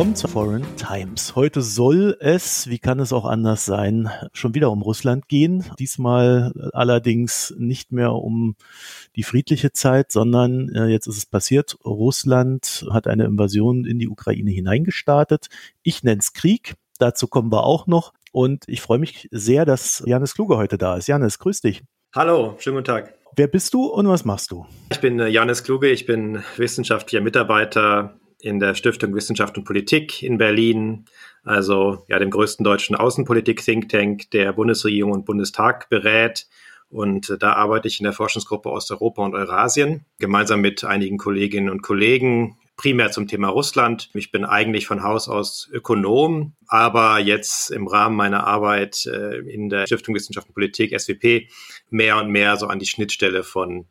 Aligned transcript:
Willkommen 0.00 0.16
zu 0.16 0.28
Foreign 0.28 0.64
Times. 0.76 1.36
Heute 1.36 1.60
soll 1.60 2.16
es, 2.20 2.70
wie 2.70 2.78
kann 2.78 3.00
es 3.00 3.12
auch 3.12 3.26
anders 3.26 3.66
sein, 3.66 4.08
schon 4.32 4.54
wieder 4.54 4.70
um 4.70 4.80
Russland 4.80 5.28
gehen. 5.28 5.66
Diesmal 5.78 6.54
allerdings 6.72 7.54
nicht 7.58 7.92
mehr 7.92 8.14
um 8.14 8.56
die 9.14 9.24
friedliche 9.24 9.72
Zeit, 9.72 10.10
sondern 10.10 10.70
äh, 10.70 10.86
jetzt 10.86 11.06
ist 11.06 11.18
es 11.18 11.26
passiert. 11.26 11.76
Russland 11.84 12.86
hat 12.90 13.06
eine 13.06 13.26
Invasion 13.26 13.84
in 13.84 13.98
die 13.98 14.08
Ukraine 14.08 14.50
hineingestartet. 14.50 15.48
Ich 15.82 16.02
nenne 16.02 16.20
es 16.20 16.32
Krieg. 16.32 16.76
Dazu 16.98 17.28
kommen 17.28 17.52
wir 17.52 17.64
auch 17.64 17.86
noch. 17.86 18.14
Und 18.32 18.64
ich 18.68 18.80
freue 18.80 19.00
mich 19.00 19.28
sehr, 19.30 19.66
dass 19.66 20.02
Janis 20.06 20.32
Kluge 20.34 20.56
heute 20.56 20.78
da 20.78 20.96
ist. 20.96 21.08
Janis, 21.08 21.38
grüß 21.38 21.60
dich. 21.60 21.82
Hallo, 22.14 22.54
schönen 22.58 22.76
guten 22.76 22.86
Tag. 22.86 23.14
Wer 23.36 23.48
bist 23.48 23.74
du 23.74 23.84
und 23.84 24.08
was 24.08 24.24
machst 24.24 24.50
du? 24.50 24.64
Ich 24.90 25.00
bin 25.00 25.20
äh, 25.20 25.28
Janis 25.28 25.62
Kluge, 25.62 25.90
ich 25.90 26.06
bin 26.06 26.42
wissenschaftlicher 26.56 27.22
Mitarbeiter 27.22 28.18
in 28.42 28.58
der 28.58 28.74
Stiftung 28.74 29.14
Wissenschaft 29.14 29.56
und 29.58 29.64
Politik 29.64 30.22
in 30.22 30.38
Berlin, 30.38 31.04
also 31.44 32.04
ja 32.08 32.18
dem 32.18 32.30
größten 32.30 32.64
deutschen 32.64 32.96
Außenpolitik-Think 32.96 33.88
Tank, 33.88 34.30
der 34.30 34.52
Bundesregierung 34.52 35.12
und 35.12 35.24
Bundestag 35.24 35.88
berät. 35.88 36.46
Und 36.88 37.30
äh, 37.30 37.38
da 37.38 37.52
arbeite 37.52 37.88
ich 37.88 38.00
in 38.00 38.04
der 38.04 38.12
Forschungsgruppe 38.12 38.70
Osteuropa 38.70 39.24
und 39.24 39.34
Eurasien, 39.34 40.04
gemeinsam 40.18 40.60
mit 40.60 40.84
einigen 40.84 41.18
Kolleginnen 41.18 41.70
und 41.70 41.82
Kollegen, 41.82 42.58
primär 42.76 43.10
zum 43.10 43.28
Thema 43.28 43.48
Russland. 43.48 44.10
Ich 44.14 44.32
bin 44.32 44.44
eigentlich 44.44 44.86
von 44.86 45.02
Haus 45.02 45.28
aus 45.28 45.68
Ökonom, 45.72 46.54
aber 46.66 47.18
jetzt 47.18 47.70
im 47.70 47.86
Rahmen 47.86 48.16
meiner 48.16 48.46
Arbeit 48.46 49.06
äh, 49.06 49.38
in 49.38 49.68
der 49.68 49.86
Stiftung 49.86 50.14
Wissenschaft 50.14 50.48
und 50.48 50.54
Politik, 50.54 50.98
SWP, 50.98 51.48
mehr 51.90 52.16
und 52.16 52.30
mehr 52.30 52.56
so 52.56 52.66
an 52.66 52.78
die 52.78 52.86
Schnittstelle 52.86 53.44
von 53.44 53.86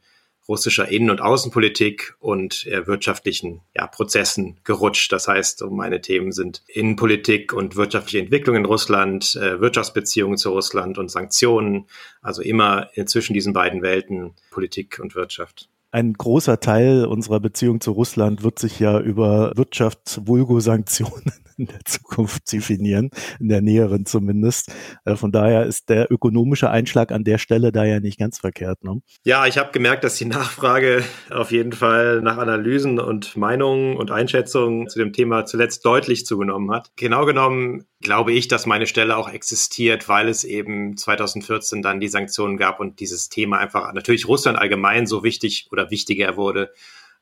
russischer 0.50 0.89
Innen- 0.89 1.11
und 1.11 1.22
Außenpolitik 1.22 2.16
und 2.19 2.66
äh, 2.67 2.88
wirtschaftlichen 2.88 3.61
ja, 3.75 3.88
Prozessen 3.88 4.58
gerutscht. 4.64 5.14
Das 5.14 5.28
heißt, 5.28 5.64
meine 5.69 6.02
Themen 6.02 6.31
sind 6.31 6.64
Innenpolitik 6.67 7.53
und 7.53 7.75
wirtschaftliche 7.75 8.19
Entwicklung 8.19 8.55
in 8.55 8.66
Russland, 8.66 9.36
äh, 9.36 9.61
Wirtschaftsbeziehungen 9.61 10.38
zu 10.38 10.50
Russland 10.50 10.97
und 10.97 11.09
Sanktionen. 11.09 11.86
Also 12.22 12.42
immer 12.42 12.89
zwischen 13.05 13.33
diesen 13.33 13.53
beiden 13.53 13.81
Welten 13.81 14.33
Politik 14.52 15.00
und 15.00 15.16
Wirtschaft. 15.16 15.70
Ein 15.92 16.14
großer 16.14 16.59
Teil 16.59 17.05
unserer 17.05 17.39
Beziehung 17.39 17.80
zu 17.81 17.92
Russland 17.92 18.44
wird 18.44 18.59
sich 18.59 18.80
ja 18.80 19.00
über 19.00 19.53
Wirtschaftsvulgo-Sanktionen 19.55 21.31
in 21.59 21.67
der 21.67 21.83
Zukunft 21.85 22.52
definieren, 22.52 23.09
in 23.39 23.49
der 23.49 23.61
näheren 23.61 24.05
zumindest. 24.05 24.71
Äh, 25.05 25.15
von 25.15 25.31
daher 25.31 25.65
ist 25.65 25.89
der 25.89 26.11
ökonomische 26.11 26.69
Einschlag 26.69 27.11
an 27.11 27.23
der 27.23 27.38
Stelle 27.38 27.71
da 27.71 27.83
ja 27.83 27.99
nicht 27.99 28.17
ganz 28.17 28.39
verkehrt. 28.39 28.83
Ne? 28.83 29.02
Ja, 29.25 29.45
ich 29.45 29.57
habe 29.57 29.71
gemerkt, 29.71 30.03
dass 30.03 30.15
die 30.15 30.25
Nachfrage 30.25 31.03
auf 31.30 31.52
jeden 31.52 31.73
Fall 31.73 32.21
nach 32.21 32.37
Analysen 32.37 32.99
und 32.99 33.35
Meinungen 33.37 33.97
und 33.97 34.11
Einschätzungen 34.11 34.87
zu 34.89 34.97
dem 34.99 35.13
Thema 35.13 35.45
zuletzt 35.45 35.85
deutlich 35.85 36.25
zugenommen 36.25 36.71
hat. 36.71 36.91
Genau 36.95 37.25
genommen 37.25 37.85
glaube 38.02 38.31
ich, 38.31 38.47
dass 38.47 38.65
meine 38.65 38.87
Stelle 38.87 39.17
auch 39.17 39.30
existiert, 39.30 40.07
weil 40.07 40.30
es 40.30 40.45
eben 40.45 40.95
2014 40.95 41.81
dann 41.81 41.99
die 41.99 42.08
Sanktionen 42.08 42.58
gab 42.58 42.80
und 42.80 43.02
dieses 43.02 43.27
Thema 43.27 43.58
einfach 43.58 43.92
natürlich 43.93 44.27
Russland 44.27 44.58
allgemein 44.58 45.05
so 45.05 45.23
wichtig 45.23 45.67
oder 45.71 45.92
wichtiger 45.92 46.37
wurde 46.37 46.71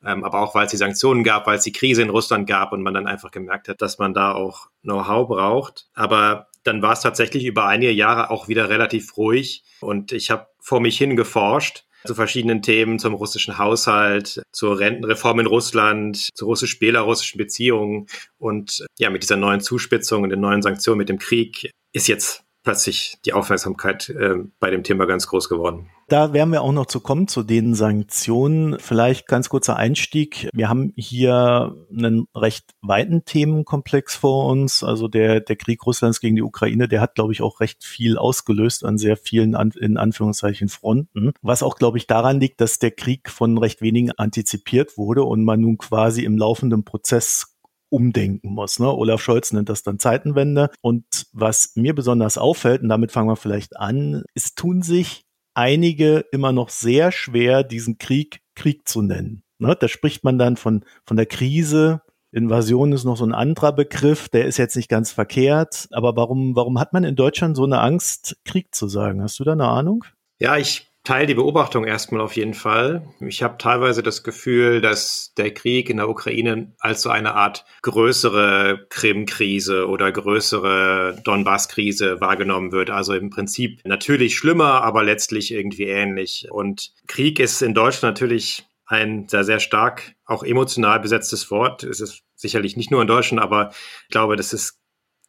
ähm, 0.05 0.23
aber 0.23 0.41
auch 0.41 0.55
weil 0.55 0.65
es 0.65 0.71
die 0.71 0.77
Sanktionen 0.77 1.23
gab, 1.23 1.47
weil 1.47 1.57
es 1.57 1.63
die 1.63 1.71
Krise 1.71 2.01
in 2.01 2.09
Russland 2.09 2.47
gab 2.47 2.71
und 2.71 2.81
man 2.81 2.93
dann 2.93 3.07
einfach 3.07 3.31
gemerkt 3.31 3.67
hat, 3.67 3.81
dass 3.81 3.97
man 3.97 4.13
da 4.13 4.33
auch 4.33 4.67
Know-how 4.81 5.27
braucht. 5.27 5.87
Aber 5.93 6.47
dann 6.63 6.81
war 6.81 6.93
es 6.93 7.01
tatsächlich 7.01 7.45
über 7.45 7.65
einige 7.65 7.91
Jahre 7.91 8.29
auch 8.29 8.47
wieder 8.47 8.69
relativ 8.69 9.17
ruhig 9.17 9.63
und 9.81 10.11
ich 10.11 10.29
habe 10.29 10.47
vor 10.59 10.79
mich 10.81 10.97
hin 10.97 11.15
geforscht 11.15 11.85
zu 12.05 12.15
verschiedenen 12.15 12.61
Themen, 12.61 12.99
zum 12.99 13.13
russischen 13.13 13.57
Haushalt, 13.57 14.41
zur 14.51 14.79
Rentenreform 14.79 15.41
in 15.41 15.45
Russland, 15.45 16.29
zu 16.33 16.45
russisch-belarussischen 16.45 17.37
Beziehungen 17.37 18.07
und 18.37 18.85
ja, 18.97 19.09
mit 19.09 19.23
dieser 19.23 19.35
neuen 19.35 19.61
Zuspitzung 19.61 20.23
und 20.23 20.29
den 20.29 20.39
neuen 20.39 20.61
Sanktionen 20.61 20.99
mit 20.99 21.09
dem 21.09 21.19
Krieg 21.19 21.71
ist 21.93 22.07
jetzt 22.07 22.43
plötzlich 22.63 23.17
die 23.25 23.33
Aufmerksamkeit 23.33 24.09
äh, 24.09 24.35
bei 24.59 24.69
dem 24.69 24.83
Thema 24.83 25.05
ganz 25.05 25.27
groß 25.27 25.49
geworden. 25.49 25.89
Da 26.09 26.31
werden 26.31 26.53
wir 26.53 26.61
auch 26.61 26.71
noch 26.71 26.85
zu 26.85 27.01
kommen, 27.01 27.27
zu 27.27 27.43
den 27.43 27.75
Sanktionen. 27.75 28.79
Vielleicht 28.79 29.27
ganz 29.27 29.49
kurzer 29.49 29.75
Einstieg. 29.75 30.49
Wir 30.53 30.69
haben 30.69 30.93
hier 30.95 31.75
einen 31.91 32.27
recht 32.33 32.75
weiten 32.81 33.25
Themenkomplex 33.25 34.15
vor 34.15 34.45
uns. 34.45 34.85
Also 34.85 35.09
der, 35.09 35.41
der 35.41 35.57
Krieg 35.57 35.85
Russlands 35.85 36.21
gegen 36.21 36.37
die 36.37 36.43
Ukraine, 36.43 36.87
der 36.87 37.01
hat, 37.01 37.15
glaube 37.15 37.33
ich, 37.33 37.41
auch 37.41 37.59
recht 37.59 37.83
viel 37.83 38.17
ausgelöst 38.17 38.85
an 38.85 38.97
sehr 38.97 39.17
vielen, 39.17 39.53
in 39.75 39.97
Anführungszeichen, 39.97 40.69
Fronten. 40.69 41.33
Was 41.41 41.61
auch, 41.61 41.75
glaube 41.75 41.97
ich, 41.97 42.07
daran 42.07 42.39
liegt, 42.39 42.61
dass 42.61 42.79
der 42.79 42.91
Krieg 42.91 43.29
von 43.29 43.57
recht 43.57 43.81
wenigen 43.81 44.11
antizipiert 44.11 44.97
wurde 44.97 45.23
und 45.23 45.43
man 45.43 45.59
nun 45.59 45.77
quasi 45.77 46.23
im 46.23 46.37
laufenden 46.37 46.85
Prozess 46.85 47.57
umdenken 47.89 48.53
muss. 48.53 48.79
Ne? 48.79 48.93
Olaf 48.93 49.21
Scholz 49.21 49.51
nennt 49.51 49.67
das 49.67 49.83
dann 49.83 49.99
Zeitenwende. 49.99 50.69
Und 50.81 51.27
was 51.33 51.73
mir 51.75 51.93
besonders 51.93 52.37
auffällt, 52.37 52.81
und 52.81 52.89
damit 52.89 53.11
fangen 53.11 53.29
wir 53.29 53.35
vielleicht 53.35 53.77
an, 53.77 54.23
es 54.33 54.55
tun 54.55 54.81
sich 54.81 55.26
einige 55.57 56.25
immer 56.31 56.51
noch 56.51 56.69
sehr 56.69 57.11
schwer, 57.11 57.63
diesen 57.63 57.97
Krieg 57.97 58.41
Krieg 58.55 58.87
zu 58.87 59.01
nennen. 59.01 59.43
Ne? 59.59 59.75
Da 59.79 59.87
spricht 59.87 60.23
man 60.23 60.37
dann 60.37 60.55
von, 60.55 60.83
von 61.05 61.17
der 61.17 61.25
Krise. 61.25 62.01
Invasion 62.31 62.91
ist 62.91 63.05
noch 63.05 63.17
so 63.17 63.25
ein 63.25 63.33
anderer 63.33 63.71
Begriff, 63.71 64.29
der 64.29 64.45
ist 64.45 64.57
jetzt 64.57 64.75
nicht 64.75 64.89
ganz 64.89 65.11
verkehrt. 65.11 65.87
Aber 65.91 66.15
warum, 66.15 66.55
warum 66.55 66.79
hat 66.79 66.93
man 66.93 67.03
in 67.03 67.15
Deutschland 67.15 67.55
so 67.55 67.63
eine 67.63 67.79
Angst, 67.79 68.37
Krieg 68.45 68.75
zu 68.75 68.87
sagen? 68.87 69.21
Hast 69.23 69.39
du 69.39 69.43
da 69.43 69.53
eine 69.53 69.67
Ahnung? 69.67 70.03
Ja, 70.39 70.57
ich 70.57 70.86
teile 71.07 71.25
die 71.25 71.35
Beobachtung 71.35 71.85
erstmal 71.85 72.19
auf 72.19 72.35
jeden 72.35 72.53
Fall. 72.53 73.07
Ich 73.21 73.41
habe 73.41 73.57
teilweise 73.57 74.03
das 74.03 74.23
Gefühl, 74.23 74.81
dass 74.81 75.33
der 75.37 75.53
Krieg 75.53 75.89
in 75.89 75.97
der 75.97 76.09
Ukraine 76.09 76.73
als 76.79 77.01
so 77.01 77.09
eine 77.09 77.33
Art 77.33 77.63
größere 77.81 78.87
Krim-Krise 78.89 79.87
oder 79.87 80.11
größere 80.11 81.21
Donbass-Krise 81.23 82.19
wahrgenommen 82.19 82.73
wird. 82.73 82.89
Also 82.89 83.13
im 83.13 83.29
Prinzip 83.29 83.79
natürlich 83.85 84.35
schlimmer, 84.35 84.83
aber 84.83 85.01
letztlich 85.01 85.53
irgendwie 85.53 85.85
ähnlich. 85.85 86.49
Und 86.51 86.91
Krieg 87.07 87.39
ist 87.39 87.61
in 87.61 87.73
Deutschland 87.73 88.19
natürlich 88.19 88.65
ein 88.85 89.29
sehr, 89.29 89.45
sehr 89.45 89.61
stark 89.61 90.13
auch 90.25 90.43
emotional 90.43 90.99
besetztes 90.99 91.49
Wort. 91.51 91.83
Es 91.83 92.01
ist 92.01 92.23
sicherlich 92.35 92.75
nicht 92.75 92.91
nur 92.91 93.01
in 93.01 93.07
Deutschland, 93.07 93.41
aber 93.41 93.71
ich 94.03 94.09
glaube, 94.09 94.35
das 94.35 94.51
ist 94.51 94.77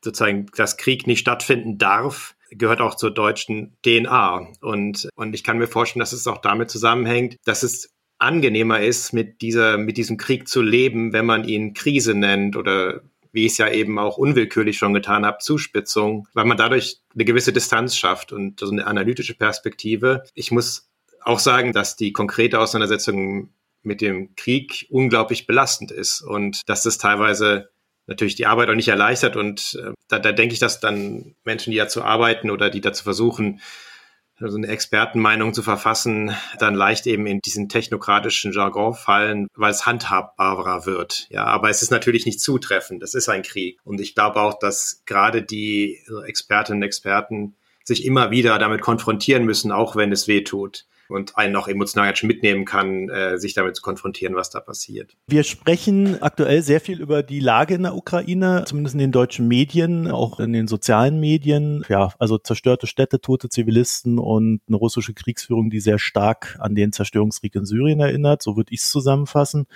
sozusagen, 0.03 0.47
dass 0.57 0.77
Krieg 0.77 1.07
nicht 1.07 1.21
stattfinden 1.21 1.79
darf, 1.79 2.35
gehört 2.51 2.81
auch 2.81 2.95
zur 2.95 3.11
deutschen 3.11 3.77
DNA. 3.85 4.49
Und, 4.61 5.09
und 5.15 5.35
ich 5.35 5.45
kann 5.45 5.59
mir 5.59 5.67
vorstellen, 5.67 6.01
dass 6.01 6.13
es 6.13 6.27
auch 6.27 6.39
damit 6.39 6.71
zusammenhängt, 6.71 7.37
dass 7.45 7.63
es 7.63 7.91
angenehmer 8.19 8.81
ist, 8.81 9.13
mit 9.13 9.43
dieser, 9.43 9.79
mit 9.79 9.97
diesem 9.97 10.17
Krieg 10.17 10.49
zu 10.49 10.61
leben, 10.61 11.13
wenn 11.13 11.27
man 11.27 11.45
ihn 11.45 11.75
Krise 11.75 12.15
nennt 12.15 12.57
oder 12.57 13.03
wie 13.33 13.47
ich 13.47 13.53
es 13.53 13.59
ja 13.59 13.71
eben 13.71 13.99
auch 13.99 14.17
unwillkürlich 14.17 14.79
schon 14.79 14.95
getan 14.95 15.25
habe, 15.25 15.39
Zuspitzung, 15.39 16.27
weil 16.35 16.47
man 16.47 16.57
dadurch 16.57 16.99
eine 17.15 17.25
gewisse 17.25 17.53
Distanz 17.53 17.97
schafft 17.97 18.33
und 18.33 18.61
so 18.61 18.71
eine 18.71 18.87
analytische 18.87 19.35
Perspektive. 19.35 20.25
Ich 20.35 20.51
muss 20.51 20.89
auch 21.23 21.39
sagen, 21.39 21.73
dass 21.73 21.97
die 21.97 22.13
konkrete 22.13 22.59
Auseinandersetzung 22.59 23.51
mit 23.83 24.01
dem 24.01 24.35
Krieg 24.35 24.87
unglaublich 24.91 25.47
belastend 25.47 25.91
ist 25.91 26.21
und 26.21 26.69
dass 26.69 26.83
das 26.83 26.99
teilweise 26.99 27.69
natürlich 28.09 28.35
die 28.35 28.47
Arbeit 28.47 28.69
auch 28.71 28.75
nicht 28.75 28.89
erleichtert. 28.89 29.37
Und 29.37 29.79
äh, 29.81 29.93
da, 30.09 30.19
da 30.19 30.33
denke 30.33 30.55
ich, 30.55 30.59
dass 30.59 30.81
dann 30.81 31.37
Menschen, 31.45 31.71
die 31.71 31.77
dazu 31.77 32.03
arbeiten 32.03 32.51
oder 32.51 32.71
die 32.71 32.81
dazu 32.81 33.05
versuchen, 33.05 33.61
so 34.41 34.57
eine 34.57 34.69
Expertenmeinung 34.69 35.53
zu 35.53 35.65
verfassen, 35.65 36.33
dann 36.61 36.75
leicht 36.75 37.09
eben 37.09 37.27
in 37.27 37.41
diesen 37.41 37.69
technokratischen 37.69 38.53
Jargon 38.53 38.95
fallen, 38.95 39.49
weil 39.57 39.73
es 39.73 39.85
handhabbarer 39.85 40.87
wird. 40.87 41.27
Ja, 41.31 41.45
aber 41.45 41.71
es 41.71 41.83
ist 41.83 41.91
natürlich 41.91 42.25
nicht 42.25 42.41
zutreffend. 42.41 43.03
Das 43.03 43.15
ist 43.15 43.29
ein 43.29 43.43
Krieg. 43.43 43.81
Und 43.83 44.01
ich 44.01 44.15
glaube 44.15 44.41
auch, 44.41 44.59
dass 44.59 45.03
gerade 45.07 45.43
die 45.43 45.99
Expertinnen 46.25 46.79
und 46.79 46.87
Experten 46.87 47.57
sich 47.83 48.05
immer 48.05 48.31
wieder 48.31 48.59
damit 48.61 48.81
konfrontieren 48.81 49.45
müssen, 49.45 49.73
auch 49.73 49.97
wenn 49.97 50.13
es 50.13 50.29
weh 50.29 50.45
tut 50.45 50.87
und 51.09 51.37
einen 51.37 51.57
auch 51.57 51.69
emotional 51.69 52.15
schon 52.17 52.29
mitnehmen 52.29 52.65
kann, 52.65 53.09
äh, 53.09 53.39
sich 53.39 53.55
damit 53.55 53.77
zu 53.77 53.83
konfrontieren, 53.83 54.35
was 54.35 54.51
da 54.51 54.61
passiert. 54.61 55.17
Wir 55.27 55.43
sprechen 55.43 56.23
aktuell 56.23 56.63
sehr 56.63 56.81
viel 56.81 57.01
über 57.01 57.23
die 57.23 57.41
Lage 57.41 57.75
in 57.75 57.83
der 57.83 57.95
Ukraine, 57.95 58.65
zumindest 58.67 58.95
in 58.95 59.01
den 59.01 59.13
deutschen 59.13 59.49
Medien, 59.49 60.11
auch 60.11 60.41
in 60.41 60.53
den 60.53 60.69
sozialen 60.69 61.21
Medien. 61.21 61.85
Ja, 61.89 62.13
also 62.19 62.39
zerstörte 62.39 62.87
Städte, 62.87 63.21
tote 63.21 63.49
Zivilisten 63.49 64.19
und 64.19 64.61
eine 64.69 64.77
russische 64.77 65.15
Kriegsführung, 65.15 65.71
die 65.71 65.81
sehr 65.81 65.99
stark 65.99 66.57
an 66.61 66.75
den 66.75 66.93
Zerstörungskrieg 66.93 67.55
in 67.55 67.65
Syrien 67.65 68.01
erinnert. 68.01 68.43
So 68.43 68.57
würde 68.57 68.73
ich 68.73 68.81
es 68.81 68.91
zusammenfassen. 68.91 69.67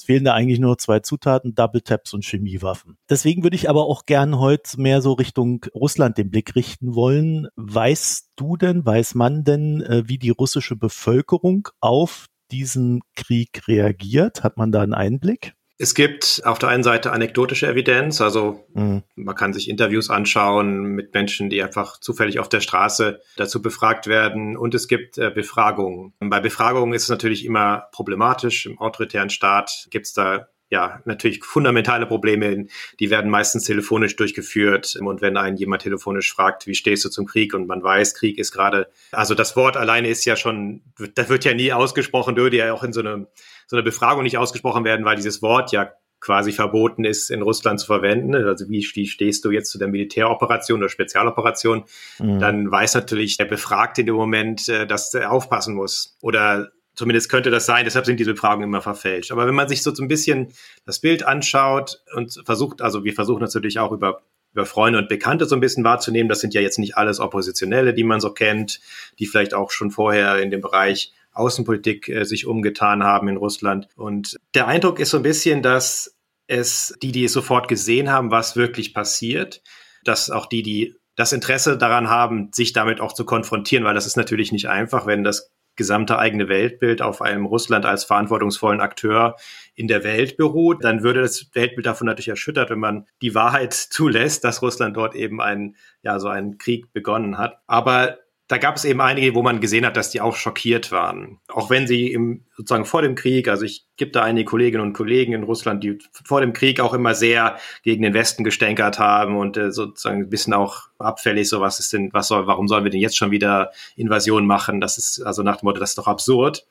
Es 0.00 0.06
fehlen 0.06 0.24
da 0.24 0.32
eigentlich 0.32 0.60
nur 0.60 0.78
zwei 0.78 1.00
Zutaten, 1.00 1.54
Double 1.54 1.82
Taps 1.82 2.14
und 2.14 2.24
Chemiewaffen. 2.24 2.96
Deswegen 3.10 3.42
würde 3.42 3.54
ich 3.54 3.68
aber 3.68 3.84
auch 3.84 4.06
gern 4.06 4.38
heute 4.38 4.80
mehr 4.80 5.02
so 5.02 5.12
Richtung 5.12 5.66
Russland 5.74 6.16
den 6.16 6.30
Blick 6.30 6.54
richten 6.56 6.94
wollen. 6.94 7.48
Weißt 7.56 8.30
du 8.36 8.56
denn, 8.56 8.86
weiß 8.86 9.14
man 9.14 9.44
denn, 9.44 9.82
äh, 9.82 10.04
wie 10.06 10.16
die 10.16 10.30
russische 10.30 10.74
Bevölkerung 10.74 11.68
auf 11.80 12.28
diesen 12.50 13.02
Krieg 13.14 13.68
reagiert? 13.68 14.42
Hat 14.42 14.56
man 14.56 14.72
da 14.72 14.80
einen 14.80 14.94
Einblick? 14.94 15.52
Es 15.82 15.94
gibt 15.94 16.42
auf 16.44 16.58
der 16.58 16.68
einen 16.68 16.82
Seite 16.82 17.10
anekdotische 17.10 17.66
Evidenz, 17.66 18.20
also 18.20 18.66
mhm. 18.74 19.02
man 19.14 19.34
kann 19.34 19.54
sich 19.54 19.66
Interviews 19.66 20.10
anschauen 20.10 20.82
mit 20.82 21.14
Menschen, 21.14 21.48
die 21.48 21.62
einfach 21.62 21.98
zufällig 21.98 22.38
auf 22.38 22.50
der 22.50 22.60
Straße 22.60 23.22
dazu 23.38 23.62
befragt 23.62 24.06
werden 24.06 24.58
und 24.58 24.74
es 24.74 24.88
gibt 24.88 25.16
äh, 25.16 25.30
Befragungen. 25.30 26.12
Bei 26.20 26.38
Befragungen 26.38 26.92
ist 26.92 27.04
es 27.04 27.08
natürlich 27.08 27.46
immer 27.46 27.88
problematisch. 27.92 28.66
Im 28.66 28.78
autoritären 28.78 29.30
Staat 29.30 29.86
gibt 29.88 30.04
es 30.04 30.12
da 30.12 30.48
ja, 30.70 31.02
natürlich 31.04 31.42
fundamentale 31.44 32.06
Probleme, 32.06 32.66
die 33.00 33.10
werden 33.10 33.28
meistens 33.28 33.64
telefonisch 33.64 34.14
durchgeführt. 34.14 34.96
Und 35.00 35.20
wenn 35.20 35.36
einen 35.36 35.56
jemand 35.56 35.82
telefonisch 35.82 36.32
fragt, 36.32 36.68
wie 36.68 36.76
stehst 36.76 37.04
du 37.04 37.08
zum 37.08 37.26
Krieg 37.26 37.54
und 37.54 37.66
man 37.66 37.82
weiß, 37.82 38.14
Krieg 38.14 38.38
ist 38.38 38.52
gerade, 38.52 38.88
also 39.10 39.34
das 39.34 39.56
Wort 39.56 39.76
alleine 39.76 40.08
ist 40.08 40.24
ja 40.24 40.36
schon, 40.36 40.82
das 41.16 41.28
wird 41.28 41.44
ja 41.44 41.54
nie 41.54 41.72
ausgesprochen, 41.72 42.36
würde 42.36 42.56
ja 42.56 42.72
auch 42.72 42.84
in 42.84 42.92
so, 42.92 43.00
eine, 43.00 43.26
so 43.66 43.76
einer 43.76 43.82
Befragung 43.82 44.22
nicht 44.22 44.38
ausgesprochen 44.38 44.84
werden, 44.84 45.04
weil 45.04 45.16
dieses 45.16 45.42
Wort 45.42 45.72
ja 45.72 45.90
quasi 46.20 46.52
verboten 46.52 47.04
ist, 47.04 47.30
in 47.30 47.42
Russland 47.42 47.80
zu 47.80 47.86
verwenden. 47.86 48.34
Also 48.34 48.68
wie, 48.68 48.86
wie 48.94 49.06
stehst 49.06 49.44
du 49.44 49.50
jetzt 49.50 49.70
zu 49.70 49.78
der 49.78 49.88
Militäroperation 49.88 50.78
oder 50.78 50.88
Spezialoperation? 50.88 51.84
Mhm. 52.18 52.38
Dann 52.38 52.70
weiß 52.70 52.94
natürlich 52.94 53.38
der 53.38 53.46
Befragte 53.46 54.02
in 54.02 54.06
dem 54.06 54.16
Moment, 54.16 54.68
äh, 54.68 54.86
dass 54.86 55.12
er 55.14 55.32
aufpassen 55.32 55.74
muss. 55.74 56.16
Oder 56.20 56.70
zumindest 57.00 57.30
könnte 57.30 57.50
das 57.50 57.64
sein, 57.64 57.86
deshalb 57.86 58.04
sind 58.04 58.20
diese 58.20 58.34
Befragungen 58.34 58.68
immer 58.68 58.82
verfälscht. 58.82 59.32
Aber 59.32 59.46
wenn 59.46 59.54
man 59.54 59.68
sich 59.68 59.82
so 59.82 59.90
ein 59.98 60.06
bisschen 60.06 60.52
das 60.84 60.98
Bild 60.98 61.22
anschaut 61.22 62.02
und 62.14 62.42
versucht, 62.44 62.82
also 62.82 63.04
wir 63.04 63.14
versuchen 63.14 63.40
natürlich 63.40 63.78
auch 63.78 63.90
über 63.90 64.20
über 64.52 64.66
Freunde 64.66 64.98
und 64.98 65.08
Bekannte 65.08 65.46
so 65.46 65.54
ein 65.54 65.60
bisschen 65.60 65.84
wahrzunehmen. 65.84 66.28
Das 66.28 66.40
sind 66.40 66.54
ja 66.54 66.60
jetzt 66.60 66.80
nicht 66.80 66.96
alles 66.96 67.20
Oppositionelle, 67.20 67.94
die 67.94 68.02
man 68.02 68.20
so 68.20 68.32
kennt, 68.32 68.80
die 69.20 69.26
vielleicht 69.26 69.54
auch 69.54 69.70
schon 69.70 69.92
vorher 69.92 70.38
in 70.38 70.50
dem 70.50 70.60
Bereich 70.60 71.12
Außenpolitik 71.32 72.08
äh, 72.08 72.24
sich 72.24 72.46
umgetan 72.46 73.04
haben 73.04 73.28
in 73.28 73.36
Russland. 73.36 73.86
Und 73.96 74.36
der 74.54 74.66
Eindruck 74.66 74.98
ist 74.98 75.10
so 75.10 75.18
ein 75.18 75.22
bisschen, 75.22 75.62
dass 75.62 76.16
es 76.48 76.98
die, 77.00 77.12
die 77.12 77.26
es 77.26 77.32
sofort 77.32 77.68
gesehen 77.68 78.10
haben, 78.10 78.32
was 78.32 78.56
wirklich 78.56 78.92
passiert, 78.92 79.62
dass 80.02 80.30
auch 80.30 80.46
die, 80.46 80.64
die 80.64 80.96
das 81.14 81.32
Interesse 81.32 81.78
daran 81.78 82.10
haben, 82.10 82.50
sich 82.52 82.72
damit 82.72 83.00
auch 83.00 83.12
zu 83.12 83.24
konfrontieren, 83.24 83.84
weil 83.84 83.94
das 83.94 84.06
ist 84.06 84.16
natürlich 84.16 84.50
nicht 84.50 84.68
einfach, 84.68 85.06
wenn 85.06 85.22
das 85.22 85.52
gesamte 85.80 86.18
eigene 86.18 86.50
Weltbild 86.50 87.00
auf 87.00 87.22
einem 87.22 87.46
Russland 87.46 87.86
als 87.86 88.04
verantwortungsvollen 88.04 88.82
Akteur 88.82 89.36
in 89.74 89.88
der 89.88 90.04
Welt 90.04 90.36
beruht, 90.36 90.84
dann 90.84 91.02
würde 91.02 91.22
das 91.22 91.48
Weltbild 91.54 91.86
davon 91.86 92.06
natürlich 92.06 92.28
erschüttert, 92.28 92.68
wenn 92.68 92.80
man 92.80 93.06
die 93.22 93.34
Wahrheit 93.34 93.72
zulässt, 93.90 94.44
dass 94.44 94.60
Russland 94.60 94.94
dort 94.94 95.14
eben 95.14 95.40
einen, 95.40 95.76
ja, 96.02 96.18
so 96.18 96.28
einen 96.28 96.58
Krieg 96.58 96.92
begonnen 96.92 97.38
hat. 97.38 97.62
Aber 97.66 98.18
da 98.50 98.58
gab 98.58 98.74
es 98.74 98.84
eben 98.84 99.00
einige, 99.00 99.36
wo 99.36 99.42
man 99.42 99.60
gesehen 99.60 99.86
hat, 99.86 99.96
dass 99.96 100.10
die 100.10 100.20
auch 100.20 100.34
schockiert 100.34 100.90
waren. 100.90 101.38
Auch 101.46 101.70
wenn 101.70 101.86
sie 101.86 102.10
im, 102.10 102.46
sozusagen 102.56 102.84
vor 102.84 103.00
dem 103.00 103.14
Krieg, 103.14 103.46
also 103.46 103.64
ich 103.64 103.86
gibt 103.96 104.16
da 104.16 104.24
einige 104.24 104.44
Kolleginnen 104.44 104.82
und 104.82 104.92
Kollegen 104.92 105.34
in 105.34 105.44
Russland, 105.44 105.84
die 105.84 105.98
vor 106.24 106.40
dem 106.40 106.52
Krieg 106.52 106.80
auch 106.80 106.92
immer 106.92 107.14
sehr 107.14 107.58
gegen 107.84 108.02
den 108.02 108.12
Westen 108.12 108.42
gestänkert 108.42 108.98
haben 108.98 109.36
und 109.36 109.56
äh, 109.56 109.70
sozusagen 109.70 110.22
ein 110.22 110.30
bisschen 110.30 110.52
auch 110.52 110.88
abfällig, 110.98 111.48
so 111.48 111.60
was 111.60 111.78
ist 111.78 111.92
denn, 111.92 112.10
was 112.12 112.26
soll, 112.26 112.48
warum 112.48 112.66
sollen 112.66 112.82
wir 112.82 112.90
denn 112.90 112.98
jetzt 112.98 113.16
schon 113.16 113.30
wieder 113.30 113.70
Invasion 113.94 114.48
machen? 114.48 114.80
Das 114.80 114.98
ist 114.98 115.22
also 115.22 115.44
nach 115.44 115.58
dem 115.58 115.66
Motto, 115.66 115.78
das 115.78 115.90
ist 115.90 115.98
doch 115.98 116.08
absurd. 116.08 116.66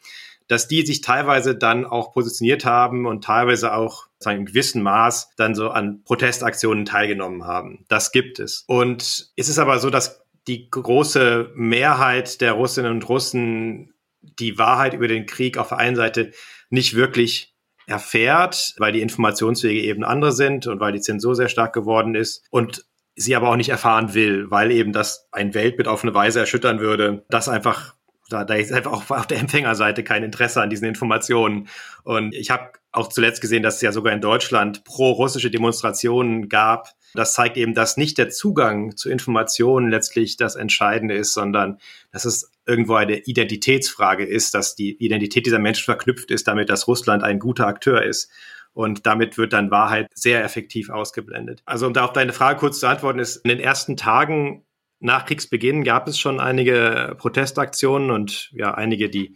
Dass 0.50 0.68
die 0.68 0.86
sich 0.86 1.00
teilweise 1.00 1.56
dann 1.56 1.86
auch 1.86 2.12
positioniert 2.12 2.66
haben 2.66 3.06
und 3.06 3.24
teilweise 3.24 3.74
auch 3.74 4.08
sagen, 4.18 4.40
in 4.40 4.46
gewissem 4.48 4.82
Maß 4.82 5.30
dann 5.38 5.56
so 5.56 5.70
an 5.70 6.04
Protestaktionen 6.04 6.84
teilgenommen 6.84 7.46
haben. 7.46 7.86
Das 7.88 8.12
gibt 8.12 8.40
es. 8.40 8.66
Und 8.68 9.32
es 9.38 9.48
ist 9.48 9.60
aber 9.60 9.80
so, 9.80 9.90
dass 9.90 10.19
die 10.50 10.70
große 10.70 11.52
Mehrheit 11.54 12.42
der 12.42 12.54
Russinnen 12.54 12.92
und 12.92 13.08
Russen 13.08 13.94
die 14.22 14.58
Wahrheit 14.58 14.96
über 14.96 15.08
den 15.08 15.28
Krieg 15.28 15.60
auf 15.60 15.70
der 15.70 15.78
einen 15.78 15.96
Seite 15.96 16.32
nicht 16.72 16.96
wirklich 16.96 17.56
erfährt, 17.86 18.74
weil 18.78 18.92
die 18.92 19.02
Informationswege 19.02 19.82
eben 19.82 20.04
andere 20.04 20.32
sind 20.32 20.66
und 20.66 20.80
weil 20.80 20.92
die 20.92 21.02
Zensur 21.02 21.36
sehr 21.36 21.50
stark 21.50 21.72
geworden 21.74 22.16
ist 22.16 22.44
und 22.50 22.84
sie 23.16 23.36
aber 23.36 23.50
auch 23.50 23.56
nicht 23.58 23.70
erfahren 23.70 24.16
will, 24.16 24.50
weil 24.50 24.72
eben 24.72 24.92
das 24.92 25.28
ein 25.32 25.54
Weltbild 25.54 25.88
auf 25.88 26.04
eine 26.04 26.16
Weise 26.16 26.40
erschüttern 26.40 26.80
würde, 26.80 27.26
das 27.30 27.48
einfach 27.48 27.96
da, 28.30 28.44
da 28.44 28.54
ist 28.56 28.72
einfach 28.72 28.92
auch 28.94 29.10
auf 29.10 29.28
der 29.28 29.40
Empfängerseite 29.40 30.04
kein 30.04 30.24
Interesse 30.24 30.62
an 30.62 30.70
diesen 30.70 30.88
Informationen. 30.88 31.68
Und 32.04 32.34
ich 32.36 32.50
habe 32.52 32.72
auch 32.92 33.10
zuletzt 33.10 33.42
gesehen, 33.42 33.64
dass 33.64 33.76
es 33.76 33.82
ja 33.82 33.92
sogar 33.92 34.14
in 34.14 34.22
Deutschland 34.22 34.84
pro-russische 34.84 35.52
Demonstrationen 35.52 36.48
gab, 36.48 36.90
das 37.14 37.34
zeigt 37.34 37.58
eben, 37.58 37.74
dass 37.74 37.98
nicht 37.98 38.18
der 38.18 38.30
Zugang 38.30 38.96
zu 38.96 39.10
Informationen 39.10 39.90
letztlich 39.90 40.38
das 40.38 40.56
Entscheidende 40.56 41.16
ist, 41.16 41.34
sondern 41.34 41.80
dass 42.12 42.26
es 42.26 42.52
irgendwo 42.66 42.96
eine 42.96 43.18
Identitätsfrage 43.18 44.26
ist, 44.26 44.54
dass 44.54 44.76
die 44.76 44.96
Identität 45.04 45.46
dieser 45.46 45.60
Menschen 45.60 45.86
verknüpft 45.86 46.32
ist 46.32 46.48
damit, 46.48 46.70
dass 46.70 46.88
Russland 46.88 47.24
ein 47.24 47.40
guter 47.40 47.68
Akteur 47.68 48.04
ist. 48.04 48.30
Und 48.74 49.06
damit 49.06 49.38
wird 49.38 49.54
dann 49.54 49.72
Wahrheit 49.72 50.08
sehr 50.14 50.44
effektiv 50.44 50.90
ausgeblendet. 50.90 51.64
Also 51.66 51.88
um 51.88 51.94
da 51.94 52.06
auf 52.06 52.14
deine 52.14 52.34
Frage 52.34 52.60
kurz 52.60 52.80
zu 52.80 52.88
antworten, 52.88 53.20
ist 53.20 53.38
in 53.38 53.50
den 53.50 53.60
ersten 53.60 53.98
Tagen 53.98 54.64
nach 55.00 55.26
Kriegsbeginn 55.26 55.84
gab 55.84 56.08
es 56.08 56.20
schon 56.20 56.40
einige 56.40 57.16
Protestaktionen 57.18 58.12
und 58.12 58.52
ja, 58.52 58.74
einige, 58.74 59.10
die 59.10 59.36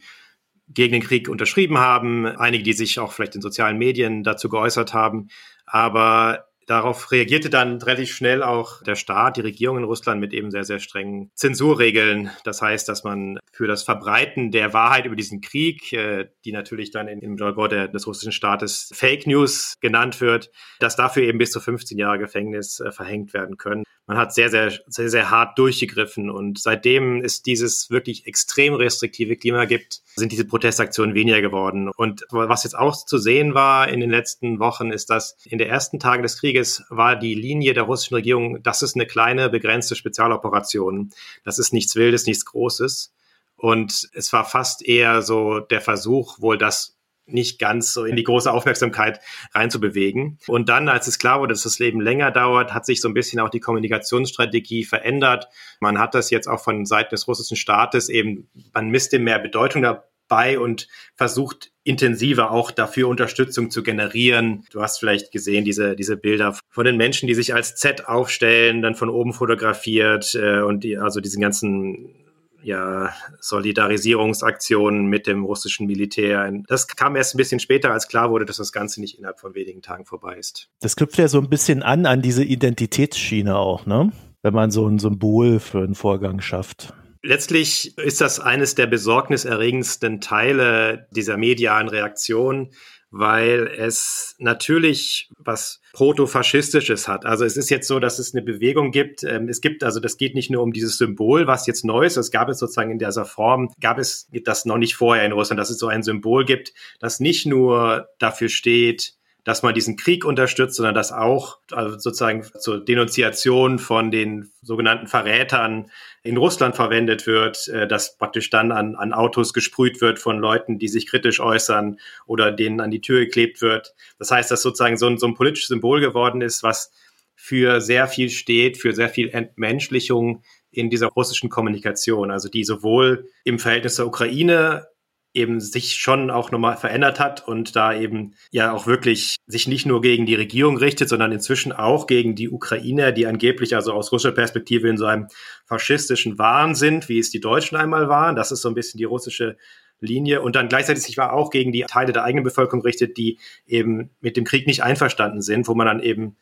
gegen 0.67 0.93
den 0.93 1.01
Krieg 1.01 1.29
unterschrieben 1.29 1.77
haben, 1.77 2.25
einige, 2.25 2.63
die 2.63 2.73
sich 2.73 2.99
auch 2.99 3.11
vielleicht 3.11 3.35
in 3.35 3.41
sozialen 3.41 3.77
Medien 3.77 4.23
dazu 4.23 4.49
geäußert 4.49 4.93
haben. 4.93 5.29
Aber 5.65 6.47
Darauf 6.67 7.11
reagierte 7.11 7.49
dann 7.49 7.81
relativ 7.81 8.15
schnell 8.15 8.43
auch 8.43 8.81
der 8.83 8.95
Staat, 8.95 9.37
die 9.37 9.41
Regierung 9.41 9.77
in 9.77 9.83
Russland 9.83 10.19
mit 10.19 10.33
eben 10.33 10.51
sehr, 10.51 10.63
sehr 10.63 10.79
strengen 10.79 11.31
Zensurregeln. 11.35 12.31
Das 12.43 12.61
heißt, 12.61 12.87
dass 12.87 13.03
man 13.03 13.39
für 13.51 13.67
das 13.67 13.83
Verbreiten 13.83 14.51
der 14.51 14.73
Wahrheit 14.73 15.05
über 15.05 15.15
diesen 15.15 15.41
Krieg, 15.41 15.91
äh, 15.93 16.29
die 16.45 16.51
natürlich 16.51 16.91
dann 16.91 17.07
im 17.07 17.37
Jargon 17.37 17.69
des 17.69 18.07
russischen 18.07 18.31
Staates 18.31 18.89
Fake 18.93 19.27
News 19.27 19.75
genannt 19.79 20.21
wird, 20.21 20.51
dass 20.79 20.95
dafür 20.95 21.23
eben 21.23 21.37
bis 21.37 21.51
zu 21.51 21.59
15 21.59 21.97
Jahre 21.97 22.19
Gefängnis 22.19 22.79
äh, 22.79 22.91
verhängt 22.91 23.33
werden 23.33 23.57
können. 23.57 23.83
Man 24.05 24.17
hat 24.17 24.33
sehr, 24.33 24.49
sehr, 24.49 24.73
sehr, 24.87 25.09
sehr 25.09 25.29
hart 25.29 25.57
durchgegriffen 25.57 26.29
und 26.29 26.59
seitdem 26.59 27.21
ist 27.21 27.45
dieses 27.45 27.89
wirklich 27.89 28.27
extrem 28.27 28.73
restriktive 28.73 29.37
Klima 29.37 29.63
gibt, 29.63 30.01
sind 30.15 30.33
diese 30.33 30.43
Protestaktionen 30.43 31.15
weniger 31.15 31.41
geworden. 31.41 31.89
Und 31.89 32.25
was 32.29 32.65
jetzt 32.65 32.77
auch 32.77 33.05
zu 33.05 33.17
sehen 33.17 33.53
war 33.53 33.87
in 33.87 34.01
den 34.01 34.09
letzten 34.09 34.59
Wochen, 34.59 34.91
ist, 34.91 35.09
dass 35.09 35.37
in 35.45 35.57
den 35.57 35.69
ersten 35.69 35.99
Tagen 35.99 36.21
des 36.21 36.37
Krieges 36.37 36.83
war 36.89 37.15
die 37.15 37.33
Linie 37.33 37.73
der 37.73 37.83
russischen 37.83 38.15
Regierung, 38.15 38.61
das 38.61 38.81
ist 38.81 38.95
eine 38.95 39.05
kleine, 39.05 39.49
begrenzte 39.49 39.95
Spezialoperation. 39.95 41.11
Das 41.45 41.57
ist 41.57 41.71
nichts 41.71 41.95
Wildes, 41.95 42.25
nichts 42.25 42.43
Großes. 42.43 43.13
Und 43.55 44.09
es 44.13 44.33
war 44.33 44.43
fast 44.43 44.85
eher 44.85 45.21
so 45.21 45.61
der 45.61 45.79
Versuch, 45.79 46.41
wohl 46.41 46.57
das 46.57 46.97
nicht 47.25 47.59
ganz 47.59 47.93
so 47.93 48.05
in 48.05 48.15
die 48.15 48.23
große 48.23 48.51
Aufmerksamkeit 48.51 49.19
reinzubewegen. 49.53 50.39
Und 50.47 50.69
dann, 50.69 50.89
als 50.89 51.07
es 51.07 51.19
klar 51.19 51.39
wurde, 51.39 51.53
dass 51.53 51.63
das 51.63 51.79
Leben 51.79 52.01
länger 52.01 52.31
dauert, 52.31 52.73
hat 52.73 52.85
sich 52.85 53.01
so 53.01 53.07
ein 53.07 53.13
bisschen 53.13 53.39
auch 53.39 53.49
die 53.49 53.59
Kommunikationsstrategie 53.59 54.83
verändert. 54.83 55.47
Man 55.79 55.99
hat 55.99 56.15
das 56.15 56.29
jetzt 56.29 56.47
auch 56.47 56.61
von 56.61 56.85
Seiten 56.85 57.11
des 57.11 57.27
russischen 57.27 57.57
Staates 57.57 58.09
eben, 58.09 58.49
man 58.73 58.89
misst 58.89 59.13
dem 59.13 59.23
mehr 59.23 59.39
Bedeutung 59.39 59.81
dabei 59.81 60.59
und 60.59 60.87
versucht 61.15 61.71
intensiver 61.83 62.51
auch 62.51 62.71
dafür 62.71 63.07
Unterstützung 63.07 63.69
zu 63.69 63.83
generieren. 63.83 64.65
Du 64.71 64.81
hast 64.81 64.99
vielleicht 64.99 65.31
gesehen, 65.31 65.65
diese, 65.65 65.95
diese 65.95 66.17
Bilder 66.17 66.57
von 66.69 66.85
den 66.85 66.97
Menschen, 66.97 67.27
die 67.27 67.33
sich 67.35 67.53
als 67.53 67.75
Z 67.75 68.07
aufstellen, 68.07 68.81
dann 68.81 68.95
von 68.95 69.09
oben 69.09 69.33
fotografiert 69.33 70.33
äh, 70.35 70.61
und 70.61 70.83
die, 70.83 70.97
also 70.97 71.19
diesen 71.19 71.41
ganzen 71.41 72.22
ja, 72.63 73.13
Solidarisierungsaktionen 73.39 75.05
mit 75.05 75.27
dem 75.27 75.43
russischen 75.43 75.87
Militär. 75.87 76.51
Das 76.67 76.87
kam 76.87 77.15
erst 77.15 77.35
ein 77.35 77.37
bisschen 77.37 77.59
später, 77.59 77.91
als 77.91 78.07
klar 78.07 78.29
wurde, 78.31 78.45
dass 78.45 78.57
das 78.57 78.71
Ganze 78.71 79.01
nicht 79.01 79.17
innerhalb 79.17 79.39
von 79.39 79.55
wenigen 79.55 79.81
Tagen 79.81 80.05
vorbei 80.05 80.37
ist. 80.37 80.69
Das 80.81 80.95
knüpft 80.95 81.17
ja 81.17 81.27
so 81.27 81.39
ein 81.39 81.49
bisschen 81.49 81.83
an 81.83 82.05
an 82.05 82.21
diese 82.21 82.43
Identitätsschiene 82.43 83.55
auch, 83.55 83.85
ne? 83.85 84.11
Wenn 84.41 84.53
man 84.53 84.71
so 84.71 84.87
ein 84.87 84.99
Symbol 84.99 85.59
für 85.59 85.79
einen 85.79 85.95
Vorgang 85.95 86.41
schafft. 86.41 86.93
Letztlich 87.21 87.97
ist 87.97 88.19
das 88.19 88.41
eines 88.41 88.75
der 88.75 88.87
besorgniserregendsten 88.87 90.19
Teile 90.19 91.07
dieser 91.11 91.37
medialen 91.37 91.87
Reaktion, 91.87 92.71
weil 93.15 93.67
es 93.67 94.35
natürlich 94.39 95.29
was 95.37 95.79
protofaschistisches 95.93 97.07
hat. 97.07 97.27
Also 97.27 97.45
es 97.45 97.57
ist 97.57 97.69
jetzt 97.69 97.87
so, 97.87 97.99
dass 97.99 98.17
es 98.17 98.33
eine 98.33 98.41
Bewegung 98.41 98.89
gibt. 98.89 99.23
Ähm, 99.23 99.47
es 99.49 99.61
gibt 99.61 99.83
also, 99.83 99.99
das 99.99 100.17
geht 100.17 100.33
nicht 100.33 100.49
nur 100.49 100.63
um 100.63 100.73
dieses 100.73 100.97
Symbol, 100.97 101.45
was 101.45 101.67
jetzt 101.67 101.85
neu 101.85 102.07
ist. 102.07 102.17
Es 102.17 102.31
gab 102.31 102.49
es 102.49 102.57
sozusagen 102.57 102.89
in 102.89 102.97
dieser 102.97 103.25
Form, 103.25 103.69
gab 103.79 103.99
es 103.99 104.27
das 104.43 104.65
noch 104.65 104.79
nicht 104.79 104.95
vorher 104.95 105.25
in 105.25 105.31
Russland, 105.31 105.59
dass 105.59 105.69
es 105.69 105.77
so 105.77 105.87
ein 105.87 106.01
Symbol 106.01 106.43
gibt, 106.43 106.73
das 106.99 107.19
nicht 107.19 107.45
nur 107.45 108.07
dafür 108.17 108.49
steht, 108.49 109.13
dass 109.43 109.61
man 109.61 109.73
diesen 109.73 109.97
Krieg 109.97 110.23
unterstützt, 110.25 110.75
sondern 110.75 110.95
dass 110.95 111.11
auch 111.11 111.59
also 111.71 111.99
sozusagen 111.99 112.43
zur 112.59 112.83
Denunziation 112.83 113.77
von 113.77 114.09
den 114.09 114.51
sogenannten 114.61 115.07
Verrätern 115.07 115.91
in 116.23 116.37
Russland 116.37 116.75
verwendet 116.75 117.27
wird, 117.27 117.67
äh, 117.67 117.87
dass 117.87 118.17
praktisch 118.17 118.49
dann 118.49 118.71
an, 118.71 118.95
an 118.95 119.13
Autos 119.13 119.53
gesprüht 119.53 119.99
wird 120.01 120.19
von 120.19 120.39
Leuten, 120.39 120.79
die 120.79 120.87
sich 120.87 121.07
kritisch 121.07 121.39
äußern 121.39 121.99
oder 122.25 122.51
denen 122.51 122.79
an 122.79 122.91
die 122.91 123.01
Tür 123.01 123.19
geklebt 123.19 123.61
wird. 123.61 123.93
Das 124.17 124.31
heißt, 124.31 124.49
dass 124.49 124.61
sozusagen 124.61 124.97
so 124.97 125.07
ein, 125.07 125.17
so 125.17 125.27
ein 125.27 125.35
politisches 125.35 125.67
Symbol 125.67 125.99
geworden 125.99 126.41
ist, 126.41 126.63
was 126.63 126.91
für 127.35 127.81
sehr 127.81 128.07
viel 128.07 128.29
steht, 128.29 128.77
für 128.77 128.93
sehr 128.93 129.09
viel 129.09 129.29
Entmenschlichung 129.29 130.43
in 130.71 130.89
dieser 130.89 131.07
russischen 131.07 131.49
Kommunikation, 131.49 132.31
also 132.31 132.49
die 132.49 132.63
sowohl 132.63 133.29
im 133.43 133.59
Verhältnis 133.59 133.95
zur 133.95 134.07
Ukraine 134.07 134.87
eben 135.33 135.59
sich 135.59 135.95
schon 135.95 136.29
auch 136.29 136.51
nochmal 136.51 136.77
verändert 136.77 137.19
hat 137.19 137.47
und 137.47 137.75
da 137.75 137.93
eben 137.93 138.35
ja 138.51 138.71
auch 138.71 138.85
wirklich 138.85 139.37
sich 139.47 139.67
nicht 139.67 139.85
nur 139.85 140.01
gegen 140.01 140.25
die 140.25 140.35
Regierung 140.35 140.77
richtet, 140.77 141.09
sondern 141.09 141.31
inzwischen 141.31 141.71
auch 141.71 142.05
gegen 142.07 142.35
die 142.35 142.49
Ukrainer, 142.49 143.11
die 143.11 143.25
angeblich 143.25 143.75
also 143.75 143.93
aus 143.93 144.11
russischer 144.11 144.33
Perspektive 144.33 144.87
in 144.87 144.97
so 144.97 145.05
einem 145.05 145.27
faschistischen 145.65 146.37
Wahn 146.37 146.75
sind, 146.75 147.09
wie 147.09 147.19
es 147.19 147.31
die 147.31 147.39
Deutschen 147.39 147.77
einmal 147.77 148.09
waren. 148.09 148.35
Das 148.35 148.51
ist 148.51 148.61
so 148.61 148.69
ein 148.69 148.75
bisschen 148.75 148.99
die 148.99 149.05
russische 149.05 149.57
Linie 149.99 150.41
und 150.41 150.55
dann 150.55 150.69
gleichzeitig 150.69 151.03
sich 151.03 151.19
auch 151.19 151.49
gegen 151.49 151.71
die 151.71 151.81
Teile 151.83 152.13
der 152.13 152.23
eigenen 152.23 152.43
Bevölkerung 152.43 152.81
richtet, 152.81 153.17
die 153.17 153.39
eben 153.65 154.11
mit 154.21 154.37
dem 154.37 154.43
Krieg 154.43 154.67
nicht 154.67 154.83
einverstanden 154.83 155.41
sind, 155.41 155.67
wo 155.67 155.73
man 155.73 155.87
dann 155.87 155.99
eben 155.99 156.35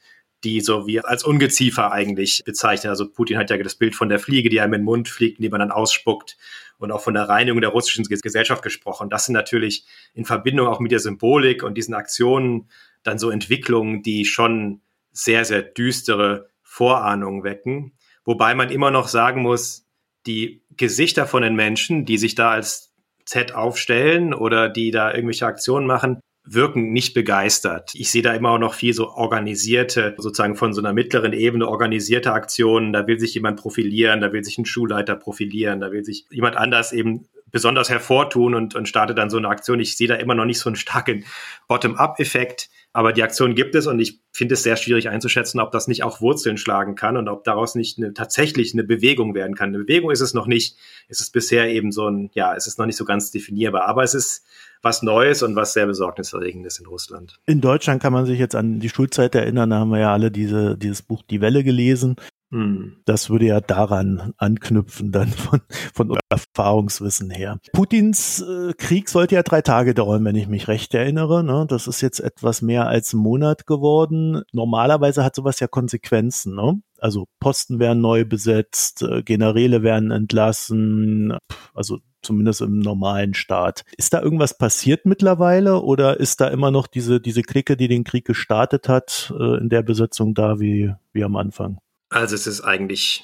die 0.43 0.61
so 0.61 0.87
wie 0.87 0.99
als 0.99 1.23
Ungeziefer 1.23 1.91
eigentlich 1.91 2.41
bezeichnet. 2.43 2.89
Also 2.89 3.07
Putin 3.07 3.37
hat 3.37 3.51
ja 3.51 3.57
das 3.57 3.75
Bild 3.75 3.95
von 3.95 4.09
der 4.09 4.19
Fliege, 4.19 4.49
die 4.49 4.59
einem 4.59 4.73
in 4.73 4.81
den 4.81 4.85
Mund 4.85 5.07
fliegt, 5.07 5.41
die 5.41 5.49
man 5.49 5.59
dann 5.59 5.71
ausspuckt 5.71 6.37
und 6.81 6.91
auch 6.91 7.01
von 7.01 7.13
der 7.13 7.29
Reinigung 7.29 7.61
der 7.61 7.69
russischen 7.69 8.05
Gesellschaft 8.05 8.63
gesprochen. 8.63 9.09
Das 9.09 9.25
sind 9.25 9.33
natürlich 9.33 9.85
in 10.13 10.25
Verbindung 10.25 10.67
auch 10.67 10.79
mit 10.79 10.91
der 10.91 10.99
Symbolik 10.99 11.63
und 11.63 11.75
diesen 11.75 11.93
Aktionen 11.93 12.69
dann 13.03 13.19
so 13.19 13.29
Entwicklungen, 13.29 14.03
die 14.03 14.25
schon 14.25 14.81
sehr, 15.11 15.45
sehr 15.45 15.61
düstere 15.61 16.49
Vorahnungen 16.63 17.43
wecken. 17.43 17.93
Wobei 18.23 18.55
man 18.55 18.69
immer 18.69 18.91
noch 18.91 19.07
sagen 19.07 19.41
muss, 19.41 19.87
die 20.25 20.63
Gesichter 20.77 21.25
von 21.25 21.41
den 21.41 21.55
Menschen, 21.55 22.05
die 22.05 22.17
sich 22.17 22.35
da 22.35 22.51
als 22.51 22.93
Z 23.25 23.53
aufstellen 23.53 24.33
oder 24.33 24.69
die 24.69 24.91
da 24.91 25.13
irgendwelche 25.13 25.45
Aktionen 25.45 25.87
machen, 25.87 26.19
wirken 26.43 26.91
nicht 26.91 27.13
begeistert. 27.13 27.93
Ich 27.93 28.11
sehe 28.11 28.21
da 28.21 28.33
immer 28.33 28.51
auch 28.51 28.59
noch 28.59 28.73
viel 28.73 28.93
so 28.93 29.09
organisierte, 29.11 30.15
sozusagen 30.17 30.55
von 30.55 30.73
so 30.73 30.81
einer 30.81 30.93
mittleren 30.93 31.33
Ebene 31.33 31.67
organisierte 31.67 32.33
Aktionen. 32.33 32.93
Da 32.93 33.05
will 33.07 33.19
sich 33.19 33.33
jemand 33.33 33.59
profilieren, 33.59 34.21
da 34.21 34.33
will 34.33 34.43
sich 34.43 34.57
ein 34.57 34.65
Schulleiter 34.65 35.15
profilieren, 35.15 35.79
da 35.79 35.91
will 35.91 36.03
sich 36.03 36.25
jemand 36.31 36.57
anders 36.57 36.93
eben 36.93 37.27
besonders 37.51 37.89
hervortun 37.89 38.55
und, 38.55 38.75
und 38.75 38.87
startet 38.87 39.17
dann 39.17 39.29
so 39.29 39.37
eine 39.37 39.49
Aktion. 39.49 39.79
Ich 39.79 39.97
sehe 39.97 40.07
da 40.07 40.15
immer 40.15 40.35
noch 40.35 40.45
nicht 40.45 40.59
so 40.59 40.69
einen 40.69 40.77
starken 40.77 41.25
Bottom-up-Effekt. 41.67 42.69
Aber 42.93 43.13
die 43.13 43.23
Aktion 43.23 43.55
gibt 43.55 43.73
es 43.75 43.87
und 43.87 43.99
ich 43.99 44.19
finde 44.33 44.55
es 44.55 44.63
sehr 44.63 44.75
schwierig 44.75 45.07
einzuschätzen, 45.07 45.61
ob 45.61 45.71
das 45.71 45.87
nicht 45.87 46.03
auch 46.03 46.19
Wurzeln 46.19 46.57
schlagen 46.57 46.95
kann 46.95 47.15
und 47.15 47.29
ob 47.29 47.45
daraus 47.45 47.75
nicht 47.75 47.97
eine, 47.97 48.13
tatsächlich 48.13 48.73
eine 48.73 48.83
Bewegung 48.83 49.33
werden 49.33 49.55
kann. 49.55 49.69
Eine 49.69 49.79
Bewegung 49.79 50.11
ist 50.11 50.19
es 50.19 50.33
noch 50.33 50.45
nicht. 50.45 50.77
Es 51.07 51.21
ist 51.21 51.31
bisher 51.31 51.69
eben 51.69 51.93
so 51.93 52.09
ein, 52.09 52.29
ja, 52.33 52.53
es 52.53 52.67
ist 52.67 52.79
noch 52.79 52.85
nicht 52.85 52.97
so 52.97 53.05
ganz 53.05 53.31
definierbar. 53.31 53.85
Aber 53.85 54.03
es 54.03 54.13
ist 54.13 54.45
was 54.81 55.03
Neues 55.03 55.41
und 55.41 55.55
was 55.55 55.73
sehr 55.73 55.85
besorgniserregendes 55.85 56.79
in 56.79 56.85
Russland. 56.85 57.39
In 57.45 57.61
Deutschland 57.61 58.01
kann 58.01 58.11
man 58.11 58.25
sich 58.25 58.39
jetzt 58.39 58.55
an 58.55 58.79
die 58.79 58.89
Schulzeit 58.89 59.35
erinnern, 59.35 59.69
da 59.69 59.79
haben 59.79 59.91
wir 59.91 59.99
ja 59.99 60.11
alle 60.11 60.31
diese, 60.31 60.77
dieses 60.77 61.01
Buch 61.01 61.21
Die 61.29 61.39
Welle 61.39 61.63
gelesen. 61.63 62.17
Hm. 62.51 62.97
Das 63.05 63.29
würde 63.29 63.45
ja 63.45 63.61
daran 63.61 64.33
anknüpfen, 64.37 65.11
dann 65.11 65.29
von, 65.29 65.61
von 65.93 66.17
Erfahrungswissen 66.29 67.29
her. 67.29 67.59
Putins 67.71 68.41
äh, 68.41 68.73
Krieg 68.73 69.07
sollte 69.09 69.35
ja 69.35 69.43
drei 69.43 69.61
Tage 69.61 69.93
dauern, 69.93 70.25
wenn 70.25 70.35
ich 70.35 70.47
mich 70.47 70.67
recht 70.67 70.93
erinnere. 70.93 71.43
Ne? 71.43 71.65
Das 71.67 71.87
ist 71.87 72.01
jetzt 72.01 72.19
etwas 72.19 72.61
mehr 72.61 72.87
als 72.87 73.13
ein 73.13 73.19
Monat 73.19 73.65
geworden. 73.67 74.43
Normalerweise 74.51 75.23
hat 75.23 75.35
sowas 75.35 75.61
ja 75.61 75.67
Konsequenzen. 75.67 76.55
Ne? 76.55 76.81
Also 76.99 77.27
Posten 77.39 77.79
werden 77.79 78.01
neu 78.01 78.25
besetzt, 78.25 79.01
äh, 79.01 79.23
Generäle 79.23 79.81
werden 79.81 80.11
entlassen, 80.11 81.37
also 81.73 81.99
zumindest 82.21 82.61
im 82.61 82.79
normalen 82.79 83.33
Staat. 83.33 83.83
Ist 83.97 84.13
da 84.13 84.21
irgendwas 84.21 84.57
passiert 84.57 85.05
mittlerweile 85.05 85.81
oder 85.81 86.19
ist 86.19 86.41
da 86.41 86.49
immer 86.49 86.69
noch 86.69 86.87
diese, 86.87 87.21
diese 87.21 87.41
Clique, 87.43 87.77
die 87.77 87.87
den 87.87 88.03
Krieg 88.03 88.25
gestartet 88.25 88.89
hat, 88.89 89.33
äh, 89.39 89.57
in 89.57 89.69
der 89.69 89.83
Besetzung 89.83 90.33
da 90.33 90.59
wie, 90.59 90.93
wie 91.13 91.23
am 91.23 91.37
Anfang? 91.37 91.79
Also 92.11 92.35
es 92.35 92.45
ist 92.45 92.61
eigentlich 92.61 93.23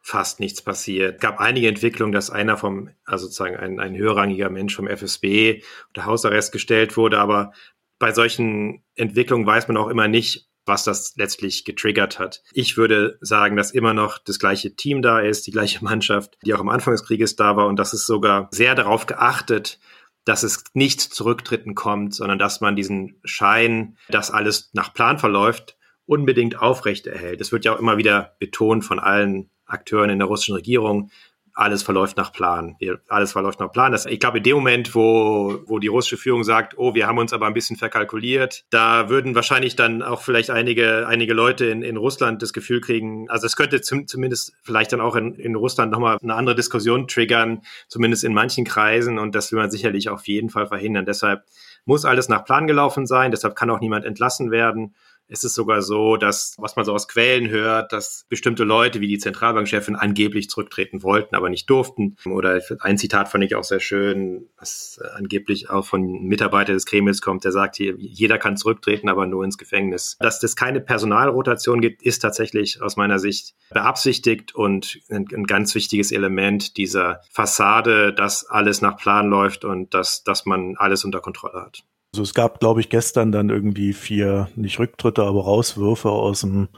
fast 0.00 0.40
nichts 0.40 0.62
passiert. 0.62 1.20
Gab 1.20 1.40
einige 1.40 1.68
Entwicklungen, 1.68 2.12
dass 2.12 2.30
einer 2.30 2.56
vom, 2.56 2.90
also 3.04 3.26
sozusagen 3.26 3.56
ein, 3.56 3.80
ein 3.80 3.96
höherrangiger 3.96 4.48
Mensch 4.48 4.74
vom 4.74 4.86
FSB 4.86 5.62
unter 5.88 6.06
Hausarrest 6.06 6.52
gestellt 6.52 6.96
wurde, 6.96 7.18
aber 7.18 7.52
bei 7.98 8.12
solchen 8.12 8.84
Entwicklungen 8.94 9.44
weiß 9.46 9.66
man 9.68 9.76
auch 9.76 9.88
immer 9.88 10.06
nicht, 10.06 10.48
was 10.64 10.84
das 10.84 11.16
letztlich 11.16 11.64
getriggert 11.64 12.18
hat. 12.18 12.42
Ich 12.52 12.76
würde 12.76 13.18
sagen, 13.20 13.56
dass 13.56 13.72
immer 13.72 13.92
noch 13.92 14.18
das 14.18 14.38
gleiche 14.38 14.76
Team 14.76 15.02
da 15.02 15.18
ist, 15.18 15.46
die 15.46 15.50
gleiche 15.50 15.82
Mannschaft, 15.82 16.38
die 16.44 16.54
auch 16.54 16.60
am 16.60 16.68
Anfang 16.68 16.94
des 16.94 17.04
Krieges 17.04 17.36
da 17.36 17.56
war 17.56 17.66
und 17.66 17.76
dass 17.76 17.92
es 17.92 18.06
sogar 18.06 18.48
sehr 18.52 18.76
darauf 18.76 19.06
geachtet, 19.06 19.80
dass 20.24 20.42
es 20.42 20.62
nicht 20.74 21.00
zurücktritten 21.00 21.74
kommt, 21.74 22.14
sondern 22.14 22.38
dass 22.38 22.60
man 22.60 22.76
diesen 22.76 23.18
Schein, 23.24 23.96
dass 24.10 24.30
alles 24.30 24.70
nach 24.74 24.94
Plan 24.94 25.18
verläuft, 25.18 25.77
unbedingt 26.08 26.58
aufrechterhält. 26.58 27.40
Es 27.40 27.52
wird 27.52 27.64
ja 27.64 27.74
auch 27.74 27.78
immer 27.78 27.98
wieder 27.98 28.34
betont 28.38 28.84
von 28.84 28.98
allen 28.98 29.50
Akteuren 29.66 30.10
in 30.10 30.18
der 30.18 30.26
russischen 30.26 30.54
Regierung, 30.54 31.10
alles 31.58 31.82
verläuft 31.82 32.16
nach 32.16 32.32
Plan. 32.32 32.76
Alles 33.08 33.32
verläuft 33.32 33.58
nach 33.58 33.72
Plan. 33.72 33.90
Das, 33.90 34.06
ich 34.06 34.20
glaube, 34.20 34.38
in 34.38 34.44
dem 34.44 34.54
Moment, 34.54 34.94
wo, 34.94 35.58
wo 35.66 35.80
die 35.80 35.88
russische 35.88 36.16
Führung 36.16 36.44
sagt, 36.44 36.78
oh, 36.78 36.94
wir 36.94 37.08
haben 37.08 37.18
uns 37.18 37.32
aber 37.32 37.46
ein 37.46 37.52
bisschen 37.52 37.76
verkalkuliert, 37.76 38.64
da 38.70 39.08
würden 39.08 39.34
wahrscheinlich 39.34 39.74
dann 39.74 40.00
auch 40.00 40.22
vielleicht 40.22 40.50
einige, 40.50 41.08
einige 41.08 41.34
Leute 41.34 41.66
in, 41.66 41.82
in 41.82 41.96
Russland 41.96 42.42
das 42.42 42.52
Gefühl 42.52 42.80
kriegen, 42.80 43.28
also 43.28 43.46
es 43.46 43.56
könnte 43.56 43.80
zum, 43.80 44.06
zumindest 44.06 44.52
vielleicht 44.62 44.92
dann 44.92 45.00
auch 45.00 45.16
in, 45.16 45.34
in 45.34 45.56
Russland 45.56 45.90
nochmal 45.90 46.18
eine 46.22 46.34
andere 46.34 46.54
Diskussion 46.54 47.08
triggern, 47.08 47.62
zumindest 47.88 48.22
in 48.22 48.32
manchen 48.32 48.64
Kreisen 48.64 49.18
und 49.18 49.34
das 49.34 49.50
will 49.50 49.58
man 49.58 49.70
sicherlich 49.70 50.10
auf 50.10 50.28
jeden 50.28 50.50
Fall 50.50 50.68
verhindern. 50.68 51.06
Deshalb 51.06 51.42
muss 51.84 52.04
alles 52.04 52.28
nach 52.28 52.44
Plan 52.44 52.68
gelaufen 52.68 53.04
sein, 53.04 53.32
deshalb 53.32 53.56
kann 53.56 53.68
auch 53.70 53.80
niemand 53.80 54.04
entlassen 54.04 54.52
werden 54.52 54.94
ist 55.28 55.44
es 55.44 55.54
sogar 55.54 55.82
so, 55.82 56.16
dass, 56.16 56.54
was 56.58 56.76
man 56.76 56.84
so 56.84 56.92
aus 56.92 57.08
Quellen 57.08 57.48
hört, 57.48 57.92
dass 57.92 58.24
bestimmte 58.28 58.64
Leute 58.64 59.00
wie 59.00 59.08
die 59.08 59.18
Zentralbankchefin 59.18 59.96
angeblich 59.96 60.48
zurücktreten 60.48 61.02
wollten, 61.02 61.36
aber 61.36 61.50
nicht 61.50 61.68
durften. 61.68 62.16
Oder 62.24 62.60
ein 62.80 62.98
Zitat 62.98 63.28
fand 63.28 63.44
ich 63.44 63.54
auch 63.54 63.64
sehr 63.64 63.80
schön, 63.80 64.48
was 64.58 65.00
angeblich 65.14 65.70
auch 65.70 65.84
von 65.86 66.24
Mitarbeiter 66.24 66.72
des 66.72 66.86
Kremls 66.86 67.20
kommt, 67.20 67.44
der 67.44 67.52
sagt 67.52 67.76
hier, 67.76 67.94
jeder 67.98 68.38
kann 68.38 68.56
zurücktreten, 68.56 69.08
aber 69.08 69.26
nur 69.26 69.44
ins 69.44 69.58
Gefängnis. 69.58 70.16
Dass 70.20 70.42
es 70.42 70.56
keine 70.56 70.80
Personalrotation 70.80 71.80
gibt, 71.80 72.02
ist 72.02 72.20
tatsächlich 72.20 72.80
aus 72.80 72.96
meiner 72.96 73.18
Sicht 73.18 73.54
beabsichtigt 73.70 74.54
und 74.54 75.00
ein, 75.10 75.26
ein 75.32 75.44
ganz 75.44 75.74
wichtiges 75.74 76.12
Element 76.12 76.76
dieser 76.76 77.20
Fassade, 77.30 78.12
dass 78.12 78.46
alles 78.46 78.80
nach 78.80 78.96
Plan 78.96 79.28
läuft 79.28 79.64
und 79.64 79.92
dass, 79.94 80.24
dass 80.24 80.46
man 80.46 80.76
alles 80.76 81.04
unter 81.04 81.20
Kontrolle 81.20 81.62
hat. 81.62 81.84
Also 82.12 82.22
es 82.22 82.32
gab, 82.32 82.58
glaube 82.58 82.80
ich, 82.80 82.88
gestern 82.88 83.32
dann 83.32 83.50
irgendwie 83.50 83.92
vier, 83.92 84.48
nicht 84.56 84.78
Rücktritte, 84.78 85.24
aber 85.24 85.44
Rauswürfe 85.44 86.10
aus 86.10 86.40
dem 86.40 86.68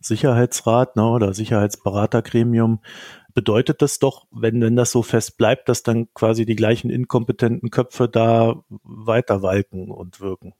Sicherheitsrat 0.00 0.96
ne, 0.96 1.08
oder 1.08 1.34
Sicherheitsberatergremium. 1.34 2.80
Bedeutet 3.32 3.80
das 3.80 3.98
doch, 4.00 4.26
wenn, 4.32 4.60
wenn 4.60 4.76
das 4.76 4.90
so 4.90 5.02
fest 5.02 5.38
bleibt, 5.38 5.68
dass 5.68 5.82
dann 5.82 6.12
quasi 6.14 6.44
die 6.44 6.56
gleichen 6.56 6.90
inkompetenten 6.90 7.70
Köpfe 7.70 8.08
da 8.08 8.62
weiter 8.82 9.42
walken 9.42 9.90
und 9.90 10.20
wirken? 10.20 10.52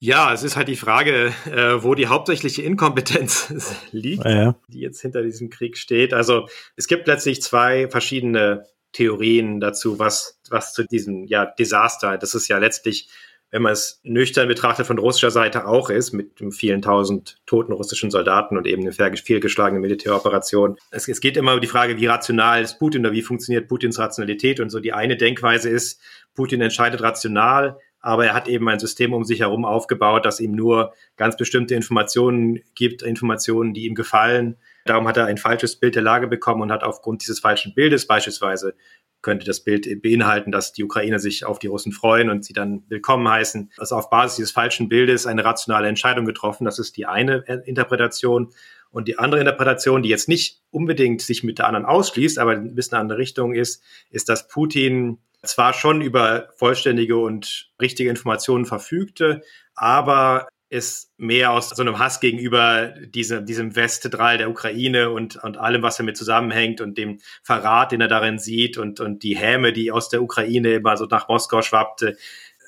Ja, 0.00 0.32
es 0.32 0.42
ist 0.42 0.56
halt 0.56 0.68
die 0.68 0.76
Frage, 0.76 1.32
äh, 1.46 1.82
wo 1.82 1.94
die 1.94 2.06
hauptsächliche 2.06 2.62
Inkompetenz 2.62 3.52
liegt, 3.92 4.24
ja. 4.24 4.56
die 4.68 4.80
jetzt 4.80 5.00
hinter 5.00 5.22
diesem 5.22 5.50
Krieg 5.50 5.76
steht. 5.76 6.12
Also 6.12 6.46
es 6.76 6.86
gibt 6.86 7.06
letztlich 7.06 7.42
zwei 7.42 7.88
verschiedene 7.88 8.66
Theorien 8.92 9.60
dazu, 9.60 9.98
was, 9.98 10.40
was 10.50 10.72
zu 10.72 10.84
diesem 10.84 11.24
ja, 11.24 11.46
Desaster, 11.46 12.16
das 12.16 12.34
ist 12.34 12.48
ja 12.48 12.58
letztlich 12.58 13.08
wenn 13.50 13.62
man 13.62 13.72
es 13.72 14.00
nüchtern 14.02 14.48
betrachtet, 14.48 14.86
von 14.86 14.98
russischer 14.98 15.30
Seite 15.30 15.66
auch 15.66 15.90
ist, 15.90 16.12
mit 16.12 16.32
vielen 16.50 16.82
tausend 16.82 17.40
toten 17.46 17.72
russischen 17.72 18.10
Soldaten 18.10 18.56
und 18.56 18.66
eben 18.66 18.82
eine 18.82 18.92
fehlgeschlagene 18.92 19.80
Militäroperation. 19.80 20.76
Es, 20.90 21.08
es 21.08 21.20
geht 21.20 21.36
immer 21.36 21.54
um 21.54 21.60
die 21.60 21.66
Frage, 21.66 21.96
wie 21.96 22.06
rational 22.06 22.62
ist 22.62 22.78
Putin 22.78 23.06
oder 23.06 23.14
wie 23.14 23.22
funktioniert 23.22 23.68
Putins 23.68 23.98
Rationalität 23.98 24.60
und 24.60 24.70
so. 24.70 24.80
Die 24.80 24.92
eine 24.92 25.16
Denkweise 25.16 25.70
ist, 25.70 26.00
Putin 26.34 26.60
entscheidet 26.60 27.02
rational, 27.02 27.78
aber 28.00 28.26
er 28.26 28.34
hat 28.34 28.48
eben 28.48 28.68
ein 28.68 28.78
System 28.78 29.12
um 29.12 29.24
sich 29.24 29.40
herum 29.40 29.64
aufgebaut, 29.64 30.24
das 30.24 30.40
ihm 30.40 30.52
nur 30.52 30.92
ganz 31.16 31.36
bestimmte 31.36 31.74
Informationen 31.74 32.60
gibt, 32.74 33.02
Informationen, 33.02 33.74
die 33.74 33.86
ihm 33.86 33.94
gefallen. 33.94 34.56
Darum 34.84 35.08
hat 35.08 35.16
er 35.16 35.26
ein 35.26 35.36
falsches 35.36 35.76
Bild 35.76 35.96
der 35.96 36.02
Lage 36.02 36.28
bekommen 36.28 36.62
und 36.62 36.72
hat 36.72 36.84
aufgrund 36.84 37.22
dieses 37.22 37.40
falschen 37.40 37.74
Bildes 37.74 38.06
beispielsweise 38.06 38.74
könnte 39.22 39.46
das 39.46 39.64
Bild 39.64 40.02
beinhalten, 40.02 40.52
dass 40.52 40.72
die 40.72 40.84
Ukrainer 40.84 41.18
sich 41.18 41.44
auf 41.44 41.58
die 41.58 41.66
Russen 41.66 41.92
freuen 41.92 42.30
und 42.30 42.44
sie 42.44 42.52
dann 42.52 42.84
willkommen 42.88 43.28
heißen. 43.28 43.72
Also 43.76 43.96
auf 43.96 44.10
Basis 44.10 44.36
dieses 44.36 44.52
falschen 44.52 44.88
Bildes 44.88 45.26
eine 45.26 45.44
rationale 45.44 45.88
Entscheidung 45.88 46.24
getroffen. 46.24 46.64
Das 46.64 46.78
ist 46.78 46.96
die 46.96 47.06
eine 47.06 47.38
Interpretation. 47.64 48.50
Und 48.90 49.08
die 49.08 49.18
andere 49.18 49.40
Interpretation, 49.40 50.02
die 50.02 50.08
jetzt 50.08 50.28
nicht 50.28 50.62
unbedingt 50.70 51.20
sich 51.20 51.42
mit 51.42 51.58
der 51.58 51.66
anderen 51.66 51.84
ausschließt, 51.84 52.38
aber 52.38 52.52
ein 52.52 52.74
bisschen 52.74 52.94
eine 52.94 53.02
andere 53.02 53.18
Richtung 53.18 53.54
ist, 53.54 53.82
ist, 54.10 54.28
dass 54.28 54.48
Putin 54.48 55.18
zwar 55.42 55.72
schon 55.72 56.00
über 56.00 56.48
vollständige 56.56 57.16
und 57.16 57.70
richtige 57.80 58.10
Informationen 58.10 58.64
verfügte, 58.64 59.42
aber 59.74 60.48
ist 60.70 61.12
mehr 61.16 61.52
aus 61.52 61.70
so 61.70 61.82
einem 61.82 61.98
Hass 61.98 62.20
gegenüber 62.20 62.88
diesem, 62.88 63.46
diesem 63.46 63.74
Westdrall 63.74 64.38
der 64.38 64.50
Ukraine 64.50 65.10
und, 65.10 65.36
und 65.36 65.56
allem, 65.56 65.82
was 65.82 65.96
damit 65.96 66.16
zusammenhängt 66.16 66.80
und 66.80 66.98
dem 66.98 67.20
Verrat, 67.42 67.92
den 67.92 68.02
er 68.02 68.08
darin 68.08 68.38
sieht 68.38 68.76
und, 68.76 69.00
und 69.00 69.22
die 69.22 69.36
Häme, 69.36 69.72
die 69.72 69.90
aus 69.90 70.10
der 70.10 70.22
Ukraine 70.22 70.74
immer 70.74 70.96
so 70.96 71.06
nach 71.06 71.28
Moskau 71.28 71.62
schwappte. 71.62 72.18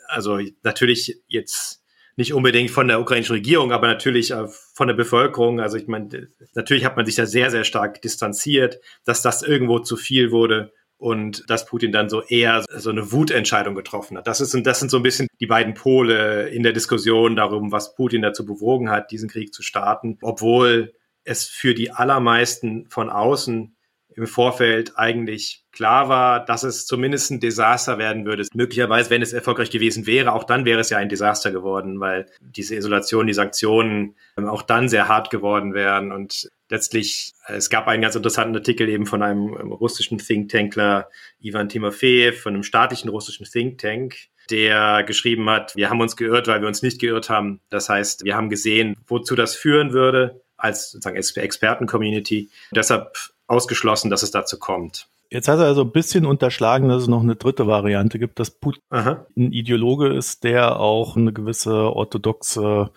Also 0.09 0.41
natürlich 0.63 1.21
jetzt 1.29 1.85
nicht 2.17 2.33
unbedingt 2.33 2.71
von 2.71 2.89
der 2.89 3.01
ukrainischen 3.01 3.37
Regierung, 3.37 3.73
aber 3.73 3.87
natürlich 3.87 4.31
äh, 4.31 4.47
von 4.75 4.89
der 4.89 4.95
Bevölkerung. 4.95 5.61
Also 5.61 5.77
ich 5.77 5.87
meine, 5.87 6.29
natürlich 6.55 6.85
hat 6.85 6.97
man 6.97 7.07
sich 7.07 7.17
da 7.17 7.27
sehr, 7.27 7.51
sehr 7.51 7.65
stark 7.65 8.01
distanziert, 8.03 8.81
dass 9.05 9.23
das 9.23 9.43
irgendwo 9.43 9.79
zu 9.79 9.97
viel 9.97 10.31
wurde 10.31 10.73
und 11.01 11.49
dass 11.49 11.65
Putin 11.65 11.93
dann 11.93 12.11
so 12.11 12.23
eher 12.23 12.63
so 12.69 12.91
eine 12.91 13.11
Wutentscheidung 13.11 13.75
getroffen 13.75 14.19
hat. 14.19 14.27
Das, 14.27 14.41
ist, 14.41 14.55
das 14.67 14.81
sind 14.81 14.91
so 14.91 14.99
ein 14.99 15.03
bisschen 15.03 15.29
die 15.41 15.47
beiden 15.47 15.73
Pole 15.73 16.49
in 16.51 16.63
der 16.63 16.75
Diskussion 16.75 17.37
darum, 17.37 17.73
was 17.73 17.95
Putin 17.95 18.21
dazu 18.21 18.45
bewogen 18.45 18.91
hat, 18.91 19.11
diesen 19.11 19.31
Krieg 19.31 19.55
zu 19.55 19.63
starten, 19.63 20.19
obwohl 20.21 20.93
es 21.25 21.47
für 21.47 21.75
die 21.75 21.91
allermeisten 21.91 22.87
von 22.91 23.09
außen 23.09 23.75
im 24.15 24.27
Vorfeld 24.27 24.99
eigentlich 24.99 25.65
klar 25.73 26.11
war, 26.11 26.45
dass 26.45 26.65
es 26.65 26.85
zumindest 26.85 27.31
ein 27.31 27.41
Desaster 27.41 27.97
werden 27.97 28.27
würde. 28.27 28.47
Möglicherweise, 28.53 29.09
wenn 29.09 29.23
es 29.23 29.33
erfolgreich 29.33 29.71
gewesen 29.71 30.07
wäre, 30.07 30.33
auch 30.33 30.45
dann 30.45 30.67
wäre 30.67 30.81
es 30.81 30.91
ja 30.91 30.99
ein 30.99 31.09
Desaster 31.09 31.51
geworden, 31.51 32.01
weil 32.01 32.27
diese 32.41 32.77
Isolation, 32.77 33.27
die 33.27 33.33
Sanktionen 33.33 34.17
ähm, 34.37 34.49
auch 34.49 34.63
dann 34.63 34.89
sehr 34.91 35.09
hart 35.09 35.31
geworden 35.31 35.73
wären. 35.73 36.13
Und 36.13 36.51
letztlich, 36.71 37.33
äh, 37.47 37.55
es 37.55 37.69
gab 37.69 37.87
einen 37.87 38.03
ganz 38.03 38.15
interessanten 38.15 38.57
Artikel 38.57 38.89
eben 38.89 39.05
von 39.05 39.23
einem 39.23 39.51
russischen 39.55 40.19
Thinktankler, 40.19 41.11
Ivan 41.41 41.69
Timofeev, 41.69 42.41
von 42.41 42.55
einem 42.55 42.63
staatlichen 42.63 43.11
russischen 43.11 43.45
Think 43.45 43.79
Tank, 43.79 44.17
der 44.51 45.05
geschrieben 45.05 45.49
hat, 45.51 45.77
wir 45.77 45.91
haben 45.91 46.01
uns 46.01 46.17
geirrt, 46.17 46.49
weil 46.49 46.61
wir 46.61 46.69
uns 46.69 46.83
nicht 46.83 47.01
geirrt 47.01 47.29
haben. 47.29 47.61
Das 47.69 47.89
heißt, 47.89 48.25
wir 48.25 48.37
haben 48.37 48.49
gesehen, 48.49 48.97
wozu 49.07 49.37
das 49.37 49.55
führen 49.55 49.93
würde 49.93 50.43
als 50.57 50.91
sozusagen 50.91 51.17
Experten-Community. 51.17 52.51
Deshalb 52.73 53.17
ausgeschlossen, 53.47 54.11
dass 54.11 54.23
es 54.23 54.31
dazu 54.31 54.59
kommt. 54.59 55.10
Jetzt 55.33 55.47
hat 55.47 55.61
er 55.61 55.67
also 55.67 55.83
ein 55.83 55.93
bisschen 55.93 56.27
unterschlagen, 56.27 56.89
dass 56.89 57.03
es 57.03 57.09
noch 57.09 57.23
eine 57.23 57.37
dritte 57.37 57.69
Variante 57.69 58.19
gibt, 58.19 58.41
dass 58.41 58.51
Putin 58.51 58.83
Aha. 58.91 59.27
ein 59.37 59.53
Ideologe 59.53 60.09
ist, 60.09 60.43
der 60.43 60.81
auch 60.81 61.17
eine 61.17 61.33
gewisse 61.33 61.95
orthodoxe 61.95 62.91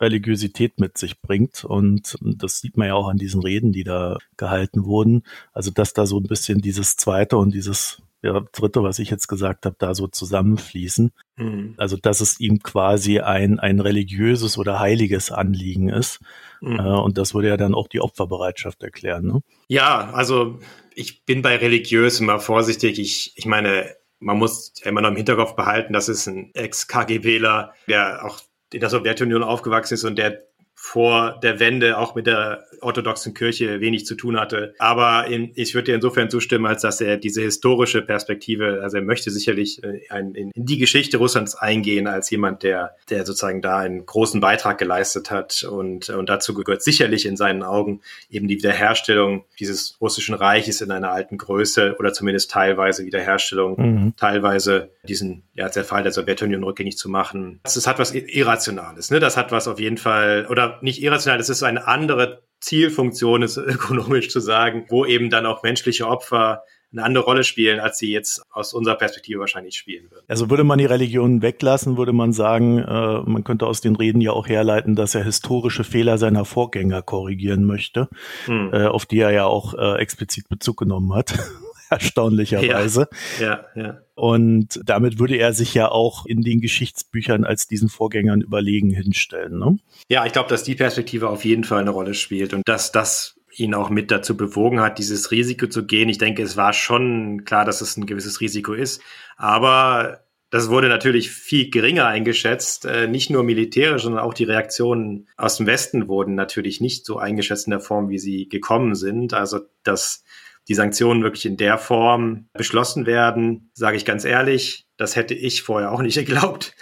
Religiosität 0.00 0.78
mit 0.78 0.98
sich 0.98 1.20
bringt. 1.20 1.64
Und 1.64 2.16
das 2.20 2.60
sieht 2.60 2.76
man 2.76 2.86
ja 2.86 2.94
auch 2.94 3.08
an 3.08 3.16
diesen 3.16 3.42
Reden, 3.42 3.72
die 3.72 3.82
da 3.82 4.18
gehalten 4.36 4.84
wurden. 4.84 5.24
Also, 5.52 5.72
dass 5.72 5.92
da 5.92 6.06
so 6.06 6.18
ein 6.18 6.28
bisschen 6.28 6.60
dieses 6.60 6.96
zweite 6.96 7.36
und 7.38 7.52
dieses 7.52 8.00
ja, 8.22 8.40
dritte, 8.52 8.82
was 8.82 8.98
ich 8.98 9.10
jetzt 9.10 9.28
gesagt 9.28 9.64
habe, 9.64 9.76
da 9.78 9.94
so 9.94 10.06
zusammenfließen. 10.06 11.12
Mhm. 11.36 11.74
Also, 11.78 11.96
dass 11.96 12.20
es 12.20 12.38
ihm 12.38 12.62
quasi 12.62 13.20
ein, 13.20 13.58
ein 13.58 13.80
religiöses 13.80 14.58
oder 14.58 14.78
heiliges 14.78 15.30
Anliegen 15.30 15.88
ist. 15.88 16.20
Mhm. 16.60 16.78
Äh, 16.80 17.00
und 17.00 17.18
das 17.18 17.34
würde 17.34 17.48
ja 17.48 17.56
dann 17.56 17.74
auch 17.74 17.88
die 17.88 18.00
Opferbereitschaft 18.00 18.82
erklären. 18.82 19.26
Ne? 19.26 19.40
Ja, 19.68 20.10
also 20.10 20.58
ich 20.94 21.24
bin 21.24 21.42
bei 21.42 21.56
religiös 21.56 22.20
immer 22.20 22.40
vorsichtig. 22.40 22.98
Ich, 22.98 23.32
ich 23.36 23.46
meine, 23.46 23.94
man 24.18 24.36
muss 24.36 24.74
immer 24.82 25.00
noch 25.00 25.10
im 25.10 25.16
Hinterkopf 25.16 25.56
behalten, 25.56 25.94
dass 25.94 26.08
es 26.08 26.26
ein 26.26 26.50
Ex-KGBler, 26.54 27.72
der 27.88 28.24
auch 28.24 28.40
in 28.72 28.80
der 28.80 28.90
Sowjetunion 28.90 29.42
aufgewachsen 29.42 29.94
ist 29.94 30.04
und 30.04 30.16
der 30.16 30.49
vor 30.82 31.38
der 31.42 31.60
Wende 31.60 31.98
auch 31.98 32.14
mit 32.14 32.26
der 32.26 32.64
orthodoxen 32.80 33.34
Kirche 33.34 33.80
wenig 33.80 34.06
zu 34.06 34.14
tun 34.14 34.40
hatte. 34.40 34.74
Aber 34.78 35.26
in, 35.26 35.52
ich 35.54 35.74
würde 35.74 35.92
dir 35.92 35.94
insofern 35.94 36.30
zustimmen, 36.30 36.64
als 36.64 36.80
dass 36.80 37.02
er 37.02 37.18
diese 37.18 37.42
historische 37.42 38.00
Perspektive, 38.00 38.80
also 38.82 38.96
er 38.96 39.02
möchte 39.02 39.30
sicherlich 39.30 39.84
äh, 39.84 40.00
in, 40.18 40.34
in, 40.34 40.50
in 40.52 40.64
die 40.64 40.78
Geschichte 40.78 41.18
Russlands 41.18 41.54
eingehen 41.54 42.06
als 42.06 42.30
jemand, 42.30 42.62
der, 42.62 42.96
der 43.10 43.26
sozusagen 43.26 43.60
da 43.60 43.76
einen 43.76 44.06
großen 44.06 44.40
Beitrag 44.40 44.78
geleistet 44.78 45.30
hat. 45.30 45.62
Und, 45.64 46.08
und 46.08 46.30
dazu 46.30 46.54
gehört 46.54 46.82
sicherlich 46.82 47.26
in 47.26 47.36
seinen 47.36 47.62
Augen 47.62 48.00
eben 48.30 48.48
die 48.48 48.56
Wiederherstellung 48.56 49.44
dieses 49.60 49.98
russischen 50.00 50.34
Reiches 50.34 50.80
in 50.80 50.90
einer 50.90 51.12
alten 51.12 51.36
Größe 51.36 51.96
oder 51.98 52.14
zumindest 52.14 52.50
teilweise 52.50 53.04
Wiederherstellung, 53.04 53.76
mhm. 53.78 54.16
teilweise 54.16 54.88
diesen 55.06 55.42
ja, 55.60 55.68
der 55.68 55.84
Fall 55.84 56.02
der 56.02 56.12
Sowjetunion 56.12 56.64
rückgängig 56.64 56.96
zu 56.96 57.10
machen. 57.10 57.60
Das, 57.64 57.74
das 57.74 57.86
hat 57.86 57.98
was 57.98 58.14
Irrationales, 58.14 59.10
ne? 59.10 59.20
Das 59.20 59.36
hat 59.36 59.52
was 59.52 59.68
auf 59.68 59.78
jeden 59.78 59.98
Fall, 59.98 60.46
oder 60.48 60.78
nicht 60.80 61.02
irrational, 61.02 61.36
das 61.36 61.50
ist 61.50 61.62
eine 61.62 61.86
andere 61.86 62.42
Zielfunktion, 62.60 63.42
ist 63.42 63.56
ökonomisch 63.58 64.30
zu 64.30 64.40
sagen, 64.40 64.86
wo 64.88 65.04
eben 65.04 65.28
dann 65.28 65.44
auch 65.44 65.62
menschliche 65.62 66.08
Opfer 66.08 66.62
eine 66.92 67.04
andere 67.04 67.24
Rolle 67.24 67.44
spielen, 67.44 67.78
als 67.78 67.98
sie 67.98 68.10
jetzt 68.10 68.42
aus 68.50 68.72
unserer 68.72 68.96
Perspektive 68.96 69.38
wahrscheinlich 69.38 69.76
spielen 69.76 70.10
würden. 70.10 70.24
Also 70.28 70.48
würde 70.48 70.64
man 70.64 70.78
die 70.78 70.86
Religion 70.86 71.42
weglassen, 71.42 71.98
würde 71.98 72.14
man 72.14 72.32
sagen, 72.32 72.78
äh, 72.78 73.20
man 73.20 73.44
könnte 73.44 73.66
aus 73.66 73.82
den 73.82 73.96
Reden 73.96 74.22
ja 74.22 74.32
auch 74.32 74.48
herleiten, 74.48 74.96
dass 74.96 75.14
er 75.14 75.22
historische 75.22 75.84
Fehler 75.84 76.16
seiner 76.16 76.46
Vorgänger 76.46 77.02
korrigieren 77.02 77.64
möchte, 77.64 78.08
hm. 78.46 78.70
äh, 78.72 78.86
auf 78.86 79.04
die 79.04 79.20
er 79.20 79.30
ja 79.30 79.44
auch 79.44 79.74
äh, 79.74 80.00
explizit 80.00 80.48
Bezug 80.48 80.78
genommen 80.78 81.14
hat. 81.14 81.38
erstaunlicherweise. 82.00 83.08
Ja, 83.40 83.64
ja, 83.74 83.82
ja. 83.82 83.98
Und 84.14 84.80
damit 84.84 85.18
würde 85.18 85.36
er 85.36 85.52
sich 85.52 85.74
ja 85.74 85.90
auch 85.90 86.26
in 86.26 86.42
den 86.42 86.60
Geschichtsbüchern 86.60 87.44
als 87.44 87.66
diesen 87.66 87.88
Vorgängern 87.88 88.40
überlegen 88.40 88.90
hinstellen. 88.90 89.58
Ne? 89.58 89.78
Ja, 90.08 90.26
ich 90.26 90.32
glaube, 90.32 90.48
dass 90.48 90.62
die 90.62 90.74
Perspektive 90.74 91.28
auf 91.28 91.44
jeden 91.44 91.64
Fall 91.64 91.80
eine 91.80 91.90
Rolle 91.90 92.14
spielt 92.14 92.54
und 92.54 92.68
dass 92.68 92.92
das 92.92 93.36
ihn 93.56 93.74
auch 93.74 93.90
mit 93.90 94.10
dazu 94.10 94.36
bewogen 94.36 94.80
hat, 94.80 94.98
dieses 94.98 95.30
Risiko 95.30 95.66
zu 95.66 95.84
gehen. 95.84 96.08
Ich 96.08 96.18
denke, 96.18 96.42
es 96.42 96.56
war 96.56 96.72
schon 96.72 97.44
klar, 97.44 97.64
dass 97.64 97.80
es 97.80 97.96
ein 97.96 98.06
gewisses 98.06 98.40
Risiko 98.40 98.72
ist, 98.72 99.02
aber 99.36 100.20
das 100.50 100.68
wurde 100.68 100.88
natürlich 100.88 101.30
viel 101.30 101.70
geringer 101.70 102.06
eingeschätzt. 102.06 102.84
Äh, 102.84 103.06
nicht 103.06 103.30
nur 103.30 103.44
militärisch, 103.44 104.02
sondern 104.02 104.22
auch 104.22 104.34
die 104.34 104.44
Reaktionen 104.44 105.28
aus 105.36 105.56
dem 105.56 105.66
Westen 105.66 106.08
wurden 106.08 106.34
natürlich 106.34 106.80
nicht 106.80 107.06
so 107.06 107.18
eingeschätzt 107.18 107.66
in 107.66 107.70
der 107.70 107.80
Form, 107.80 108.08
wie 108.08 108.18
sie 108.18 108.48
gekommen 108.48 108.96
sind. 108.96 109.32
Also 109.32 109.60
das 109.84 110.24
die 110.70 110.74
Sanktionen 110.74 111.24
wirklich 111.24 111.46
in 111.46 111.56
der 111.56 111.78
Form 111.78 112.48
beschlossen 112.52 113.04
werden, 113.04 113.72
sage 113.74 113.96
ich 113.96 114.04
ganz 114.04 114.24
ehrlich, 114.24 114.86
das 114.96 115.16
hätte 115.16 115.34
ich 115.34 115.62
vorher 115.62 115.90
auch 115.90 116.00
nicht 116.00 116.14
geglaubt. 116.26 116.74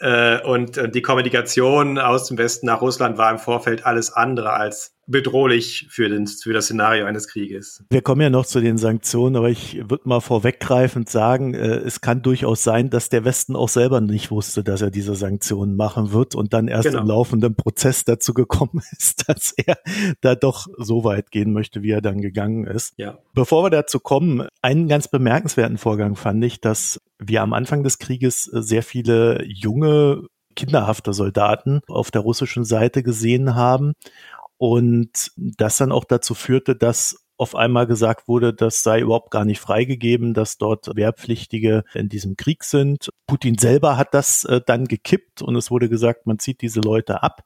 Äh, 0.00 0.40
und 0.40 0.80
die 0.94 1.02
Kommunikation 1.02 1.98
aus 1.98 2.26
dem 2.26 2.38
Westen 2.38 2.66
nach 2.66 2.80
Russland 2.80 3.18
war 3.18 3.30
im 3.30 3.38
Vorfeld 3.38 3.84
alles 3.84 4.10
andere 4.10 4.54
als 4.54 4.93
bedrohlich 5.06 5.86
für, 5.90 6.08
den, 6.08 6.26
für 6.26 6.52
das 6.52 6.66
Szenario 6.66 7.06
eines 7.06 7.28
Krieges. 7.28 7.84
Wir 7.90 8.02
kommen 8.02 8.20
ja 8.20 8.30
noch 8.30 8.46
zu 8.46 8.60
den 8.60 8.78
Sanktionen, 8.78 9.36
aber 9.36 9.50
ich 9.50 9.76
würde 9.88 10.08
mal 10.08 10.20
vorweggreifend 10.20 11.08
sagen, 11.08 11.54
äh, 11.54 11.76
es 11.76 12.00
kann 12.00 12.22
durchaus 12.22 12.62
sein, 12.62 12.90
dass 12.90 13.08
der 13.08 13.24
Westen 13.24 13.56
auch 13.56 13.68
selber 13.68 14.00
nicht 14.00 14.30
wusste, 14.30 14.64
dass 14.64 14.82
er 14.82 14.90
diese 14.90 15.14
Sanktionen 15.14 15.76
machen 15.76 16.12
wird 16.12 16.34
und 16.34 16.52
dann 16.52 16.68
erst 16.68 16.88
genau. 16.88 17.02
im 17.02 17.08
laufenden 17.08 17.54
Prozess 17.54 18.04
dazu 18.04 18.34
gekommen 18.34 18.82
ist, 18.98 19.28
dass 19.28 19.52
er 19.52 19.78
da 20.20 20.34
doch 20.34 20.66
so 20.78 21.04
weit 21.04 21.30
gehen 21.30 21.52
möchte, 21.52 21.82
wie 21.82 21.90
er 21.90 22.00
dann 22.00 22.20
gegangen 22.20 22.66
ist. 22.66 22.94
Ja. 22.96 23.18
Bevor 23.34 23.64
wir 23.64 23.70
dazu 23.70 24.00
kommen, 24.00 24.48
einen 24.62 24.88
ganz 24.88 25.08
bemerkenswerten 25.08 25.78
Vorgang 25.78 26.16
fand 26.16 26.44
ich, 26.44 26.60
dass 26.60 27.00
wir 27.18 27.42
am 27.42 27.52
Anfang 27.52 27.82
des 27.82 27.98
Krieges 27.98 28.44
sehr 28.44 28.82
viele 28.82 29.44
junge 29.44 30.26
kinderhafte 30.54 31.12
Soldaten 31.12 31.80
auf 31.88 32.10
der 32.10 32.22
russischen 32.22 32.64
Seite 32.64 33.02
gesehen 33.02 33.54
haben 33.54 33.94
und 34.58 35.32
das 35.36 35.76
dann 35.78 35.92
auch 35.92 36.04
dazu 36.04 36.34
führte, 36.34 36.76
dass 36.76 37.24
auf 37.36 37.56
einmal 37.56 37.86
gesagt 37.86 38.28
wurde, 38.28 38.54
das 38.54 38.82
sei 38.82 39.00
überhaupt 39.00 39.30
gar 39.30 39.44
nicht 39.44 39.60
freigegeben, 39.60 40.34
dass 40.34 40.56
dort 40.56 40.94
Wehrpflichtige 40.94 41.82
in 41.92 42.08
diesem 42.08 42.36
Krieg 42.36 42.62
sind. 42.62 43.10
Putin 43.26 43.58
selber 43.58 43.96
hat 43.96 44.14
das 44.14 44.44
äh, 44.44 44.60
dann 44.64 44.86
gekippt 44.86 45.42
und 45.42 45.56
es 45.56 45.70
wurde 45.70 45.88
gesagt, 45.88 46.26
man 46.26 46.38
zieht 46.38 46.62
diese 46.62 46.80
Leute 46.80 47.22
ab. 47.22 47.42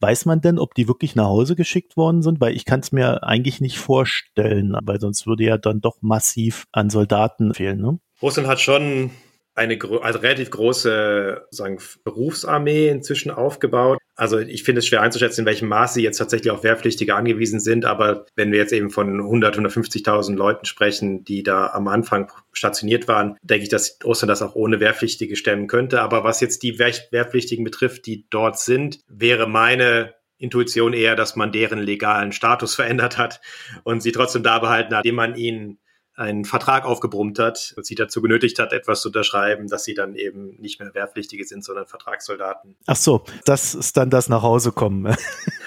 Weiß 0.00 0.24
man 0.24 0.40
denn, 0.40 0.58
ob 0.58 0.74
die 0.74 0.88
wirklich 0.88 1.14
nach 1.14 1.26
Hause 1.26 1.54
geschickt 1.54 1.96
worden 1.96 2.22
sind? 2.22 2.40
Weil 2.40 2.56
ich 2.56 2.64
kann 2.64 2.80
es 2.80 2.90
mir 2.90 3.22
eigentlich 3.22 3.60
nicht 3.60 3.78
vorstellen, 3.78 4.76
weil 4.82 5.00
sonst 5.00 5.26
würde 5.26 5.44
ja 5.44 5.56
dann 5.56 5.80
doch 5.80 5.98
massiv 6.00 6.66
an 6.72 6.90
Soldaten 6.90 7.54
fehlen. 7.54 7.80
Ne? 7.80 8.00
Russland 8.20 8.48
hat 8.48 8.60
schon 8.60 9.10
eine 9.58 9.78
also 10.02 10.20
relativ 10.20 10.50
große 10.50 11.46
sagen, 11.50 11.78
Berufsarmee 12.04 12.88
inzwischen 12.88 13.30
aufgebaut. 13.30 13.98
Also 14.14 14.38
ich 14.38 14.62
finde 14.62 14.80
es 14.80 14.86
schwer 14.86 15.02
einzuschätzen, 15.02 15.42
in 15.42 15.46
welchem 15.46 15.68
Maße 15.68 16.00
jetzt 16.00 16.18
tatsächlich 16.18 16.50
auf 16.50 16.64
Wehrpflichtige 16.64 17.14
angewiesen 17.14 17.60
sind. 17.60 17.84
Aber 17.84 18.26
wenn 18.36 18.52
wir 18.52 18.58
jetzt 18.58 18.72
eben 18.72 18.90
von 18.90 19.20
100, 19.20 19.58
150.000 19.58 20.34
Leuten 20.34 20.64
sprechen, 20.64 21.24
die 21.24 21.42
da 21.42 21.68
am 21.68 21.88
Anfang 21.88 22.30
stationiert 22.52 23.08
waren, 23.08 23.36
denke 23.42 23.64
ich, 23.64 23.68
dass 23.68 23.98
Russland 24.04 24.30
das 24.30 24.42
auch 24.42 24.54
ohne 24.54 24.80
Wehrpflichtige 24.80 25.36
stemmen 25.36 25.66
könnte. 25.66 26.00
Aber 26.00 26.24
was 26.24 26.40
jetzt 26.40 26.62
die 26.62 26.78
Wehrpflichtigen 26.78 27.64
betrifft, 27.64 28.06
die 28.06 28.26
dort 28.30 28.58
sind, 28.58 29.00
wäre 29.08 29.48
meine 29.48 30.14
Intuition 30.38 30.92
eher, 30.92 31.16
dass 31.16 31.36
man 31.36 31.52
deren 31.52 31.80
legalen 31.80 32.32
Status 32.32 32.74
verändert 32.74 33.18
hat 33.18 33.40
und 33.82 34.02
sie 34.02 34.12
trotzdem 34.12 34.42
da 34.42 34.58
behalten 34.60 34.94
hat, 34.94 35.04
indem 35.04 35.16
man 35.16 35.34
ihnen 35.34 35.78
einen 36.18 36.44
Vertrag 36.44 36.84
aufgebrummt 36.84 37.38
hat 37.38 37.74
und 37.76 37.86
sie 37.86 37.94
dazu 37.94 38.20
genötigt 38.20 38.58
hat, 38.58 38.72
etwas 38.72 39.02
zu 39.02 39.08
unterschreiben, 39.08 39.68
dass 39.68 39.84
sie 39.84 39.94
dann 39.94 40.16
eben 40.16 40.56
nicht 40.58 40.80
mehr 40.80 40.92
Wehrpflichtige 40.92 41.44
sind, 41.44 41.64
sondern 41.64 41.86
Vertragssoldaten. 41.86 42.74
Ach 42.86 42.96
so, 42.96 43.24
das 43.44 43.76
ist 43.76 43.96
dann 43.96 44.10
das 44.10 44.28
nach 44.28 44.42
Hause 44.42 44.72
kommen. 44.72 45.14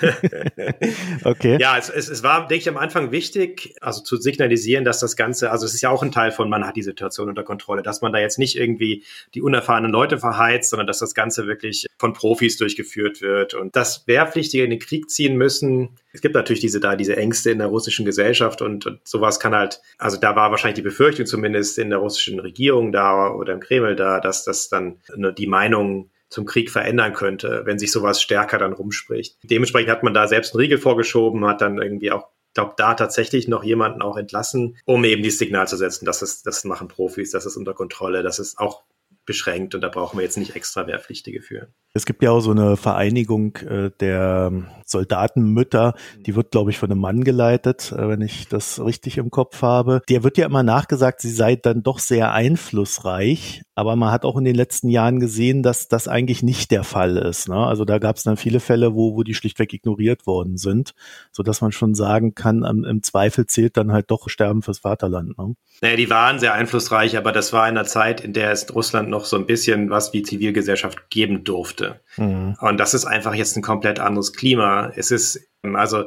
okay. 1.24 1.58
Ja, 1.60 1.78
es, 1.78 1.90
es, 1.90 2.10
es 2.10 2.22
war, 2.22 2.48
denke 2.48 2.64
ich, 2.64 2.70
am 2.70 2.78
Anfang 2.78 3.12
wichtig, 3.12 3.76
also 3.80 4.02
zu 4.02 4.18
signalisieren, 4.18 4.84
dass 4.84 5.00
das 5.00 5.16
Ganze, 5.16 5.52
also 5.52 5.66
es 5.66 5.74
ist 5.74 5.82
ja 5.82 5.90
auch 5.90 6.04
ein 6.04 6.12
Teil 6.12 6.32
von, 6.32 6.50
man 6.50 6.68
hat 6.68 6.76
die 6.76 6.84
Situation 6.84 7.30
unter 7.30 7.44
Kontrolle, 7.44 7.82
dass 7.82 8.02
man 8.02 8.12
da 8.12 8.20
jetzt 8.20 8.38
nicht 8.38 8.58
irgendwie 8.58 9.04
die 9.34 9.42
unerfahrenen 9.42 9.92
Leute 9.92 10.18
verheizt, 10.18 10.70
sondern 10.70 10.88
dass 10.88 11.00
das 11.00 11.16
Ganze 11.16 11.48
wirklich 11.48 11.88
von 11.98 12.12
Profis 12.12 12.58
durchgeführt 12.58 13.22
wird 13.22 13.54
und 13.54 13.76
dass 13.78 14.06
Wehrpflichtige 14.08 14.66
in 14.66 14.72
den 14.72 14.80
Krieg 14.80 15.10
ziehen 15.10 15.38
müssen. 15.38 15.98
Es 16.14 16.22
gibt 16.22 16.36
natürlich 16.36 16.60
diese 16.60 16.82
da, 16.82 16.98
diese 16.98 17.16
Ängste 17.16 17.52
in 17.52 17.60
der 17.60 17.68
russischen 17.68 18.06
Gesellschaft 18.06 18.62
und, 18.62 18.86
und 18.86 19.00
sowas 19.08 19.40
kann 19.40 19.56
halt, 19.56 19.82
also 19.98 20.18
da 20.18 20.36
war 20.36 20.41
war 20.42 20.50
wahrscheinlich 20.50 20.78
die 20.78 20.82
Befürchtung 20.82 21.28
zumindest 21.28 21.78
in 21.78 21.92
der 21.92 22.00
russischen 22.00 22.40
Regierung 22.40 22.92
da 22.92 23.30
oder 23.30 23.54
im 23.54 23.60
Kreml 23.60 23.96
da, 23.96 24.20
dass 24.20 24.44
das 24.44 24.70
dann 24.70 25.00
die 25.38 25.46
Meinung 25.46 26.10
zum 26.30 26.46
Krieg 26.46 26.72
verändern 26.72 27.14
könnte, 27.14 27.62
wenn 27.66 27.78
sich 27.78 27.92
sowas 27.92 28.20
stärker 28.20 28.58
dann 28.58 28.74
rumspricht. 28.74 29.38
Dementsprechend 29.44 29.92
hat 29.92 30.02
man 30.02 30.16
da 30.16 30.28
selbst 30.28 30.56
einen 30.56 30.62
Riegel 30.62 30.80
vorgeschoben, 30.80 31.46
hat 31.46 31.62
dann 31.62 31.80
irgendwie 31.80 32.12
auch 32.12 32.30
glaube, 32.54 32.74
da 32.76 32.96
tatsächlich 32.96 33.48
noch 33.48 33.64
jemanden 33.64 34.02
auch 34.02 34.18
entlassen, 34.18 34.78
um 34.86 35.04
eben 35.04 35.24
dieses 35.24 35.40
Signal 35.40 35.68
zu 35.68 35.78
setzen, 35.78 36.06
dass 36.06 36.22
es, 36.22 36.42
das 36.44 36.64
machen 36.64 36.88
Profis, 36.88 37.32
das 37.32 37.46
ist 37.46 37.56
unter 37.56 37.74
Kontrolle, 37.74 38.24
das 38.24 38.40
ist 38.40 38.58
auch 38.58 38.84
beschränkt 39.26 39.76
und 39.76 39.82
da 39.82 39.90
brauchen 39.90 40.18
wir 40.18 40.24
jetzt 40.24 40.38
nicht 40.38 40.56
extra 40.56 40.88
Wehrpflichtige 40.88 41.42
für. 41.42 41.68
Es 41.94 42.06
gibt 42.06 42.24
ja 42.24 42.32
auch 42.32 42.40
so 42.40 42.52
eine 42.52 42.78
Vereinigung 42.78 43.56
äh, 43.58 43.92
der 44.00 44.52
Soldatenmütter, 44.86 45.94
die 46.26 46.36
wird, 46.36 46.52
glaube 46.52 46.72
ich, 46.72 46.78
von 46.78 46.90
einem 46.90 47.02
Mann 47.02 47.24
geleitet, 47.24 47.92
äh, 47.92 48.08
wenn 48.08 48.22
ich 48.22 48.48
das 48.48 48.84
richtig 48.84 49.18
im 49.18 49.30
Kopf 49.30 49.62
habe. 49.62 50.02
Der 50.10 50.24
wird 50.24 50.38
ja 50.38 50.46
immer 50.46 50.64
nachgesagt, 50.64 51.22
sie 51.22 51.32
sei 51.32 51.56
dann 51.56 51.84
doch 51.84 52.00
sehr 52.00 52.32
einflussreich, 52.32 53.62
aber 53.74 53.96
man 53.96 54.12
hat 54.12 54.26
auch 54.26 54.38
in 54.38 54.44
den 54.44 54.56
letzten 54.56 54.90
Jahren 54.90 55.20
gesehen, 55.20 55.64
dass 55.64 55.88
das 55.88 56.08
eigentlich 56.08 56.44
nicht 56.44 56.72
der 56.72 56.84
Fall 56.84 57.18
ist. 57.18 57.48
Ne? 57.48 57.56
Also 57.56 57.86
da 57.86 58.00
gab 58.00 58.18
es 58.18 58.24
dann 58.24 58.36
viele 58.36 58.60
Fälle, 58.60 58.96
wo, 58.96 59.16
wo 59.16 59.24
die 59.24 59.34
schlichtweg 59.34 59.74
ignoriert 59.74 60.28
worden 60.28 60.58
sind, 60.58 60.94
so 61.32 61.42
dass 61.42 61.62
man 61.62 61.72
schon 61.72 61.96
sagen 61.96 62.36
kann, 62.36 62.64
im 62.64 63.04
Zweifel 63.04 63.46
zählt 63.48 63.78
dann 63.78 63.92
halt 63.92 64.12
doch 64.12 64.30
Sterben 64.30 64.62
fürs 64.62 64.80
Vaterland. 64.80 65.38
Ne? 65.38 65.56
Naja, 65.82 65.96
die 65.96 66.10
waren 66.10 66.40
sehr 66.40 66.54
einflussreich, 66.54 67.18
aber 67.18 67.32
das 67.32 67.54
war 67.54 67.68
in 67.68 67.78
einer 67.78 67.88
Zeit, 67.88 68.22
in 68.22 68.34
der 68.34 68.52
es 68.52 68.74
Russland 68.74 69.10
noch 69.10 69.26
so 69.26 69.38
ein 69.38 69.46
bisschen 69.46 69.90
was 69.90 70.14
wie 70.14 70.24
Zivilgesellschaft 70.24 71.10
geben 71.10 71.44
durfte. 71.44 72.02
Mhm. 72.18 72.58
Und 72.60 72.78
das 72.78 72.94
ist 72.94 73.06
einfach 73.06 73.34
jetzt 73.34 73.56
ein 73.56 73.64
komplett 73.64 74.00
anderes 74.00 74.34
Klima. 74.34 74.92
Es 74.96 75.12
ist 75.12 75.48
also 75.64 76.06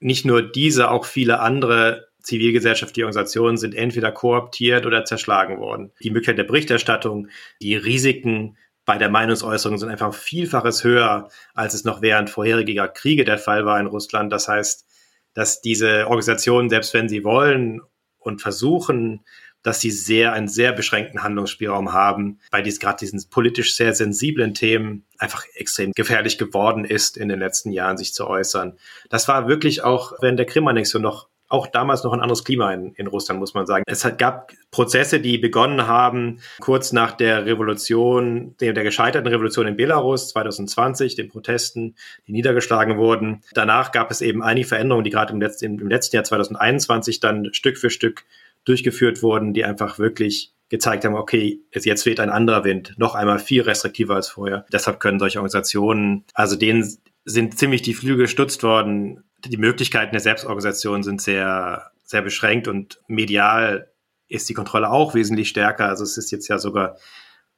nicht 0.00 0.24
nur 0.24 0.42
diese, 0.42 0.90
auch 0.90 1.06
viele 1.06 1.40
andere 1.40 2.08
zivilgesellschaftliche 2.24 3.04
Organisationen 3.04 3.56
sind 3.56 3.74
entweder 3.74 4.10
kooptiert 4.10 4.86
oder 4.86 5.04
zerschlagen 5.04 5.58
worden. 5.58 5.92
Die 6.02 6.10
Möglichkeit 6.10 6.38
der 6.38 6.44
Berichterstattung, 6.44 7.28
die 7.60 7.76
Risiken 7.76 8.56
bei 8.84 8.98
der 8.98 9.10
Meinungsäußerung 9.10 9.78
sind 9.78 9.90
einfach 9.90 10.12
vielfaches 10.14 10.84
höher, 10.84 11.28
als 11.54 11.74
es 11.74 11.84
noch 11.84 12.02
während 12.02 12.30
vorheriger 12.30 12.88
Kriege 12.88 13.24
der 13.24 13.38
Fall 13.38 13.64
war 13.64 13.78
in 13.80 13.86
Russland. 13.86 14.32
Das 14.32 14.48
heißt, 14.48 14.86
dass 15.34 15.60
diese 15.60 16.06
Organisationen, 16.06 16.70
selbst 16.70 16.92
wenn 16.94 17.08
sie 17.08 17.24
wollen 17.24 17.80
und 18.18 18.42
versuchen, 18.42 19.24
dass 19.62 19.80
sie 19.80 19.90
sehr 19.90 20.34
einen 20.34 20.48
sehr 20.48 20.72
beschränkten 20.72 21.22
Handlungsspielraum 21.22 21.94
haben, 21.94 22.38
weil 22.50 22.62
dies 22.62 22.78
gerade 22.78 22.98
diesen 22.98 23.22
politisch 23.30 23.74
sehr 23.74 23.94
sensiblen 23.94 24.52
Themen 24.52 25.06
einfach 25.16 25.44
extrem 25.54 25.92
gefährlich 25.92 26.36
geworden 26.36 26.84
ist, 26.84 27.16
in 27.16 27.30
den 27.30 27.38
letzten 27.38 27.72
Jahren 27.72 27.96
sich 27.96 28.12
zu 28.12 28.26
äußern. 28.26 28.78
Das 29.08 29.26
war 29.26 29.48
wirklich 29.48 29.82
auch 29.82 30.12
während 30.20 30.38
der 30.38 30.46
Krim-Annexion 30.46 31.02
noch 31.02 31.28
auch 31.48 31.66
damals 31.66 32.04
noch 32.04 32.12
ein 32.12 32.20
anderes 32.20 32.44
Klima 32.44 32.72
in, 32.72 32.94
in 32.94 33.06
Russland, 33.06 33.40
muss 33.40 33.54
man 33.54 33.66
sagen. 33.66 33.84
Es 33.86 34.04
hat, 34.04 34.18
gab 34.18 34.52
Prozesse, 34.70 35.20
die 35.20 35.38
begonnen 35.38 35.86
haben, 35.86 36.40
kurz 36.60 36.92
nach 36.92 37.12
der 37.12 37.46
Revolution, 37.46 38.56
der, 38.60 38.72
der 38.72 38.84
gescheiterten 38.84 39.28
Revolution 39.28 39.66
in 39.66 39.76
Belarus 39.76 40.28
2020, 40.30 41.14
den 41.14 41.28
Protesten, 41.28 41.96
die 42.26 42.32
niedergeschlagen 42.32 42.96
wurden. 42.96 43.42
Danach 43.52 43.92
gab 43.92 44.10
es 44.10 44.20
eben 44.20 44.42
einige 44.42 44.66
Veränderungen, 44.66 45.04
die 45.04 45.10
gerade 45.10 45.32
im 45.32 45.40
letzten, 45.40 45.78
im 45.78 45.88
letzten 45.88 46.16
Jahr 46.16 46.24
2021 46.24 47.20
dann 47.20 47.52
Stück 47.52 47.78
für 47.78 47.90
Stück 47.90 48.24
durchgeführt 48.64 49.22
wurden, 49.22 49.52
die 49.52 49.64
einfach 49.64 49.98
wirklich 49.98 50.54
gezeigt 50.70 51.04
haben, 51.04 51.14
okay, 51.14 51.60
jetzt 51.72 52.06
weht 52.06 52.20
ein 52.20 52.30
anderer 52.30 52.64
Wind, 52.64 52.94
noch 52.96 53.14
einmal 53.14 53.38
viel 53.38 53.62
restriktiver 53.62 54.14
als 54.14 54.30
vorher. 54.30 54.64
Deshalb 54.72 54.98
können 54.98 55.18
solche 55.18 55.38
Organisationen, 55.38 56.24
also 56.32 56.56
denen 56.56 56.88
sind 57.24 57.58
ziemlich 57.58 57.82
die 57.82 57.94
Flügel 57.94 58.24
gestutzt 58.24 58.62
worden. 58.62 59.24
Die 59.46 59.56
Möglichkeiten 59.56 60.12
der 60.12 60.20
Selbstorganisation 60.20 61.02
sind 61.02 61.20
sehr, 61.20 61.90
sehr 62.02 62.22
beschränkt 62.22 62.68
und 62.68 63.00
medial 63.08 63.90
ist 64.28 64.48
die 64.48 64.54
Kontrolle 64.54 64.90
auch 64.90 65.14
wesentlich 65.14 65.48
stärker. 65.48 65.88
Also 65.88 66.04
es 66.04 66.16
ist 66.16 66.30
jetzt 66.30 66.48
ja 66.48 66.58
sogar 66.58 66.96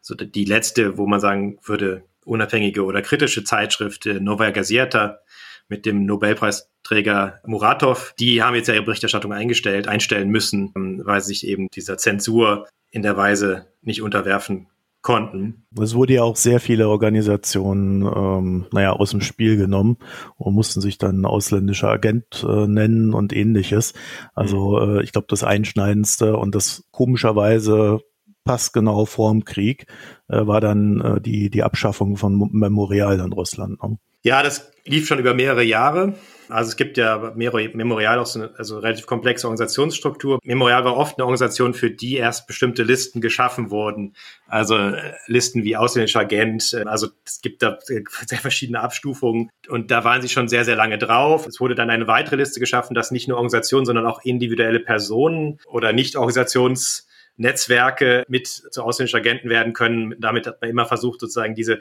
so 0.01 0.15
die 0.15 0.45
letzte, 0.45 0.99
wo 0.99 1.07
man 1.07 1.21
sagen 1.21 1.59
würde, 1.63 2.05
unabhängige 2.25 2.85
oder 2.85 3.03
kritische 3.03 3.45
Zeitschrift 3.45 4.07
äh, 4.07 4.21
Novaya 4.21 4.51
Gazeta 4.51 5.21
mit 5.69 5.87
dem 5.87 6.05
Nobelpreisträger 6.05 7.41
Muratov. 7.45 8.15
Die 8.19 8.43
haben 8.43 8.55
jetzt 8.55 8.69
ja 8.69 8.75
ihre 8.75 8.85
Berichterstattung 8.85 9.33
eingestellt, 9.33 9.89
einstellen 9.89 10.29
müssen, 10.29 10.73
ähm, 10.77 11.03
weil 11.05 11.21
sie 11.21 11.29
sich 11.29 11.47
eben 11.47 11.69
dieser 11.75 11.99
Zensur 11.99 12.69
in 12.91 13.03
der 13.03 13.17
Weise 13.17 13.67
nicht 13.83 14.03
unterwerfen 14.03 14.69
konnten. 15.07 15.65
Es 15.81 15.95
wurde 15.95 16.15
ja 16.15 16.25
auch 16.25 16.35
sehr 16.35 16.59
viele 16.59 16.89
Organisationen, 16.89 18.03
ähm, 18.03 18.67
naja, 18.73 18.93
aus 18.93 19.13
dem 19.13 19.21
Spiel 19.21 19.57
genommen 19.57 19.99
und 20.37 20.53
mussten 20.53 20.81
sich 20.81 20.99
dann 20.99 21.25
ausländischer 21.25 21.91
Agent 21.91 22.45
äh, 22.47 22.67
nennen 22.67 23.15
und 23.15 23.33
ähnliches. 23.33 23.95
Also 24.35 24.81
mhm. 24.81 24.97
äh, 24.97 25.03
ich 25.05 25.13
glaube, 25.13 25.29
das 25.31 25.45
Einschneidendste 25.45 26.37
und 26.37 26.57
das 26.57 26.89
komischerweise 26.91 28.01
passgenau 28.43 29.05
vor 29.05 29.31
dem 29.31 29.45
Krieg 29.45 29.87
äh, 30.27 30.45
war 30.45 30.61
dann 30.61 31.01
äh, 31.01 31.21
die, 31.21 31.51
die 31.51 31.63
Abschaffung 31.63 32.17
von 32.17 32.51
Memorial 32.51 33.21
in 33.21 33.33
Russland. 33.33 33.81
Ne? 33.85 33.99
Ja, 34.25 34.43
das 34.43 34.73
lief 34.87 35.07
schon 35.07 35.21
über 35.21 35.35
mehrere 35.35 35.63
Jahre. 35.63 36.15
Also 36.49 36.69
es 36.69 36.77
gibt 36.77 36.97
ja 36.97 37.33
Memorial 37.35 38.19
auch 38.19 38.27
so 38.27 38.41
eine 38.41 38.55
also 38.57 38.79
relativ 38.79 39.07
komplexe 39.07 39.47
Organisationsstruktur. 39.47 40.39
Memorial 40.45 40.85
war 40.85 40.97
oft 40.97 41.19
eine 41.19 41.25
Organisation, 41.25 41.75
für 41.75 41.91
die 41.91 42.17
erst 42.17 42.47
bestimmte 42.47 42.83
Listen 42.83 43.21
geschaffen 43.21 43.71
wurden. 43.71 44.15
Also 44.47 44.77
äh, 44.77 45.13
Listen 45.27 45.65
wie 45.65 45.77
ausländischer 45.77 46.21
Agent. 46.21 46.73
Äh, 46.73 46.85
also 46.85 47.09
es 47.25 47.41
gibt 47.41 47.63
da 47.63 47.79
sehr 47.81 48.39
verschiedene 48.39 48.81
Abstufungen. 48.81 49.51
Und 49.69 49.91
da 49.91 50.05
waren 50.05 50.23
sie 50.23 50.29
schon 50.29 50.49
sehr, 50.49 50.65
sehr 50.65 50.77
lange 50.77 50.99
drauf. 50.99 51.47
Es 51.47 51.61
wurde 51.61 51.75
dann 51.75 51.91
eine 51.91 52.07
weitere 52.07 52.37
Liste 52.37 52.61
geschaffen, 52.61 52.95
dass 52.95 53.11
nicht 53.11 53.29
nur 53.29 53.37
Organisationen, 53.37 53.87
sondern 53.87 54.07
auch 54.07 54.25
individuelle 54.25 54.81
Personen 54.81 55.59
oder 55.67 55.93
Nicht-Organisations 55.93 57.07
Netzwerke 57.37 58.25
mit 58.29 58.47
zu 58.47 58.83
ausländischen 58.83 59.19
Agenten 59.19 59.51
werden 59.51 59.73
können. 59.73 60.15
Damit 60.19 60.47
hat 60.47 60.61
man 60.61 60.71
immer 60.71 60.87
versucht, 60.87 61.21
sozusagen 61.21 61.55
diese, 61.55 61.79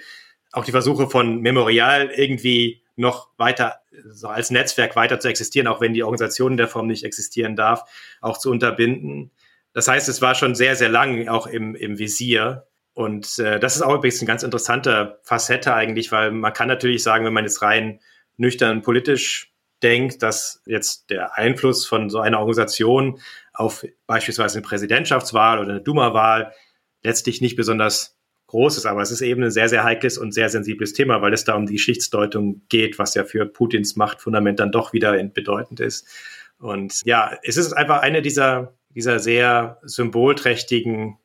auch 0.52 0.66
die 0.66 0.72
Versuche 0.72 1.10
von 1.10 1.42
Memorial 1.42 2.10
irgendwie 2.14 2.82
noch 2.96 3.30
weiter 3.38 3.80
so 4.10 4.28
als 4.28 4.52
Netzwerk 4.52 4.96
weiter 4.96 5.20
zu 5.20 5.28
existieren, 5.28 5.68
auch 5.68 5.82
wenn 5.82 5.94
die 5.94 6.04
Organisation 6.04 6.54
in 6.54 6.58
der 6.58 6.68
Form 6.68 6.88
nicht 6.88 7.04
existieren 7.04 7.56
darf, 7.56 7.84
auch 8.22 8.38
zu 8.38 8.50
unterbinden. 8.52 9.32
Das 9.74 9.88
heißt, 9.88 10.08
es 10.08 10.22
war 10.22 10.36
schon 10.36 10.56
sehr, 10.56 10.76
sehr 10.76 10.90
lang 10.90 11.28
auch 11.28 11.48
im, 11.48 11.76
im 11.76 11.98
Visier. 12.00 12.68
Und 12.94 13.40
äh, 13.40 13.60
das 13.60 13.76
ist 13.76 13.82
auch 13.82 13.96
übrigens 13.96 14.22
eine 14.22 14.28
ganz 14.28 14.44
interessante 14.44 15.20
Facette 15.24 15.74
eigentlich, 15.74 16.12
weil 16.12 16.32
man 16.32 16.54
kann 16.54 16.70
natürlich 16.70 17.04
sagen, 17.04 17.26
wenn 17.26 17.34
man 17.34 17.44
jetzt 17.44 17.62
rein 17.62 18.00
nüchtern 18.38 18.82
politisch 18.82 19.54
denkt, 19.84 20.24
dass 20.24 20.62
jetzt 20.66 21.10
der 21.10 21.38
Einfluss 21.38 21.86
von 21.86 22.10
so 22.10 22.20
einer 22.20 22.40
Organisation 22.40 23.20
auf 23.54 23.86
beispielsweise 24.08 24.58
eine 24.58 24.68
Präsidentschaftswahl 24.68 25.60
oder 25.60 25.72
eine 25.72 25.82
Duma-Wahl 25.82 26.54
letztlich 27.04 27.42
nicht 27.42 27.56
besonders 27.56 28.15
groß 28.48 28.78
ist. 28.78 28.86
Aber 28.86 29.02
es 29.02 29.12
ist 29.12 29.22
eben 29.22 29.44
ein 29.44 29.52
sehr, 29.52 29.70
sehr 29.70 29.84
heikles 29.84 30.18
und 30.18 30.34
sehr 30.34 30.50
sensibles 30.50 30.94
Thema, 30.94 31.22
weil 31.22 31.34
es 31.34 31.44
da 31.44 31.56
um 31.56 31.66
die 31.66 31.74
Geschichtsdeutung 31.74 32.62
geht, 32.70 33.00
was 33.00 33.16
ja 33.16 33.24
für 33.24 33.46
Putins 33.46 33.96
Machtfundament 33.96 34.60
dann 34.60 34.72
doch 34.72 34.94
wieder 34.94 35.22
bedeutend 35.26 35.80
ist. 35.80 36.08
Und 36.60 37.02
ja, 37.06 37.38
es 37.44 37.58
ist 37.58 37.74
einfach 37.74 38.02
eine 38.02 38.22
dieser, 38.22 38.76
dieser 38.90 39.20
sehr 39.20 39.80
symbolträchtigen 39.84 41.18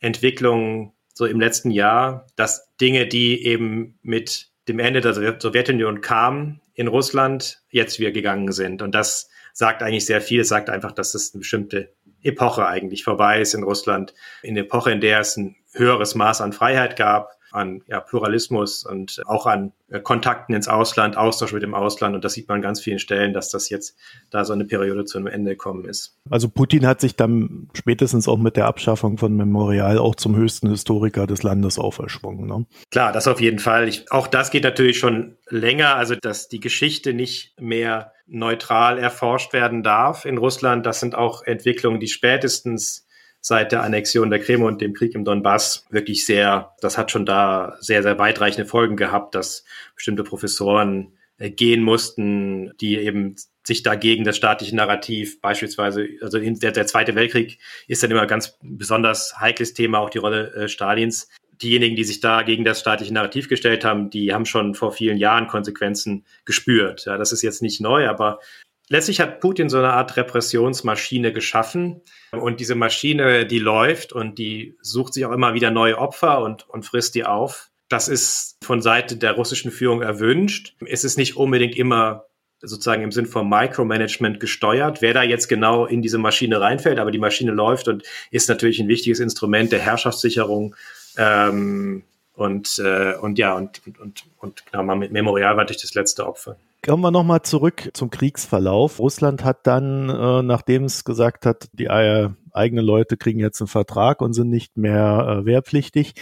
Entwicklungen 0.00 0.92
so 1.14 1.24
im 1.24 1.40
letzten 1.40 1.70
Jahr, 1.70 2.26
dass 2.36 2.74
Dinge, 2.78 3.06
die 3.06 3.46
eben 3.46 3.98
mit 4.02 4.50
dem 4.68 4.78
Ende 4.78 5.00
der 5.00 5.14
Sowjetunion 5.14 6.02
kamen 6.02 6.60
in 6.74 6.88
Russland, 6.88 7.62
jetzt 7.70 7.98
wieder 7.98 8.10
gegangen 8.10 8.52
sind. 8.52 8.82
Und 8.82 8.94
das 8.94 9.30
sagt 9.54 9.82
eigentlich 9.82 10.04
sehr 10.04 10.20
viel. 10.20 10.40
Es 10.40 10.48
sagt 10.48 10.68
einfach, 10.68 10.92
dass 10.92 11.14
es 11.14 11.32
eine 11.32 11.38
bestimmte 11.38 11.94
Epoche 12.22 12.66
eigentlich 12.66 13.04
vorbei 13.04 13.40
ist 13.40 13.54
in 13.54 13.62
Russland. 13.62 14.12
In 14.42 14.54
der 14.54 14.64
Epoche, 14.64 14.90
in 14.90 15.00
der 15.00 15.20
es 15.20 15.36
ein 15.38 15.56
höheres 15.76 16.14
Maß 16.14 16.40
an 16.40 16.52
Freiheit 16.52 16.96
gab, 16.96 17.36
an 17.52 17.82
ja, 17.86 18.00
Pluralismus 18.00 18.84
und 18.84 19.22
auch 19.26 19.46
an 19.46 19.72
äh, 19.88 20.00
Kontakten 20.00 20.54
ins 20.54 20.68
Ausland, 20.68 21.16
Austausch 21.16 21.52
mit 21.52 21.62
dem 21.62 21.74
Ausland. 21.74 22.14
Und 22.14 22.24
das 22.24 22.34
sieht 22.34 22.48
man 22.48 22.56
an 22.56 22.62
ganz 22.62 22.80
vielen 22.80 22.98
Stellen, 22.98 23.32
dass 23.32 23.50
das 23.50 23.70
jetzt 23.70 23.96
da 24.30 24.44
so 24.44 24.52
eine 24.52 24.64
Periode 24.64 25.04
zu 25.04 25.18
einem 25.18 25.28
Ende 25.28 25.52
gekommen 25.52 25.86
ist. 25.86 26.18
Also 26.28 26.48
Putin 26.48 26.86
hat 26.86 27.00
sich 27.00 27.16
dann 27.16 27.68
spätestens 27.72 28.28
auch 28.28 28.36
mit 28.36 28.56
der 28.56 28.66
Abschaffung 28.66 29.16
von 29.16 29.34
Memorial 29.34 29.98
auch 29.98 30.16
zum 30.16 30.36
höchsten 30.36 30.68
Historiker 30.68 31.26
des 31.26 31.42
Landes 31.42 31.78
auferschwungen. 31.78 32.46
Ne? 32.46 32.66
Klar, 32.90 33.12
das 33.12 33.26
auf 33.26 33.40
jeden 33.40 33.58
Fall. 33.58 33.88
Ich, 33.88 34.10
auch 34.12 34.26
das 34.26 34.50
geht 34.50 34.64
natürlich 34.64 34.98
schon 34.98 35.36
länger, 35.48 35.96
also 35.96 36.14
dass 36.14 36.48
die 36.48 36.60
Geschichte 36.60 37.14
nicht 37.14 37.58
mehr 37.60 38.12
neutral 38.26 38.98
erforscht 38.98 39.52
werden 39.52 39.82
darf 39.82 40.24
in 40.24 40.36
Russland. 40.36 40.84
Das 40.84 41.00
sind 41.00 41.14
auch 41.14 41.42
Entwicklungen, 41.44 42.00
die 42.00 42.08
spätestens 42.08 43.05
seit 43.46 43.70
der 43.70 43.84
Annexion 43.84 44.28
der 44.28 44.40
Krim 44.40 44.62
und 44.62 44.80
dem 44.80 44.92
Krieg 44.92 45.14
im 45.14 45.24
Donbass 45.24 45.86
wirklich 45.88 46.26
sehr, 46.26 46.74
das 46.80 46.98
hat 46.98 47.12
schon 47.12 47.24
da 47.24 47.76
sehr, 47.78 48.02
sehr 48.02 48.18
weitreichende 48.18 48.68
Folgen 48.68 48.96
gehabt, 48.96 49.36
dass 49.36 49.64
bestimmte 49.94 50.24
Professoren 50.24 51.12
äh, 51.38 51.48
gehen 51.48 51.84
mussten, 51.84 52.72
die 52.80 52.96
eben 52.96 53.36
sich 53.64 53.84
dagegen 53.84 54.24
das 54.24 54.36
staatliche 54.36 54.74
Narrativ 54.74 55.40
beispielsweise, 55.40 56.08
also 56.20 56.40
der, 56.40 56.72
der 56.72 56.86
Zweite 56.88 57.14
Weltkrieg 57.14 57.60
ist 57.86 58.02
dann 58.02 58.10
immer 58.10 58.26
ganz 58.26 58.58
besonders 58.62 59.38
heikles 59.38 59.74
Thema, 59.74 60.00
auch 60.00 60.10
die 60.10 60.18
Rolle 60.18 60.52
äh, 60.54 60.68
Stalins. 60.68 61.28
Diejenigen, 61.62 61.94
die 61.94 62.04
sich 62.04 62.18
da 62.18 62.42
gegen 62.42 62.64
das 62.64 62.80
staatliche 62.80 63.14
Narrativ 63.14 63.48
gestellt 63.48 63.84
haben, 63.84 64.10
die 64.10 64.34
haben 64.34 64.44
schon 64.44 64.74
vor 64.74 64.90
vielen 64.90 65.18
Jahren 65.18 65.46
Konsequenzen 65.46 66.24
gespürt. 66.44 67.04
Ja, 67.04 67.16
das 67.16 67.30
ist 67.30 67.42
jetzt 67.42 67.62
nicht 67.62 67.80
neu, 67.80 68.08
aber 68.08 68.40
letztlich 68.88 69.20
hat 69.20 69.40
Putin 69.40 69.68
so 69.68 69.78
eine 69.78 69.92
Art 69.92 70.16
Repressionsmaschine 70.16 71.32
geschaffen. 71.32 72.02
Und 72.32 72.60
diese 72.60 72.74
Maschine, 72.74 73.46
die 73.46 73.58
läuft 73.58 74.12
und 74.12 74.38
die 74.38 74.76
sucht 74.80 75.14
sich 75.14 75.24
auch 75.24 75.32
immer 75.32 75.54
wieder 75.54 75.70
neue 75.70 75.98
Opfer 75.98 76.42
und, 76.42 76.68
und 76.68 76.84
frisst 76.84 77.14
die 77.14 77.24
auf. 77.24 77.70
Das 77.88 78.08
ist 78.08 78.56
von 78.62 78.82
Seite 78.82 79.16
der 79.16 79.32
russischen 79.32 79.70
Führung 79.70 80.02
erwünscht. 80.02 80.74
Es 80.86 81.04
ist 81.04 81.16
nicht 81.18 81.36
unbedingt 81.36 81.76
immer 81.76 82.24
sozusagen 82.60 83.02
im 83.02 83.12
Sinn 83.12 83.26
von 83.26 83.48
Micromanagement 83.48 84.40
gesteuert, 84.40 85.02
wer 85.02 85.14
da 85.14 85.22
jetzt 85.22 85.46
genau 85.46 85.86
in 85.86 86.02
diese 86.02 86.18
Maschine 86.18 86.60
reinfällt, 86.60 86.98
aber 86.98 87.10
die 87.10 87.18
Maschine 87.18 87.52
läuft 87.52 87.86
und 87.86 88.02
ist 88.30 88.48
natürlich 88.48 88.80
ein 88.80 88.88
wichtiges 88.88 89.20
Instrument 89.20 89.72
der 89.72 89.80
Herrschaftssicherung 89.80 90.74
Ähm, 91.16 92.02
und, 92.34 92.78
äh, 92.78 93.14
und 93.14 93.38
ja, 93.38 93.54
und, 93.54 93.80
und, 93.86 93.98
und, 93.98 94.24
und 94.38 94.64
genau, 94.70 94.82
Memorial 94.82 95.56
war 95.56 95.64
durch 95.64 95.80
das 95.80 95.94
letzte 95.94 96.26
Opfer. 96.26 96.56
Kommen 96.86 97.02
wir 97.02 97.10
nochmal 97.10 97.42
zurück 97.42 97.90
zum 97.94 98.10
Kriegsverlauf. 98.10 99.00
Russland 99.00 99.42
hat 99.42 99.66
dann, 99.66 100.08
äh, 100.08 100.42
nachdem 100.44 100.84
es 100.84 101.02
gesagt 101.02 101.44
hat, 101.44 101.68
die 101.72 101.86
äh, 101.86 102.28
eigenen 102.52 102.84
Leute 102.84 103.16
kriegen 103.16 103.40
jetzt 103.40 103.60
einen 103.60 103.66
Vertrag 103.66 104.22
und 104.22 104.34
sind 104.34 104.50
nicht 104.50 104.76
mehr 104.76 105.40
äh, 105.40 105.44
wehrpflichtig, 105.44 106.14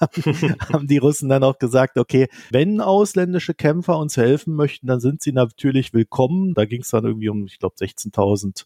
haben 0.72 0.88
die 0.88 0.98
Russen 0.98 1.28
dann 1.28 1.44
auch 1.44 1.60
gesagt, 1.60 1.96
okay, 1.96 2.26
wenn 2.50 2.80
ausländische 2.80 3.54
Kämpfer 3.54 4.00
uns 4.00 4.16
helfen 4.16 4.56
möchten, 4.56 4.88
dann 4.88 4.98
sind 4.98 5.22
sie 5.22 5.32
natürlich 5.32 5.94
willkommen. 5.94 6.54
Da 6.54 6.64
ging 6.64 6.80
es 6.80 6.88
dann 6.88 7.04
irgendwie 7.04 7.28
um, 7.28 7.46
ich 7.46 7.60
glaube, 7.60 7.76
16.000 7.76 8.64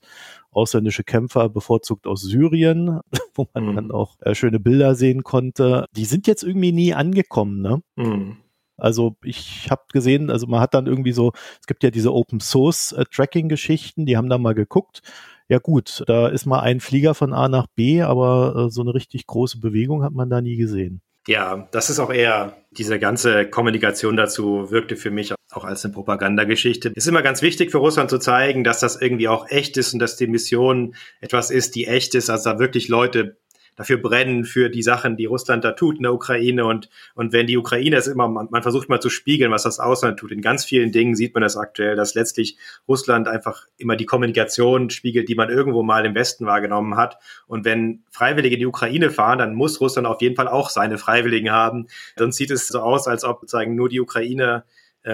ausländische 0.51 1.05
Kämpfer, 1.05 1.51
bevorzugt 1.51 2.07
aus 2.07 2.23
Syrien, 2.23 3.01
wo 3.35 3.47
man 3.53 3.67
mhm. 3.67 3.75
dann 3.75 3.91
auch 3.91 4.17
äh, 4.21 4.35
schöne 4.35 4.61
Bilder 4.61 4.95
sehen 4.95 5.25
konnte. 5.25 5.85
Die 5.95 6.07
sind 6.07 6.27
jetzt 6.27 6.43
irgendwie 6.43 6.73
nie 6.73 6.95
angekommen, 6.95 7.61
ne? 7.61 7.83
Mhm. 7.97 8.39
Also 8.83 9.17
ich 9.23 9.71
habe 9.71 9.83
gesehen, 9.93 10.29
also 10.31 10.47
man 10.47 10.61
hat 10.61 10.75
dann 10.75 10.87
irgendwie 10.87 11.13
so, 11.13 11.33
es 11.61 11.67
gibt 11.67 11.85
ja 11.85 11.91
diese 11.91 12.13
Open 12.13 12.41
Source 12.41 12.93
äh, 12.93 13.05
Tracking 13.11 13.49
Geschichten, 13.49 14.07
die 14.07 14.17
haben 14.17 14.29
da 14.29 14.39
mal 14.39 14.55
geguckt. 14.55 15.03
Ja 15.49 15.59
gut, 15.59 16.03
da 16.07 16.29
ist 16.29 16.47
mal 16.47 16.61
ein 16.61 16.81
Flieger 16.81 17.15
von 17.15 17.33
A 17.33 17.49
nach 17.49 17.69
B, 17.69 18.03
aber 18.03 18.67
äh, 18.67 18.71
so 18.71 18.81
eine 18.81 18.95
richtig 18.95 19.27
große 19.27 19.61
Bewegung 19.61 20.03
hat 20.03 20.13
man 20.13 20.31
da 20.31 20.41
nie 20.41 20.57
gesehen. 20.57 21.01
Ja, 21.29 21.69
das 21.71 21.89
ist 21.89 22.01
auch 22.01 22.13
eher, 22.13 22.57
diese 22.73 22.99
ganze 22.99 23.47
Kommunikation 23.49 24.17
dazu 24.17 24.73
wirkte 24.73 24.97
für 24.97 25.13
mich 25.13 25.33
auch 25.53 25.65
als 25.65 25.85
eine 25.85 25.95
Propagandageschichte. 25.95 26.89
Es 26.97 27.05
ist 27.05 27.09
immer 27.09 27.23
ganz 27.23 27.43
wichtig 27.43 27.71
für 27.71 27.79
Russland 27.79 28.11
zu 28.11 28.19
zeigen, 28.19 28.65
dass 28.65 28.81
das 28.81 29.01
irgendwie 29.01 29.29
auch 29.29 29.49
echt 29.49 29.77
ist 29.77 29.93
und 29.93 30.01
dass 30.01 30.17
die 30.17 30.27
Mission 30.27 30.97
etwas 31.21 31.51
ist, 31.51 31.77
die 31.77 31.87
echt 31.87 32.17
ist, 32.17 32.31
also 32.31 32.51
da 32.51 32.59
wirklich 32.59 32.89
Leute 32.89 33.37
dafür 33.77 33.97
brennen 33.97 34.45
für 34.45 34.69
die 34.69 34.83
Sachen, 34.83 35.17
die 35.17 35.25
Russland 35.25 35.65
da 35.65 35.73
tut 35.73 35.97
in 35.97 36.03
der 36.03 36.13
Ukraine 36.13 36.65
und 36.65 36.89
und 37.15 37.33
wenn 37.33 37.47
die 37.47 37.57
Ukraine 37.57 37.97
ist 37.97 38.07
immer 38.07 38.29
man, 38.29 38.49
man 38.51 38.63
versucht 38.63 38.89
mal 38.89 39.01
zu 39.01 39.11
spiegeln, 39.11 39.51
was 39.51 39.63
das 39.63 39.81
Ausland 39.81 40.19
tut. 40.19 40.33
In 40.33 40.43
ganz 40.43 40.65
vielen 40.65 40.93
Dingen 40.93 41.15
sieht 41.15 41.35
man 41.35 41.43
das 41.43 41.57
aktuell, 41.57 41.97
dass 41.97 42.15
letztlich 42.15 42.59
Russland 42.89 43.29
einfach 43.29 43.67
immer 43.79 43.97
die 43.97 44.07
Kommunikation 44.07 44.91
spiegelt, 44.91 45.29
die 45.29 45.35
man 45.35 45.51
irgendwo 45.51 45.83
mal 45.83 46.05
im 46.05 46.15
Westen 46.15 46.47
wahrgenommen 46.47 46.97
hat. 46.97 47.19
Und 47.47 47.65
wenn 47.65 48.05
Freiwillige 48.11 48.57
in 48.57 48.61
die 48.61 48.67
Ukraine 48.67 49.11
fahren, 49.11 49.39
dann 49.39 49.55
muss 49.55 49.81
Russland 49.81 50.07
auf 50.07 50.21
jeden 50.21 50.37
Fall 50.37 50.49
auch 50.49 50.71
seine 50.71 50.99
Freiwilligen 50.99 51.51
haben. 51.51 51.87
Sonst 52.17 52.37
sieht 52.37 52.51
es 52.51 52.69
so 52.69 52.81
aus, 52.81 53.09
als 53.09 53.25
ob 53.25 53.41
sozusagen 53.41 53.75
nur 53.75 53.89
die 53.89 54.01
Ukraine 54.01 54.65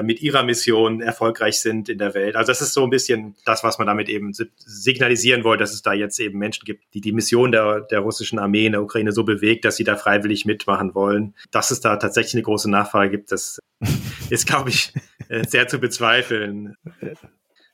mit 0.03 0.21
ihrer 0.21 0.43
Mission 0.43 1.01
erfolgreich 1.01 1.61
sind 1.61 1.89
in 1.89 1.99
der 1.99 2.15
Welt. 2.15 2.37
Also 2.37 2.51
das 2.51 2.61
ist 2.61 2.75
so 2.75 2.85
ein 2.85 2.91
bisschen 2.91 3.37
das, 3.47 3.65
was 3.65 3.79
man 3.79 3.87
damit 3.87 4.09
eben 4.09 4.33
signalisieren 4.57 5.45
wollte, 5.45 5.63
dass 5.63 5.73
es 5.73 5.81
da 5.81 5.95
jetzt 5.95 6.21
eben 6.21 6.39
Menschen 6.39 6.65
gibt, 6.67 6.93
die 6.93 7.01
die 7.01 7.13
Mission 7.13 7.53
der, 7.53 7.81
der 7.81 8.01
russischen 8.01 8.39
Armee 8.39 8.67
in 8.67 8.73
der 8.73 8.83
Ukraine 8.83 9.13
so 9.13 9.25
bewegt, 9.25 9.65
dass 9.65 9.77
sie 9.77 9.85
da 9.85 9.97
freiwillig 9.97 10.45
mitmachen 10.45 10.95
wollen. 10.95 11.35
Dass 11.51 11.71
es 11.71 11.81
da 11.81 11.97
tatsächlich 11.97 12.35
eine 12.35 12.43
große 12.43 12.71
Nachfrage 12.71 13.11
gibt, 13.11 13.33
das 13.33 13.61
ist, 14.31 14.47
glaube 14.47 14.71
ich, 14.71 14.93
äh, 15.29 15.45
sehr 15.47 15.69
zu 15.69 15.79
bezweifeln. 15.79 16.77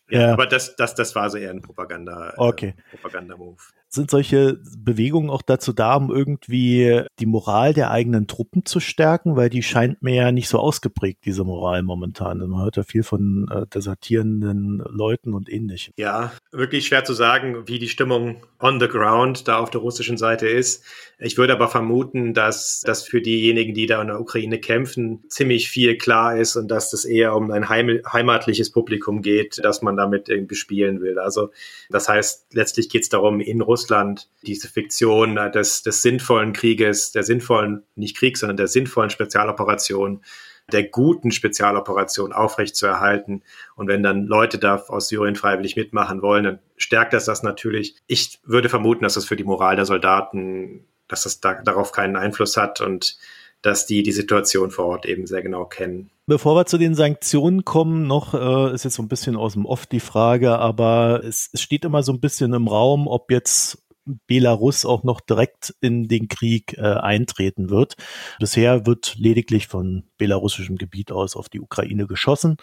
Ja, 0.08 0.20
ja, 0.20 0.32
aber 0.32 0.46
das, 0.46 0.76
das, 0.76 0.94
das 0.94 1.14
war 1.14 1.30
so 1.30 1.38
eher 1.38 1.50
ein 1.50 1.62
Propaganda, 1.62 2.34
okay. 2.36 2.74
äh, 2.76 2.96
Propaganda-Move 2.96 3.56
sind 3.94 4.10
solche 4.10 4.58
Bewegungen 4.76 5.30
auch 5.30 5.42
dazu 5.42 5.72
da, 5.72 5.94
um 5.94 6.10
irgendwie 6.10 7.02
die 7.18 7.26
Moral 7.26 7.72
der 7.72 7.90
eigenen 7.90 8.26
Truppen 8.26 8.64
zu 8.64 8.80
stärken, 8.80 9.36
weil 9.36 9.48
die 9.48 9.62
scheint 9.62 10.02
mir 10.02 10.14
ja 10.14 10.32
nicht 10.32 10.48
so 10.48 10.58
ausgeprägt, 10.58 11.24
diese 11.24 11.44
Moral 11.44 11.82
momentan. 11.82 12.38
Man 12.38 12.62
hört 12.62 12.76
ja 12.76 12.82
viel 12.82 13.02
von 13.02 13.48
äh, 13.50 13.66
desertierenden 13.66 14.82
Leuten 14.88 15.34
und 15.34 15.50
ähnlichem. 15.50 15.94
Ja, 15.96 16.32
wirklich 16.52 16.86
schwer 16.86 17.04
zu 17.04 17.14
sagen, 17.14 17.66
wie 17.66 17.78
die 17.78 17.88
Stimmung 17.88 18.36
on 18.60 18.80
the 18.80 18.88
ground 18.88 19.48
da 19.48 19.58
auf 19.58 19.70
der 19.70 19.80
russischen 19.80 20.16
Seite 20.16 20.48
ist. 20.48 20.84
Ich 21.18 21.38
würde 21.38 21.52
aber 21.52 21.68
vermuten, 21.68 22.34
dass 22.34 22.82
das 22.84 23.04
für 23.04 23.20
diejenigen, 23.22 23.74
die 23.74 23.86
da 23.86 24.00
in 24.02 24.08
der 24.08 24.20
Ukraine 24.20 24.58
kämpfen, 24.58 25.22
ziemlich 25.28 25.68
viel 25.68 25.96
klar 25.96 26.36
ist 26.36 26.56
und 26.56 26.68
dass 26.68 26.90
das 26.90 27.04
eher 27.04 27.34
um 27.36 27.50
ein 27.50 27.68
heim 27.68 28.00
heimatliches 28.12 28.72
Publikum 28.72 29.22
geht, 29.22 29.60
das 29.62 29.82
man 29.82 29.96
damit 29.96 30.28
irgendwie 30.28 30.56
spielen 30.56 31.00
will. 31.00 31.18
Also 31.18 31.50
das 31.90 32.08
heißt, 32.08 32.54
letztlich 32.54 32.88
geht 32.88 33.02
es 33.02 33.08
darum, 33.08 33.40
in 33.40 33.60
Russland 33.60 33.83
Russland 33.84 34.30
diese 34.46 34.68
Fiktion 34.68 35.36
des, 35.52 35.82
des 35.82 36.00
sinnvollen 36.00 36.54
Krieges, 36.54 37.12
der 37.12 37.22
sinnvollen, 37.22 37.82
nicht 37.96 38.16
Krieg, 38.16 38.38
sondern 38.38 38.56
der 38.56 38.66
sinnvollen 38.66 39.10
Spezialoperation, 39.10 40.22
der 40.72 40.84
guten 40.84 41.30
Spezialoperation 41.30 42.32
aufrechtzuerhalten. 42.32 43.42
Und 43.76 43.88
wenn 43.88 44.02
dann 44.02 44.24
Leute 44.24 44.58
da 44.58 44.76
aus 44.76 45.08
Syrien 45.08 45.36
freiwillig 45.36 45.76
mitmachen 45.76 46.22
wollen, 46.22 46.44
dann 46.44 46.58
stärkt 46.78 47.12
das 47.12 47.26
das 47.26 47.42
natürlich. 47.42 47.96
Ich 48.06 48.40
würde 48.44 48.70
vermuten, 48.70 49.04
dass 49.04 49.14
das 49.14 49.26
für 49.26 49.36
die 49.36 49.44
Moral 49.44 49.76
der 49.76 49.84
Soldaten, 49.84 50.86
dass 51.06 51.24
das 51.24 51.40
da, 51.40 51.60
darauf 51.62 51.92
keinen 51.92 52.16
Einfluss 52.16 52.56
hat 52.56 52.80
und 52.80 53.18
dass 53.64 53.86
die 53.86 54.02
die 54.02 54.12
Situation 54.12 54.70
vor 54.70 54.84
Ort 54.84 55.06
eben 55.06 55.26
sehr 55.26 55.42
genau 55.42 55.64
kennen. 55.64 56.10
Bevor 56.26 56.54
wir 56.54 56.66
zu 56.66 56.76
den 56.76 56.94
Sanktionen 56.94 57.64
kommen, 57.64 58.06
noch 58.06 58.34
äh, 58.34 58.74
ist 58.74 58.84
jetzt 58.84 58.94
so 58.94 59.02
ein 59.02 59.08
bisschen 59.08 59.36
aus 59.36 59.54
dem 59.54 59.64
Off 59.64 59.86
die 59.86 60.00
Frage, 60.00 60.58
aber 60.58 61.22
es, 61.24 61.48
es 61.52 61.62
steht 61.62 61.84
immer 61.86 62.02
so 62.02 62.12
ein 62.12 62.20
bisschen 62.20 62.52
im 62.52 62.68
Raum, 62.68 63.06
ob 63.06 63.30
jetzt 63.30 63.78
Belarus 64.26 64.84
auch 64.84 65.02
noch 65.02 65.20
direkt 65.20 65.74
in 65.80 66.08
den 66.08 66.28
Krieg 66.28 66.76
äh, 66.76 66.82
eintreten 66.82 67.70
wird. 67.70 67.96
Bisher 68.38 68.84
wird 68.84 69.16
lediglich 69.16 69.66
von 69.66 70.04
belarussischem 70.18 70.76
Gebiet 70.76 71.10
aus 71.10 71.36
auf 71.36 71.48
die 71.48 71.60
Ukraine 71.60 72.06
geschossen 72.06 72.58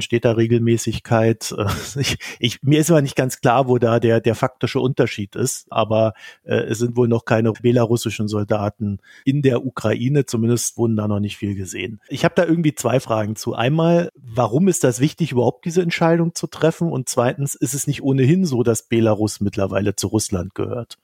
steht 0.00 0.24
da 0.24 0.32
Regelmäßigkeit. 0.32 1.54
Ich, 1.98 2.16
ich, 2.38 2.62
mir 2.62 2.78
ist 2.78 2.90
aber 2.90 3.02
nicht 3.02 3.16
ganz 3.16 3.40
klar, 3.40 3.66
wo 3.66 3.78
da 3.78 3.98
der, 3.98 4.20
der 4.20 4.34
faktische 4.34 4.78
Unterschied 4.78 5.34
ist, 5.36 5.66
aber 5.70 6.12
äh, 6.44 6.54
es 6.54 6.78
sind 6.78 6.96
wohl 6.96 7.08
noch 7.08 7.24
keine 7.24 7.52
belarussischen 7.52 8.28
Soldaten 8.28 8.98
in 9.24 9.42
der 9.42 9.64
Ukraine, 9.64 10.26
zumindest 10.26 10.76
wurden 10.76 10.96
da 10.96 11.08
noch 11.08 11.20
nicht 11.20 11.36
viel 11.36 11.54
gesehen. 11.54 12.00
Ich 12.08 12.24
habe 12.24 12.34
da 12.36 12.44
irgendwie 12.44 12.74
zwei 12.74 13.00
Fragen 13.00 13.36
zu. 13.36 13.54
Einmal, 13.54 14.10
warum 14.14 14.68
ist 14.68 14.84
das 14.84 15.00
wichtig, 15.00 15.32
überhaupt 15.32 15.64
diese 15.64 15.82
Entscheidung 15.82 16.34
zu 16.34 16.46
treffen? 16.46 16.92
Und 16.92 17.08
zweitens, 17.08 17.54
ist 17.54 17.74
es 17.74 17.86
nicht 17.86 18.02
ohnehin 18.02 18.44
so, 18.44 18.62
dass 18.62 18.82
Belarus 18.82 19.40
mittlerweile 19.40 19.96
zu 19.96 20.08
Russland 20.08 20.54
gehört? 20.54 20.98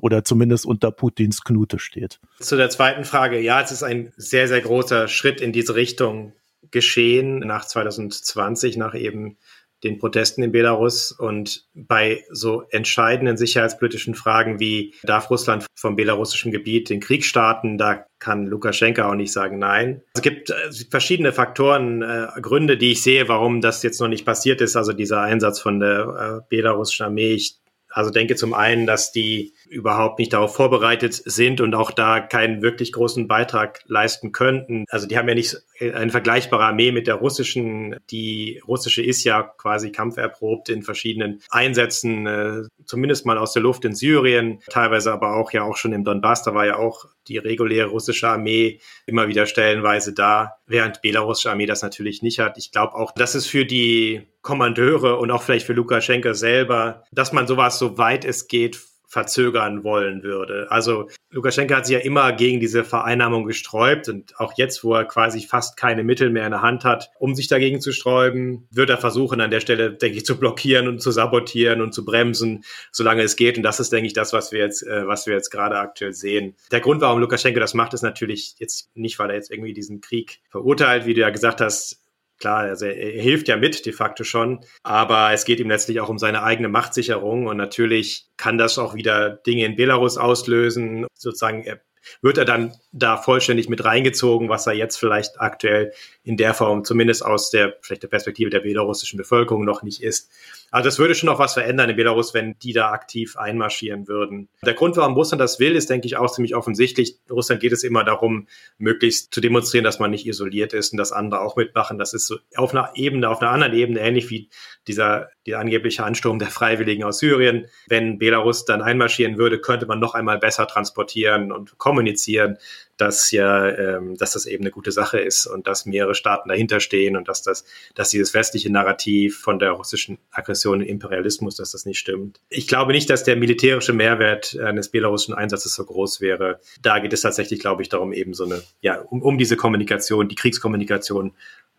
oder 0.00 0.24
zumindest 0.24 0.66
unter 0.66 0.90
Putins 0.90 1.42
Knute 1.42 1.78
steht. 1.78 2.20
Zu 2.38 2.56
der 2.56 2.70
zweiten 2.70 3.04
Frage, 3.04 3.40
ja, 3.40 3.60
es 3.60 3.72
ist 3.72 3.82
ein 3.82 4.12
sehr, 4.16 4.48
sehr 4.48 4.60
großer 4.60 5.08
Schritt 5.08 5.40
in 5.40 5.52
diese 5.52 5.74
Richtung 5.74 6.32
geschehen 6.70 7.40
nach 7.40 7.64
2020, 7.64 8.76
nach 8.76 8.94
eben 8.94 9.38
den 9.84 9.98
Protesten 9.98 10.42
in 10.42 10.52
Belarus 10.52 11.12
und 11.12 11.66
bei 11.74 12.24
so 12.30 12.62
entscheidenden 12.70 13.36
sicherheitspolitischen 13.36 14.14
Fragen 14.14 14.58
wie 14.58 14.94
darf 15.02 15.30
Russland 15.30 15.66
vom 15.74 15.96
belarussischen 15.96 16.50
Gebiet 16.50 16.88
den 16.88 17.00
Krieg 17.00 17.24
starten, 17.24 17.76
da 17.76 18.06
kann 18.18 18.46
Lukaschenka 18.46 19.08
auch 19.08 19.14
nicht 19.14 19.32
sagen 19.32 19.58
nein. 19.58 20.02
Es 20.14 20.22
gibt 20.22 20.50
äh, 20.50 20.54
verschiedene 20.90 21.32
Faktoren, 21.32 22.02
äh, 22.02 22.28
Gründe, 22.40 22.78
die 22.78 22.92
ich 22.92 23.02
sehe, 23.02 23.28
warum 23.28 23.60
das 23.60 23.82
jetzt 23.82 24.00
noch 24.00 24.08
nicht 24.08 24.24
passiert 24.24 24.60
ist, 24.60 24.76
also 24.76 24.92
dieser 24.92 25.20
Einsatz 25.20 25.60
von 25.60 25.78
der 25.78 26.42
äh, 26.42 26.46
belarussischen 26.48 27.06
Armee. 27.06 27.34
Ich 27.34 27.60
also 27.96 28.10
denke 28.10 28.36
zum 28.36 28.52
einen, 28.52 28.86
dass 28.86 29.10
die 29.10 29.54
überhaupt 29.70 30.18
nicht 30.18 30.34
darauf 30.34 30.54
vorbereitet 30.54 31.14
sind 31.14 31.62
und 31.62 31.74
auch 31.74 31.90
da 31.90 32.20
keinen 32.20 32.60
wirklich 32.60 32.92
großen 32.92 33.26
Beitrag 33.26 33.80
leisten 33.86 34.32
könnten. 34.32 34.84
Also 34.90 35.06
die 35.06 35.16
haben 35.16 35.28
ja 35.28 35.34
nicht 35.34 35.56
eine 35.80 36.10
vergleichbare 36.10 36.64
Armee 36.64 36.92
mit 36.92 37.06
der 37.06 37.16
russischen. 37.16 37.96
Die 38.10 38.62
russische 38.66 39.02
ist 39.02 39.24
ja 39.24 39.42
quasi 39.42 39.92
kampferprobt 39.92 40.68
in 40.68 40.82
verschiedenen 40.82 41.42
Einsätzen, 41.50 42.26
äh, 42.26 42.62
zumindest 42.84 43.26
mal 43.26 43.38
aus 43.38 43.52
der 43.52 43.62
Luft 43.62 43.84
in 43.84 43.94
Syrien, 43.94 44.60
teilweise 44.70 45.12
aber 45.12 45.36
auch 45.36 45.52
ja 45.52 45.62
auch 45.62 45.76
schon 45.76 45.92
im 45.92 46.04
Donbass. 46.04 46.42
Da 46.42 46.54
war 46.54 46.66
ja 46.66 46.76
auch 46.76 47.06
die 47.28 47.38
reguläre 47.38 47.88
russische 47.88 48.28
Armee 48.28 48.80
immer 49.06 49.28
wieder 49.28 49.46
stellenweise 49.46 50.12
da, 50.12 50.56
während 50.66 51.02
belarussische 51.02 51.50
Armee 51.50 51.66
das 51.66 51.82
natürlich 51.82 52.22
nicht 52.22 52.38
hat. 52.38 52.58
Ich 52.58 52.70
glaube 52.70 52.94
auch, 52.94 53.12
dass 53.12 53.34
es 53.34 53.46
für 53.46 53.64
die 53.64 54.26
Kommandeure 54.42 55.16
und 55.16 55.30
auch 55.30 55.42
vielleicht 55.42 55.66
für 55.66 55.72
Lukaschenka 55.72 56.34
selber, 56.34 57.02
dass 57.10 57.32
man 57.32 57.46
sowas 57.46 57.78
so 57.78 57.98
weit 57.98 58.24
es 58.24 58.46
geht 58.46 58.78
verzögern 59.06 59.84
wollen 59.84 60.22
würde. 60.22 60.66
Also 60.70 61.08
Lukaschenka 61.30 61.76
hat 61.76 61.86
sich 61.86 61.94
ja 61.94 62.00
immer 62.00 62.32
gegen 62.32 62.60
diese 62.60 62.84
Vereinnahmung 62.84 63.46
gesträubt 63.46 64.08
und 64.08 64.38
auch 64.38 64.54
jetzt, 64.56 64.82
wo 64.82 64.94
er 64.94 65.04
quasi 65.04 65.40
fast 65.42 65.76
keine 65.76 66.02
Mittel 66.02 66.30
mehr 66.30 66.44
in 66.44 66.50
der 66.50 66.62
Hand 66.62 66.84
hat, 66.84 67.10
um 67.18 67.34
sich 67.34 67.46
dagegen 67.48 67.80
zu 67.80 67.92
sträuben, 67.92 68.66
wird 68.70 68.90
er 68.90 68.98
versuchen, 68.98 69.40
an 69.40 69.50
der 69.50 69.60
Stelle, 69.60 69.92
denke 69.92 70.18
ich, 70.18 70.26
zu 70.26 70.38
blockieren 70.38 70.88
und 70.88 71.00
zu 71.00 71.10
sabotieren 71.10 71.80
und 71.80 71.92
zu 71.92 72.04
bremsen, 72.04 72.64
solange 72.90 73.22
es 73.22 73.36
geht. 73.36 73.56
Und 73.56 73.62
das 73.62 73.80
ist, 73.80 73.92
denke 73.92 74.08
ich, 74.08 74.12
das, 74.12 74.32
was 74.32 74.50
wir 74.52 74.60
jetzt, 74.60 74.82
äh, 74.82 75.06
was 75.06 75.26
wir 75.26 75.34
jetzt 75.34 75.50
gerade 75.50 75.78
aktuell 75.78 76.12
sehen. 76.12 76.56
Der 76.72 76.80
Grund, 76.80 77.00
warum 77.00 77.20
Lukaschenka 77.20 77.60
das 77.60 77.74
macht, 77.74 77.94
ist 77.94 78.02
natürlich 78.02 78.56
jetzt 78.58 78.90
nicht, 78.96 79.18
weil 79.18 79.30
er 79.30 79.36
jetzt 79.36 79.50
irgendwie 79.50 79.72
diesen 79.72 80.00
Krieg 80.00 80.40
verurteilt, 80.50 81.06
wie 81.06 81.14
du 81.14 81.20
ja 81.20 81.30
gesagt 81.30 81.60
hast, 81.60 82.02
Klar, 82.38 82.64
also 82.64 82.84
er 82.84 83.22
hilft 83.22 83.48
ja 83.48 83.56
mit 83.56 83.86
de 83.86 83.92
facto 83.92 84.22
schon, 84.22 84.60
aber 84.82 85.32
es 85.32 85.46
geht 85.46 85.58
ihm 85.58 85.70
letztlich 85.70 86.00
auch 86.00 86.10
um 86.10 86.18
seine 86.18 86.42
eigene 86.42 86.68
Machtsicherung 86.68 87.46
und 87.46 87.56
natürlich 87.56 88.26
kann 88.36 88.58
das 88.58 88.78
auch 88.78 88.94
wieder 88.94 89.30
Dinge 89.30 89.64
in 89.64 89.76
Belarus 89.76 90.18
auslösen. 90.18 91.06
Sozusagen 91.14 91.64
er, 91.64 91.80
wird 92.20 92.36
er 92.36 92.44
dann 92.44 92.74
da 92.92 93.16
vollständig 93.16 93.68
mit 93.68 93.84
reingezogen, 93.84 94.48
was 94.48 94.66
er 94.66 94.74
jetzt 94.74 94.96
vielleicht 94.96 95.40
aktuell 95.40 95.92
in 96.24 96.36
der 96.36 96.52
Form, 96.52 96.84
zumindest 96.84 97.24
aus 97.24 97.50
der 97.50 97.76
vielleicht 97.80 98.02
der 98.02 98.08
Perspektive 98.08 98.50
der 98.50 98.60
belarussischen 98.60 99.16
Bevölkerung 99.16 99.64
noch 99.64 99.82
nicht 99.82 100.02
ist. 100.02 100.30
Also 100.70 100.88
das 100.88 100.98
würde 100.98 101.14
schon 101.14 101.28
noch 101.28 101.38
was 101.38 101.54
verändern 101.54 101.90
in 101.90 101.96
Belarus, 101.96 102.34
wenn 102.34 102.58
die 102.58 102.72
da 102.72 102.90
aktiv 102.90 103.36
einmarschieren 103.36 104.08
würden. 104.08 104.48
Der 104.64 104.74
Grund, 104.74 104.96
warum 104.96 105.14
Russland 105.14 105.40
das 105.40 105.60
will, 105.60 105.76
ist, 105.76 105.90
denke 105.90 106.06
ich, 106.06 106.16
auch 106.16 106.30
ziemlich 106.30 106.54
offensichtlich. 106.54 107.16
Russland 107.30 107.60
geht 107.60 107.72
es 107.72 107.84
immer 107.84 108.04
darum, 108.04 108.48
möglichst 108.78 109.32
zu 109.32 109.40
demonstrieren, 109.40 109.84
dass 109.84 110.00
man 110.00 110.10
nicht 110.10 110.26
isoliert 110.26 110.72
ist 110.72 110.92
und 110.92 110.98
dass 110.98 111.12
andere 111.12 111.40
auch 111.40 111.56
mitmachen. 111.56 111.98
Das 111.98 112.14
ist 112.14 112.26
so 112.26 112.36
auf 112.56 112.72
einer 112.72 112.90
Ebene, 112.94 113.28
auf 113.28 113.40
einer 113.40 113.50
anderen 113.50 113.74
Ebene 113.74 114.00
ähnlich 114.00 114.28
wie 114.30 114.48
dieser, 114.88 115.30
dieser 115.46 115.60
angebliche 115.60 116.04
Ansturm 116.04 116.38
der 116.38 116.48
Freiwilligen 116.48 117.04
aus 117.04 117.18
Syrien. 117.18 117.66
Wenn 117.88 118.18
Belarus 118.18 118.64
dann 118.64 118.82
einmarschieren 118.82 119.38
würde, 119.38 119.60
könnte 119.60 119.86
man 119.86 120.00
noch 120.00 120.14
einmal 120.14 120.38
besser 120.38 120.66
transportieren 120.66 121.52
und 121.52 121.78
kommunizieren, 121.78 122.58
dass 122.96 123.30
ja, 123.30 123.68
ähm, 123.68 124.16
dass 124.16 124.32
das 124.32 124.46
eben 124.46 124.64
eine 124.64 124.70
gute 124.70 124.92
Sache 124.92 125.18
ist 125.18 125.46
und 125.46 125.66
dass 125.66 125.86
mehrere 125.86 126.14
Staaten 126.14 126.48
dahinter 126.48 126.80
stehen 126.80 127.16
und 127.16 127.28
dass 127.28 127.42
das, 127.42 127.64
dass 127.94 128.10
dieses 128.10 128.34
westliche 128.34 128.70
Narrativ 128.70 129.38
von 129.38 129.58
der 129.58 129.72
russischen 129.72 130.18
Aggression 130.30 130.80
und 130.80 130.86
Imperialismus, 130.86 131.56
dass 131.56 131.72
das 131.72 131.86
nicht 131.86 131.98
stimmt. 131.98 132.40
Ich 132.48 132.66
glaube 132.66 132.92
nicht, 132.92 133.10
dass 133.10 133.24
der 133.24 133.36
militärische 133.36 133.92
Mehrwert 133.92 134.58
eines 134.58 134.88
belarussischen 134.88 135.34
Einsatzes 135.34 135.74
so 135.74 135.84
groß 135.84 136.20
wäre. 136.20 136.60
Da 136.80 136.98
geht 136.98 137.12
es 137.12 137.20
tatsächlich, 137.20 137.60
glaube 137.60 137.82
ich, 137.82 137.88
darum, 137.88 138.12
eben 138.12 138.34
so 138.34 138.44
eine, 138.44 138.62
ja, 138.80 139.00
um, 139.00 139.22
um 139.22 139.38
diese 139.38 139.56
Kommunikation, 139.56 140.28
die 140.28 140.34
Kriegskommunikation 140.34 141.34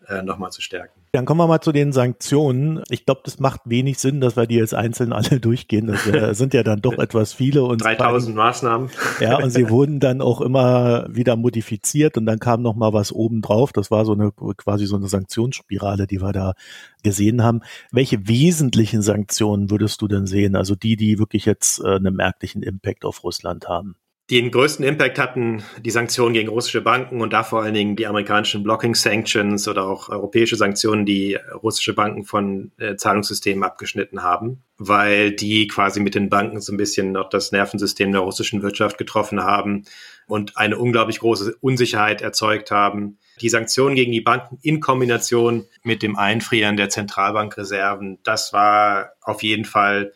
äh, 0.08 0.22
nochmal 0.22 0.50
zu 0.50 0.62
stärken. 0.62 0.98
Dann 1.12 1.24
kommen 1.24 1.40
wir 1.40 1.46
mal 1.46 1.60
zu 1.60 1.72
den 1.72 1.92
Sanktionen. 1.92 2.82
Ich 2.90 3.06
glaube, 3.06 3.22
das 3.24 3.38
macht 3.38 3.62
wenig 3.64 3.98
Sinn, 3.98 4.20
dass 4.20 4.36
wir 4.36 4.46
die 4.46 4.56
jetzt 4.56 4.74
einzeln 4.74 5.12
alle 5.12 5.40
durchgehen. 5.40 5.86
Das 5.86 6.06
äh, 6.06 6.34
sind 6.34 6.54
ja 6.54 6.62
dann 6.62 6.80
doch 6.80 6.98
etwas 6.98 7.32
viele. 7.32 7.64
Und 7.64 7.82
3000 7.82 8.36
Maßnahmen. 8.36 8.90
Ja, 9.20 9.38
und 9.38 9.50
sie 9.50 9.68
wurden 9.70 10.00
dann 10.00 10.20
auch 10.20 10.40
immer 10.40 11.06
wieder 11.10 11.36
modifiziert 11.36 12.16
und 12.16 12.26
dann 12.26 12.38
kam 12.38 12.62
noch 12.62 12.74
mal 12.74 12.92
was 12.92 13.12
oben 13.12 13.42
drauf. 13.42 13.72
Das 13.72 13.90
war 13.90 14.04
so 14.04 14.12
eine 14.12 14.32
quasi 14.32 14.86
so 14.86 14.96
eine 14.96 15.08
Sanktionsspirale, 15.08 16.06
die 16.06 16.20
wir 16.20 16.32
da 16.32 16.54
gesehen 17.02 17.42
haben. 17.42 17.60
Welche 17.90 18.28
wesentlichen 18.28 19.02
Sanktionen 19.02 19.70
würdest 19.70 20.02
du 20.02 20.08
denn 20.08 20.26
sehen? 20.26 20.56
Also 20.56 20.74
die, 20.74 20.96
die 20.96 21.18
wirklich 21.18 21.44
jetzt 21.44 21.80
äh, 21.80 21.96
einen 21.96 22.14
merklichen 22.14 22.62
Impact 22.62 23.04
auf 23.04 23.24
Russland 23.24 23.68
haben? 23.68 23.96
Den 24.30 24.50
größten 24.50 24.84
Impact 24.84 25.18
hatten 25.18 25.62
die 25.80 25.90
Sanktionen 25.90 26.34
gegen 26.34 26.50
russische 26.50 26.82
Banken 26.82 27.22
und 27.22 27.32
da 27.32 27.42
vor 27.42 27.62
allen 27.62 27.72
Dingen 27.72 27.96
die 27.96 28.06
amerikanischen 28.06 28.62
Blocking 28.62 28.94
Sanctions 28.94 29.66
oder 29.68 29.86
auch 29.86 30.10
europäische 30.10 30.56
Sanktionen, 30.56 31.06
die 31.06 31.38
russische 31.62 31.94
Banken 31.94 32.24
von 32.24 32.70
äh, 32.76 32.96
Zahlungssystemen 32.96 33.64
abgeschnitten 33.64 34.22
haben, 34.22 34.62
weil 34.76 35.32
die 35.32 35.66
quasi 35.66 36.00
mit 36.00 36.14
den 36.14 36.28
Banken 36.28 36.60
so 36.60 36.74
ein 36.74 36.76
bisschen 36.76 37.10
noch 37.10 37.30
das 37.30 37.52
Nervensystem 37.52 38.12
der 38.12 38.20
russischen 38.20 38.60
Wirtschaft 38.60 38.98
getroffen 38.98 39.42
haben 39.42 39.84
und 40.26 40.58
eine 40.58 40.76
unglaublich 40.76 41.20
große 41.20 41.56
Unsicherheit 41.62 42.20
erzeugt 42.20 42.70
haben. 42.70 43.18
Die 43.40 43.48
Sanktionen 43.48 43.94
gegen 43.94 44.12
die 44.12 44.20
Banken 44.20 44.58
in 44.60 44.80
Kombination 44.80 45.64
mit 45.84 46.02
dem 46.02 46.16
Einfrieren 46.16 46.76
der 46.76 46.90
Zentralbankreserven, 46.90 48.18
das 48.24 48.52
war 48.52 49.12
auf 49.22 49.42
jeden 49.42 49.64
Fall 49.64 50.12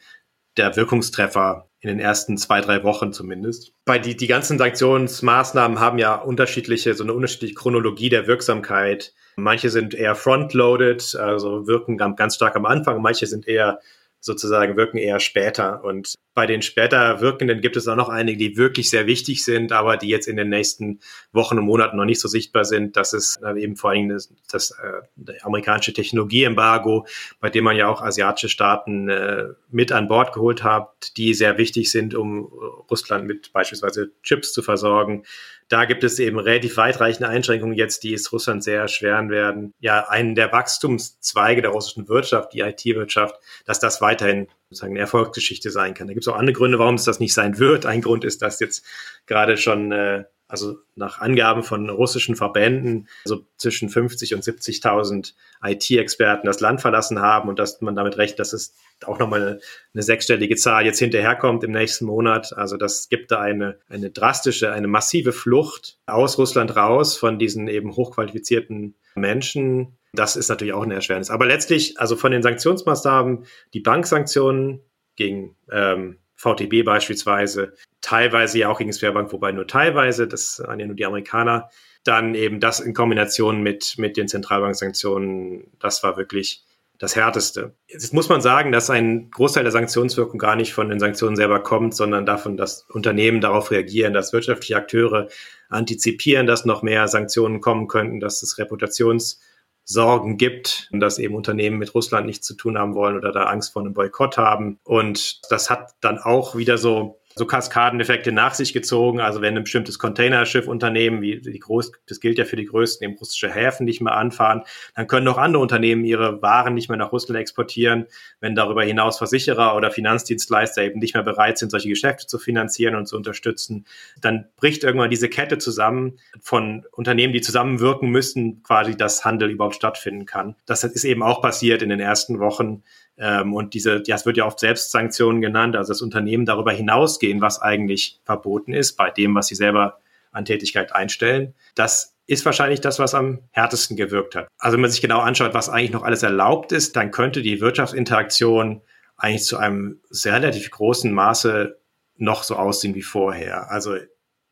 der 0.59 0.77
Wirkungstreffer 0.77 1.71
in 1.83 1.89
den 1.89 1.99
ersten 1.99 2.39
zwei, 2.39 2.61
drei 2.61 2.85
Wochen 2.85 3.13
zumindest. 3.13 3.73
Bei 3.85 3.99
die, 3.99 4.17
die 4.17 4.29
ganzen 4.29 4.57
Sanktionsmaßnahmen 4.57 5.81
haben 5.81 5.99
ja 5.99 6.15
unterschiedliche, 6.15 6.95
so 6.95 7.03
eine 7.03 7.13
unterschiedliche 7.13 7.55
Chronologie 7.55 8.09
der 8.09 8.29
Wirksamkeit. 8.29 9.13
Manche 9.35 9.69
sind 9.69 9.93
eher 9.93 10.15
frontloaded, 10.15 11.17
also 11.17 11.67
wirken 11.67 11.97
ganz 11.97 12.37
stark 12.37 12.55
am 12.55 12.67
Anfang, 12.67 13.03
manche 13.03 13.27
sind 13.27 13.49
eher 13.49 13.81
sozusagen 14.23 14.77
wirken 14.77 14.99
eher 14.99 15.19
später. 15.19 15.83
Und 15.85 16.15
bei 16.33 16.47
den 16.47 16.63
später 16.63 17.21
Wirkenden 17.21 17.61
gibt 17.61 17.77
es 17.77 17.89
auch 17.89 17.97
noch 17.97 18.09
einige, 18.09 18.39
die 18.39 18.57
wirklich 18.57 18.89
sehr 18.89 19.07
wichtig 19.07 19.45
sind, 19.45 19.73
aber 19.73 19.97
die 19.97 20.09
jetzt 20.09 20.29
in 20.29 20.37
den 20.37 20.49
nächsten 20.49 21.01
Wochen 21.33 21.59
und 21.59 21.65
Monaten 21.65 21.97
noch 21.97 22.05
nicht 22.05 22.21
so 22.21 22.29
sichtbar 22.29 22.65
sind. 22.65 22.97
Das 22.97 23.13
ist 23.13 23.41
eben 23.57 23.77
vor 23.77 23.91
allem 23.91 24.09
das, 24.09 24.33
das 24.51 24.71
äh, 24.71 25.33
amerikanische 25.43 25.93
Technologieembargo, 25.93 27.07
bei 27.41 27.51
dem 27.51 27.65
man 27.65 27.77
ja 27.77 27.89
auch 27.89 28.01
asiatische 28.01 28.49
Staaten 28.49 29.09
äh, 29.09 29.49
mit 29.71 29.91
an 29.91 30.07
Bord 30.07 30.33
geholt 30.33 30.63
hat, 30.63 31.17
die 31.17 31.35
sehr 31.35 31.59
wichtig 31.59 31.91
sind, 31.91 32.15
um 32.15 32.45
Russland 32.91 33.27
mit 33.27 33.53
beispielsweise 33.53 34.13
Chips 34.23 34.53
zu 34.53 34.63
versorgen 34.63 35.25
da 35.73 35.87
gibt 35.87 36.05
es 36.05 36.19
eben 36.19 36.39
relativ 36.39 36.77
weitreichende 36.77 37.31
Einschränkungen 37.31 37.75
jetzt, 37.75 38.03
die 38.03 38.13
es 38.13 38.31
Russland 38.31 38.63
sehr 38.63 38.81
erschweren 38.81 39.31
werden. 39.31 39.73
Ja, 39.79 40.07
einen 40.07 40.35
der 40.35 40.53
Wachstumszweige 40.53 41.63
der 41.63 41.71
russischen 41.71 42.09
Wirtschaft, 42.09 42.53
die 42.53 42.61
IT-Wirtschaft, 42.61 43.37
dass 43.65 43.81
das 43.81 44.03
weiterhin 44.03 44.49
sozusagen 44.69 44.93
eine 44.93 45.01
Erfolgsgeschichte 45.01 45.71
sein 45.71 45.95
kann. 45.95 46.09
Da 46.09 46.13
gibt 46.13 46.25
es 46.25 46.29
auch 46.29 46.37
andere 46.37 46.53
Gründe, 46.53 46.79
warum 46.79 46.97
es 46.97 47.05
das 47.05 47.21
nicht 47.21 47.33
sein 47.33 47.59
wird. 47.59 47.87
Ein 47.87 48.03
Grund 48.03 48.23
ist, 48.25 48.43
dass 48.43 48.61
jetzt 48.61 48.85
gerade 49.25 49.57
schon 49.57 49.93
äh, 49.93 50.25
also 50.53 50.77
nach 50.97 51.19
Angaben 51.19 51.63
von 51.63 51.89
russischen 51.89 52.37
Verbänden, 52.37 53.09
so 53.25 53.47
zwischen 53.57 53.89
50 53.89 54.35
und 54.35 54.45
70.000 54.45 55.33
IT-Experten 55.65 56.47
das 56.47 56.61
Land 56.61 56.83
verlassen 56.83 57.23
haben 57.23 57.49
und 57.49 57.59
dass 57.59 57.81
man 57.81 57.97
damit 57.97 58.19
rechnet, 58.19 58.39
dass 58.39 58.53
es 58.53 58.75
auch 59.07 59.19
nochmal 59.19 59.41
eine, 59.41 59.61
eine 59.95 60.03
sechsstellige 60.03 60.57
Zahl 60.57 60.85
jetzt 60.85 60.99
hinterherkommt 60.99 61.65
im 61.65 61.71
nächsten 61.71 62.05
Monat. 62.05 62.53
Also 62.53 62.77
das 62.77 63.09
gibt 63.09 63.31
da 63.31 63.41
eine, 63.41 63.79
eine 63.89 64.11
drastische, 64.11 64.71
eine 64.73 64.89
massive 64.89 65.33
Flucht 65.33 65.97
aus 66.05 66.37
Russland 66.37 66.77
raus 66.77 67.17
von 67.17 67.39
diesen 67.39 67.67
eben 67.67 67.97
hochqualifizierten 67.97 68.95
Menschen. 69.15 69.97
Das 70.13 70.37
ist 70.37 70.51
natürlich 70.51 70.75
auch 70.75 70.83
eine 70.83 70.97
Erschwernis. 70.97 71.31
Aber 71.31 71.47
letztlich, 71.47 71.99
also 71.99 72.15
von 72.15 72.31
den 72.31 72.43
Sanktionsmaßnahmen, 72.43 73.47
die 73.73 73.81
Banksanktionen 73.81 74.81
gegen 75.17 75.57
ähm, 75.71 76.19
VTB 76.37 76.85
beispielsweise, 76.85 77.73
teilweise 78.03 78.59
ja 78.59 78.69
auch 78.69 78.79
gegen 78.79 78.93
Sperrbank, 78.93 79.33
wobei 79.33 79.53
nur 79.53 79.67
teilweise, 79.67 80.29
das 80.29 80.63
waren 80.67 80.79
ja 80.79 80.87
nur 80.87 80.97
die 80.97 81.07
Amerikaner. 81.07 81.71
Dann 82.05 82.35
eben 82.35 82.61
das 82.61 82.81
in 82.81 82.95
Kombination 82.95 83.63
mit, 83.63 83.95
mit 83.97 84.17
den 84.17 84.29
Zentralbanksanktionen, 84.29 85.73
das 85.79 86.03
war 86.03 86.17
wirklich 86.17 86.65
das 86.99 87.17
Härteste. 87.17 87.75
Jetzt 87.89 88.13
muss 88.15 88.29
man 88.29 88.41
sagen, 88.41 88.71
dass 88.71 88.89
ein 88.89 89.31
Großteil 89.31 89.65
der 89.65 89.73
Sanktionswirkung 89.73 90.39
gar 90.39 90.55
nicht 90.55 90.73
von 90.73 90.89
den 90.89 91.01
Sanktionen 91.01 91.35
selber 91.35 91.61
kommt, 91.61 91.97
sondern 91.97 92.27
davon, 92.27 92.57
dass 92.57 92.83
Unternehmen 92.91 93.41
darauf 93.41 93.73
reagieren, 93.73 94.13
dass 94.13 94.33
wirtschaftliche 94.33 94.77
Akteure 94.77 95.29
antizipieren, 95.69 96.47
dass 96.47 96.65
noch 96.65 96.83
mehr 96.83 97.09
Sanktionen 97.09 97.61
kommen 97.61 97.89
könnten, 97.89 98.21
dass 98.21 98.43
es 98.45 98.59
Reputationssorgen 98.59 100.37
gibt, 100.37 100.89
dass 100.93 101.19
eben 101.19 101.35
Unternehmen 101.35 101.79
mit 101.79 101.93
Russland 101.93 102.27
nichts 102.27 102.47
zu 102.47 102.55
tun 102.55 102.79
haben 102.79 102.95
wollen 102.95 103.17
oder 103.17 103.33
da 103.33 103.45
Angst 103.45 103.73
vor 103.73 103.83
einem 103.83 103.95
Boykott 103.95 104.37
haben. 104.37 104.79
Und 104.85 105.41
das 105.51 105.71
hat 105.71 105.95
dann 106.03 106.19
auch 106.19 106.55
wieder 106.55 106.79
so 106.79 107.21
so 107.35 107.47
Kaskadeneffekte 107.47 108.33
nach 108.33 108.55
sich 108.55 108.73
gezogen. 108.73 109.21
Also 109.21 109.41
wenn 109.41 109.57
ein 109.57 109.65
bestimmtes 109.65 109.99
Containerschiffunternehmen, 109.99 111.23
wie 111.23 111.41
die 111.41 111.59
groß, 111.59 111.93
das 112.07 112.21
gilt 112.21 112.39
ja 112.39 112.45
für 112.45 112.57
die 112.57 112.67
größten 112.67 113.09
eben 113.09 113.19
russische 113.19 113.51
Häfen 113.51 113.85
nicht 113.85 114.01
mehr 114.01 114.15
anfahren, 114.15 114.63
dann 114.95 115.07
können 115.07 115.29
auch 115.29 115.39
andere 115.39 115.63
Unternehmen 115.63 116.05
ihre 116.05 116.43
Waren 116.43 116.75
nicht 116.75 116.89
mehr 116.89 116.99
nach 116.99 117.13
Russland 117.13 117.41
exportieren, 117.41 118.07
wenn 118.41 118.55
darüber 118.55 118.83
hinaus 118.85 119.19
Versicherer 119.19 119.77
oder 119.77 119.91
Finanzdienstleister 119.91 120.83
eben 120.83 121.01
nicht 121.01 121.15
mehr 121.15 121.23
bereit 121.23 121.59
sind, 121.59 121.71
solche 121.71 121.89
Geschäfte 121.89 122.27
zu 122.27 122.39
finanzieren 122.39 122.95
und 122.95 123.07
zu 123.07 123.17
unterstützen. 123.17 123.87
Dann 124.21 124.47
bricht 124.57 124.85
irgendwann 124.85 125.11
diese 125.11 125.29
Kette 125.29 125.59
zusammen 125.59 126.19
von 126.41 126.85
Unternehmen, 126.93 127.33
die 127.33 127.41
zusammenwirken 127.41 128.11
müssen, 128.11 128.63
quasi, 128.63 128.97
dass 128.97 129.25
Handel 129.25 129.51
überhaupt 129.51 129.75
stattfinden 129.75 130.27
kann. 130.27 130.57
Das 130.67 130.85
ist 130.85 131.05
eben 131.05 131.23
auch 131.23 131.43
passiert 131.43 131.83
in 131.83 131.89
den 131.89 132.01
ersten 132.01 132.39
Wochen 132.39 132.83
ähm, 133.17 133.55
und 133.55 133.75
diese, 133.75 134.03
ja, 134.07 134.17
es 134.17 134.27
wird 134.27 134.37
ja 134.37 134.47
oft 134.47 134.59
Selbstsanktionen 134.59 135.41
genannt, 135.41 135.77
also 135.77 135.93
das 135.93 136.03
Unternehmen 136.03 136.47
darüber 136.47 136.73
hinausgehen, 136.73 137.41
was 137.41 137.61
eigentlich 137.61 138.21
verboten 138.25 138.73
ist, 138.73 138.97
bei 138.97 139.11
dem, 139.11 139.35
was 139.35 139.49
sie 139.49 139.55
selber 139.55 140.01
an 140.33 140.45
Tätigkeit 140.45 140.95
einstellen. 140.95 141.55
Das 141.75 142.17
ist 142.27 142.47
wahrscheinlich 142.47 142.81
das, 142.81 142.99
was 142.99 143.15
am 143.15 143.41
härtesten 143.51 143.97
gewirkt 143.97 144.35
hat. 144.35 144.49
Also 144.59 144.75
wenn 144.75 144.83
man 144.83 144.91
sich 144.91 145.03
genau 145.03 145.21
anschaut, 145.21 145.55
was 145.55 145.69
eigentlich 145.69 145.93
noch 145.93 146.05
alles 146.05 146.23
erlaubt 146.23 146.73
ist, 146.73 146.97
dann 146.97 147.11
könnte 147.11 147.43
die 147.43 147.61
Wirtschaftsinteraktion 147.61 148.81
eigentlich 149.17 149.45
zu 149.45 149.59
einem 149.59 150.01
sehr 150.09 150.35
relativ 150.35 150.71
großen 150.71 151.13
Maße 151.13 151.79
noch 152.17 152.45
so 152.45 152.57
aussehen 152.57 152.95
wie 152.95 153.03
vorher. 153.03 153.71
Also 153.71 153.97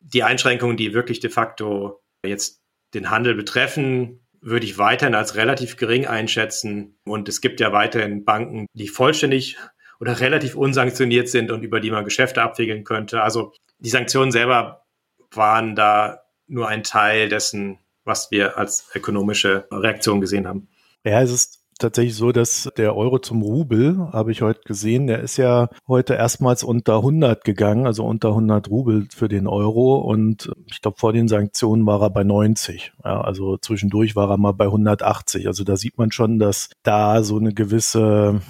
die 0.00 0.22
Einschränkungen, 0.22 0.76
die 0.76 0.94
wirklich 0.94 1.20
de 1.20 1.30
facto 1.30 2.02
jetzt 2.24 2.62
den 2.94 3.10
Handel 3.10 3.34
betreffen, 3.34 4.20
würde 4.40 4.66
ich 4.66 4.78
weiterhin 4.78 5.14
als 5.14 5.34
relativ 5.36 5.76
gering 5.76 6.06
einschätzen. 6.06 6.98
Und 7.04 7.28
es 7.28 7.40
gibt 7.40 7.60
ja 7.60 7.72
weiterhin 7.72 8.24
Banken, 8.24 8.66
die 8.72 8.88
vollständig 8.88 9.56
oder 10.00 10.20
relativ 10.20 10.54
unsanktioniert 10.54 11.28
sind 11.28 11.50
und 11.50 11.62
über 11.62 11.80
die 11.80 11.90
man 11.90 12.04
Geschäfte 12.04 12.42
abwickeln 12.42 12.84
könnte. 12.84 13.22
Also 13.22 13.52
die 13.78 13.90
Sanktionen 13.90 14.32
selber 14.32 14.86
waren 15.30 15.76
da 15.76 16.22
nur 16.46 16.68
ein 16.68 16.82
Teil 16.82 17.28
dessen, 17.28 17.78
was 18.04 18.30
wir 18.30 18.58
als 18.58 18.88
ökonomische 18.94 19.68
Reaktion 19.70 20.20
gesehen 20.20 20.48
haben. 20.48 20.68
Ja, 21.04 21.22
es 21.22 21.30
ist 21.30 21.59
tatsächlich 21.80 22.14
so, 22.14 22.32
dass 22.32 22.70
der 22.76 22.96
Euro 22.96 23.18
zum 23.18 23.42
Rubel, 23.42 24.08
habe 24.12 24.32
ich 24.32 24.42
heute 24.42 24.60
gesehen, 24.62 25.06
der 25.06 25.20
ist 25.20 25.36
ja 25.36 25.68
heute 25.88 26.14
erstmals 26.14 26.62
unter 26.62 26.96
100 26.96 27.44
gegangen, 27.44 27.86
also 27.86 28.04
unter 28.04 28.28
100 28.28 28.68
Rubel 28.70 29.06
für 29.14 29.28
den 29.28 29.46
Euro 29.46 29.96
und 29.96 30.50
ich 30.70 30.80
glaube 30.80 30.98
vor 30.98 31.12
den 31.12 31.28
Sanktionen 31.28 31.86
war 31.86 32.02
er 32.02 32.10
bei 32.10 32.22
90. 32.22 32.92
Ja, 33.04 33.20
also 33.20 33.56
zwischendurch 33.56 34.16
war 34.16 34.30
er 34.30 34.38
mal 34.38 34.52
bei 34.52 34.66
180. 34.66 35.46
Also 35.46 35.64
da 35.64 35.76
sieht 35.76 35.98
man 35.98 36.12
schon, 36.12 36.38
dass 36.38 36.70
da 36.82 37.22
so 37.22 37.38
eine 37.38 37.52
gewisse, 37.52 38.40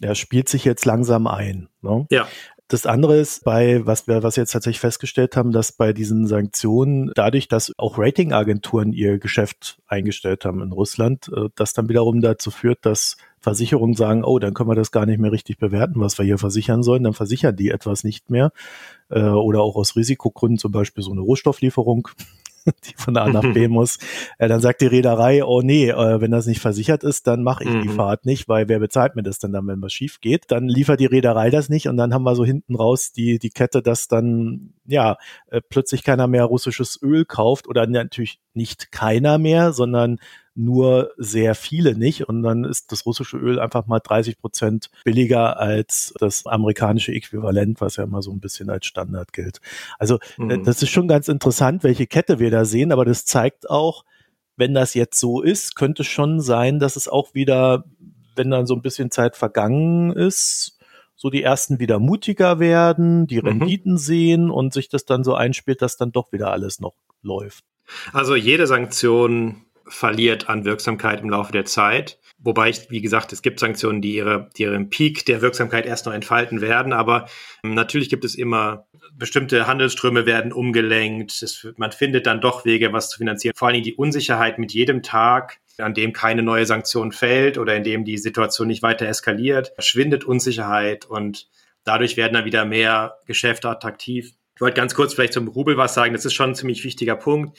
ja, 0.00 0.14
spielt 0.14 0.48
sich 0.48 0.64
jetzt 0.64 0.84
langsam 0.84 1.26
ein. 1.26 1.68
Ne? 1.82 2.06
Ja. 2.10 2.26
Das 2.68 2.84
andere 2.84 3.16
ist 3.16 3.44
bei, 3.44 3.86
was 3.86 4.06
wir, 4.06 4.22
was 4.22 4.36
wir 4.36 4.42
jetzt 4.42 4.52
tatsächlich 4.52 4.80
festgestellt 4.80 5.36
haben, 5.36 5.52
dass 5.52 5.72
bei 5.72 5.94
diesen 5.94 6.26
Sanktionen 6.26 7.10
dadurch, 7.14 7.48
dass 7.48 7.72
auch 7.78 7.98
Ratingagenturen 7.98 8.92
ihr 8.92 9.18
Geschäft 9.18 9.78
eingestellt 9.86 10.44
haben 10.44 10.60
in 10.60 10.72
Russland, 10.72 11.30
äh, 11.34 11.48
das 11.56 11.72
dann 11.72 11.88
wiederum 11.88 12.20
dazu 12.20 12.50
führt, 12.50 12.84
dass 12.84 13.16
Versicherungen 13.40 13.94
sagen, 13.94 14.22
oh, 14.22 14.38
dann 14.38 14.52
können 14.52 14.68
wir 14.68 14.74
das 14.74 14.92
gar 14.92 15.06
nicht 15.06 15.18
mehr 15.18 15.32
richtig 15.32 15.56
bewerten, 15.58 16.00
was 16.00 16.18
wir 16.18 16.26
hier 16.26 16.36
versichern 16.36 16.82
sollen, 16.82 17.04
dann 17.04 17.14
versichern 17.14 17.56
die 17.56 17.70
etwas 17.70 18.04
nicht 18.04 18.28
mehr. 18.28 18.52
Äh, 19.08 19.22
oder 19.22 19.62
auch 19.62 19.76
aus 19.76 19.96
Risikogründen 19.96 20.58
zum 20.58 20.70
Beispiel 20.70 21.02
so 21.02 21.12
eine 21.12 21.22
Rohstofflieferung 21.22 22.08
die 22.84 22.94
von 22.96 23.16
A 23.16 23.28
nach 23.28 23.52
B 23.52 23.68
muss, 23.68 23.98
äh, 24.38 24.48
dann 24.48 24.60
sagt 24.60 24.80
die 24.80 24.86
Reederei, 24.86 25.44
oh 25.44 25.62
nee, 25.62 25.90
äh, 25.90 26.20
wenn 26.20 26.30
das 26.30 26.46
nicht 26.46 26.60
versichert 26.60 27.04
ist, 27.04 27.26
dann 27.26 27.42
mache 27.42 27.64
ich 27.64 27.70
mhm. 27.70 27.82
die 27.82 27.88
Fahrt 27.88 28.26
nicht, 28.26 28.48
weil 28.48 28.68
wer 28.68 28.78
bezahlt 28.78 29.16
mir 29.16 29.22
das 29.22 29.38
denn 29.38 29.52
dann, 29.52 29.66
wenn 29.66 29.82
was 29.82 29.92
schief 29.92 30.20
geht? 30.20 30.44
Dann 30.48 30.68
liefert 30.68 31.00
die 31.00 31.06
Reederei 31.06 31.50
das 31.50 31.68
nicht 31.68 31.88
und 31.88 31.96
dann 31.96 32.14
haben 32.14 32.24
wir 32.24 32.34
so 32.34 32.44
hinten 32.44 32.74
raus 32.74 33.12
die, 33.12 33.38
die 33.38 33.50
Kette, 33.50 33.82
dass 33.82 34.08
dann 34.08 34.74
ja 34.86 35.16
äh, 35.50 35.60
plötzlich 35.60 36.04
keiner 36.04 36.26
mehr 36.26 36.44
russisches 36.44 37.00
Öl 37.02 37.24
kauft 37.24 37.68
oder 37.68 37.86
natürlich 37.86 38.40
nicht 38.54 38.92
keiner 38.92 39.38
mehr, 39.38 39.72
sondern 39.72 40.18
nur 40.58 41.12
sehr 41.16 41.54
viele 41.54 41.96
nicht. 41.96 42.28
Und 42.28 42.42
dann 42.42 42.64
ist 42.64 42.90
das 42.90 43.06
russische 43.06 43.36
Öl 43.36 43.60
einfach 43.60 43.86
mal 43.86 44.00
30 44.00 44.38
Prozent 44.38 44.90
billiger 45.04 45.58
als 45.58 46.12
das 46.18 46.46
amerikanische 46.46 47.12
Äquivalent, 47.12 47.80
was 47.80 47.96
ja 47.96 48.04
immer 48.04 48.22
so 48.22 48.32
ein 48.32 48.40
bisschen 48.40 48.68
als 48.68 48.86
Standard 48.86 49.32
gilt. 49.32 49.60
Also 49.98 50.18
äh, 50.38 50.56
mhm. 50.56 50.64
das 50.64 50.82
ist 50.82 50.90
schon 50.90 51.06
ganz 51.06 51.28
interessant, 51.28 51.84
welche 51.84 52.08
Kette 52.08 52.40
wir 52.40 52.50
da 52.50 52.64
sehen, 52.64 52.90
aber 52.90 53.04
das 53.04 53.24
zeigt 53.24 53.70
auch, 53.70 54.04
wenn 54.56 54.74
das 54.74 54.94
jetzt 54.94 55.20
so 55.20 55.40
ist, 55.40 55.76
könnte 55.76 56.02
schon 56.02 56.40
sein, 56.40 56.80
dass 56.80 56.96
es 56.96 57.06
auch 57.06 57.34
wieder, 57.34 57.84
wenn 58.34 58.50
dann 58.50 58.66
so 58.66 58.74
ein 58.74 58.82
bisschen 58.82 59.12
Zeit 59.12 59.36
vergangen 59.36 60.12
ist, 60.12 60.76
so 61.14 61.30
die 61.30 61.44
ersten 61.44 61.78
wieder 61.78 62.00
mutiger 62.00 62.58
werden, 62.58 63.28
die 63.28 63.40
mhm. 63.40 63.46
Renditen 63.46 63.92
mhm. 63.92 63.98
sehen 63.98 64.50
und 64.50 64.72
sich 64.72 64.88
das 64.88 65.04
dann 65.04 65.22
so 65.22 65.34
einspielt, 65.34 65.82
dass 65.82 65.96
dann 65.96 66.10
doch 66.10 66.32
wieder 66.32 66.50
alles 66.50 66.80
noch 66.80 66.94
läuft. 67.22 67.64
Also 68.12 68.34
jede 68.34 68.66
Sanktion 68.66 69.64
verliert 69.88 70.48
an 70.48 70.64
Wirksamkeit 70.64 71.20
im 71.20 71.30
Laufe 71.30 71.52
der 71.52 71.64
Zeit. 71.64 72.18
Wobei 72.38 72.68
ich, 72.68 72.90
wie 72.90 73.00
gesagt, 73.00 73.32
es 73.32 73.42
gibt 73.42 73.58
Sanktionen, 73.58 74.00
die 74.00 74.14
ihre, 74.14 74.48
die 74.56 74.62
ihren 74.62 74.90
Peak 74.90 75.26
der 75.26 75.42
Wirksamkeit 75.42 75.86
erst 75.86 76.06
noch 76.06 76.12
entfalten 76.12 76.60
werden. 76.60 76.92
Aber 76.92 77.28
ähm, 77.64 77.74
natürlich 77.74 78.08
gibt 78.08 78.24
es 78.24 78.36
immer 78.36 78.86
bestimmte 79.12 79.66
Handelsströme 79.66 80.24
werden 80.24 80.52
umgelenkt. 80.52 81.42
Es, 81.42 81.66
man 81.76 81.90
findet 81.90 82.26
dann 82.26 82.40
doch 82.40 82.64
Wege, 82.64 82.92
was 82.92 83.10
zu 83.10 83.18
finanzieren. 83.18 83.54
Vor 83.56 83.68
allen 83.68 83.74
Dingen 83.74 83.84
die 83.84 83.96
Unsicherheit 83.96 84.58
mit 84.58 84.72
jedem 84.72 85.02
Tag, 85.02 85.58
an 85.78 85.94
dem 85.94 86.12
keine 86.12 86.42
neue 86.42 86.66
Sanktion 86.66 87.10
fällt 87.10 87.58
oder 87.58 87.74
in 87.74 87.82
dem 87.82 88.04
die 88.04 88.18
Situation 88.18 88.68
nicht 88.68 88.82
weiter 88.82 89.06
eskaliert, 89.06 89.72
schwindet 89.78 90.24
Unsicherheit 90.24 91.06
und 91.06 91.48
dadurch 91.84 92.16
werden 92.16 92.34
dann 92.34 92.44
wieder 92.44 92.64
mehr 92.64 93.18
Geschäfte 93.26 93.68
attraktiv. 93.68 94.32
Ich 94.54 94.60
wollte 94.60 94.76
ganz 94.76 94.94
kurz 94.94 95.14
vielleicht 95.14 95.32
zum 95.32 95.48
Rubel 95.48 95.76
was 95.76 95.94
sagen. 95.94 96.14
Das 96.14 96.24
ist 96.24 96.34
schon 96.34 96.50
ein 96.50 96.54
ziemlich 96.54 96.84
wichtiger 96.84 97.16
Punkt 97.16 97.58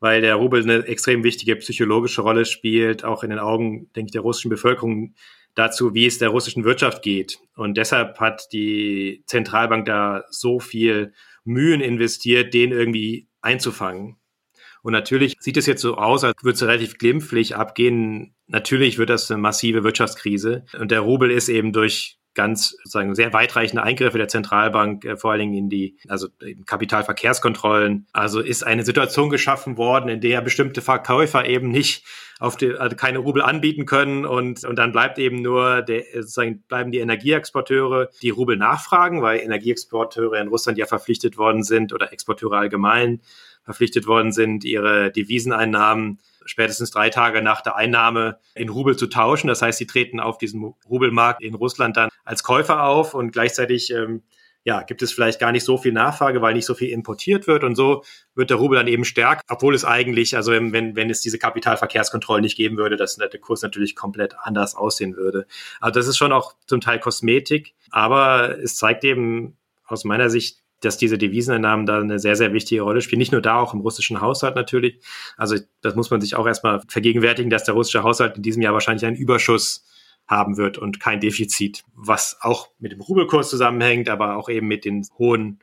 weil 0.00 0.22
der 0.22 0.34
Rubel 0.34 0.62
eine 0.62 0.86
extrem 0.86 1.22
wichtige 1.22 1.56
psychologische 1.56 2.22
Rolle 2.22 2.44
spielt, 2.44 3.04
auch 3.04 3.22
in 3.22 3.30
den 3.30 3.38
Augen, 3.38 3.92
denke 3.94 4.08
ich, 4.08 4.12
der 4.12 4.22
russischen 4.22 4.48
Bevölkerung 4.48 5.14
dazu, 5.54 5.94
wie 5.94 6.06
es 6.06 6.18
der 6.18 6.30
russischen 6.30 6.64
Wirtschaft 6.64 7.02
geht. 7.02 7.38
Und 7.54 7.76
deshalb 7.76 8.18
hat 8.18 8.48
die 8.52 9.22
Zentralbank 9.26 9.84
da 9.84 10.24
so 10.30 10.58
viel 10.58 11.12
Mühen 11.44 11.80
investiert, 11.80 12.54
den 12.54 12.72
irgendwie 12.72 13.28
einzufangen. 13.42 14.16
Und 14.82 14.92
natürlich 14.92 15.36
sieht 15.40 15.58
es 15.58 15.66
jetzt 15.66 15.82
so 15.82 15.96
aus, 15.96 16.24
als 16.24 16.42
würde 16.42 16.54
es 16.54 16.62
relativ 16.62 16.96
glimpflich 16.96 17.54
abgehen. 17.56 18.34
Natürlich 18.46 18.96
wird 18.96 19.10
das 19.10 19.30
eine 19.30 19.40
massive 19.40 19.84
Wirtschaftskrise. 19.84 20.64
Und 20.78 20.90
der 20.90 21.00
Rubel 21.00 21.30
ist 21.30 21.48
eben 21.50 21.72
durch 21.72 22.19
ganz 22.34 22.70
sozusagen 22.70 23.14
sehr 23.14 23.32
weitreichende 23.32 23.82
Eingriffe 23.82 24.18
der 24.18 24.28
Zentralbank, 24.28 25.04
äh, 25.04 25.16
vor 25.16 25.32
allen 25.32 25.40
Dingen 25.40 25.54
in 25.54 25.68
die, 25.68 25.96
also 26.08 26.28
Kapitalverkehrskontrollen. 26.66 28.06
Also 28.12 28.40
ist 28.40 28.64
eine 28.64 28.84
Situation 28.84 29.30
geschaffen 29.30 29.76
worden, 29.76 30.08
in 30.08 30.20
der 30.20 30.40
bestimmte 30.40 30.80
Verkäufer 30.80 31.46
eben 31.46 31.70
nicht 31.70 32.04
auf 32.38 32.56
die, 32.56 32.74
also 32.74 32.96
keine 32.96 33.18
Rubel 33.18 33.42
anbieten 33.42 33.84
können 33.84 34.24
und, 34.24 34.64
und 34.64 34.76
dann 34.76 34.92
bleibt 34.92 35.18
eben 35.18 35.42
nur 35.42 35.82
der, 35.82 36.04
sozusagen 36.14 36.62
bleiben 36.62 36.90
die 36.90 36.98
Energieexporteure, 36.98 38.08
die 38.22 38.30
Rubel 38.30 38.56
nachfragen, 38.56 39.20
weil 39.22 39.40
Energieexporteure 39.40 40.40
in 40.40 40.48
Russland 40.48 40.78
ja 40.78 40.86
verpflichtet 40.86 41.36
worden 41.36 41.62
sind 41.62 41.92
oder 41.92 42.12
Exporteure 42.12 42.54
allgemein 42.54 43.20
verpflichtet 43.64 44.06
worden 44.06 44.32
sind, 44.32 44.64
ihre 44.64 45.10
Deviseneinnahmen 45.10 46.18
spätestens 46.44 46.90
drei 46.90 47.10
Tage 47.10 47.42
nach 47.42 47.60
der 47.60 47.76
Einnahme 47.76 48.38
in 48.54 48.68
Rubel 48.68 48.96
zu 48.96 49.06
tauschen. 49.06 49.48
Das 49.48 49.62
heißt, 49.62 49.78
sie 49.78 49.86
treten 49.86 50.20
auf 50.20 50.38
diesem 50.38 50.74
Rubelmarkt 50.88 51.42
in 51.42 51.54
Russland 51.54 51.96
dann 51.96 52.10
als 52.24 52.42
Käufer 52.42 52.84
auf 52.84 53.14
und 53.14 53.32
gleichzeitig 53.32 53.92
ähm, 53.92 54.22
ja, 54.62 54.82
gibt 54.82 55.00
es 55.02 55.12
vielleicht 55.12 55.40
gar 55.40 55.52
nicht 55.52 55.64
so 55.64 55.78
viel 55.78 55.92
Nachfrage, 55.92 56.42
weil 56.42 56.52
nicht 56.52 56.66
so 56.66 56.74
viel 56.74 56.90
importiert 56.90 57.46
wird 57.46 57.64
und 57.64 57.76
so 57.76 58.04
wird 58.34 58.50
der 58.50 58.58
Rubel 58.58 58.76
dann 58.76 58.88
eben 58.88 59.04
stärker, 59.04 59.40
obwohl 59.48 59.74
es 59.74 59.84
eigentlich, 59.84 60.36
also 60.36 60.52
wenn, 60.52 60.96
wenn 60.96 61.10
es 61.10 61.22
diese 61.22 61.38
Kapitalverkehrskontrollen 61.38 62.42
nicht 62.42 62.56
geben 62.56 62.76
würde, 62.76 62.96
dass 62.96 63.16
der 63.16 63.28
Kurs 63.40 63.62
natürlich 63.62 63.96
komplett 63.96 64.34
anders 64.42 64.74
aussehen 64.74 65.16
würde. 65.16 65.46
Also 65.80 65.98
das 65.98 66.08
ist 66.08 66.18
schon 66.18 66.32
auch 66.32 66.54
zum 66.66 66.80
Teil 66.80 66.98
Kosmetik, 66.98 67.74
aber 67.90 68.58
es 68.58 68.76
zeigt 68.76 69.04
eben 69.04 69.56
aus 69.86 70.04
meiner 70.04 70.28
Sicht 70.28 70.59
dass 70.80 70.96
diese 70.96 71.18
Deviseneinnahmen 71.18 71.86
da 71.86 72.00
eine 72.00 72.18
sehr, 72.18 72.36
sehr 72.36 72.52
wichtige 72.52 72.82
Rolle 72.82 73.00
spielen. 73.00 73.18
Nicht 73.18 73.32
nur 73.32 73.42
da, 73.42 73.60
auch 73.60 73.74
im 73.74 73.80
russischen 73.80 74.20
Haushalt 74.20 74.56
natürlich. 74.56 75.00
Also 75.36 75.56
das 75.82 75.94
muss 75.94 76.10
man 76.10 76.20
sich 76.20 76.36
auch 76.36 76.46
erstmal 76.46 76.80
vergegenwärtigen, 76.88 77.50
dass 77.50 77.64
der 77.64 77.74
russische 77.74 78.02
Haushalt 78.02 78.36
in 78.36 78.42
diesem 78.42 78.62
Jahr 78.62 78.72
wahrscheinlich 78.72 79.04
einen 79.04 79.16
Überschuss 79.16 79.84
haben 80.26 80.56
wird 80.56 80.78
und 80.78 81.00
kein 81.00 81.20
Defizit, 81.20 81.82
was 81.94 82.38
auch 82.40 82.68
mit 82.78 82.92
dem 82.92 83.00
Rubelkurs 83.00 83.50
zusammenhängt, 83.50 84.08
aber 84.08 84.36
auch 84.36 84.48
eben 84.48 84.68
mit 84.68 84.84
den 84.84 85.06
hohen 85.18 85.58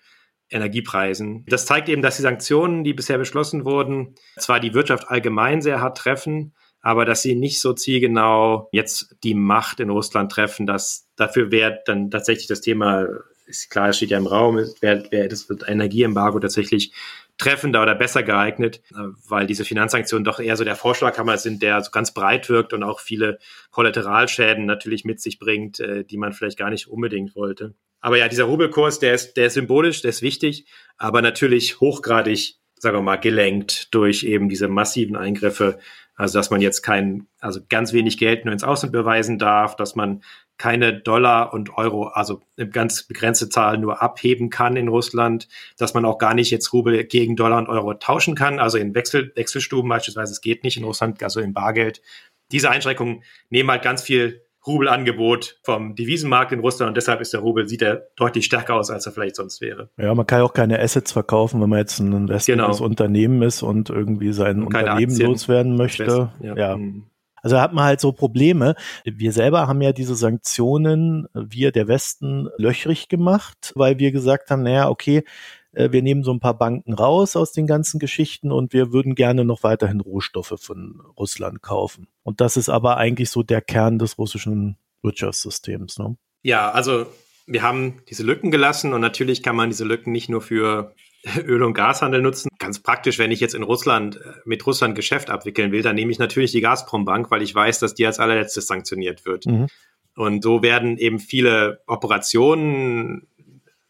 Energiepreisen. 0.50 1.46
Das 1.48 1.66
zeigt 1.66 1.90
eben, 1.90 2.02
dass 2.02 2.18
die 2.18 2.22
Sanktionen, 2.22 2.84
die 2.84 2.94
bisher 2.94 3.18
beschlossen 3.18 3.66
wurden, 3.66 4.16
zwar 4.38 4.60
die 4.60 4.74
Wirtschaft 4.74 5.10
allgemein 5.10 5.62
sehr 5.62 5.82
hart 5.82 5.98
treffen, 5.98 6.54
aber 6.82 7.06
dass 7.06 7.22
sie 7.22 7.36
nicht 7.36 7.60
so 7.60 7.74
zielgenau 7.74 8.70
jetzt 8.72 9.16
die 9.24 9.34
Macht 9.34 9.80
in 9.80 9.90
Russland 9.90 10.32
treffen, 10.32 10.66
dass 10.66 11.10
dafür 11.16 11.52
wäre 11.52 11.80
dann 11.86 12.12
tatsächlich 12.12 12.48
das 12.48 12.62
Thema 12.62 13.08
ist 13.48 13.70
klar, 13.70 13.90
es 13.90 13.98
steht 13.98 14.12
ja 14.12 14.18
im 14.18 14.28
Raum, 14.28 14.58
wäre 14.82 15.12
wär 15.12 15.28
das 15.28 15.48
Energieembargo 15.68 16.40
tatsächlich 16.40 16.94
treffender 17.38 17.84
oder 17.84 17.96
besser 17.96 18.24
geeignet, 18.24 18.82
äh, 18.92 19.10
weil 19.28 19.48
diese 19.48 19.66
Finanzsanktionen 19.66 20.26
doch 20.26 20.40
eher 20.40 20.58
so 20.58 20.64
der 20.64 20.76
Vorschlaghammer 20.76 21.38
sind, 21.38 21.62
der 21.62 21.82
so 21.82 21.92
ganz 21.92 22.14
breit 22.14 22.50
wirkt 22.50 22.74
und 22.74 22.84
auch 22.84 23.00
viele 23.00 23.40
Kollateralschäden 23.72 24.66
natürlich 24.66 25.06
mit 25.06 25.22
sich 25.22 25.40
bringt, 25.40 25.80
äh, 25.80 26.04
die 26.04 26.18
man 26.18 26.34
vielleicht 26.34 26.58
gar 26.58 26.70
nicht 26.70 26.88
unbedingt 26.88 27.36
wollte. 27.36 27.76
Aber 28.00 28.18
ja, 28.18 28.28
dieser 28.28 28.46
Rubelkurs, 28.46 29.00
der 29.00 29.14
ist, 29.14 29.38
der 29.38 29.48
ist 29.48 29.54
symbolisch, 29.54 30.02
der 30.02 30.10
ist 30.10 30.22
wichtig, 30.22 30.66
aber 30.98 31.22
natürlich 31.22 31.80
hochgradig, 31.80 32.56
sagen 32.76 32.98
wir 32.98 33.02
mal, 33.02 33.18
gelenkt 33.18 33.94
durch 33.94 34.24
eben 34.24 34.50
diese 34.50 34.68
massiven 34.68 35.16
Eingriffe. 35.16 35.80
Also, 36.16 36.40
dass 36.40 36.50
man 36.50 36.62
jetzt 36.62 36.82
kein, 36.82 37.28
also 37.40 37.60
ganz 37.70 37.94
wenig 37.94 38.18
Geld 38.18 38.46
nur 38.46 38.52
ins 38.52 38.64
Ausland 38.64 38.92
beweisen 38.92 39.38
darf, 39.38 39.76
dass 39.76 39.96
man 39.96 40.24
keine 40.58 40.94
Dollar 40.94 41.54
und 41.54 41.78
Euro, 41.78 42.08
also 42.08 42.42
eine 42.58 42.70
ganz 42.70 43.04
begrenzte 43.04 43.50
Zahl 43.50 43.78
nur 43.78 44.02
abheben 44.02 44.50
kann 44.50 44.76
in 44.76 44.88
Russland, 44.88 45.48
dass 45.78 45.94
man 45.94 46.06
auch 46.06 46.18
gar 46.18 46.34
nicht 46.34 46.52
jetzt 46.52 46.74
Rubel 46.74 47.04
gegen 47.04 47.36
Dollar 47.36 47.60
und 47.60 47.70
Euro 47.70 47.94
tauschen 47.94 48.36
kann, 48.36 48.60
also 48.60 48.78
in 48.78 48.96
Wechsel, 48.96 49.32
Wechselstuben 49.36 49.90
beispielsweise, 49.90 50.32
es 50.32 50.42
geht 50.42 50.64
nicht 50.64 50.78
in 50.78 50.84
Russland, 50.84 51.22
also 51.22 51.40
in 51.40 51.54
Bargeld. 51.54 52.02
Diese 52.52 52.70
Einschränkungen 52.70 53.24
nehmen 53.50 53.70
halt 53.70 53.84
ganz 53.84 54.02
viel 54.02 54.42
Rubelangebot 54.66 55.60
vom 55.64 55.96
Devisenmarkt 55.96 56.52
in 56.52 56.60
Russland 56.60 56.90
und 56.90 56.98
deshalb 56.98 57.22
ist 57.22 57.34
der 57.34 57.40
Rubel, 57.40 57.68
sieht 57.68 57.82
er 57.82 58.08
deutlich 58.18 58.46
stärker 58.46 58.76
aus, 58.76 58.90
als 58.90 59.06
er 59.06 59.14
vielleicht 59.14 59.38
sonst 59.38 59.62
wäre. 59.62 59.90
Ja, 59.98 60.14
man 60.14 60.28
kann 60.28 60.40
ja 60.40 60.46
auch 60.46 60.54
keine 60.54 60.80
Assets 60.80 61.14
verkaufen, 61.14 61.62
wenn 61.62 61.70
man 61.70 61.80
jetzt 61.80 62.00
ein 62.00 62.12
investmendes 62.12 62.78
genau. 62.78 62.86
Unternehmen 62.86 63.42
ist 63.44 63.64
und 63.64 63.90
irgendwie 63.90 64.34
sein 64.34 64.64
Unternehmen 64.64 65.12
Aktien. 65.12 65.30
loswerden 65.30 65.78
möchte. 65.78 66.32
Ja. 66.42 66.56
ja. 66.56 66.78
Also 67.48 67.62
hat 67.62 67.72
man 67.72 67.86
halt 67.86 68.02
so 68.02 68.12
Probleme. 68.12 68.76
Wir 69.06 69.32
selber 69.32 69.70
haben 69.70 69.82
ja 69.82 69.94
diese 69.94 70.16
Sanktionen, 70.16 71.28
wir 71.34 71.72
der 71.72 71.88
Westen, 71.88 72.50
löchrig 72.58 73.08
gemacht, 73.08 73.72
weil 73.74 74.00
wir 74.00 74.12
gesagt 74.12 74.52
haben, 74.52 74.64
naja, 74.64 74.90
okay, 74.90 75.24
äh, 75.72 75.90
wir 75.94 76.02
nehmen 76.02 76.26
so 76.26 76.34
ein 76.34 76.42
paar 76.42 76.58
Banken 76.58 76.92
raus 76.92 77.38
aus 77.38 77.54
den 77.54 77.66
ganzen 77.66 78.00
Geschichten 78.00 78.52
und 78.52 78.74
wir 78.74 78.92
würden 78.92 79.16
gerne 79.16 79.46
noch 79.46 79.64
weiterhin 79.64 80.02
Rohstoffe 80.02 80.56
von 80.60 81.02
Russland 81.18 81.62
kaufen. 81.62 82.10
Und 82.24 82.42
das 82.42 82.58
ist 82.58 82.68
aber 82.68 82.98
eigentlich 82.98 83.30
so 83.30 83.44
der 83.44 83.62
Kern 83.62 83.98
des 83.98 84.18
russischen 84.18 84.76
Wirtschaftssystems. 85.02 86.00
Ne? 86.00 86.18
Ja, 86.44 86.72
also 86.72 87.06
wir 87.46 87.62
haben 87.62 88.02
diese 88.10 88.24
Lücken 88.24 88.52
gelassen 88.52 88.92
und 88.92 89.00
natürlich 89.00 89.42
kann 89.42 89.56
man 89.56 89.70
diese 89.70 89.86
Lücken 89.86 90.12
nicht 90.12 90.28
nur 90.28 90.42
für 90.42 90.94
Öl- 91.46 91.64
und 91.64 91.74
Gashandel 91.74 92.22
nutzen. 92.22 92.50
Ganz 92.60 92.80
praktisch, 92.80 93.20
wenn 93.20 93.32
ich 93.32 93.40
jetzt 93.40 93.56
in 93.56 93.64
Russland 93.64 94.18
äh, 94.18 94.34
mit 94.46 94.66
Russland 94.66 94.96
Geschäft 94.96 95.30
abwickeln 95.30 95.72
will, 95.72 95.82
dann 95.82 95.96
nehme 95.96 96.12
ich 96.12 96.20
natürlich 96.20 96.52
die 96.52 96.62
Gazprom-Bank, 96.62 97.32
weil 97.32 97.42
ich 97.42 97.54
weiß, 97.54 97.80
dass 97.80 97.94
die 97.94 98.06
als 98.06 98.20
allerletztes 98.20 98.68
sanktioniert 98.68 99.26
wird. 99.26 99.46
Mhm. 99.46 99.68
Und 100.16 100.44
so 100.44 100.64
werden 100.64 100.98
eben 100.98 101.20
viele 101.20 101.82
Operationen, 101.86 103.28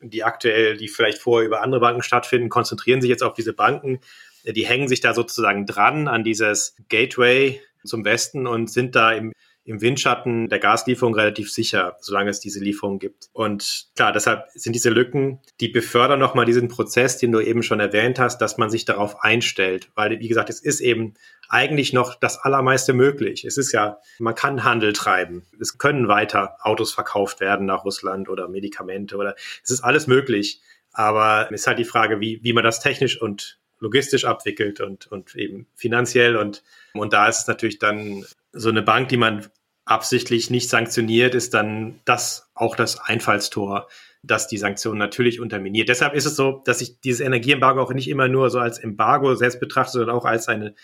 die 0.02 0.24
aktuell, 0.24 0.78
die 0.78 0.90
vielleicht 0.90 1.20
vorher 1.20 1.48
über 1.48 1.62
andere 1.62 1.80
Banken 1.82 2.04
stattfinden, 2.04 2.50
konzentrieren 2.50 3.02
sich 3.02 3.10
jetzt 3.10 3.24
auf 3.24 3.34
diese 3.34 3.54
Banken. 3.54 4.00
Die 4.44 4.66
hängen 4.66 4.88
sich 4.88 5.00
da 5.00 5.14
sozusagen 5.14 5.66
dran 5.66 6.08
an 6.08 6.24
dieses 6.24 6.76
Gateway 6.90 7.62
zum 7.84 8.04
Westen 8.06 8.46
und 8.46 8.70
sind 8.70 8.96
da 8.96 9.14
im 9.14 9.32
im 9.68 9.82
Windschatten 9.82 10.48
der 10.48 10.60
Gaslieferung 10.60 11.14
relativ 11.14 11.52
sicher, 11.52 11.98
solange 12.00 12.30
es 12.30 12.40
diese 12.40 12.60
Lieferung 12.60 13.00
gibt. 13.00 13.30
Und 13.34 13.88
klar, 13.96 14.14
deshalb 14.14 14.46
sind 14.54 14.74
diese 14.74 14.90
Lücken, 14.90 15.42
die 15.60 15.68
befördern 15.68 16.20
nochmal 16.20 16.46
diesen 16.46 16.70
Prozess, 16.70 17.18
den 17.18 17.34
du 17.34 17.42
eben 17.42 17.64
schon 17.64 17.82
erwähnt 17.82 18.18
hast, 18.18 18.40
dass 18.40 18.58
man 18.58 18.70
sich 18.70 18.86
darauf 18.86 19.24
einstellt. 19.24 19.90
Weil, 19.94 20.20
wie 20.22 20.28
gesagt, 20.30 20.50
es 20.50 20.62
ist 20.62 20.80
eben 20.80 21.16
eigentlich 21.50 21.92
noch 21.92 22.16
das 22.16 22.38
Allermeiste 22.38 22.94
möglich. 22.94 23.44
Es 23.44 23.58
ist 23.58 23.74
ja, 23.74 24.00
man 24.20 24.36
kann 24.36 24.64
Handel 24.64 24.94
treiben. 24.94 25.46
Es 25.60 25.78
können 25.78 26.08
weiter 26.08 26.56
Autos 26.62 26.94
verkauft 26.94 27.42
werden 27.42 27.66
nach 27.66 27.84
Russland 27.84 28.30
oder 28.30 28.48
Medikamente 28.48 29.18
oder 29.18 29.36
es 29.64 29.70
ist 29.70 29.82
alles 29.82 30.08
möglich. 30.08 30.62
Aber 30.94 31.50
es 31.52 31.62
ist 31.62 31.68
halt 31.68 31.80
die 31.80 31.84
Frage, 31.84 32.22
wie, 32.22 32.40
wie 32.42 32.54
man 32.54 32.64
das 32.64 32.80
technisch 32.80 33.22
und 33.22 33.60
logistisch 33.80 34.24
abwickelt 34.24 34.80
und, 34.80 35.08
und 35.08 35.36
eben 35.36 35.68
finanziell. 35.76 36.38
Und, 36.38 36.64
und 36.94 37.12
da 37.12 37.28
ist 37.28 37.42
es 37.42 37.48
natürlich 37.48 37.80
dann 37.80 38.26
so 38.54 38.70
eine 38.70 38.82
Bank, 38.82 39.10
die 39.10 39.18
man 39.18 39.46
absichtlich 39.88 40.50
nicht 40.50 40.70
sanktioniert, 40.70 41.34
ist 41.34 41.54
dann 41.54 42.00
das 42.06 42.50
auch 42.54 42.76
das 42.76 43.00
Einfallstor, 43.00 43.88
das 44.22 44.48
die 44.48 44.58
Sanktionen 44.58 45.00
natürlich 45.00 45.40
unterminiert. 45.40 45.90
Deshalb 45.90 46.14
ist 46.14 46.26
es 46.26 46.36
so, 46.36 46.62
dass 46.66 46.82
ich 46.82 47.00
dieses 47.00 47.22
Energieembargo 47.22 47.82
auch 47.82 47.94
nicht 47.94 48.10
immer 48.10 48.28
nur 48.28 48.50
so 48.50 48.60
als 48.60 48.80
Embargo 48.80 49.36
selbst 49.36 49.60
betrachte, 49.60 49.94
sondern 49.94 50.16
auch 50.16 50.26
als 50.26 50.48
eine, 50.48 50.76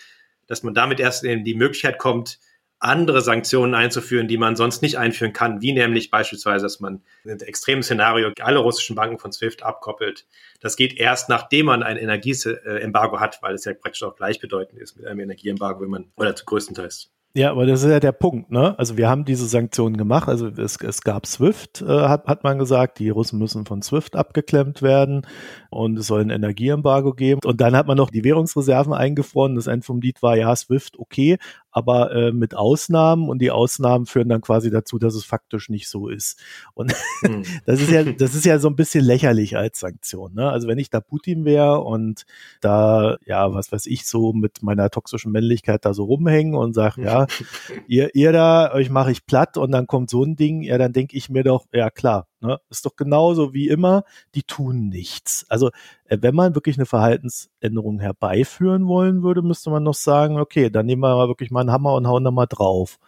dass 0.46 0.62
man 0.62 0.74
damit 0.74 1.00
erst 1.00 1.24
in 1.24 1.44
die 1.44 1.54
Möglichkeit 1.54 1.98
kommt, 1.98 2.38
andere 2.78 3.22
Sanktionen 3.22 3.74
einzuführen, 3.74 4.28
die 4.28 4.36
man 4.36 4.56
sonst 4.56 4.82
nicht 4.82 4.98
einführen 4.98 5.32
kann, 5.32 5.62
wie 5.62 5.72
nämlich 5.72 6.10
beispielsweise, 6.10 6.64
dass 6.64 6.80
man 6.80 7.02
in 7.24 7.40
extremen 7.40 7.82
Szenario 7.82 8.32
alle 8.40 8.58
russischen 8.58 8.94
Banken 8.94 9.18
von 9.18 9.32
SWIFT 9.32 9.62
abkoppelt. 9.62 10.26
Das 10.60 10.76
geht 10.76 10.98
erst, 10.98 11.28
nachdem 11.28 11.66
man 11.66 11.82
ein 11.82 11.96
Energieembargo 11.96 13.20
hat, 13.20 13.38
weil 13.42 13.54
es 13.54 13.64
ja 13.64 13.72
praktisch 13.72 14.02
auch 14.02 14.16
gleichbedeutend 14.16 14.80
ist 14.80 14.96
mit 14.96 15.06
einem 15.06 15.20
Energieembargo, 15.20 15.82
wenn 15.82 15.90
man, 15.90 16.12
oder 16.16 16.36
zu 16.36 16.44
größtenteils. 16.44 17.10
Ja, 17.36 17.50
aber 17.50 17.66
das 17.66 17.82
ist 17.82 17.90
ja 17.90 17.98
der 17.98 18.12
Punkt, 18.12 18.52
ne? 18.52 18.78
Also 18.78 18.96
wir 18.96 19.08
haben 19.08 19.24
diese 19.24 19.46
Sanktionen 19.46 19.96
gemacht, 19.96 20.28
also 20.28 20.46
es, 20.46 20.76
es 20.76 21.02
gab 21.02 21.26
SWIFT, 21.26 21.82
äh, 21.82 21.86
hat, 21.86 22.26
hat 22.26 22.44
man 22.44 22.60
gesagt, 22.60 23.00
die 23.00 23.10
Russen 23.10 23.40
müssen 23.40 23.66
von 23.66 23.82
SWIFT 23.82 24.14
abgeklemmt 24.14 24.82
werden 24.82 25.26
und 25.74 25.98
es 25.98 26.06
soll 26.06 26.20
ein 26.20 26.30
Energieembargo 26.30 27.12
geben. 27.12 27.40
Und 27.44 27.60
dann 27.60 27.76
hat 27.76 27.86
man 27.86 27.96
noch 27.96 28.10
die 28.10 28.24
Währungsreserven 28.24 28.92
eingefroren. 28.92 29.56
Das 29.56 29.66
Ende 29.66 29.84
vom 29.84 30.00
Lied 30.00 30.22
war, 30.22 30.36
ja, 30.36 30.54
SWIFT 30.54 30.98
okay, 30.98 31.38
aber 31.74 32.12
äh, 32.12 32.32
mit 32.32 32.54
Ausnahmen 32.54 33.28
und 33.28 33.40
die 33.40 33.50
Ausnahmen 33.50 34.06
führen 34.06 34.28
dann 34.28 34.40
quasi 34.40 34.70
dazu, 34.70 34.98
dass 35.00 35.16
es 35.16 35.24
faktisch 35.24 35.68
nicht 35.68 35.88
so 35.88 36.08
ist. 36.08 36.40
Und 36.74 36.94
mhm. 37.22 37.42
das 37.66 37.80
ist 37.80 37.90
ja, 37.90 38.04
das 38.04 38.36
ist 38.36 38.44
ja 38.44 38.60
so 38.60 38.68
ein 38.68 38.76
bisschen 38.76 39.04
lächerlich 39.04 39.56
als 39.56 39.80
Sanktion. 39.80 40.34
Ne? 40.34 40.48
Also 40.48 40.68
wenn 40.68 40.78
ich 40.78 40.88
da 40.88 41.00
Putin 41.00 41.44
wäre 41.44 41.80
und 41.80 42.26
da, 42.60 43.16
ja, 43.26 43.52
was 43.52 43.72
weiß 43.72 43.86
ich, 43.86 44.06
so 44.06 44.32
mit 44.32 44.62
meiner 44.62 44.88
toxischen 44.88 45.32
Männlichkeit 45.32 45.84
da 45.84 45.94
so 45.94 46.04
rumhängen 46.04 46.54
und 46.54 46.74
sage, 46.74 47.02
ja, 47.02 47.26
ihr, 47.88 48.14
ihr 48.14 48.30
da, 48.30 48.72
euch 48.72 48.88
mache 48.88 49.10
ich 49.10 49.26
platt 49.26 49.56
und 49.56 49.72
dann 49.72 49.88
kommt 49.88 50.10
so 50.10 50.22
ein 50.22 50.36
Ding, 50.36 50.62
ja, 50.62 50.78
dann 50.78 50.92
denke 50.92 51.16
ich 51.16 51.28
mir 51.28 51.42
doch, 51.42 51.66
ja 51.72 51.90
klar, 51.90 52.28
Ne? 52.44 52.60
Ist 52.68 52.84
doch 52.84 52.94
genauso 52.96 53.54
wie 53.54 53.68
immer, 53.68 54.04
die 54.34 54.42
tun 54.42 54.88
nichts. 54.88 55.46
Also 55.48 55.70
äh, 56.04 56.18
wenn 56.20 56.34
man 56.34 56.54
wirklich 56.54 56.76
eine 56.76 56.86
Verhaltensänderung 56.86 58.00
herbeiführen 58.00 58.86
wollen 58.86 59.22
würde, 59.22 59.42
müsste 59.42 59.70
man 59.70 59.82
noch 59.82 59.94
sagen, 59.94 60.38
okay, 60.38 60.68
dann 60.68 60.86
nehmen 60.86 61.02
wir 61.02 61.16
mal 61.16 61.28
wirklich 61.28 61.50
mal 61.50 61.60
einen 61.60 61.72
Hammer 61.72 61.94
und 61.94 62.06
hauen 62.06 62.24
da 62.24 62.30
mal 62.30 62.46
drauf. 62.46 62.98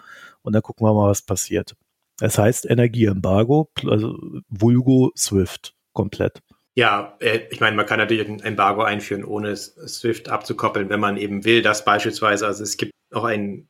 Und 0.43 0.55
dann 0.55 0.63
gucken 0.63 0.87
wir 0.87 0.95
mal, 0.95 1.11
was 1.11 1.23
passiert. 1.23 1.77
Es 2.21 2.39
heißt 2.39 2.65
Energieembargo, 2.65 3.69
also 3.85 4.17
Vulgo 4.49 5.13
Swift 5.17 5.75
komplett. 5.93 6.43
Ja, 6.75 7.17
äh, 7.21 7.41
ich 7.51 7.61
meine, 7.61 7.77
man 7.77 7.87
kann 7.87 7.99
natürlich 7.99 8.29
ein 8.29 8.41
Embargo 8.41 8.83
einführen, 8.83 9.25
ohne 9.25 9.55
SWIFT 9.57 10.29
abzukoppeln, 10.29 10.89
wenn 10.89 11.01
man 11.01 11.17
eben 11.17 11.45
will, 11.45 11.63
dass 11.63 11.85
beispielsweise, 11.85 12.47
also 12.47 12.63
es 12.63 12.77
gibt 12.77 12.93
auch 13.13 13.25
ein 13.25 13.69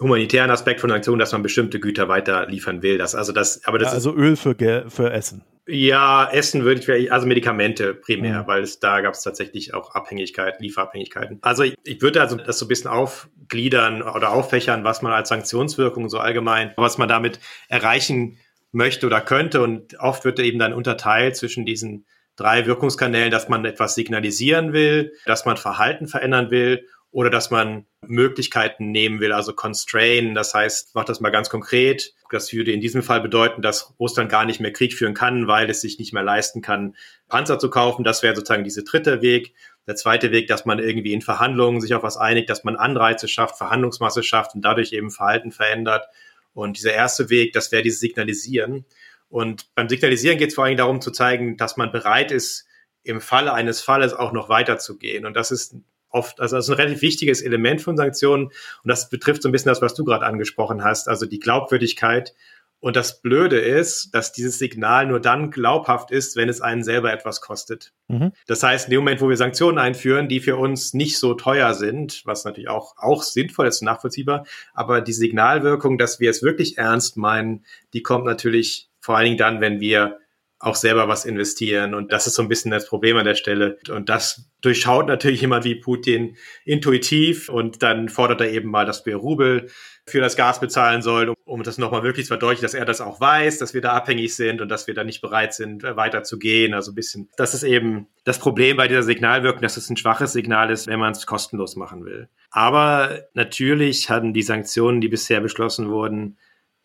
humanitären 0.00 0.50
Aspekt 0.50 0.80
von 0.80 0.90
Sanktionen, 0.90 1.18
dass 1.18 1.32
man 1.32 1.42
bestimmte 1.42 1.80
Güter 1.80 2.08
weiter 2.08 2.46
liefern 2.46 2.82
will. 2.82 2.98
Das, 2.98 3.14
also 3.14 3.32
das, 3.32 3.64
aber 3.64 3.78
das 3.78 3.88
ja, 3.88 3.94
also 3.94 4.14
Öl 4.14 4.36
für, 4.36 4.54
für 4.88 5.12
Essen. 5.12 5.42
Ja, 5.66 6.30
Essen 6.32 6.64
würde 6.64 6.96
ich, 6.96 7.12
also 7.12 7.26
Medikamente 7.26 7.94
primär, 7.94 8.42
mhm. 8.42 8.46
weil 8.46 8.62
es 8.62 8.80
da 8.80 9.00
gab 9.00 9.14
es 9.14 9.22
tatsächlich 9.22 9.74
auch 9.74 9.94
Abhängigkeiten, 9.94 10.62
Lieferabhängigkeiten. 10.62 11.38
Also 11.42 11.62
ich, 11.62 11.74
ich 11.84 12.00
würde 12.00 12.20
also 12.22 12.36
das 12.36 12.58
so 12.58 12.64
ein 12.64 12.68
bisschen 12.68 12.90
aufgliedern 12.90 14.00
oder 14.02 14.32
auffächern, 14.32 14.84
was 14.84 15.02
man 15.02 15.12
als 15.12 15.28
Sanktionswirkung 15.28 16.08
so 16.08 16.18
allgemein, 16.18 16.72
was 16.76 16.96
man 16.96 17.08
damit 17.08 17.40
erreichen 17.68 18.38
möchte 18.72 19.06
oder 19.06 19.20
könnte. 19.20 19.60
Und 19.60 19.98
oft 20.00 20.24
wird 20.24 20.38
eben 20.40 20.58
dann 20.58 20.72
unterteilt 20.72 21.36
zwischen 21.36 21.66
diesen 21.66 22.06
drei 22.36 22.64
Wirkungskanälen, 22.64 23.30
dass 23.30 23.48
man 23.48 23.64
etwas 23.64 23.94
signalisieren 23.94 24.72
will, 24.72 25.12
dass 25.26 25.44
man 25.44 25.56
Verhalten 25.56 26.06
verändern 26.06 26.50
will 26.50 26.86
oder 27.10 27.30
dass 27.30 27.50
man 27.50 27.86
Möglichkeiten 28.06 28.90
nehmen 28.90 29.20
will, 29.20 29.32
also 29.32 29.52
constrain. 29.54 30.34
Das 30.34 30.54
heißt, 30.54 30.94
macht 30.94 31.08
das 31.08 31.20
mal 31.20 31.30
ganz 31.30 31.48
konkret. 31.48 32.14
Das 32.30 32.52
würde 32.52 32.72
in 32.72 32.80
diesem 32.80 33.02
Fall 33.02 33.20
bedeuten, 33.20 33.62
dass 33.62 33.94
Russland 33.98 34.30
gar 34.30 34.44
nicht 34.44 34.60
mehr 34.60 34.72
Krieg 34.72 34.92
führen 34.92 35.14
kann, 35.14 35.46
weil 35.46 35.70
es 35.70 35.80
sich 35.80 35.98
nicht 35.98 36.12
mehr 36.12 36.22
leisten 36.22 36.60
kann, 36.60 36.94
Panzer 37.28 37.58
zu 37.58 37.70
kaufen. 37.70 38.04
Das 38.04 38.22
wäre 38.22 38.36
sozusagen 38.36 38.64
dieser 38.64 38.82
dritte 38.82 39.22
Weg. 39.22 39.54
Der 39.86 39.96
zweite 39.96 40.30
Weg, 40.32 40.48
dass 40.48 40.66
man 40.66 40.78
irgendwie 40.78 41.14
in 41.14 41.22
Verhandlungen 41.22 41.80
sich 41.80 41.94
auf 41.94 42.02
was 42.02 42.18
einigt, 42.18 42.50
dass 42.50 42.64
man 42.64 42.76
Anreize 42.76 43.26
schafft, 43.26 43.56
Verhandlungsmasse 43.56 44.22
schafft 44.22 44.54
und 44.54 44.62
dadurch 44.62 44.92
eben 44.92 45.10
Verhalten 45.10 45.50
verändert. 45.50 46.06
Und 46.52 46.76
dieser 46.76 46.92
erste 46.92 47.30
Weg, 47.30 47.54
das 47.54 47.72
wäre 47.72 47.82
dieses 47.82 48.00
Signalisieren. 48.00 48.84
Und 49.30 49.74
beim 49.74 49.88
Signalisieren 49.88 50.36
geht 50.36 50.50
es 50.50 50.54
vor 50.54 50.64
allem 50.64 50.76
darum 50.76 51.00
zu 51.00 51.10
zeigen, 51.10 51.56
dass 51.56 51.78
man 51.78 51.90
bereit 51.90 52.32
ist, 52.32 52.66
im 53.02 53.22
Falle 53.22 53.54
eines 53.54 53.80
Falles 53.80 54.12
auch 54.12 54.32
noch 54.32 54.50
weiterzugehen. 54.50 55.24
Und 55.24 55.34
das 55.34 55.50
ist 55.50 55.76
oft, 56.10 56.40
also 56.40 56.56
das 56.56 56.66
ist 56.66 56.70
ein 56.70 56.76
relativ 56.76 57.02
wichtiges 57.02 57.42
Element 57.42 57.80
von 57.80 57.96
Sanktionen 57.96 58.46
und 58.46 58.54
das 58.84 59.08
betrifft 59.08 59.42
so 59.42 59.48
ein 59.48 59.52
bisschen 59.52 59.70
das, 59.70 59.82
was 59.82 59.94
du 59.94 60.04
gerade 60.04 60.26
angesprochen 60.26 60.84
hast, 60.84 61.08
also 61.08 61.26
die 61.26 61.38
Glaubwürdigkeit. 61.38 62.34
Und 62.80 62.94
das 62.94 63.20
Blöde 63.20 63.58
ist, 63.58 64.14
dass 64.14 64.30
dieses 64.30 64.58
Signal 64.58 65.06
nur 65.06 65.18
dann 65.18 65.50
glaubhaft 65.50 66.12
ist, 66.12 66.36
wenn 66.36 66.48
es 66.48 66.60
einen 66.60 66.84
selber 66.84 67.12
etwas 67.12 67.40
kostet. 67.40 67.92
Mhm. 68.06 68.30
Das 68.46 68.62
heißt, 68.62 68.86
in 68.86 68.92
dem 68.92 69.00
Moment, 69.00 69.20
wo 69.20 69.28
wir 69.28 69.36
Sanktionen 69.36 69.78
einführen, 69.78 70.28
die 70.28 70.38
für 70.38 70.56
uns 70.56 70.94
nicht 70.94 71.18
so 71.18 71.34
teuer 71.34 71.74
sind, 71.74 72.22
was 72.24 72.44
natürlich 72.44 72.68
auch, 72.68 72.94
auch 72.96 73.24
sinnvoll 73.24 73.66
ist 73.66 73.82
und 73.82 73.86
nachvollziehbar, 73.86 74.46
aber 74.74 75.00
die 75.00 75.12
Signalwirkung, 75.12 75.98
dass 75.98 76.20
wir 76.20 76.30
es 76.30 76.42
wirklich 76.42 76.78
ernst 76.78 77.16
meinen, 77.16 77.64
die 77.94 78.02
kommt 78.02 78.24
natürlich 78.24 78.88
vor 79.00 79.16
allen 79.16 79.24
Dingen 79.24 79.38
dann, 79.38 79.60
wenn 79.60 79.80
wir 79.80 80.18
auch 80.60 80.74
selber 80.74 81.06
was 81.06 81.24
investieren. 81.24 81.94
Und 81.94 82.12
das 82.12 82.26
ist 82.26 82.34
so 82.34 82.42
ein 82.42 82.48
bisschen 82.48 82.70
das 82.70 82.86
Problem 82.86 83.16
an 83.16 83.24
der 83.24 83.36
Stelle. 83.36 83.78
Und 83.90 84.08
das 84.08 84.50
durchschaut 84.60 85.06
natürlich 85.06 85.40
jemand 85.40 85.64
wie 85.64 85.76
Putin 85.76 86.36
intuitiv 86.64 87.48
und 87.48 87.82
dann 87.82 88.08
fordert 88.08 88.40
er 88.40 88.50
eben 88.50 88.68
mal, 88.68 88.84
dass 88.84 89.06
wir 89.06 89.16
Rubel 89.16 89.68
für 90.04 90.20
das 90.20 90.36
Gas 90.36 90.58
bezahlen 90.58 91.02
sollen, 91.02 91.34
um 91.44 91.62
das 91.62 91.78
nochmal 91.78 92.02
wirklich 92.02 92.26
zu 92.26 92.30
verdeutlichen, 92.30 92.62
dass 92.62 92.74
er 92.74 92.84
das 92.84 93.00
auch 93.00 93.20
weiß, 93.20 93.58
dass 93.58 93.74
wir 93.74 93.82
da 93.82 93.92
abhängig 93.92 94.34
sind 94.34 94.60
und 94.60 94.68
dass 94.68 94.86
wir 94.86 94.94
da 94.94 95.04
nicht 95.04 95.20
bereit 95.20 95.54
sind, 95.54 95.84
weiter 95.84 96.24
zu 96.24 96.38
gehen. 96.38 96.74
Also 96.74 96.92
ein 96.92 96.94
bisschen, 96.96 97.28
das 97.36 97.54
ist 97.54 97.62
eben 97.62 98.08
das 98.24 98.38
Problem 98.38 98.76
bei 98.76 98.88
dieser 98.88 99.02
Signalwirkung, 99.02 99.62
dass 99.62 99.76
es 99.76 99.90
ein 99.90 99.96
schwaches 99.96 100.32
Signal 100.32 100.70
ist, 100.70 100.88
wenn 100.88 100.98
man 100.98 101.12
es 101.12 101.26
kostenlos 101.26 101.76
machen 101.76 102.04
will. 102.04 102.28
Aber 102.50 103.26
natürlich 103.34 104.10
hatten 104.10 104.32
die 104.32 104.42
Sanktionen, 104.42 105.00
die 105.00 105.08
bisher 105.08 105.40
beschlossen 105.40 105.90
wurden, 105.90 106.38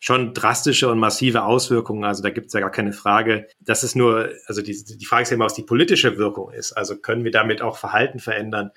schon 0.04 0.34
drastische 0.34 0.90
und 0.90 0.98
massive 0.98 1.44
Auswirkungen. 1.44 2.04
Also 2.04 2.22
da 2.22 2.28
gibt 2.28 2.48
es 2.48 2.52
ja 2.52 2.60
gar 2.60 2.70
keine 2.70 2.92
Frage. 2.92 3.48
Das 3.58 3.82
ist 3.82 3.96
nur, 3.96 4.28
also 4.44 4.60
die, 4.60 4.84
die 4.84 5.06
Frage 5.06 5.22
ist 5.22 5.30
ja 5.30 5.36
immer, 5.36 5.46
was 5.46 5.54
die 5.54 5.62
politische 5.62 6.18
Wirkung 6.18 6.52
ist. 6.52 6.72
Also 6.74 6.98
können 6.98 7.24
wir 7.24 7.30
damit 7.30 7.62
auch 7.62 7.78
Verhalten 7.78 8.18
verändern? 8.18 8.70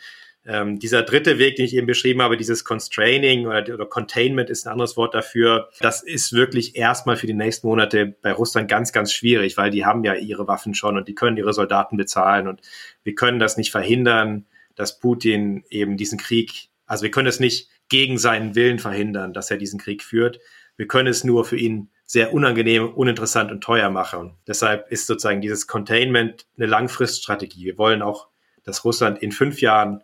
Ähm, 0.46 0.80
dieser 0.80 1.04
dritte 1.04 1.38
Weg, 1.38 1.58
den 1.58 1.66
ich 1.66 1.76
eben 1.76 1.86
beschrieben 1.86 2.22
habe, 2.22 2.38
dieses 2.38 2.64
Constraining 2.64 3.46
oder, 3.46 3.74
oder 3.74 3.86
Containment 3.86 4.50
ist 4.50 4.66
ein 4.66 4.72
anderes 4.72 4.96
Wort 4.96 5.16
dafür. 5.16 5.68
Das 5.82 6.02
ist 6.02 6.32
wirklich 6.32 6.78
erstmal 6.78 7.18
für 7.18 7.28
die 7.28 7.34
nächsten 7.34 7.68
Monate 7.68 8.16
bei 8.22 8.32
Russland 8.32 8.70
ganz, 8.70 8.94
ganz 8.94 9.12
schwierig, 9.12 9.58
weil 9.58 9.70
die 9.70 9.84
haben 9.84 10.06
ja 10.06 10.14
ihre 10.14 10.48
Waffen 10.48 10.76
schon 10.76 10.96
und 10.96 11.10
die 11.10 11.16
können 11.16 11.36
ihre 11.36 11.52
Soldaten 11.52 11.98
bezahlen 11.98 12.48
und 12.48 12.62
wir 13.04 13.16
können 13.16 13.40
das 13.40 13.58
nicht 13.58 13.72
verhindern, 13.72 14.46
dass 14.76 14.98
Putin 14.98 15.66
eben 15.70 15.98
diesen 15.98 16.20
Krieg, 16.20 16.70
also 16.86 17.04
wir 17.04 17.12
können 17.12 17.28
es 17.28 17.42
nicht 17.42 17.70
gegen 17.90 18.18
seinen 18.18 18.56
Willen 18.56 18.80
verhindern, 18.80 19.34
dass 19.34 19.52
er 19.52 19.58
diesen 19.58 19.78
Krieg 19.78 20.04
führt. 20.04 20.40
Wir 20.78 20.88
können 20.88 21.08
es 21.08 21.24
nur 21.24 21.44
für 21.44 21.58
ihn 21.58 21.90
sehr 22.06 22.34
unangenehm, 22.34 22.94
uninteressant 22.94 23.52
und 23.52 23.62
teuer 23.62 23.90
machen. 23.90 24.38
Deshalb 24.48 24.90
ist 24.92 25.08
sozusagen 25.08 25.42
dieses 25.42 25.68
Containment 25.68 26.48
eine 26.56 26.68
Langfriststrategie. 26.68 27.66
Wir 27.66 27.78
wollen 27.78 28.02
auch, 28.02 28.30
dass 28.64 28.86
Russland 28.86 29.22
in 29.22 29.32
fünf 29.32 29.60
Jahren 29.60 30.04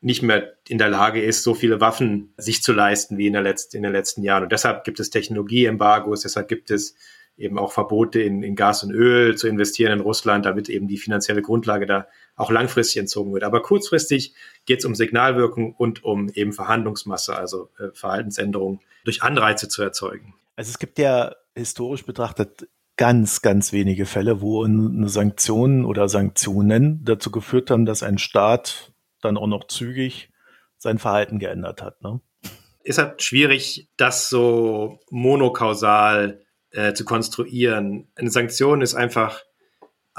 nicht 0.00 0.22
mehr 0.22 0.54
in 0.68 0.78
der 0.78 0.88
Lage 0.88 1.22
ist, 1.22 1.42
so 1.42 1.54
viele 1.54 1.80
Waffen 1.80 2.32
sich 2.36 2.62
zu 2.62 2.72
leisten 2.72 3.18
wie 3.18 3.26
in, 3.26 3.32
der 3.32 3.42
letzten, 3.42 3.78
in 3.78 3.82
den 3.82 3.92
letzten 3.92 4.22
Jahren. 4.22 4.44
Und 4.44 4.52
deshalb 4.52 4.84
gibt 4.84 5.00
es 5.00 5.10
Technologieembargos, 5.10 6.22
deshalb 6.22 6.48
gibt 6.48 6.70
es 6.70 6.94
eben 7.36 7.58
auch 7.58 7.72
Verbote 7.72 8.20
in, 8.20 8.42
in 8.42 8.54
Gas 8.54 8.84
und 8.84 8.92
Öl 8.92 9.36
zu 9.36 9.48
investieren 9.48 9.92
in 9.92 10.00
Russland, 10.00 10.46
damit 10.46 10.68
eben 10.68 10.88
die 10.88 10.98
finanzielle 10.98 11.42
Grundlage 11.42 11.86
da 11.86 12.06
auch 12.40 12.50
langfristig 12.50 12.98
entzogen 12.98 13.32
wird. 13.32 13.44
Aber 13.44 13.62
kurzfristig 13.62 14.34
geht 14.66 14.80
es 14.80 14.84
um 14.84 14.94
Signalwirkung 14.94 15.74
und 15.74 16.04
um 16.04 16.28
eben 16.30 16.52
Verhandlungsmasse, 16.52 17.36
also 17.36 17.70
äh, 17.78 17.88
Verhaltensänderungen 17.92 18.80
durch 19.04 19.22
Anreize 19.22 19.68
zu 19.68 19.82
erzeugen. 19.82 20.34
Also 20.56 20.70
es 20.70 20.78
gibt 20.78 20.98
ja 20.98 21.34
historisch 21.54 22.04
betrachtet 22.04 22.68
ganz, 22.96 23.40
ganz 23.42 23.72
wenige 23.72 24.06
Fälle, 24.06 24.40
wo 24.40 24.64
eine 24.64 25.08
Sanktion 25.08 25.84
oder 25.84 26.08
Sanktionen 26.08 27.04
dazu 27.04 27.30
geführt 27.30 27.70
haben, 27.70 27.86
dass 27.86 28.02
ein 28.02 28.18
Staat 28.18 28.92
dann 29.22 29.36
auch 29.36 29.46
noch 29.46 29.66
zügig 29.68 30.30
sein 30.76 30.98
Verhalten 30.98 31.38
geändert 31.38 31.82
hat. 31.82 32.02
Ne? 32.02 32.20
ist 32.82 32.98
halt 32.98 33.22
schwierig, 33.22 33.88
das 33.96 34.28
so 34.28 35.00
monokausal 35.10 36.44
äh, 36.70 36.92
zu 36.92 37.04
konstruieren. 37.04 38.08
Eine 38.14 38.30
Sanktion 38.30 38.80
ist 38.80 38.94
einfach 38.94 39.42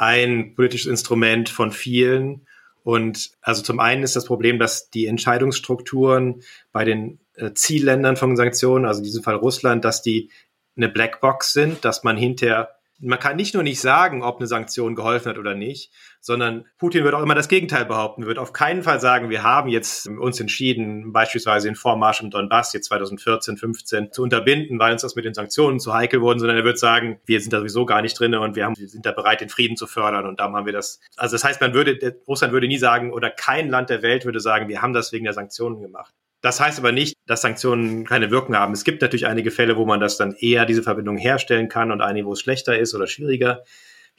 ein 0.01 0.55
politisches 0.55 0.89
Instrument 0.89 1.47
von 1.47 1.71
vielen. 1.71 2.47
Und 2.83 3.31
also 3.41 3.61
zum 3.61 3.79
einen 3.79 4.01
ist 4.01 4.15
das 4.15 4.25
Problem, 4.25 4.57
dass 4.57 4.89
die 4.89 5.05
Entscheidungsstrukturen 5.05 6.41
bei 6.71 6.83
den 6.83 7.19
äh, 7.35 7.53
Zielländern 7.53 8.17
von 8.17 8.35
Sanktionen, 8.35 8.85
also 8.85 8.99
in 8.99 9.03
diesem 9.03 9.21
Fall 9.21 9.35
Russland, 9.35 9.85
dass 9.85 10.01
die 10.01 10.31
eine 10.75 10.89
Blackbox 10.89 11.53
sind, 11.53 11.85
dass 11.85 12.03
man 12.03 12.17
hinterher 12.17 12.69
man 13.03 13.19
kann 13.19 13.35
nicht 13.35 13.55
nur 13.55 13.63
nicht 13.63 13.81
sagen, 13.81 14.21
ob 14.21 14.37
eine 14.37 14.47
Sanktion 14.47 14.95
geholfen 14.95 15.29
hat 15.29 15.39
oder 15.39 15.55
nicht, 15.55 15.91
sondern 16.21 16.65
Putin 16.77 17.03
wird 17.03 17.15
auch 17.15 17.23
immer 17.23 17.35
das 17.35 17.47
Gegenteil 17.47 17.85
behaupten, 17.85 18.25
wird 18.25 18.37
auf 18.37 18.53
keinen 18.53 18.83
Fall 18.83 18.99
sagen, 18.99 19.29
wir 19.29 19.43
haben 19.43 19.69
jetzt 19.69 20.07
uns 20.07 20.39
entschieden, 20.39 21.11
beispielsweise 21.11 21.67
den 21.67 21.75
Vormarsch 21.75 22.21
im 22.21 22.29
Donbass 22.29 22.73
jetzt 22.73 22.85
2014, 22.87 23.57
15 23.57 24.11
zu 24.11 24.21
unterbinden, 24.21 24.79
weil 24.79 24.93
uns 24.93 25.01
das 25.01 25.15
mit 25.15 25.25
den 25.25 25.33
Sanktionen 25.33 25.79
zu 25.79 25.93
heikel 25.93 26.21
wurden, 26.21 26.39
sondern 26.39 26.57
er 26.57 26.63
wird 26.63 26.79
sagen, 26.79 27.19
wir 27.25 27.41
sind 27.41 27.51
da 27.51 27.59
sowieso 27.59 27.85
gar 27.85 28.01
nicht 28.01 28.17
drin 28.17 28.35
und 28.35 28.55
wir, 28.55 28.65
haben, 28.65 28.77
wir 28.77 28.87
sind 28.87 29.05
da 29.05 29.11
bereit, 29.11 29.41
den 29.41 29.49
Frieden 29.49 29.75
zu 29.75 29.87
fördern 29.87 30.27
und 30.27 30.39
darum 30.39 30.55
haben 30.55 30.65
wir 30.65 30.73
das. 30.73 30.99
Also 31.17 31.33
das 31.33 31.43
heißt, 31.43 31.59
man 31.59 31.73
würde, 31.73 32.15
Russland 32.27 32.53
würde 32.53 32.67
nie 32.67 32.77
sagen 32.77 33.11
oder 33.11 33.31
kein 33.31 33.69
Land 33.69 33.89
der 33.89 34.03
Welt 34.03 34.23
würde 34.23 34.39
sagen, 34.39 34.69
wir 34.69 34.81
haben 34.81 34.93
das 34.93 35.11
wegen 35.11 35.25
der 35.25 35.33
Sanktionen 35.33 35.81
gemacht. 35.81 36.13
Das 36.41 36.59
heißt 36.59 36.79
aber 36.79 36.91
nicht, 36.91 37.15
dass 37.27 37.41
Sanktionen 37.41 38.05
keine 38.05 38.31
Wirkung 38.31 38.55
haben. 38.55 38.73
Es 38.73 38.83
gibt 38.83 39.01
natürlich 39.01 39.27
einige 39.27 39.51
Fälle, 39.51 39.77
wo 39.77 39.85
man 39.85 39.99
das 39.99 40.17
dann 40.17 40.33
eher 40.33 40.65
diese 40.65 40.81
Verbindung 40.81 41.17
herstellen 41.17 41.69
kann 41.69 41.91
und 41.91 42.01
einige, 42.01 42.25
wo 42.25 42.33
es 42.33 42.41
schlechter 42.41 42.77
ist 42.77 42.95
oder 42.95 43.05
schwieriger. 43.05 43.63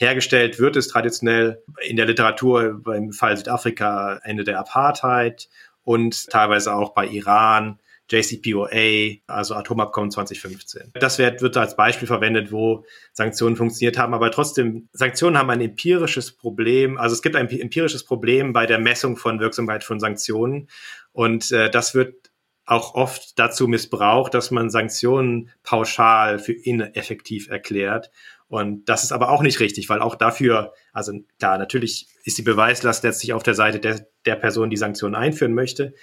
Hergestellt 0.03 0.59
wird 0.59 0.74
es 0.74 0.88
traditionell 0.88 1.62
in 1.80 1.96
der 1.96 2.07
Literatur 2.07 2.80
beim 2.82 3.12
Fall 3.12 3.36
Südafrika 3.36 4.20
Ende 4.24 4.42
der 4.42 4.59
Apartheid 4.59 5.48
und 5.84 6.28
teilweise 6.28 6.74
auch 6.74 6.92
bei 6.92 7.07
Iran 7.07 7.78
JCPOA, 8.11 9.20
also 9.28 9.55
Atomabkommen 9.55 10.11
2015. 10.11 10.90
Das 10.94 11.18
wird, 11.18 11.40
wird 11.40 11.57
als 11.57 11.76
Beispiel 11.76 12.09
verwendet, 12.09 12.50
wo 12.50 12.84
Sanktionen 13.12 13.55
funktioniert 13.55 13.96
haben, 13.96 14.12
aber 14.12 14.32
trotzdem, 14.32 14.88
Sanktionen 14.92 15.38
haben 15.38 15.50
ein 15.50 15.61
empirisches 15.61 16.32
Problem, 16.32 16.98
also 16.98 17.14
es 17.14 17.22
gibt 17.22 17.36
ein 17.36 17.48
empirisches 17.48 18.05
Problem 18.05 18.53
bei 18.53 18.66
der 18.66 18.80
Messung 18.80 19.16
von 19.16 19.38
Wirksamkeit 19.38 19.84
von 19.84 20.00
Sanktionen 20.00 20.68
und 21.12 21.53
äh, 21.53 21.70
das 21.70 21.94
wird 21.94 22.32
auch 22.64 22.94
oft 22.94 23.38
dazu 23.38 23.66
missbraucht, 23.68 24.34
dass 24.34 24.50
man 24.50 24.70
Sanktionen 24.70 25.50
pauschal 25.62 26.38
für 26.38 26.53
ineffektiv 26.53 27.48
erklärt. 27.48 28.11
Und 28.53 28.84
das 28.84 29.03
ist 29.03 29.12
aber 29.12 29.30
auch 29.30 29.40
nicht 29.40 29.61
richtig, 29.61 29.88
weil 29.88 30.03
auch 30.03 30.14
dafür, 30.14 30.74
also 30.92 31.14
klar, 31.38 31.57
natürlich 31.57 32.09
ist 32.24 32.36
die 32.36 32.42
Beweislast 32.42 33.03
letztlich 33.03 33.32
auf 33.32 33.42
der 33.42 33.55
Seite 33.55 33.80
der, 33.80 34.07
der 34.26 34.36
Person, 34.36 34.68
die 34.68 34.76
Sanktionen 34.76 35.14
einführen 35.14 35.55
möchte. 35.55 35.94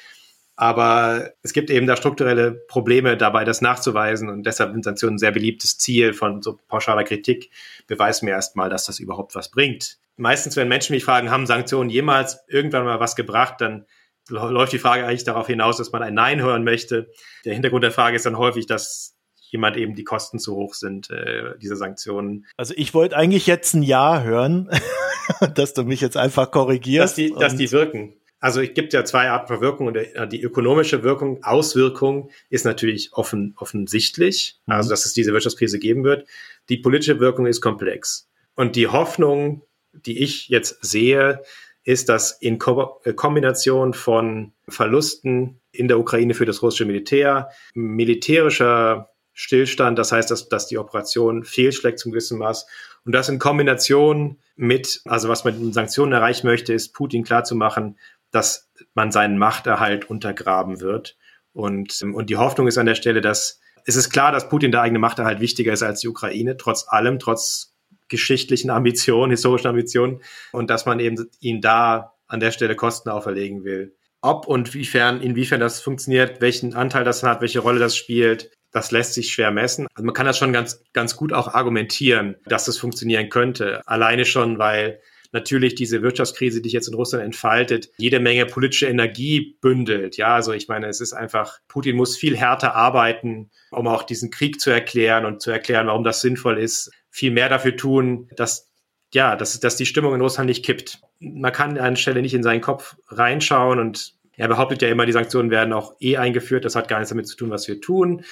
Aber 0.55 1.29
es 1.43 1.53
gibt 1.53 1.69
eben 1.69 1.85
da 1.85 1.95
strukturelle 1.95 2.53
Probleme 2.67 3.17
dabei, 3.17 3.45
das 3.45 3.61
nachzuweisen. 3.61 4.29
Und 4.29 4.47
deshalb 4.47 4.71
sind 4.71 4.83
Sanktionen 4.83 5.17
ein 5.17 5.19
sehr 5.19 5.31
beliebtes 5.31 5.77
Ziel 5.77 6.13
von 6.13 6.41
so 6.41 6.57
pauschaler 6.67 7.03
Kritik. 7.03 7.51
Beweis 7.85 8.23
mir 8.23 8.31
erstmal, 8.31 8.71
dass 8.71 8.85
das 8.85 8.97
überhaupt 8.97 9.35
was 9.35 9.51
bringt. 9.51 9.99
Meistens, 10.17 10.55
wenn 10.55 10.67
Menschen 10.67 10.95
mich 10.95 11.03
fragen, 11.03 11.29
haben 11.29 11.45
Sanktionen 11.45 11.91
jemals 11.91 12.39
irgendwann 12.47 12.83
mal 12.83 12.99
was 12.99 13.15
gebracht, 13.15 13.61
dann 13.61 13.85
läuft 14.27 14.73
die 14.73 14.79
Frage 14.79 15.05
eigentlich 15.05 15.23
darauf 15.23 15.45
hinaus, 15.45 15.77
dass 15.77 15.91
man 15.91 16.01
ein 16.01 16.15
Nein 16.15 16.41
hören 16.41 16.63
möchte. 16.63 17.11
Der 17.45 17.53
Hintergrund 17.53 17.83
der 17.83 17.91
Frage 17.91 18.15
ist 18.15 18.25
dann 18.25 18.39
häufig, 18.39 18.65
dass 18.65 19.18
jemand 19.51 19.77
eben 19.77 19.95
die 19.95 20.03
Kosten 20.03 20.39
zu 20.39 20.55
hoch 20.55 20.73
sind, 20.73 21.09
äh, 21.09 21.57
diese 21.61 21.75
Sanktionen. 21.75 22.45
Also 22.57 22.73
ich 22.77 22.93
wollte 22.93 23.17
eigentlich 23.17 23.47
jetzt 23.47 23.73
ein 23.73 23.83
Ja 23.83 24.21
hören, 24.21 24.69
dass 25.55 25.73
du 25.73 25.83
mich 25.83 26.01
jetzt 26.01 26.17
einfach 26.17 26.51
korrigierst. 26.51 27.11
Dass 27.11 27.15
die, 27.15 27.33
dass 27.37 27.55
die 27.55 27.71
wirken. 27.71 28.13
Also 28.39 28.61
es 28.61 28.73
gibt 28.73 28.93
ja 28.93 29.03
zwei 29.03 29.29
Arten 29.29 29.47
von 29.47 29.61
Wirkung 29.61 29.87
und 29.87 29.97
äh, 29.97 30.27
die 30.27 30.41
ökonomische 30.41 31.03
Wirkung, 31.03 31.43
Auswirkung 31.43 32.29
ist 32.49 32.65
natürlich 32.65 33.11
offen, 33.13 33.53
offensichtlich, 33.57 34.59
mhm. 34.65 34.73
also 34.73 34.89
dass 34.89 35.05
es 35.05 35.13
diese 35.13 35.33
Wirtschaftskrise 35.33 35.79
geben 35.79 36.03
wird. 36.03 36.27
Die 36.69 36.77
politische 36.77 37.19
Wirkung 37.19 37.47
ist 37.47 37.61
komplex. 37.61 38.29
Und 38.55 38.75
die 38.75 38.87
Hoffnung, 38.87 39.63
die 39.93 40.19
ich 40.19 40.47
jetzt 40.47 40.83
sehe, 40.83 41.41
ist, 41.83 42.07
dass 42.07 42.31
in 42.31 42.59
Ko 42.59 43.01
äh, 43.03 43.13
Kombination 43.13 43.93
von 43.93 44.53
Verlusten 44.67 45.59
in 45.71 45.87
der 45.87 45.99
Ukraine 45.99 46.33
für 46.33 46.45
das 46.45 46.61
russische 46.61 46.85
Militär, 46.85 47.49
militärischer 47.73 49.09
Stillstand, 49.39 49.97
das 49.97 50.11
heißt, 50.11 50.29
dass, 50.29 50.49
dass 50.49 50.67
die 50.67 50.77
Operation 50.77 51.45
fehlschlägt 51.45 51.97
zum 51.97 52.11
gewissen 52.11 52.37
Maß 52.39 52.67
und 53.05 53.13
das 53.13 53.29
in 53.29 53.39
Kombination 53.39 54.37
mit, 54.57 54.99
also 55.05 55.29
was 55.29 55.45
man 55.45 55.63
mit 55.63 55.73
Sanktionen 55.73 56.11
erreichen 56.11 56.45
möchte, 56.45 56.73
ist 56.73 56.93
Putin 56.93 57.23
klarzumachen, 57.23 57.97
dass 58.31 58.69
man 58.95 59.13
seinen 59.13 59.37
Machterhalt 59.37 60.09
untergraben 60.09 60.81
wird. 60.81 61.15
Und, 61.53 62.01
und 62.01 62.29
die 62.29 62.35
Hoffnung 62.35 62.67
ist 62.67 62.77
an 62.77 62.85
der 62.85 62.95
Stelle, 62.95 63.21
dass 63.21 63.61
es 63.85 63.95
ist 63.95 64.09
klar, 64.09 64.33
dass 64.33 64.49
Putin 64.49 64.73
der 64.73 64.81
eigene 64.81 64.99
Machterhalt 64.99 65.39
wichtiger 65.39 65.71
ist 65.71 65.83
als 65.83 66.01
die 66.01 66.09
Ukraine, 66.09 66.57
trotz 66.57 66.85
allem, 66.89 67.17
trotz 67.17 67.77
geschichtlichen 68.09 68.71
Ambitionen, 68.71 69.31
historischen 69.31 69.67
Ambitionen, 69.67 70.21
und 70.51 70.69
dass 70.69 70.85
man 70.85 70.99
eben 70.99 71.29
ihn 71.39 71.61
da 71.61 72.13
an 72.27 72.41
der 72.41 72.51
Stelle 72.51 72.75
Kosten 72.75 73.07
auferlegen 73.07 73.63
will. 73.63 73.95
Ob 74.19 74.47
und 74.47 74.73
wiefern, 74.73 75.21
inwiefern 75.21 75.61
das 75.61 75.79
funktioniert, 75.79 76.41
welchen 76.41 76.73
Anteil 76.73 77.05
das 77.05 77.23
hat, 77.23 77.39
welche 77.39 77.59
Rolle 77.59 77.79
das 77.79 77.95
spielt, 77.95 78.51
das 78.71 78.91
lässt 78.91 79.13
sich 79.13 79.31
schwer 79.31 79.51
messen. 79.51 79.87
Also 79.93 80.05
man 80.05 80.13
kann 80.13 80.25
das 80.25 80.37
schon 80.37 80.53
ganz, 80.53 80.83
ganz 80.93 81.15
gut 81.15 81.33
auch 81.33 81.53
argumentieren, 81.53 82.35
dass 82.45 82.65
das 82.65 82.77
funktionieren 82.77 83.29
könnte. 83.29 83.81
Alleine 83.87 84.25
schon, 84.25 84.59
weil 84.59 85.01
natürlich 85.31 85.75
diese 85.75 86.01
Wirtschaftskrise, 86.01 86.61
die 86.61 86.69
sich 86.69 86.73
jetzt 86.73 86.87
in 86.87 86.95
Russland 86.95 87.23
entfaltet, 87.23 87.89
jede 87.97 88.19
Menge 88.19 88.45
politische 88.45 88.87
Energie 88.87 89.57
bündelt. 89.61 90.17
Ja, 90.17 90.35
also 90.35 90.53
ich 90.53 90.67
meine, 90.67 90.87
es 90.87 91.01
ist 91.01 91.13
einfach, 91.13 91.59
Putin 91.67 91.95
muss 91.95 92.17
viel 92.17 92.35
härter 92.35 92.75
arbeiten, 92.75 93.51
um 93.71 93.87
auch 93.87 94.03
diesen 94.03 94.31
Krieg 94.31 94.59
zu 94.59 94.71
erklären 94.71 95.25
und 95.25 95.41
zu 95.41 95.51
erklären, 95.51 95.87
warum 95.87 96.03
das 96.03 96.21
sinnvoll 96.21 96.57
ist. 96.57 96.91
Viel 97.11 97.31
mehr 97.31 97.49
dafür 97.49 97.75
tun, 97.75 98.29
dass 98.35 98.69
ja, 99.11 99.35
dass, 99.35 99.59
dass 99.59 99.75
die 99.75 99.87
Stimmung 99.87 100.13
in 100.13 100.21
Russland 100.21 100.49
nicht 100.49 100.63
kippt. 100.63 101.01
Man 101.19 101.51
kann 101.51 101.79
an 101.79 101.95
Stelle 101.95 102.21
nicht 102.21 102.35
in 102.35 102.43
seinen 102.43 102.61
Kopf 102.61 102.95
reinschauen 103.07 103.79
und 103.79 104.13
er 104.33 104.47
behauptet 104.47 104.81
ja 104.81 104.89
immer, 104.89 105.05
die 105.05 105.11
Sanktionen 105.11 105.49
werden 105.49 105.73
auch 105.73 105.95
eh 105.99 106.17
eingeführt. 106.17 106.63
Das 106.63 106.75
hat 106.75 106.87
gar 106.87 106.99
nichts 106.99 107.09
damit 107.09 107.27
zu 107.27 107.35
tun, 107.35 107.49
was 107.49 107.67
wir 107.67 107.81
tun. 107.81 108.23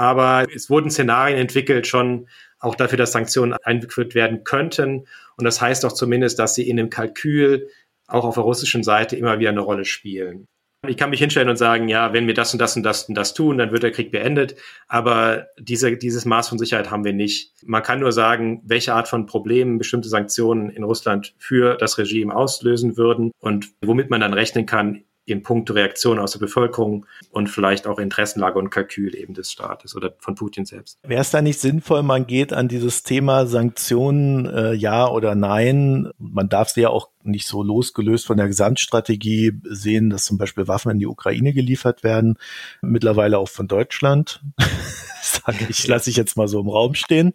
Aber 0.00 0.46
es 0.54 0.70
wurden 0.70 0.90
Szenarien 0.90 1.36
entwickelt, 1.36 1.86
schon 1.86 2.26
auch 2.58 2.74
dafür, 2.74 2.96
dass 2.96 3.12
Sanktionen 3.12 3.52
eingeführt 3.52 4.14
werden 4.14 4.44
könnten. 4.44 5.06
Und 5.36 5.44
das 5.44 5.60
heißt 5.60 5.84
doch 5.84 5.92
zumindest, 5.92 6.38
dass 6.38 6.54
sie 6.54 6.66
in 6.66 6.78
dem 6.78 6.88
Kalkül 6.88 7.68
auch 8.06 8.24
auf 8.24 8.36
der 8.36 8.44
russischen 8.44 8.82
Seite 8.82 9.16
immer 9.16 9.38
wieder 9.40 9.50
eine 9.50 9.60
Rolle 9.60 9.84
spielen. 9.84 10.46
Ich 10.88 10.96
kann 10.96 11.10
mich 11.10 11.20
hinstellen 11.20 11.50
und 11.50 11.58
sagen, 11.58 11.88
ja, 11.88 12.14
wenn 12.14 12.26
wir 12.26 12.32
das 12.32 12.54
und 12.54 12.60
das 12.60 12.74
und 12.76 12.82
das 12.82 13.10
und 13.10 13.14
das 13.14 13.34
tun, 13.34 13.58
dann 13.58 13.72
wird 13.72 13.82
der 13.82 13.90
Krieg 13.90 14.10
beendet. 14.10 14.56
Aber 14.88 15.48
diese, 15.58 15.94
dieses 15.98 16.24
Maß 16.24 16.48
von 16.48 16.58
Sicherheit 16.58 16.90
haben 16.90 17.04
wir 17.04 17.12
nicht. 17.12 17.52
Man 17.66 17.82
kann 17.82 18.00
nur 18.00 18.12
sagen, 18.12 18.62
welche 18.64 18.94
Art 18.94 19.06
von 19.06 19.26
Problemen 19.26 19.76
bestimmte 19.76 20.08
Sanktionen 20.08 20.70
in 20.70 20.82
Russland 20.82 21.34
für 21.36 21.76
das 21.76 21.98
Regime 21.98 22.34
auslösen 22.34 22.96
würden 22.96 23.32
und 23.38 23.68
womit 23.82 24.08
man 24.08 24.22
dann 24.22 24.32
rechnen 24.32 24.64
kann, 24.64 25.04
in 25.30 25.42
puncto 25.42 25.72
Reaktion 25.72 26.18
aus 26.18 26.32
der 26.32 26.40
Bevölkerung 26.40 27.06
und 27.30 27.48
vielleicht 27.48 27.86
auch 27.86 27.98
Interessenlage 27.98 28.58
und 28.58 28.70
Kalkül 28.70 29.14
eben 29.14 29.34
des 29.34 29.50
Staates 29.52 29.94
oder 29.94 30.14
von 30.18 30.34
Putin 30.34 30.64
selbst. 30.64 30.98
Wäre 31.02 31.20
es 31.20 31.30
da 31.30 31.42
nicht 31.42 31.60
sinnvoll, 31.60 32.02
man 32.02 32.26
geht 32.26 32.52
an 32.52 32.68
dieses 32.68 33.02
Thema 33.02 33.46
Sanktionen 33.46 34.46
äh, 34.46 34.72
ja 34.72 35.08
oder 35.08 35.34
nein? 35.34 36.10
Man 36.18 36.48
darf 36.48 36.70
sie 36.70 36.82
ja 36.82 36.90
auch 36.90 37.10
nicht 37.22 37.46
so 37.46 37.62
losgelöst 37.62 38.26
von 38.26 38.36
der 38.36 38.46
Gesamtstrategie 38.46 39.52
sehen, 39.64 40.10
dass 40.10 40.24
zum 40.24 40.38
Beispiel 40.38 40.68
Waffen 40.68 40.92
in 40.92 40.98
die 40.98 41.06
Ukraine 41.06 41.52
geliefert 41.52 42.02
werden, 42.02 42.36
mittlerweile 42.80 43.38
auch 43.38 43.48
von 43.48 43.68
Deutschland. 43.68 44.42
Sage 45.22 45.66
ich, 45.68 45.86
lasse 45.86 46.10
ich 46.10 46.16
jetzt 46.16 46.36
mal 46.36 46.48
so 46.48 46.60
im 46.60 46.68
Raum 46.68 46.94
stehen, 46.94 47.32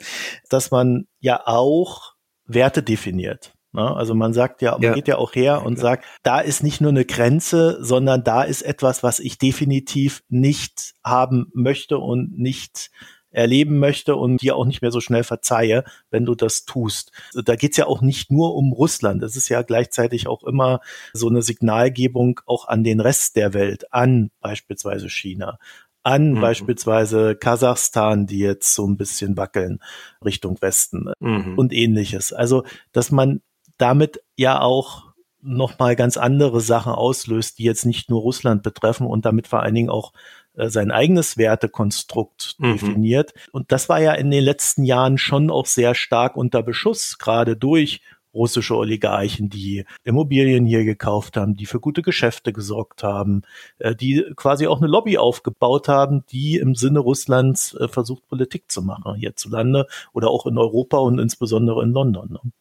dass 0.49 0.71
man 0.71 1.07
ja 1.19 1.41
auch 1.45 2.13
Werte 2.47 2.83
definiert. 2.83 3.54
Ne? 3.76 3.95
Also 3.95 4.15
man 4.15 4.34
sagt 4.34 4.61
ja, 4.61 4.71
man 4.73 4.82
ja. 4.82 4.93
geht 4.93 5.07
ja 5.07 5.17
auch 5.17 5.36
her 5.36 5.63
und 5.65 5.78
sagt, 5.78 6.05
da 6.23 6.39
ist 6.39 6.63
nicht 6.63 6.82
nur 6.82 6.91
eine 6.91 7.05
Grenze, 7.05 7.78
sondern 7.82 8.23
da 8.23 8.43
ist 8.43 8.61
etwas, 8.61 9.03
was 9.03 9.19
ich 9.19 9.38
definitiv 9.38 10.23
nicht 10.30 10.93
haben 11.03 11.51
möchte 11.53 11.97
und 11.99 12.38
nicht 12.38 12.89
erleben 13.36 13.80
möchte 13.80 14.15
und 14.15 14.41
dir 14.41 14.55
auch 14.55 14.65
nicht 14.65 14.82
mehr 14.82 14.91
so 14.91 15.01
schnell 15.01 15.23
verzeihe, 15.23 15.84
wenn 16.09 16.26
du 16.26 16.36
das 16.36 16.65
tust. 16.65 17.11
Da 17.34 17.55
geht's 17.55 17.78
ja 17.78 17.86
auch 17.86 18.01
nicht 18.01 18.32
nur 18.32 18.55
um 18.55 18.71
Russland. 18.71 19.21
Es 19.23 19.36
ist 19.36 19.49
ja 19.49 19.61
gleichzeitig 19.61 20.28
auch 20.28 20.43
immer 20.43 20.80
so 21.13 21.28
eine 21.28 21.41
Signalgebung 21.41 22.39
auch 22.45 22.67
an 22.67 22.84
den 22.84 23.01
Rest 23.01 23.36
der 23.36 23.53
Welt, 23.53 23.91
an 23.91 24.32
beispielsweise 24.39 25.09
China, 25.09 25.59
an 26.01 26.34
mhm. 26.34 26.41
beispielsweise 26.41 27.36
Kasachstan, 27.36 28.26
die 28.26 28.39
jetzt 28.39 28.73
so 28.73 28.88
ein 28.88 28.95
bisschen 28.95 29.36
wackeln 29.36 29.80
Richtung 30.23 30.61
Westen 30.61 31.11
mhm. 31.19 31.57
und 31.57 31.73
ähnliches. 31.73 32.32
Also, 32.32 32.63
dass 32.93 33.11
man 33.11 33.41
damit 33.78 34.21
ja 34.36 34.61
auch 34.61 35.05
nochmal 35.41 35.95
ganz 35.95 36.17
andere 36.17 36.59
Sachen 36.59 36.91
auslöst, 36.91 37.59
die 37.59 37.63
jetzt 37.63 37.86
nicht 37.86 38.09
nur 38.09 38.21
Russland 38.21 38.63
betreffen 38.63 39.05
und 39.05 39.26
damit 39.26 39.47
vor 39.47 39.61
allen 39.61 39.76
Dingen 39.76 39.89
auch 39.89 40.11
äh, 40.55 40.69
sein 40.69 40.91
eigenes 40.91 41.38
Wertekonstrukt 41.38 42.55
mhm. 42.57 42.73
definiert. 42.73 43.34
Und 43.51 43.71
das 43.71 43.88
war 43.88 44.01
ja 44.01 44.13
in 44.13 44.32
den 44.32 44.43
letzten 44.43 44.84
Jahren 44.84 45.17
schon 45.17 45.51
auch 45.51 45.67
sehr 45.67 45.93
stark 45.95 46.36
unter 46.36 46.63
Beschuss, 46.63 47.17
gerade 47.19 47.55
durch 47.55 48.01
russische 48.34 48.76
Oligarchen, 48.76 49.49
die 49.49 49.86
Immobilien 50.03 50.65
hier 50.65 50.84
gekauft 50.84 51.38
haben, 51.38 51.55
die 51.55 51.65
für 51.65 51.80
gute 51.80 52.01
Geschäfte 52.01 52.51
gesorgt 52.51 53.01
haben, 53.01 53.43
äh, 53.80 53.95
die 53.95 54.26
quasi 54.36 54.67
auch 54.67 54.82
eine 54.82 54.88
Lobby 54.88 55.17
aufgebaut 55.17 55.88
haben, 55.88 56.26
die 56.32 56.57
im 56.57 56.76
Sinne 56.76 56.99
Russlands 56.99 57.73
äh, 57.76 57.88
versucht, 57.88 58.28
Politik 58.28 58.69
zu 58.69 58.82
machen 58.82 59.15
hierzulande 59.15 59.88
oder 60.11 60.30
auch 60.30 60.45
in 60.45 60.57
Europa 60.57 60.97
und 60.97 61.19
insbesondere 61.19 61.82
in 61.84 61.91
London. 61.91 62.34
Ne? 62.34 62.51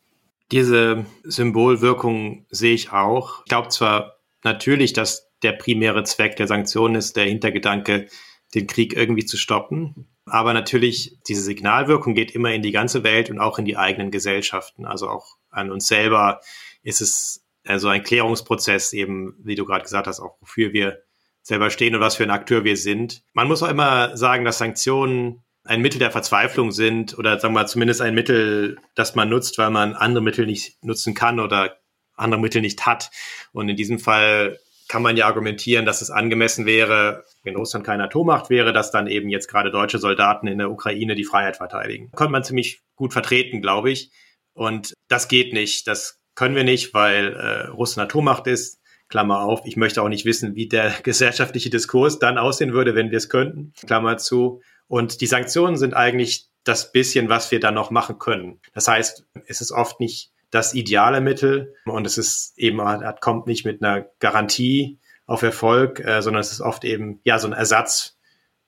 Diese 0.52 1.06
Symbolwirkung 1.22 2.46
sehe 2.50 2.74
ich 2.74 2.92
auch. 2.92 3.40
Ich 3.44 3.48
glaube 3.48 3.68
zwar 3.68 4.18
natürlich, 4.42 4.92
dass 4.92 5.30
der 5.42 5.52
primäre 5.52 6.04
Zweck 6.04 6.36
der 6.36 6.46
Sanktionen 6.46 6.96
ist, 6.96 7.16
der 7.16 7.24
Hintergedanke, 7.24 8.08
den 8.54 8.66
Krieg 8.66 8.94
irgendwie 8.94 9.24
zu 9.24 9.36
stoppen. 9.36 10.08
Aber 10.26 10.54
natürlich, 10.54 11.18
diese 11.28 11.42
Signalwirkung 11.42 12.14
geht 12.14 12.34
immer 12.34 12.52
in 12.52 12.62
die 12.62 12.72
ganze 12.72 13.04
Welt 13.04 13.30
und 13.30 13.40
auch 13.40 13.58
in 13.58 13.64
die 13.64 13.76
eigenen 13.76 14.10
Gesellschaften. 14.10 14.86
Also 14.86 15.08
auch 15.08 15.36
an 15.50 15.70
uns 15.70 15.86
selber 15.86 16.40
ist 16.82 17.00
es 17.00 17.44
also 17.66 17.88
ein 17.88 18.02
Klärungsprozess 18.02 18.92
eben, 18.92 19.34
wie 19.42 19.54
du 19.54 19.64
gerade 19.64 19.82
gesagt 19.82 20.06
hast, 20.06 20.20
auch 20.20 20.36
wofür 20.40 20.72
wir 20.72 21.02
selber 21.42 21.70
stehen 21.70 21.94
und 21.94 22.00
was 22.00 22.16
für 22.16 22.24
ein 22.24 22.30
Akteur 22.30 22.64
wir 22.64 22.76
sind. 22.76 23.22
Man 23.34 23.48
muss 23.48 23.62
auch 23.62 23.68
immer 23.68 24.16
sagen, 24.16 24.44
dass 24.44 24.58
Sanktionen 24.58 25.43
ein 25.64 25.80
Mittel 25.80 25.98
der 25.98 26.10
Verzweiflung 26.10 26.72
sind 26.72 27.18
oder 27.18 27.40
sagen 27.40 27.54
wir 27.54 27.62
mal 27.62 27.66
zumindest 27.66 28.02
ein 28.02 28.14
Mittel, 28.14 28.78
das 28.94 29.14
man 29.14 29.30
nutzt, 29.30 29.58
weil 29.58 29.70
man 29.70 29.94
andere 29.94 30.22
Mittel 30.22 30.46
nicht 30.46 30.82
nutzen 30.84 31.14
kann 31.14 31.40
oder 31.40 31.78
andere 32.14 32.40
Mittel 32.40 32.60
nicht 32.60 32.86
hat. 32.86 33.10
Und 33.52 33.68
in 33.68 33.76
diesem 33.76 33.98
Fall 33.98 34.58
kann 34.88 35.02
man 35.02 35.16
ja 35.16 35.26
argumentieren, 35.26 35.86
dass 35.86 36.02
es 36.02 36.10
angemessen 36.10 36.66
wäre, 36.66 37.24
wenn 37.42 37.56
Russland 37.56 37.86
keine 37.86 38.04
Atommacht 38.04 38.50
wäre, 38.50 38.72
dass 38.72 38.90
dann 38.90 39.06
eben 39.06 39.30
jetzt 39.30 39.48
gerade 39.48 39.70
deutsche 39.70 39.98
Soldaten 39.98 40.46
in 40.46 40.58
der 40.58 40.70
Ukraine 40.70 41.14
die 41.14 41.24
Freiheit 41.24 41.56
verteidigen. 41.56 42.10
Konnte 42.12 42.32
man 42.32 42.44
ziemlich 42.44 42.82
gut 42.94 43.12
vertreten, 43.12 43.62
glaube 43.62 43.90
ich. 43.90 44.10
Und 44.52 44.92
das 45.08 45.28
geht 45.28 45.52
nicht. 45.52 45.88
Das 45.88 46.20
können 46.34 46.54
wir 46.54 46.64
nicht, 46.64 46.92
weil 46.92 47.34
äh, 47.34 47.66
Russland 47.68 48.10
Atommacht 48.10 48.46
ist. 48.46 48.80
Klammer 49.08 49.40
auf. 49.40 49.62
Ich 49.64 49.76
möchte 49.76 50.02
auch 50.02 50.08
nicht 50.08 50.24
wissen, 50.24 50.54
wie 50.54 50.68
der 50.68 50.90
gesellschaftliche 51.02 51.70
Diskurs 51.70 52.18
dann 52.18 52.38
aussehen 52.38 52.72
würde, 52.72 52.94
wenn 52.94 53.10
wir 53.10 53.18
es 53.18 53.28
könnten. 53.28 53.72
Klammer 53.86 54.16
zu. 54.18 54.60
Und 54.94 55.20
die 55.20 55.26
Sanktionen 55.26 55.76
sind 55.76 55.92
eigentlich 55.92 56.46
das 56.62 56.92
bisschen, 56.92 57.28
was 57.28 57.50
wir 57.50 57.58
dann 57.58 57.74
noch 57.74 57.90
machen 57.90 58.20
können. 58.20 58.60
Das 58.74 58.86
heißt, 58.86 59.26
es 59.44 59.60
ist 59.60 59.72
oft 59.72 59.98
nicht 59.98 60.30
das 60.52 60.72
ideale 60.72 61.20
Mittel 61.20 61.74
und 61.84 62.06
es 62.06 62.16
ist 62.16 62.56
eben, 62.56 62.80
kommt 63.20 63.48
nicht 63.48 63.64
mit 63.66 63.82
einer 63.82 64.06
Garantie 64.20 65.00
auf 65.26 65.42
Erfolg, 65.42 65.98
äh, 65.98 66.22
sondern 66.22 66.42
es 66.42 66.52
ist 66.52 66.60
oft 66.60 66.84
eben 66.84 67.18
ja 67.24 67.40
so 67.40 67.48
ein 67.48 67.52
Ersatz 67.52 68.18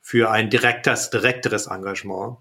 für 0.01 0.29
ein 0.29 0.51
direktes, 0.51 1.11
direkteres 1.11 1.69
Engagement. 1.69 2.39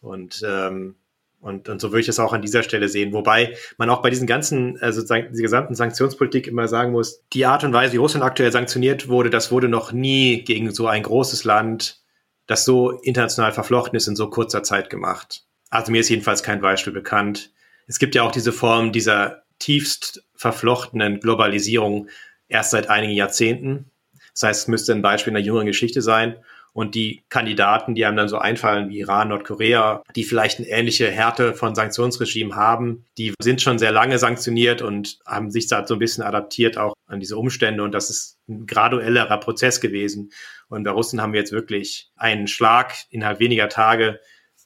Und, 0.00 0.42
ähm, 0.42 0.96
und, 1.38 1.68
und 1.68 1.78
so 1.78 1.90
würde 1.90 2.00
ich 2.00 2.08
es 2.08 2.18
auch 2.18 2.32
an 2.32 2.40
dieser 2.40 2.62
Stelle 2.62 2.88
sehen. 2.88 3.12
Wobei 3.12 3.54
man 3.76 3.90
auch 3.90 4.00
bei 4.00 4.08
diesen 4.08 4.26
ganzen, 4.26 4.80
also 4.80 5.02
die 5.02 5.42
gesamten 5.42 5.74
Sanktionspolitik 5.74 6.46
immer 6.46 6.68
sagen 6.68 6.92
muss, 6.92 7.22
die 7.34 7.44
Art 7.44 7.64
und 7.64 7.74
Weise, 7.74 7.92
wie 7.92 7.98
Russland 7.98 8.24
aktuell 8.24 8.50
sanktioniert 8.50 9.08
wurde, 9.08 9.28
das 9.28 9.52
wurde 9.52 9.68
noch 9.68 9.92
nie 9.92 10.42
gegen 10.42 10.72
so 10.72 10.86
ein 10.86 11.02
großes 11.02 11.44
Land, 11.44 12.00
das 12.46 12.64
so 12.64 12.90
international 12.90 13.52
verflochten 13.52 13.96
ist, 13.96 14.06
in 14.06 14.16
so 14.16 14.30
kurzer 14.30 14.62
Zeit 14.62 14.90
gemacht. 14.90 15.44
Also 15.70 15.92
mir 15.92 16.00
ist 16.00 16.08
jedenfalls 16.08 16.42
kein 16.42 16.60
Beispiel 16.60 16.92
bekannt 16.92 17.50
es 17.86 17.98
gibt 17.98 18.14
ja 18.14 18.22
auch 18.22 18.32
diese 18.32 18.52
Form 18.52 18.92
dieser 18.92 19.42
tiefst 19.58 20.24
verflochtenen 20.34 21.20
Globalisierung 21.20 22.08
erst 22.48 22.72
seit 22.72 22.90
einigen 22.90 23.14
Jahrzehnten. 23.14 23.90
Das 24.32 24.42
heißt, 24.42 24.62
es 24.62 24.68
müsste 24.68 24.92
ein 24.92 25.02
Beispiel 25.02 25.30
in 25.30 25.36
der 25.36 25.44
jüngeren 25.44 25.66
Geschichte 25.66 26.02
sein. 26.02 26.36
Und 26.72 26.94
die 26.94 27.24
Kandidaten, 27.30 27.94
die 27.94 28.04
einem 28.04 28.18
dann 28.18 28.28
so 28.28 28.36
einfallen, 28.36 28.90
wie 28.90 28.98
Iran, 28.98 29.28
Nordkorea, 29.28 30.02
die 30.14 30.24
vielleicht 30.24 30.58
eine 30.58 30.68
ähnliche 30.68 31.10
Härte 31.10 31.54
von 31.54 31.74
Sanktionsregime 31.74 32.54
haben, 32.54 33.06
die 33.16 33.32
sind 33.40 33.62
schon 33.62 33.78
sehr 33.78 33.92
lange 33.92 34.18
sanktioniert 34.18 34.82
und 34.82 35.18
haben 35.24 35.50
sich 35.50 35.68
da 35.68 35.86
so 35.86 35.94
ein 35.94 36.00
bisschen 36.00 36.22
adaptiert 36.22 36.76
auch 36.76 36.92
an 37.06 37.18
diese 37.18 37.38
Umstände. 37.38 37.82
Und 37.82 37.92
das 37.92 38.10
ist 38.10 38.36
ein 38.46 38.66
graduellerer 38.66 39.38
Prozess 39.38 39.80
gewesen. 39.80 40.32
Und 40.68 40.84
bei 40.84 40.90
Russen 40.90 41.20
haben 41.20 41.32
wir 41.32 41.40
jetzt 41.40 41.52
wirklich 41.52 42.10
einen 42.16 42.48
Schlag 42.48 42.94
innerhalb 43.10 43.40
weniger 43.40 43.68
Tage 43.68 44.20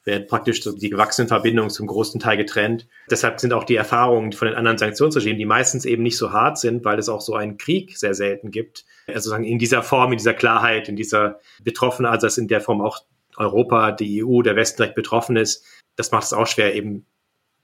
werden 0.05 0.27
praktisch 0.27 0.61
die 0.61 0.89
gewachsenen 0.89 1.27
Verbindungen 1.27 1.69
zum 1.69 1.87
großen 1.87 2.19
Teil 2.19 2.37
getrennt. 2.37 2.87
Deshalb 3.09 3.39
sind 3.39 3.53
auch 3.53 3.63
die 3.63 3.75
Erfahrungen 3.75 4.31
von 4.31 4.47
den 4.47 4.57
anderen 4.57 4.77
Sanktionsregimen, 4.77 5.37
die 5.37 5.45
meistens 5.45 5.85
eben 5.85 6.03
nicht 6.03 6.17
so 6.17 6.31
hart 6.31 6.57
sind, 6.57 6.83
weil 6.85 6.97
es 6.97 7.09
auch 7.09 7.21
so 7.21 7.35
einen 7.35 7.57
Krieg 7.57 7.97
sehr 7.97 8.15
selten 8.15 8.51
gibt. 8.51 8.85
Also 9.07 9.29
sagen 9.29 9.43
in 9.43 9.59
dieser 9.59 9.83
Form, 9.83 10.11
in 10.11 10.17
dieser 10.17 10.33
Klarheit, 10.33 10.89
in 10.89 10.95
dieser 10.95 11.39
Betroffene, 11.63 12.09
also 12.09 12.25
dass 12.25 12.37
in 12.37 12.47
der 12.47 12.61
Form 12.61 12.81
auch 12.81 12.99
Europa, 13.37 13.91
die 13.91 14.23
EU, 14.23 14.41
der 14.41 14.55
Westen 14.55 14.77
direkt 14.77 14.95
betroffen 14.95 15.35
ist, 15.35 15.65
das 15.95 16.11
macht 16.11 16.23
es 16.23 16.33
auch 16.33 16.47
schwer, 16.47 16.73
eben 16.75 17.05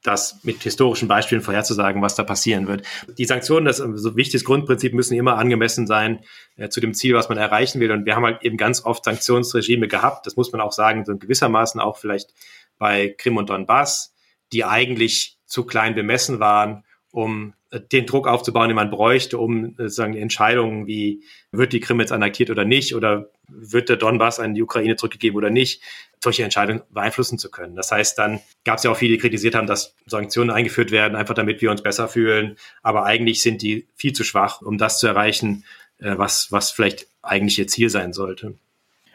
das 0.08 0.40
mit 0.44 0.64
historischen 0.64 1.08
Beispielen 1.08 1.42
vorherzusagen, 1.42 2.02
was 2.02 2.16
da 2.16 2.24
passieren 2.24 2.68
wird. 2.68 2.84
Die 3.18 3.26
Sanktionen, 3.26 3.66
das 3.66 3.80
ist 3.80 4.02
so 4.02 4.16
wichtiges 4.16 4.46
Grundprinzip, 4.46 4.94
müssen 4.94 5.16
immer 5.16 5.38
angemessen 5.38 5.86
sein 5.86 6.22
äh, 6.56 6.70
zu 6.70 6.80
dem 6.80 6.94
Ziel, 6.94 7.14
was 7.14 7.30
man 7.30 7.38
erreichen 7.38 7.80
will. 7.80 7.92
Und 7.92 8.06
wir 8.06 8.16
haben 8.16 8.26
halt 8.26 8.44
eben 8.44 8.58
ganz 8.58 8.86
oft 8.86 9.04
Sanktionsregime 9.04 9.88
gehabt, 9.88 10.26
das 10.26 10.36
muss 10.36 10.52
man 10.52 10.62
auch 10.62 10.72
sagen, 10.72 11.06
so 11.06 11.18
gewissermaßen 11.18 11.82
auch 11.82 11.98
vielleicht 11.98 12.34
bei 12.78 13.14
Krim 13.18 13.38
und 13.38 13.50
Donbass, 13.50 14.14
die 14.54 14.64
eigentlich 14.64 15.38
zu 15.46 15.66
klein 15.66 15.96
bemessen 15.96 16.40
waren, 16.40 16.84
um 17.12 17.54
äh, 17.72 17.80
den 17.80 18.06
Druck 18.06 18.28
aufzubauen, 18.28 18.70
den 18.70 18.76
man 18.76 18.90
bräuchte, 18.90 19.38
um 19.38 19.66
äh, 19.66 19.84
sozusagen 19.84 20.16
Entscheidungen 20.16 20.88
wie 20.88 21.24
wird 21.52 21.74
die 21.74 21.80
Krim 21.80 22.00
jetzt 22.00 22.12
annektiert 22.12 22.50
oder 22.50 22.66
nicht 22.66 22.96
oder 22.96 23.30
wird 23.48 23.90
der 23.90 23.98
Donbass 23.98 24.40
an 24.40 24.54
die 24.54 24.62
Ukraine 24.62 24.96
zurückgegeben 24.96 25.38
oder 25.38 25.50
nicht, 25.50 25.82
solche 26.24 26.44
Entscheidungen 26.44 26.82
beeinflussen 26.90 27.38
zu 27.38 27.50
können. 27.52 27.76
Das 27.76 27.92
heißt, 27.92 28.18
dann 28.18 28.40
gab 28.64 28.78
es 28.78 28.84
ja 28.84 28.92
auch 28.92 28.98
viele, 28.98 29.14
die 29.14 29.20
kritisiert 29.20 29.56
haben, 29.56 29.68
dass 29.68 29.96
Sanktionen 30.06 30.50
eingeführt 30.50 30.92
werden, 30.92 31.16
einfach 31.16 31.36
damit 31.36 31.62
wir 31.62 31.72
uns 31.72 31.82
besser 31.82 32.08
fühlen. 32.08 32.58
Aber 32.82 33.06
eigentlich 33.06 33.42
sind 33.42 33.62
die 33.62 33.88
viel 33.96 34.14
zu 34.14 34.24
schwach, 34.24 34.62
um 34.62 34.78
das 34.78 35.00
zu 35.00 35.08
erreichen, 35.08 35.64
äh, 36.00 36.18
was, 36.18 36.52
was 36.52 36.72
vielleicht 36.72 37.08
eigentlich 37.22 37.60
ihr 37.60 37.68
Ziel 37.68 37.90
sein 37.90 38.14
sollte. 38.14 38.56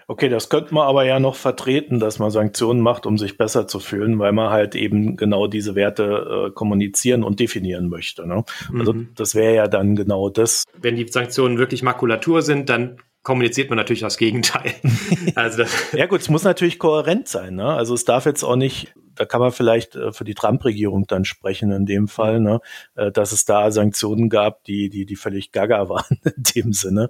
Okay, 0.08 0.28
das 0.28 0.48
könnte 0.48 0.74
man 0.74 0.86
aber 0.86 1.04
ja 1.04 1.20
noch 1.20 1.36
vertreten, 1.36 2.00
dass 2.00 2.18
man 2.18 2.30
Sanktionen 2.30 2.80
macht, 2.80 3.06
um 3.06 3.18
sich 3.18 3.38
besser 3.38 3.66
zu 3.66 3.78
fühlen, 3.78 4.18
weil 4.18 4.32
man 4.32 4.50
halt 4.50 4.74
eben 4.74 5.16
genau 5.16 5.46
diese 5.46 5.74
Werte 5.74 6.48
äh, 6.48 6.50
kommunizieren 6.50 7.22
und 7.22 7.40
definieren 7.40 7.88
möchte. 7.88 8.26
Ne? 8.26 8.44
Also 8.78 8.92
mhm. 8.92 9.08
das 9.14 9.34
wäre 9.34 9.54
ja 9.54 9.68
dann 9.68 9.96
genau 9.96 10.28
das. 10.28 10.64
Wenn 10.76 10.96
die 10.96 11.06
Sanktionen 11.08 11.56
wirklich 11.56 11.82
Makulatur 11.82 12.42
sind, 12.42 12.68
dann 12.68 12.98
kommuniziert 13.22 13.70
man 13.70 13.76
natürlich 13.76 14.00
das 14.00 14.16
Gegenteil. 14.16 14.74
also 15.34 15.64
ja 15.92 16.06
gut, 16.06 16.20
es 16.20 16.28
muss 16.28 16.42
natürlich 16.42 16.78
kohärent 16.78 17.28
sein. 17.28 17.54
Ne? 17.54 17.66
Also 17.66 17.94
es 17.94 18.04
darf 18.04 18.26
jetzt 18.26 18.42
auch 18.42 18.56
nicht, 18.56 18.94
da 19.14 19.24
kann 19.24 19.40
man 19.40 19.52
vielleicht 19.52 19.94
äh, 19.94 20.12
für 20.12 20.24
die 20.24 20.34
Trump-Regierung 20.34 21.06
dann 21.06 21.24
sprechen 21.24 21.70
in 21.70 21.86
dem 21.86 22.08
Fall, 22.08 22.40
ne? 22.40 22.60
Äh, 22.94 23.12
dass 23.12 23.32
es 23.32 23.44
da 23.44 23.70
Sanktionen 23.70 24.28
gab, 24.28 24.64
die, 24.64 24.88
die, 24.88 25.06
die 25.06 25.16
völlig 25.16 25.52
gaga 25.52 25.88
waren 25.88 26.20
in 26.24 26.42
dem 26.54 26.72
Sinne. 26.72 27.08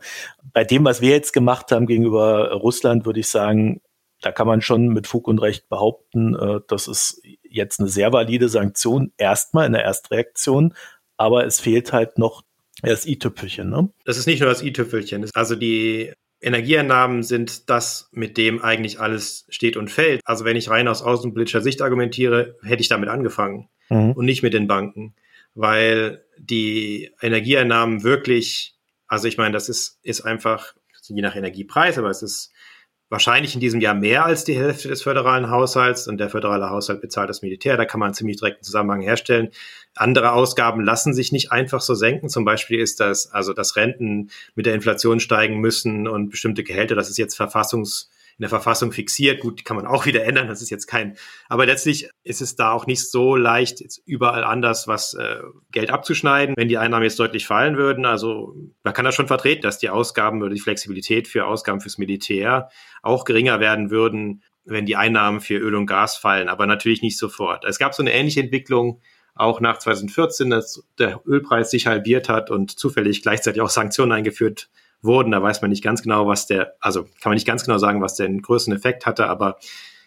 Bei 0.53 0.65
dem, 0.65 0.85
was 0.85 1.01
wir 1.01 1.11
jetzt 1.11 1.33
gemacht 1.33 1.73
haben 1.73 1.87
gegenüber 1.87 2.53
Russland, 2.53 3.07
würde 3.07 3.21
ich 3.21 3.29
sagen, 3.29 3.81
da 4.21 4.33
kann 4.33 4.47
man 4.47 4.61
schon 4.61 4.89
mit 4.89 5.07
Fug 5.07 5.29
und 5.29 5.41
Recht 5.41 5.69
behaupten, 5.69 6.35
äh, 6.35 6.61
das 6.69 6.89
ist 6.89 7.23
jetzt 7.43 7.81
eine 7.81 7.89
sehr 7.89 8.13
valide 8.13 8.49
Sanktion, 8.49 9.13
erstmal 9.17 9.67
in 9.67 9.73
der 9.73 9.85
Erstreaktion, 9.85 10.75
aber 11.17 11.47
es 11.47 11.61
fehlt 11.61 11.93
halt 11.93 12.19
noch 12.19 12.43
das 12.91 13.07
i-Tüpfelchen, 13.07 13.71
ne? 13.71 13.89
Das 14.05 14.19
ist 14.19 14.27
nicht 14.27 14.41
nur 14.41 14.49
das 14.49 14.63
i-Tüpfelchen. 14.63 15.29
Also 15.35 15.55
die 15.55 16.13
Energieeinnahmen 16.41 17.23
sind 17.23 17.71
das, 17.71 18.09
mit 18.11 18.37
dem 18.37 18.63
eigentlich 18.63 18.99
alles 18.99 19.47
steht 19.49 19.77
und 19.77 19.91
fällt. 19.91 20.21
Also 20.25 20.45
wenn 20.45 20.57
ich 20.57 20.69
rein 20.69 20.89
aus 20.89 21.03
außenpolitischer 21.03 21.61
Sicht 21.61 21.81
argumentiere, 21.83 22.57
hätte 22.63 22.83
ich 22.83 22.89
damit 22.89 23.09
angefangen 23.09 23.69
mhm. 23.89 24.13
und 24.13 24.25
nicht 24.25 24.43
mit 24.43 24.53
den 24.53 24.67
Banken, 24.67 25.15
weil 25.55 26.25
die 26.39 27.11
Energieeinnahmen 27.21 28.03
wirklich, 28.03 28.75
also 29.07 29.29
ich 29.29 29.39
meine, 29.39 29.53
das 29.53 29.69
ist, 29.69 30.01
ist 30.03 30.23
einfach 30.23 30.75
je 31.09 31.23
nach 31.23 31.37
Energiepreis, 31.37 31.99
aber 31.99 32.11
es 32.11 32.23
ist 32.23 32.52
wahrscheinlich 33.13 33.53
in 33.53 33.61
diesem 33.61 33.83
Jahr 33.83 33.93
mehr 33.93 34.25
als 34.25 34.43
die 34.45 34.57
Hälfte 34.57 34.89
des 34.89 35.03
föderalen 35.03 35.51
Haushalts 35.51 36.09
und 36.09 36.17
der 36.17 36.31
föderale 36.31 36.71
Haushalt 36.71 37.03
bezahlt 37.03 37.29
das 37.29 37.43
Militär. 37.43 37.77
Da 37.77 37.85
kann 37.85 38.01
man 38.01 38.07
einen 38.07 38.15
ziemlich 38.15 38.39
direkten 38.39 38.65
Zusammenhang 38.65 39.03
herstellen. 39.03 39.51
Andere 39.95 40.33
Ausgaben 40.33 40.83
lassen 40.83 41.13
sich 41.13 41.31
nicht 41.31 41.53
einfach 41.53 41.83
so 41.83 41.95
senken. 41.95 42.31
Zum 42.31 42.47
Beispiel 42.47 42.81
ist 42.81 43.01
das, 43.01 43.31
also 43.31 43.53
dass 43.53 43.77
Renten 43.77 44.31
mit 44.55 44.65
der 44.65 44.75
Inflation 44.75 45.21
steigen 45.21 45.59
müssen 45.59 46.09
und 46.09 46.31
bestimmte 46.31 46.65
Gehälter, 46.65 46.95
das 46.95 47.11
ist 47.11 47.19
jetzt 47.19 47.37
verfassungs 47.37 48.11
in 48.39 48.43
der 48.43 48.49
Verfassung 48.49 48.93
fixiert. 48.93 49.41
Gut, 49.41 49.61
die 49.61 49.65
kann 49.65 49.77
man 49.77 49.87
auch 49.87 50.07
wieder 50.07 50.25
ändern, 50.25 50.49
das 50.49 50.63
ist 50.63 50.71
jetzt 50.71 50.87
kein. 50.87 51.17
Aber 51.49 51.67
letztlich 51.67 52.09
ist 52.25 52.41
es 52.41 52.57
da 52.57 52.73
auch 52.73 52.87
nicht 52.87 53.11
so 53.11 53.37
leicht, 53.37 53.81
jetzt 53.81 54.03
überall 54.07 54.45
anders 54.45 54.89
was 54.89 55.15
äh, 55.15 55.39
Geld 55.71 55.91
abzuschneiden, 55.91 56.55
wenn 56.57 56.69
die 56.69 56.79
Einnahmen 56.79 57.05
jetzt 57.05 57.19
deutlich 57.19 57.47
fallen 57.47 57.77
würden. 57.77 58.07
Also 58.07 58.55
man 58.83 58.95
kann 58.95 59.05
das 59.05 59.15
schon 59.15 59.29
vertreten, 59.29 59.63
dass 59.63 59.79
die 59.79 59.91
Ausgaben 59.91 60.43
oder 60.43 60.55
die 60.55 60.61
Flexibilität 60.61 61.29
für 61.29 61.47
Ausgaben 61.47 61.81
fürs 61.81 61.99
Militär 61.99 62.69
auch 63.03 63.25
geringer 63.25 63.61
werden 63.61 63.91
würden, 63.91 64.43
wenn 64.65 64.87
die 64.87 64.97
Einnahmen 64.97 65.41
für 65.41 65.57
Öl 65.57 65.75
und 65.75 65.87
Gas 65.87 66.17
fallen, 66.17 66.49
aber 66.49 66.67
natürlich 66.67 67.03
nicht 67.03 67.19
sofort. 67.19 67.65
Es 67.65 67.79
gab 67.79 67.95
so 67.95 68.03
eine 68.03 68.13
ähnliche 68.13 68.41
Entwicklung 68.41 69.01
auch 69.35 69.61
nach 69.61 69.79
2014, 69.79 70.51
dass 70.51 70.85
der 70.99 71.21
Ölpreis 71.27 71.71
sich 71.71 71.87
halbiert 71.87 72.29
hat 72.29 72.51
und 72.51 72.79
zufällig 72.79 73.23
gleichzeitig 73.23 73.61
auch 73.63 73.71
Sanktionen 73.71 74.13
eingeführt 74.13 74.69
wurden. 75.03 75.33
Da 75.33 75.43
weiß 75.43 75.61
man 75.61 75.71
nicht 75.71 75.85
ganz 75.85 76.03
genau, 76.03 76.27
was 76.27 76.47
der, 76.47 76.75
also 76.81 77.03
kann 77.03 77.31
man 77.31 77.35
nicht 77.35 77.47
ganz 77.47 77.65
genau 77.65 77.79
sagen, 77.79 78.01
was 78.01 78.15
den 78.15 78.41
größten 78.41 78.75
Effekt 78.75 79.07
hatte, 79.07 79.27
aber 79.27 79.59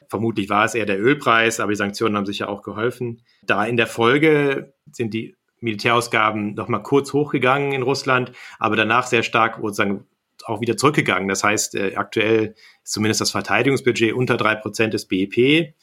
vermutlich 0.08 0.50
war 0.50 0.66
es 0.66 0.76
eher 0.76 0.86
der 0.86 1.00
Ölpreis, 1.00 1.60
aber 1.60 1.72
die 1.72 1.78
Sanktionen 1.78 2.16
haben 2.16 2.26
sich 2.26 2.40
ja 2.40 2.48
auch 2.48 2.62
geholfen. 2.62 3.22
Da 3.44 3.66
in 3.66 3.78
der 3.78 3.88
Folge 3.88 4.74
sind 4.92 5.14
die 5.14 5.36
Militärausgaben 5.60 6.54
noch 6.54 6.68
mal 6.68 6.80
kurz 6.80 7.14
hochgegangen 7.14 7.72
in 7.72 7.82
Russland, 7.82 8.32
aber 8.60 8.76
danach 8.76 9.08
sehr 9.08 9.24
stark 9.24 9.58
sozusagen 9.58 10.06
auch 10.46 10.62
wieder 10.62 10.78
zurückgegangen. 10.78 11.28
Das 11.28 11.44
heißt, 11.44 11.76
äh, 11.76 11.96
aktuell 11.96 12.56
ist 12.84 12.94
zumindest 12.94 13.22
das 13.22 13.32
Verteidigungsbudget 13.32 14.14
unter 14.14 14.38
drei 14.38 14.56
Prozent 14.56 14.94
des 14.94 15.08
BIP. 15.08 15.74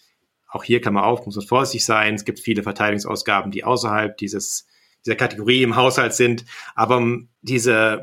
Auch 0.48 0.64
hier 0.64 0.80
kann 0.80 0.94
man 0.94 1.04
auch, 1.04 1.26
muss 1.26 1.36
man 1.36 1.46
vorsichtig 1.46 1.84
sein. 1.84 2.14
Es 2.14 2.24
gibt 2.24 2.38
viele 2.38 2.62
Verteidigungsausgaben, 2.62 3.50
die 3.50 3.64
außerhalb 3.64 4.16
dieses, 4.18 4.68
dieser 5.04 5.16
Kategorie 5.16 5.62
im 5.62 5.76
Haushalt 5.76 6.14
sind. 6.14 6.44
Aber 6.74 7.02
diese 7.40 8.02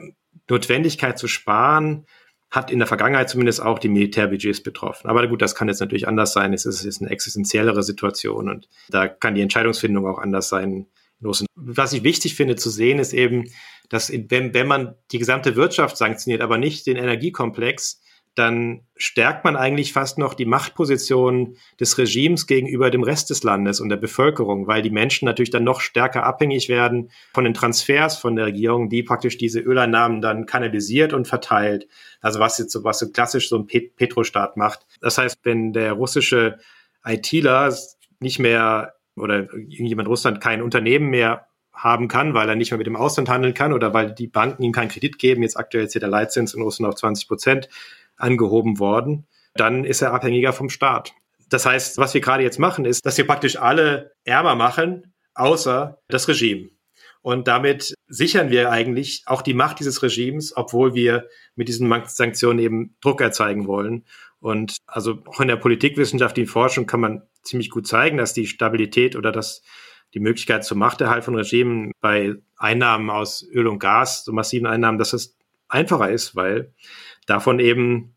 Notwendigkeit 0.50 1.18
zu 1.18 1.28
sparen, 1.28 2.06
hat 2.52 2.72
in 2.72 2.80
der 2.80 2.88
Vergangenheit 2.88 3.30
zumindest 3.30 3.62
auch 3.62 3.78
die 3.78 3.90
Militärbudgets 3.90 4.64
betroffen. 4.64 5.10
Aber 5.10 5.28
gut, 5.28 5.42
das 5.42 5.54
kann 5.54 5.68
jetzt 5.68 5.82
natürlich 5.82 6.08
anders 6.08 6.34
sein. 6.34 6.54
Es 6.54 6.66
ist, 6.66 6.84
ist 6.84 7.02
eine 7.02 7.12
existenziellere 7.12 7.84
Situation 7.84 8.50
und 8.50 8.68
da 8.90 9.08
kann 9.08 9.36
die 9.36 9.42
Entscheidungsfindung 9.42 10.08
auch 10.08 10.18
anders 10.18 10.50
sein. 10.50 10.88
Was 11.56 11.94
ich 11.94 12.04
wichtig 12.04 12.36
finde 12.36 12.56
zu 12.56 12.70
sehen, 12.70 12.98
ist 12.98 13.14
eben, 13.14 13.52
dass 13.90 14.12
wenn, 14.12 14.54
wenn 14.54 14.68
man 14.68 14.96
die 15.12 15.20
gesamte 15.20 15.56
Wirtschaft 15.56 15.98
sanktioniert, 15.98 16.42
aber 16.42 16.58
nicht 16.58 16.88
den 16.88 16.96
Energiekomplex, 16.96 18.02
dann 18.36 18.82
stärkt 18.96 19.44
man 19.44 19.56
eigentlich 19.56 19.92
fast 19.92 20.18
noch 20.18 20.34
die 20.34 20.46
Machtposition 20.46 21.58
des 21.80 21.98
Regimes 21.98 22.48
gegenüber 22.48 22.90
dem 22.90 23.04
Rest 23.04 23.30
des 23.30 23.44
Landes 23.44 23.82
und 23.82 23.90
der 23.90 23.98
Bevölkerung, 23.98 24.68
weil 24.68 24.82
die 24.82 24.92
Menschen 24.92 25.26
natürlich 25.26 25.50
dann 25.50 25.64
noch 25.64 25.82
stärker 25.82 26.24
abhängig 26.24 26.70
werden 26.70 27.12
von 27.34 27.44
den 27.44 27.54
Transfers 27.54 28.18
von 28.18 28.36
der 28.36 28.46
Regierung, 28.46 28.90
die 28.90 29.04
praktisch 29.04 29.38
diese 29.38 29.60
Öleinnahmen 29.60 30.22
dann 30.22 30.46
kanalisiert 30.46 31.14
und 31.14 31.28
verteilt. 31.28 31.88
Also 32.22 32.40
was 32.40 32.58
jetzt 32.58 32.72
so, 32.72 32.84
was 32.84 33.00
so 33.00 33.10
klassisch 33.10 33.50
so 33.50 33.58
ein 33.58 33.68
Pet 33.68 33.96
Petrostaat 33.96 34.58
macht. 34.58 34.86
Das 35.02 35.18
heißt, 35.18 35.40
wenn 35.44 35.74
der 35.74 35.94
russische 35.94 36.58
ITler 37.04 37.76
nicht 38.20 38.40
mehr 38.40 38.94
oder 39.16 39.54
irgendjemand 39.54 40.08
in 40.08 40.12
Russland 40.12 40.42
kein 40.42 40.62
Unternehmen 40.62 41.10
mehr 41.10 41.48
haben 41.74 42.10
kann, 42.10 42.34
weil 42.34 42.50
er 42.50 42.56
nicht 42.56 42.72
mehr 42.72 42.78
mit 42.78 42.88
dem 42.88 42.98
Ausland 42.98 43.30
handeln 43.30 43.54
kann 43.54 43.72
oder 43.72 43.94
weil 43.94 44.14
die 44.14 44.28
Banken 44.28 44.64
ihm 44.64 44.74
keinen 44.74 44.90
Kredit 44.90 45.18
geben. 45.18 45.44
Jetzt 45.44 45.58
aktuell 45.58 45.88
hier 45.88 46.02
der 46.02 46.10
Leitzins 46.10 46.54
in 46.54 46.62
Russland 46.62 46.92
auf 46.92 47.00
20 47.00 47.28
Prozent 47.28 47.70
angehoben 48.20 48.80
worden. 48.80 49.28
Dann 49.56 49.84
ist 49.84 50.02
er 50.02 50.14
abhängiger 50.14 50.54
vom 50.54 50.70
Staat. 50.70 51.14
Das 51.50 51.66
heißt, 51.66 51.98
was 51.98 52.14
wir 52.14 52.22
gerade 52.22 52.44
jetzt 52.44 52.60
machen, 52.60 52.86
ist, 52.86 53.06
dass 53.06 53.18
wir 53.18 53.26
praktisch 53.26 53.58
alle 53.58 54.12
ärmer 54.24 54.56
machen, 54.56 55.14
außer 55.34 56.00
das 56.08 56.28
Regime. 56.28 56.70
Und 57.22 57.48
damit 57.48 57.96
sichern 58.08 58.50
wir 58.50 58.72
eigentlich 58.72 59.24
auch 59.26 59.42
die 59.42 59.54
Macht 59.54 59.80
dieses 59.80 60.02
Regimes, 60.04 60.56
obwohl 60.56 60.94
wir 60.94 61.28
mit 61.56 61.68
diesen 61.68 61.92
Sanktionen 62.06 62.60
eben 62.60 62.96
Druck 63.02 63.20
erzeugen 63.20 63.68
wollen. 63.68 64.06
Und 64.40 64.78
also 64.86 65.20
auch 65.26 65.42
in 65.42 65.50
der 65.50 65.58
Politikwissenschaft, 65.58 66.38
die 66.38 66.46
Forschung 66.46 66.86
kann 66.86 67.02
man 67.02 67.24
ziemlich 67.42 67.70
gut 67.70 67.88
zeigen, 67.88 68.18
dass 68.18 68.34
die 68.34 68.48
Stabilität 68.48 69.16
oder 69.16 69.32
das 69.32 69.64
die 70.14 70.20
Möglichkeit 70.20 70.64
zur 70.64 70.78
Machterhalt 70.78 71.24
von 71.24 71.36
Regimen 71.36 71.92
bei 72.00 72.36
Einnahmen 72.58 73.10
aus 73.10 73.48
Öl 73.54 73.68
und 73.68 73.80
Gas, 73.80 74.24
so 74.24 74.32
massiven 74.32 74.66
Einnahmen, 74.66 74.98
dass 74.98 75.14
es 75.14 75.38
einfacher 75.70 76.10
ist, 76.10 76.36
weil 76.36 76.74
davon 77.26 77.60
eben 77.60 78.16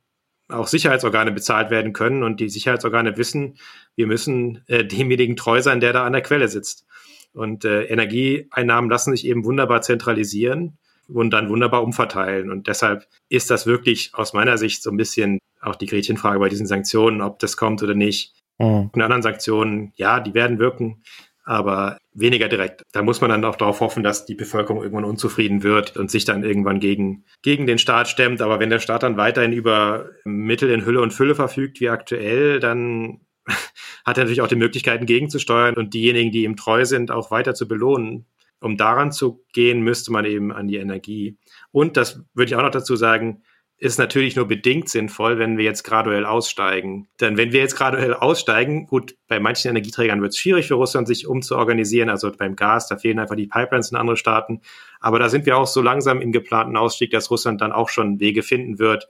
auch 0.49 0.67
Sicherheitsorgane 0.67 1.33
bezahlt 1.33 1.71
werden 1.71 1.93
können 1.93 2.23
und 2.23 2.41
die 2.41 2.49
Sicherheitsorgane 2.49 3.17
wissen, 3.17 3.59
wir 3.97 4.07
müssen 4.07 4.63
äh, 4.67 4.85
demjenigen 4.85 5.37
treu 5.37 5.63
sein, 5.63 5.81
der 5.81 5.93
da 5.93 6.05
an 6.05 6.13
der 6.13 6.23
Quelle 6.23 6.49
sitzt. 6.49 6.87
Und 7.33 7.65
äh, 7.65 7.85
Energieeinnahmen 7.85 8.91
lassen 8.91 9.13
sich 9.13 9.27
eben 9.27 9.45
wunderbar 9.45 9.81
zentralisieren 9.81 10.77
und 11.09 11.31
dann 11.31 11.49
wunderbar 11.49 11.83
umverteilen. 11.83 12.51
Und 12.51 12.67
deshalb 12.67 13.07
ist 13.29 13.51
das 13.51 13.67
wirklich 13.67 14.11
aus 14.15 14.33
meiner 14.35 14.59
Sicht 14.59 14.83
so 14.83 14.91
ein 14.91 14.97
bisschen 14.97 15.39
auch 15.61 15.77
die 15.77 15.87
Gretchenfrage 15.87 16.39
bei 16.39 16.49
diesen 16.49 16.67
Sanktionen, 16.67 17.23
ob 17.23 17.39
das 17.39 17.57
kommt 17.57 17.83
oder 17.83 17.95
nicht. 17.95 18.35
Mhm. 18.59 18.91
Und 18.93 19.01
anderen 19.01 19.23
Sanktionen, 19.23 19.93
ja, 19.97 20.21
die 20.21 20.35
werden 20.35 20.59
wirken, 20.59 21.03
aber 21.45 21.99
weniger 22.15 22.49
direkt. 22.49 22.83
Da 22.93 23.03
muss 23.03 23.21
man 23.21 23.31
dann 23.31 23.45
auch 23.45 23.57
darauf 23.57 23.81
hoffen, 23.81 24.03
dass 24.03 24.27
die 24.27 24.35
Bevölkerung 24.35 24.83
irgendwann 24.83 25.05
unzufrieden 25.05 25.63
wird 25.63 25.97
und 25.97 26.11
sich 26.11 26.25
dann 26.25 26.45
irgendwann 26.45 26.81
gegen, 26.81 27.25
gegen 27.43 27.67
den 27.67 27.79
Staat 27.79 28.09
stemmt. 28.09 28.43
Aber 28.43 28.61
wenn 28.61 28.71
der 28.71 28.81
Staat 28.81 29.03
dann 29.03 29.17
weiterhin 29.17 29.53
über 29.53 30.11
Mittel 30.25 30.71
in 30.71 30.85
Hülle 30.85 31.01
und 31.01 31.13
Fülle 31.13 31.35
verfügt 31.35 31.81
wie 31.81 31.89
aktuell, 31.89 32.61
dann 32.61 33.21
hat 34.05 34.19
er 34.19 34.25
natürlich 34.25 34.43
auch 34.43 34.49
die 34.49 34.57
Möglichkeiten 34.57 35.07
gegenzusteuern 35.07 35.75
und 35.75 35.95
diejenigen, 35.95 36.33
die 36.33 36.45
ihm 36.45 36.57
treu 36.57 36.85
sind, 36.85 37.11
auch 37.11 37.31
weiter 37.31 37.55
zu 37.55 37.67
belohnen. 37.67 38.27
Um 38.61 38.77
daran 38.77 39.11
zu 39.11 39.45
gehen, 39.53 39.81
müsste 39.81 40.13
man 40.13 40.25
eben 40.25 40.53
an 40.53 40.69
die 40.69 40.77
Energie. 40.77 41.37
Und 41.73 41.97
das 41.97 42.23
würde 42.33 42.51
ich 42.51 42.57
auch 42.57 42.63
noch 42.63 42.71
dazu 42.71 42.95
sagen, 42.95 43.43
ist 43.83 43.99
natürlich 43.99 44.37
nur 44.37 44.47
bedingt 44.47 44.89
sinnvoll, 44.89 45.41
wenn 45.41 45.59
wir 45.59 45.65
jetzt 45.65 45.83
graduell 45.83 46.25
aussteigen. 46.25 47.09
Denn 47.21 47.37
wenn 47.37 47.51
wir 47.51 47.59
jetzt 47.59 47.75
graduell 47.75 48.15
aussteigen, 48.15 48.87
gut, 48.87 49.17
bei 49.27 49.41
manchen 49.41 49.71
Energieträgern 49.71 50.23
wird 50.23 50.35
es 50.35 50.39
schwierig 50.39 50.69
für 50.69 50.75
Russland, 50.75 51.09
sich 51.09 51.27
umzuorganisieren. 51.27 52.09
Also 52.09 52.31
beim 52.31 52.55
Gas, 52.55 52.87
da 52.87 52.97
fehlen 52.97 53.19
einfach 53.19 53.35
die 53.35 53.49
Pipelines 53.49 53.91
in 53.91 53.97
andere 53.97 54.17
Staaten. 54.17 54.61
Aber 55.01 55.19
da 55.19 55.29
sind 55.29 55.47
wir 55.47 55.57
auch 55.59 55.67
so 55.67 55.83
langsam 55.83 56.21
im 56.21 56.31
geplanten 56.31 56.77
Ausstieg, 56.77 57.11
dass 57.11 57.29
Russland 57.33 57.61
dann 57.61 57.73
auch 57.73 57.89
schon 57.89 58.21
Wege 58.21 58.45
finden 58.45 58.79
wird, 58.79 59.09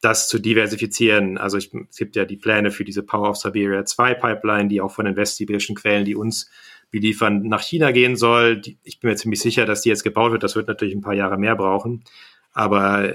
das 0.00 0.28
zu 0.28 0.38
diversifizieren. 0.38 1.36
Also 1.36 1.58
ich, 1.58 1.74
es 1.90 1.96
gibt 1.96 2.14
ja 2.14 2.24
die 2.24 2.36
Pläne 2.36 2.70
für 2.70 2.84
diese 2.84 3.02
Power 3.02 3.30
of 3.30 3.36
Siberia 3.36 3.84
2 3.84 4.14
Pipeline, 4.14 4.68
die 4.68 4.80
auch 4.80 4.92
von 4.92 5.06
den 5.06 5.16
westsibirischen 5.16 5.74
Quellen, 5.74 6.04
die 6.04 6.14
uns 6.14 6.48
beliefern, 6.92 7.42
nach 7.48 7.62
China 7.62 7.90
gehen 7.90 8.14
soll. 8.14 8.62
Ich 8.84 9.00
bin 9.00 9.10
mir 9.10 9.16
ziemlich 9.16 9.40
sicher, 9.40 9.66
dass 9.66 9.82
die 9.82 9.88
jetzt 9.88 10.04
gebaut 10.04 10.30
wird. 10.30 10.44
Das 10.44 10.54
wird 10.54 10.68
natürlich 10.68 10.94
ein 10.94 11.00
paar 11.00 11.14
Jahre 11.14 11.36
mehr 11.36 11.56
brauchen. 11.56 12.04
Aber 12.52 13.12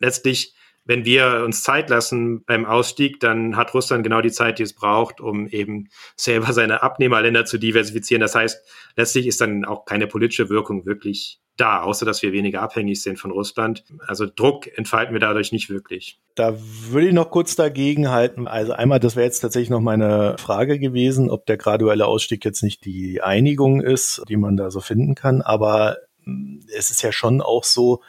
letztlich, 0.00 0.54
wenn 0.84 1.04
wir 1.04 1.42
uns 1.44 1.62
Zeit 1.62 1.88
lassen 1.90 2.44
beim 2.44 2.64
Ausstieg, 2.64 3.20
dann 3.20 3.56
hat 3.56 3.74
Russland 3.74 4.02
genau 4.02 4.20
die 4.20 4.32
Zeit, 4.32 4.58
die 4.58 4.64
es 4.64 4.74
braucht, 4.74 5.20
um 5.20 5.46
eben 5.46 5.88
selber 6.16 6.52
seine 6.52 6.82
Abnehmerländer 6.82 7.44
zu 7.44 7.58
diversifizieren. 7.58 8.20
Das 8.20 8.34
heißt, 8.34 8.60
letztlich 8.96 9.26
ist 9.26 9.40
dann 9.40 9.64
auch 9.64 9.84
keine 9.84 10.06
politische 10.08 10.48
Wirkung 10.48 10.86
wirklich 10.86 11.40
da, 11.60 11.82
außer 11.82 12.06
dass 12.06 12.22
wir 12.22 12.32
weniger 12.32 12.62
abhängig 12.62 13.02
sind 13.02 13.18
von 13.18 13.30
Russland. 13.30 13.84
Also 14.06 14.26
Druck 14.26 14.66
entfalten 14.78 15.14
wir 15.14 15.20
dadurch 15.20 15.52
nicht 15.52 15.68
wirklich. 15.68 16.18
Da 16.34 16.56
würde 16.88 17.08
ich 17.08 17.14
noch 17.14 17.30
kurz 17.30 17.54
dagegen 17.54 18.10
halten. 18.10 18.48
Also 18.48 18.72
einmal, 18.72 18.98
das 18.98 19.14
wäre 19.14 19.26
jetzt 19.26 19.40
tatsächlich 19.40 19.70
noch 19.70 19.80
meine 19.80 20.36
Frage 20.38 20.78
gewesen, 20.78 21.28
ob 21.28 21.44
der 21.46 21.58
graduelle 21.58 22.06
Ausstieg 22.06 22.44
jetzt 22.44 22.62
nicht 22.62 22.84
die 22.84 23.20
Einigung 23.20 23.82
ist, 23.82 24.22
die 24.28 24.38
man 24.38 24.56
da 24.56 24.70
so 24.70 24.80
finden 24.80 25.14
kann. 25.14 25.42
Aber 25.42 25.98
hm, 26.24 26.64
es 26.74 26.90
ist 26.90 27.02
ja 27.02 27.12
schon 27.12 27.42
auch 27.42 27.64
so, 27.64 28.00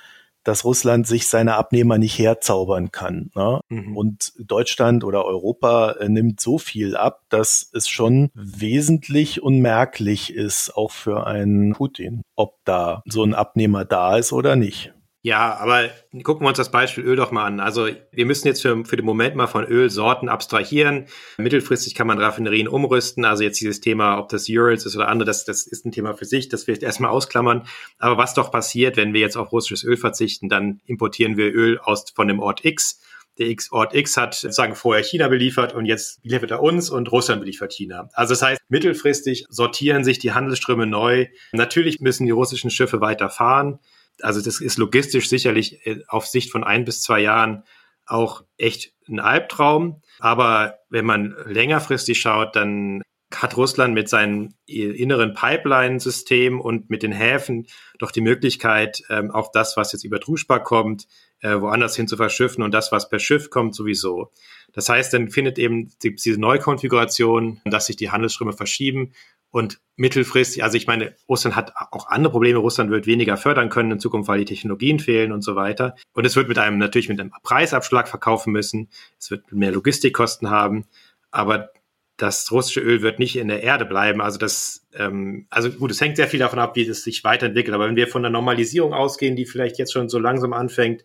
dass 0.44 0.66
Russland 0.66 1.08
sich 1.08 1.28
seine 1.28 1.56
Abnehmer 1.56 1.98
nicht 1.98 2.18
herzaubern 2.18 2.92
kann. 2.92 3.32
Ne? 3.36 3.62
Mhm. 3.70 3.98
Und 3.98 4.34
Deutschland 4.40 5.04
oder 5.04 5.26
Europa 5.26 5.92
äh, 5.94 6.10
nimmt 6.10 6.40
so 6.40 6.58
viel 6.58 6.96
ab, 6.96 7.22
dass 7.30 7.70
es 7.74 7.88
schon 7.88 8.30
wesentlich 8.34 9.42
unmerklich 9.42 10.34
ist, 10.34 10.76
auch 10.76 10.92
für 10.92 11.28
einen 11.28 11.74
Putin, 11.74 12.22
ob 12.36 12.56
da 12.66 13.04
so 13.06 13.24
ein 13.24 13.34
Abnehmer 13.34 13.86
da 13.86 14.18
ist 14.18 14.34
oder 14.34 14.56
nicht. 14.56 14.94
Ja, 15.24 15.56
aber 15.58 15.92
gucken 16.24 16.44
wir 16.44 16.50
uns 16.50 16.58
das 16.58 16.72
Beispiel 16.72 17.04
Öl 17.04 17.16
doch 17.16 17.30
mal 17.30 17.46
an. 17.46 17.60
Also 17.60 17.88
wir 18.12 18.26
müssen 18.26 18.48
jetzt 18.48 18.64
für, 18.64 18.84
für 18.86 18.96
den 18.96 19.06
Moment 19.06 19.36
mal 19.36 19.46
von 19.46 19.66
Ölsorten 19.66 20.30
abstrahieren. 20.30 21.06
Mittelfristig 21.38 21.94
kann 21.94 22.08
man 22.08 22.18
Raffinerien 22.18 22.68
umrüsten. 22.68 23.24
Also 23.24 23.44
jetzt 23.44 23.62
dieses 23.62 23.82
Thema, 23.82 24.18
ob 24.18 24.30
das 24.30 24.50
Urals 24.50 24.88
ist 24.88 24.96
oder 24.96 25.10
andere, 25.10 25.28
das, 25.28 25.46
das 25.46 25.68
ist 25.68 25.86
ein 25.86 25.92
Thema 25.92 26.16
für 26.16 26.26
sich. 26.26 26.50
Das 26.50 26.66
will 26.66 26.76
ich 26.76 26.82
erstmal 26.82 27.12
ausklammern. 27.12 27.68
Aber 28.00 28.18
was 28.18 28.34
doch 28.34 28.52
passiert, 28.52 28.98
wenn 28.98 29.14
wir 29.14 29.22
jetzt 29.22 29.38
auf 29.38 29.52
russisches 29.52 29.84
Öl 29.84 29.96
verzichten, 29.96 30.50
dann 30.50 30.82
importieren 30.88 31.38
wir 31.38 31.54
Öl 31.54 31.78
aus 31.78 32.06
von 32.16 32.28
dem 32.28 32.40
Ort 32.40 32.66
X. 32.66 33.00
Der 33.38 33.48
X 33.48 33.72
Ort 33.72 33.94
X 33.94 34.18
hat 34.18 34.34
sozusagen 34.34 34.74
vorher 34.74 35.04
China 35.04 35.28
beliefert 35.28 35.76
und 35.76 35.86
jetzt 35.86 36.20
liefert 36.24 36.50
er 36.50 36.64
uns 36.64 36.90
und 36.90 37.12
Russland 37.12 37.42
beliefert 37.42 37.74
China. 37.74 38.10
Also 38.14 38.34
das 38.34 38.42
heißt, 38.42 38.60
mittelfristig 38.70 39.46
sortieren 39.50 40.04
sich 40.04 40.18
die 40.18 40.32
Handelsströme 40.32 40.88
neu. 40.88 41.28
Natürlich 41.52 42.02
müssen 42.02 42.26
die 42.26 42.32
russischen 42.32 42.72
Schiffe 42.72 43.02
weiter 43.02 43.30
fahren 43.30 43.80
also 44.22 44.42
das 44.42 44.62
ist 44.62 44.78
logistisch 44.78 45.30
sicherlich 45.30 45.86
äh, 45.86 46.04
auf 46.08 46.28
Sicht 46.28 46.52
von 46.52 46.64
ein 46.64 46.86
bis 46.86 47.02
zwei 47.02 47.20
Jahren 47.20 47.64
auch 48.06 48.44
echt 48.58 48.94
ein 49.08 49.20
Albtraum. 49.20 50.02
Aber 50.20 50.80
wenn 50.90 51.06
man 51.06 51.36
längerfristig 51.46 52.20
schaut, 52.20 52.56
dann 52.56 53.02
hat 53.34 53.56
Russland 53.56 53.94
mit 53.94 54.10
seinem 54.10 54.54
inneren 54.66 55.34
Pipeline-System 55.34 56.60
und 56.60 56.90
mit 56.90 57.02
den 57.02 57.14
Häfen 57.14 57.68
doch 57.98 58.12
die 58.12 58.22
Möglichkeit, 58.22 59.04
ähm, 59.10 59.32
auch 59.32 59.52
das, 59.54 59.78
was 59.78 59.94
jetzt 59.94 60.04
über 60.04 60.20
Druschba 60.20 60.60
kommt, 60.60 61.08
äh, 61.40 61.60
woanders 61.62 61.96
hin 61.96 62.10
zu 62.10 62.18
verschiffen 62.18 62.62
und 62.62 62.74
das, 62.74 62.92
was 62.92 63.10
per 63.10 63.20
Schiff 63.20 63.50
kommt, 63.50 63.74
sowieso. 63.74 64.32
Das 64.74 64.90
heißt, 64.90 65.14
dann 65.14 65.30
findet 65.30 65.60
eben 65.60 65.92
diese 66.04 66.40
Neukonfiguration, 66.40 67.62
dass 67.66 67.86
sich 67.86 67.96
die 67.96 68.12
Handelsströme 68.12 68.54
verschieben 68.54 69.14
und 69.52 69.80
mittelfristig, 69.98 70.64
also 70.64 70.78
ich 70.78 70.88
meine, 70.88 71.14
Russland 71.28 71.56
hat 71.56 71.74
auch 71.76 72.08
andere 72.08 72.32
Probleme. 72.32 72.60
Russland 72.60 72.90
wird 72.90 73.06
weniger 73.06 73.38
fördern 73.38 73.70
können 73.70 73.92
in 73.92 74.00
Zukunft, 74.00 74.30
weil 74.30 74.40
die 74.40 74.46
Technologien 74.46 75.00
fehlen 75.00 75.32
und 75.32 75.44
so 75.44 75.56
weiter. 75.56 75.96
Und 76.14 76.26
es 76.26 76.36
wird 76.36 76.48
mit 76.48 76.58
einem 76.58 76.78
natürlich 76.78 77.10
mit 77.10 77.20
einem 77.20 77.32
Preisabschlag 77.44 78.08
verkaufen 78.08 78.54
müssen. 78.54 78.90
Es 79.20 79.30
wird 79.30 79.52
mehr 79.52 79.72
Logistikkosten 79.72 80.50
haben. 80.50 80.86
Aber 81.32 81.72
das 82.16 82.52
russische 82.52 82.80
Öl 82.80 83.02
wird 83.02 83.20
nicht 83.20 83.36
in 83.36 83.50
der 83.50 83.62
Erde 83.62 83.86
bleiben. 83.86 84.22
Also 84.22 84.38
das, 84.38 84.88
ähm, 84.94 85.48
also 85.50 85.70
gut, 85.70 85.92
es 85.92 86.00
hängt 86.00 86.16
sehr 86.16 86.28
viel 86.28 86.40
davon 86.40 86.60
ab, 86.60 86.76
wie 86.76 86.88
es 86.88 87.04
sich 87.04 87.24
weiterentwickelt. 87.24 87.76
Aber 87.76 87.88
wenn 87.88 87.96
wir 87.96 88.08
von 88.08 88.22
der 88.22 88.32
Normalisierung 88.32 88.94
ausgehen, 88.94 89.36
die 89.36 89.46
vielleicht 89.46 89.78
jetzt 89.78 89.92
schon 89.92 90.08
so 90.08 90.18
langsam 90.18 90.54
anfängt, 90.54 91.04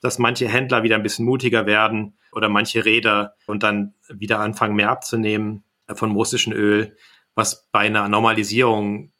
dass 0.00 0.18
manche 0.18 0.48
Händler 0.48 0.82
wieder 0.82 0.96
ein 0.96 1.02
bisschen 1.02 1.26
mutiger 1.26 1.66
werden 1.66 2.16
oder 2.32 2.48
manche 2.48 2.84
Räder 2.84 3.34
und 3.46 3.62
dann 3.62 3.94
wieder 4.08 4.40
anfangen, 4.40 4.74
mehr 4.74 4.90
abzunehmen 4.90 5.64
von 5.94 6.12
russischem 6.12 6.52
Öl, 6.52 6.96
was 7.34 7.68
bei 7.70 7.80
einer 7.80 8.08
Normalisierung 8.08 9.12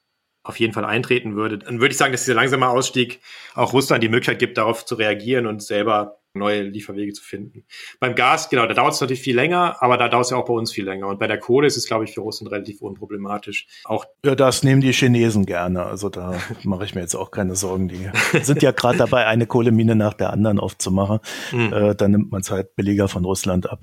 auf 0.44 0.58
jeden 0.58 0.72
Fall 0.72 0.84
eintreten 0.84 1.36
würde, 1.36 1.58
dann 1.58 1.80
würde 1.80 1.92
ich 1.92 1.98
sagen, 1.98 2.12
dass 2.12 2.24
dieser 2.24 2.34
langsame 2.34 2.68
Ausstieg 2.68 3.20
auch 3.54 3.72
Russland 3.72 4.02
die 4.02 4.08
Möglichkeit 4.08 4.40
gibt, 4.40 4.58
darauf 4.58 4.84
zu 4.84 4.96
reagieren 4.96 5.46
und 5.46 5.62
selber 5.62 6.21
neue 6.34 6.62
Lieferwege 6.62 7.12
zu 7.12 7.22
finden. 7.22 7.64
Beim 8.00 8.14
Gas, 8.14 8.48
genau, 8.48 8.66
da 8.66 8.74
dauert 8.74 8.94
es 8.94 9.00
natürlich 9.00 9.22
viel 9.22 9.36
länger, 9.36 9.76
aber 9.80 9.96
da 9.96 10.08
dauert 10.08 10.24
es 10.24 10.30
ja 10.30 10.36
auch 10.36 10.46
bei 10.46 10.54
uns 10.54 10.72
viel 10.72 10.84
länger. 10.84 11.08
Und 11.08 11.18
bei 11.18 11.26
der 11.26 11.38
Kohle 11.38 11.66
ist 11.66 11.76
es, 11.76 11.86
glaube 11.86 12.04
ich, 12.04 12.14
für 12.14 12.20
Russland 12.20 12.52
relativ 12.52 12.80
unproblematisch. 12.80 13.66
Auch 13.84 14.04
ja, 14.24 14.34
das 14.34 14.62
nehmen 14.62 14.80
die 14.80 14.92
Chinesen 14.92 15.46
gerne. 15.46 15.84
Also 15.84 16.08
da 16.08 16.38
mache 16.64 16.84
ich 16.84 16.94
mir 16.94 17.02
jetzt 17.02 17.14
auch 17.14 17.30
keine 17.30 17.54
Sorgen. 17.54 17.88
Die 17.88 18.10
sind 18.42 18.62
ja 18.62 18.72
gerade 18.72 18.98
dabei, 18.98 19.26
eine 19.26 19.46
Kohlemine 19.46 19.94
nach 19.94 20.14
der 20.14 20.32
anderen 20.32 20.58
aufzumachen. 20.58 21.20
Mhm. 21.52 21.72
Äh, 21.72 21.94
dann 21.94 22.12
nimmt 22.12 22.32
man 22.32 22.40
es 22.40 22.50
halt 22.50 22.74
billiger 22.76 23.08
von 23.08 23.24
Russland 23.24 23.68
ab. 23.68 23.80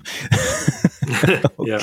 okay. 1.56 1.70
Ja. 1.70 1.78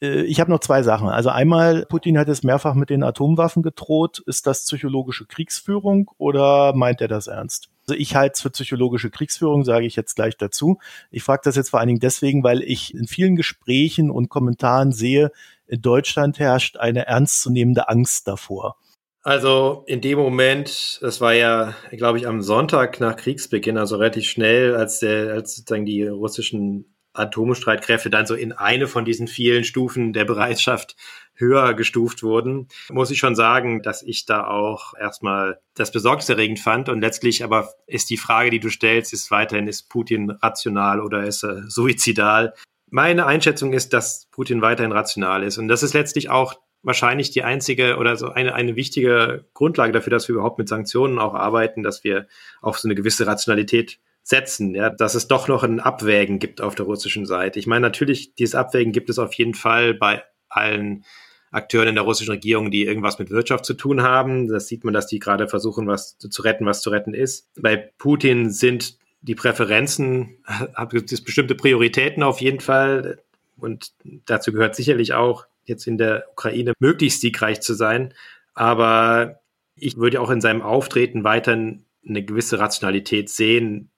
Äh, 0.00 0.22
ich 0.22 0.40
habe 0.40 0.50
noch 0.50 0.60
zwei 0.60 0.82
Sachen. 0.82 1.08
Also 1.08 1.30
einmal, 1.30 1.86
Putin 1.86 2.18
hat 2.18 2.28
es 2.28 2.42
mehrfach 2.42 2.74
mit 2.74 2.90
den 2.90 3.02
Atomwaffen 3.02 3.62
gedroht. 3.62 4.22
Ist 4.26 4.46
das 4.46 4.64
psychologische 4.64 5.26
Kriegsführung 5.26 6.10
oder 6.18 6.72
meint 6.74 7.00
er 7.00 7.08
das 7.08 7.26
ernst? 7.26 7.71
Also 7.86 7.98
ich 7.98 8.14
halte 8.14 8.34
es 8.34 8.42
für 8.42 8.50
psychologische 8.50 9.10
Kriegsführung, 9.10 9.64
sage 9.64 9.86
ich 9.86 9.96
jetzt 9.96 10.14
gleich 10.14 10.36
dazu. 10.36 10.78
Ich 11.10 11.22
frage 11.22 11.42
das 11.44 11.56
jetzt 11.56 11.70
vor 11.70 11.80
allen 11.80 11.88
Dingen 11.88 12.00
deswegen, 12.00 12.44
weil 12.44 12.62
ich 12.62 12.94
in 12.94 13.06
vielen 13.06 13.36
Gesprächen 13.36 14.10
und 14.10 14.28
Kommentaren 14.28 14.92
sehe, 14.92 15.32
in 15.66 15.80
Deutschland 15.80 16.38
herrscht 16.38 16.76
eine 16.76 17.06
ernstzunehmende 17.06 17.88
Angst 17.88 18.28
davor. 18.28 18.76
Also 19.22 19.84
in 19.86 20.00
dem 20.00 20.18
Moment, 20.18 20.98
das 21.00 21.20
war 21.20 21.32
ja, 21.32 21.74
glaube 21.92 22.18
ich, 22.18 22.26
am 22.26 22.42
Sonntag 22.42 22.98
nach 22.98 23.16
Kriegsbeginn, 23.16 23.78
also 23.78 23.96
relativ 23.96 24.24
schnell, 24.24 24.74
als 24.74 24.98
der, 24.98 25.32
als 25.32 25.54
sozusagen 25.54 25.86
die 25.86 26.04
russischen 26.06 26.92
Atomstreitkräfte 27.14 28.10
dann 28.10 28.26
so 28.26 28.34
in 28.34 28.52
eine 28.52 28.86
von 28.86 29.04
diesen 29.04 29.28
vielen 29.28 29.64
Stufen 29.64 30.12
der 30.12 30.24
Bereitschaft 30.24 30.96
höher 31.34 31.74
gestuft 31.74 32.22
wurden, 32.22 32.68
muss 32.90 33.10
ich 33.10 33.18
schon 33.18 33.34
sagen, 33.34 33.82
dass 33.82 34.02
ich 34.02 34.26
da 34.26 34.46
auch 34.46 34.94
erstmal 34.98 35.60
das 35.74 35.90
besorgniserregend 35.90 36.60
fand. 36.60 36.88
Und 36.88 37.00
letztlich 37.00 37.44
aber 37.44 37.70
ist 37.86 38.10
die 38.10 38.16
Frage, 38.16 38.50
die 38.50 38.60
du 38.60 38.70
stellst, 38.70 39.12
ist 39.12 39.30
weiterhin, 39.30 39.66
ist 39.66 39.88
Putin 39.88 40.30
rational 40.30 41.00
oder 41.00 41.24
ist 41.24 41.42
er 41.42 41.68
suizidal? 41.68 42.54
Meine 42.90 43.26
Einschätzung 43.26 43.72
ist, 43.72 43.92
dass 43.92 44.28
Putin 44.30 44.62
weiterhin 44.62 44.92
rational 44.92 45.42
ist. 45.42 45.58
Und 45.58 45.68
das 45.68 45.82
ist 45.82 45.94
letztlich 45.94 46.30
auch 46.30 46.54
wahrscheinlich 46.82 47.30
die 47.30 47.42
einzige 47.42 47.96
oder 47.96 48.16
so 48.16 48.28
eine, 48.28 48.54
eine 48.54 48.76
wichtige 48.76 49.46
Grundlage 49.54 49.92
dafür, 49.92 50.10
dass 50.10 50.28
wir 50.28 50.34
überhaupt 50.34 50.58
mit 50.58 50.68
Sanktionen 50.68 51.18
auch 51.18 51.34
arbeiten, 51.34 51.82
dass 51.82 52.04
wir 52.04 52.26
auf 52.60 52.78
so 52.78 52.88
eine 52.88 52.94
gewisse 52.94 53.26
Rationalität 53.26 53.98
setzen, 54.22 54.74
ja, 54.74 54.90
dass 54.90 55.14
es 55.14 55.28
doch 55.28 55.48
noch 55.48 55.64
ein 55.64 55.80
Abwägen 55.80 56.38
gibt 56.38 56.60
auf 56.60 56.74
der 56.74 56.86
russischen 56.86 57.26
Seite. 57.26 57.58
Ich 57.58 57.66
meine, 57.66 57.80
natürlich, 57.80 58.34
dieses 58.34 58.54
Abwägen 58.54 58.92
gibt 58.92 59.10
es 59.10 59.18
auf 59.18 59.34
jeden 59.34 59.54
Fall 59.54 59.94
bei 59.94 60.22
allen 60.48 61.04
Akteuren 61.50 61.88
in 61.88 61.94
der 61.96 62.04
russischen 62.04 62.30
Regierung, 62.30 62.70
die 62.70 62.84
irgendwas 62.84 63.18
mit 63.18 63.30
Wirtschaft 63.30 63.64
zu 63.64 63.74
tun 63.74 64.02
haben. 64.02 64.48
Das 64.48 64.68
sieht 64.68 64.84
man, 64.84 64.94
dass 64.94 65.06
die 65.06 65.18
gerade 65.18 65.48
versuchen, 65.48 65.86
was 65.86 66.16
zu 66.18 66.42
retten, 66.42 66.64
was 66.64 66.80
zu 66.80 66.90
retten 66.90 67.14
ist. 67.14 67.48
Bei 67.60 67.76
Putin 67.76 68.50
sind 68.50 68.96
die 69.20 69.34
Präferenzen, 69.34 70.38
gibt 70.90 71.12
es 71.12 71.22
bestimmte 71.22 71.54
Prioritäten 71.54 72.22
auf 72.22 72.40
jeden 72.40 72.60
Fall. 72.60 73.22
Und 73.56 73.92
dazu 74.26 74.52
gehört 74.52 74.74
sicherlich 74.74 75.12
auch, 75.12 75.46
jetzt 75.64 75.86
in 75.86 75.98
der 75.98 76.26
Ukraine 76.32 76.72
möglichst 76.80 77.20
siegreich 77.20 77.60
zu 77.60 77.74
sein. 77.74 78.14
Aber 78.54 79.40
ich 79.76 79.96
würde 79.96 80.20
auch 80.20 80.30
in 80.30 80.40
seinem 80.40 80.62
Auftreten 80.62 81.22
weiter 81.22 81.52
eine 81.52 82.24
gewisse 82.24 82.58
Rationalität 82.58 83.28
sehen, 83.28 83.91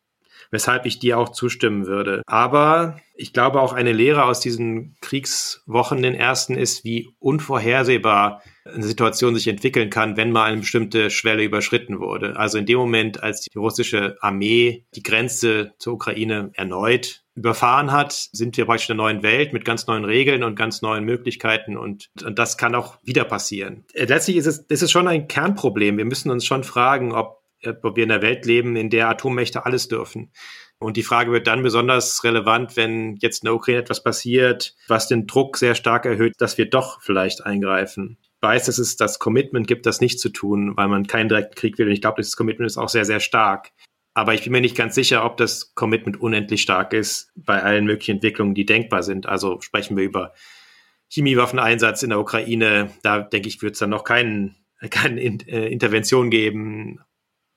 weshalb 0.50 0.86
ich 0.86 0.98
dir 0.98 1.18
auch 1.18 1.30
zustimmen 1.30 1.86
würde. 1.86 2.22
Aber 2.26 2.96
ich 3.16 3.32
glaube 3.32 3.60
auch 3.60 3.72
eine 3.72 3.92
Lehre 3.92 4.24
aus 4.24 4.40
diesen 4.40 4.96
Kriegswochen, 5.00 6.02
den 6.02 6.14
ersten, 6.14 6.54
ist, 6.56 6.84
wie 6.84 7.08
unvorhersehbar 7.18 8.42
eine 8.64 8.82
Situation 8.82 9.34
sich 9.34 9.46
entwickeln 9.46 9.90
kann, 9.90 10.16
wenn 10.16 10.32
mal 10.32 10.44
eine 10.44 10.60
bestimmte 10.60 11.10
Schwelle 11.10 11.44
überschritten 11.44 12.00
wurde. 12.00 12.36
Also 12.36 12.58
in 12.58 12.66
dem 12.66 12.78
Moment, 12.78 13.22
als 13.22 13.42
die 13.42 13.56
russische 13.58 14.16
Armee 14.20 14.86
die 14.94 15.02
Grenze 15.02 15.72
zur 15.78 15.94
Ukraine 15.94 16.50
erneut 16.54 17.24
überfahren 17.36 17.90
hat, 17.90 18.12
sind 18.12 18.56
wir 18.56 18.64
praktisch 18.64 18.90
in 18.90 18.94
einer 18.94 19.02
neuen 19.04 19.22
Welt 19.22 19.52
mit 19.52 19.64
ganz 19.64 19.86
neuen 19.86 20.04
Regeln 20.04 20.44
und 20.44 20.54
ganz 20.54 20.82
neuen 20.82 21.04
Möglichkeiten 21.04 21.76
und, 21.76 22.08
und 22.24 22.38
das 22.38 22.56
kann 22.56 22.74
auch 22.74 22.98
wieder 23.02 23.24
passieren. 23.24 23.84
Letztlich 23.92 24.36
ist 24.36 24.46
es, 24.46 24.58
ist 24.58 24.82
es 24.82 24.90
schon 24.90 25.08
ein 25.08 25.26
Kernproblem. 25.26 25.98
Wir 25.98 26.04
müssen 26.04 26.30
uns 26.30 26.44
schon 26.46 26.62
fragen, 26.62 27.12
ob 27.12 27.43
ob 27.66 27.96
wir 27.96 28.04
in 28.04 28.12
einer 28.12 28.22
Welt 28.22 28.46
leben, 28.46 28.76
in 28.76 28.90
der 28.90 29.08
Atommächte 29.08 29.64
alles 29.64 29.88
dürfen. 29.88 30.30
Und 30.78 30.96
die 30.96 31.02
Frage 31.02 31.32
wird 31.32 31.46
dann 31.46 31.62
besonders 31.62 32.24
relevant, 32.24 32.76
wenn 32.76 33.16
jetzt 33.16 33.42
in 33.42 33.46
der 33.46 33.54
Ukraine 33.54 33.80
etwas 33.80 34.02
passiert, 34.02 34.74
was 34.88 35.08
den 35.08 35.26
Druck 35.26 35.56
sehr 35.56 35.74
stark 35.74 36.04
erhöht, 36.04 36.34
dass 36.38 36.58
wir 36.58 36.68
doch 36.68 37.00
vielleicht 37.00 37.44
eingreifen. 37.44 38.18
Ich 38.20 38.42
weiß, 38.42 38.66
dass 38.66 38.78
es 38.78 38.96
das 38.96 39.18
Commitment 39.18 39.66
gibt, 39.66 39.86
das 39.86 40.00
nicht 40.00 40.20
zu 40.20 40.28
tun, 40.28 40.76
weil 40.76 40.88
man 40.88 41.06
keinen 41.06 41.28
direkten 41.28 41.54
Krieg 41.54 41.78
will. 41.78 41.86
Und 41.86 41.92
ich 41.92 42.02
glaube, 42.02 42.20
dieses 42.20 42.36
Commitment 42.36 42.70
ist 42.70 42.76
auch 42.76 42.90
sehr, 42.90 43.04
sehr 43.04 43.20
stark. 43.20 43.70
Aber 44.12 44.34
ich 44.34 44.42
bin 44.42 44.52
mir 44.52 44.60
nicht 44.60 44.76
ganz 44.76 44.94
sicher, 44.94 45.24
ob 45.24 45.38
das 45.38 45.74
Commitment 45.74 46.20
unendlich 46.20 46.62
stark 46.62 46.92
ist 46.92 47.32
bei 47.34 47.62
allen 47.62 47.84
möglichen 47.84 48.16
Entwicklungen, 48.16 48.54
die 48.54 48.66
denkbar 48.66 49.02
sind. 49.02 49.26
Also 49.26 49.60
sprechen 49.60 49.96
wir 49.96 50.04
über 50.04 50.34
Chemiewaffeneinsatz 51.08 52.02
in 52.02 52.10
der 52.10 52.20
Ukraine. 52.20 52.90
Da 53.02 53.20
denke 53.20 53.48
ich, 53.48 53.62
wird 53.62 53.72
es 53.72 53.78
dann 53.80 53.90
noch 53.90 54.04
keinen 54.04 54.56
keine 54.90 55.20
äh, 55.20 55.72
Intervention 55.72 56.30
geben. 56.30 57.00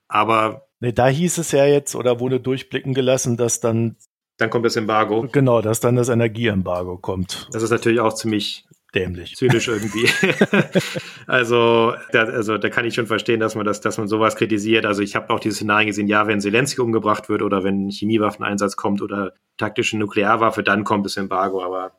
Aber. 0.08 0.68
Nee, 0.80 0.92
da 0.92 1.08
hieß 1.08 1.38
es 1.40 1.52
ja 1.52 1.66
jetzt 1.66 1.96
oder 1.96 2.20
wurde 2.20 2.40
durchblicken 2.40 2.94
gelassen, 2.94 3.38
dass 3.38 3.60
dann. 3.60 3.98
Dann 4.38 4.52
kommt 4.52 4.66
das 4.66 4.76
Embargo. 4.76 5.28
Genau, 5.32 5.62
dass 5.62 5.80
dann 5.80 5.96
das 5.96 6.10
Energieembargo 6.10 6.98
kommt. 6.98 7.50
Das 7.52 7.64
ist 7.64 7.72
natürlich 7.72 8.00
auch 8.00 8.14
ziemlich 8.14 8.68
dämlich. 8.94 9.36
Zynisch 9.36 9.68
irgendwie. 9.68 10.08
also, 11.28 11.94
da, 12.12 12.24
also 12.24 12.58
da 12.58 12.70
kann 12.70 12.86
ich 12.86 12.96
schon 12.96 13.08
verstehen, 13.08 13.40
dass 13.40 13.56
man 13.56 13.66
das, 13.66 13.82
dass 13.82 13.98
man 13.98 14.08
sowas 14.08 14.36
kritisiert. 14.36 14.86
Also 14.86 15.02
ich 15.02 15.16
habe 15.16 15.30
auch 15.32 15.40
diese 15.40 15.56
Szenarien 15.56 15.88
gesehen, 15.88 16.08
ja, 16.08 16.28
wenn 16.28 16.42
Zelensky 16.42 16.82
umgebracht 16.82 17.30
wird 17.30 17.42
oder 17.42 17.64
wenn 17.64 17.90
Chemiewaffeneinsatz 17.90 18.76
kommt 18.76 19.02
oder 19.02 19.34
taktische 19.58 19.98
Nuklearwaffe, 19.98 20.64
dann 20.64 20.84
kommt 20.84 21.06
das 21.06 21.18
Embargo. 21.18 21.64
Aber 21.64 21.94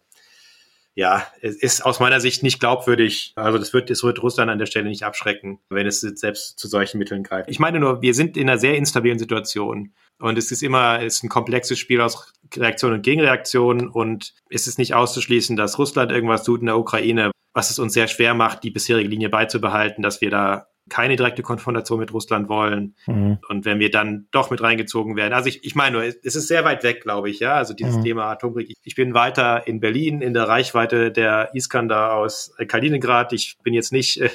ja, 0.98 1.24
es 1.40 1.54
ist 1.54 1.86
aus 1.86 2.00
meiner 2.00 2.20
Sicht 2.20 2.42
nicht 2.42 2.58
glaubwürdig. 2.58 3.32
Also 3.36 3.56
das 3.56 3.72
wird, 3.72 3.88
das 3.88 4.02
wird 4.02 4.20
Russland 4.20 4.50
an 4.50 4.58
der 4.58 4.66
Stelle 4.66 4.88
nicht 4.88 5.04
abschrecken, 5.04 5.60
wenn 5.70 5.86
es 5.86 6.00
selbst 6.00 6.58
zu 6.58 6.66
solchen 6.66 6.98
Mitteln 6.98 7.22
greift. 7.22 7.48
Ich 7.48 7.60
meine 7.60 7.78
nur, 7.78 8.02
wir 8.02 8.14
sind 8.14 8.36
in 8.36 8.50
einer 8.50 8.58
sehr 8.58 8.76
instabilen 8.76 9.20
Situation. 9.20 9.94
Und 10.18 10.36
es 10.36 10.50
ist 10.50 10.60
immer, 10.60 11.00
es 11.00 11.18
ist 11.18 11.22
ein 11.22 11.28
komplexes 11.28 11.78
Spiel 11.78 12.00
aus 12.00 12.32
Reaktion 12.52 12.94
und 12.94 13.02
Gegenreaktion. 13.02 13.86
Und 13.86 14.34
es 14.50 14.66
ist 14.66 14.78
nicht 14.78 14.94
auszuschließen, 14.94 15.54
dass 15.54 15.78
Russland 15.78 16.10
irgendwas 16.10 16.42
tut 16.42 16.62
in 16.62 16.66
der 16.66 16.76
Ukraine, 16.76 17.30
was 17.54 17.70
es 17.70 17.78
uns 17.78 17.92
sehr 17.92 18.08
schwer 18.08 18.34
macht, 18.34 18.64
die 18.64 18.72
bisherige 18.72 19.08
Linie 19.08 19.28
beizubehalten, 19.28 20.02
dass 20.02 20.20
wir 20.20 20.30
da 20.30 20.66
keine 20.88 21.16
direkte 21.16 21.42
Konfrontation 21.42 22.00
mit 22.00 22.12
Russland 22.12 22.48
wollen. 22.48 22.94
Mhm. 23.06 23.38
Und 23.48 23.64
wenn 23.64 23.78
wir 23.78 23.90
dann 23.90 24.26
doch 24.30 24.50
mit 24.50 24.60
reingezogen 24.62 25.16
werden. 25.16 25.32
Also 25.32 25.48
ich, 25.48 25.64
ich 25.64 25.74
meine 25.74 25.98
nur, 25.98 26.04
es 26.04 26.36
ist 26.36 26.48
sehr 26.48 26.64
weit 26.64 26.82
weg, 26.82 27.02
glaube 27.02 27.30
ich, 27.30 27.40
ja. 27.40 27.54
Also 27.54 27.74
dieses 27.74 27.96
mhm. 27.96 28.04
Thema 28.04 28.24
Atomkrieg. 28.26 28.74
Ich 28.82 28.94
bin 28.94 29.14
weiter 29.14 29.66
in 29.66 29.80
Berlin 29.80 30.20
in 30.20 30.34
der 30.34 30.48
Reichweite 30.48 31.10
der 31.10 31.50
Iskander 31.54 32.14
aus 32.14 32.54
Kaliningrad. 32.66 33.32
Ich 33.32 33.56
bin 33.62 33.74
jetzt 33.74 33.92
nicht 33.92 34.20
äh, 34.20 34.26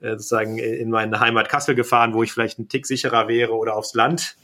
äh 0.00 0.10
sozusagen 0.12 0.58
in 0.58 0.90
meine 0.90 1.20
Heimat 1.20 1.48
Kassel 1.48 1.74
gefahren, 1.74 2.14
wo 2.14 2.22
ich 2.22 2.32
vielleicht 2.32 2.58
einen 2.58 2.68
Tick 2.68 2.86
sicherer 2.86 3.28
wäre 3.28 3.52
oder 3.52 3.76
aufs 3.76 3.94
Land. 3.94 4.36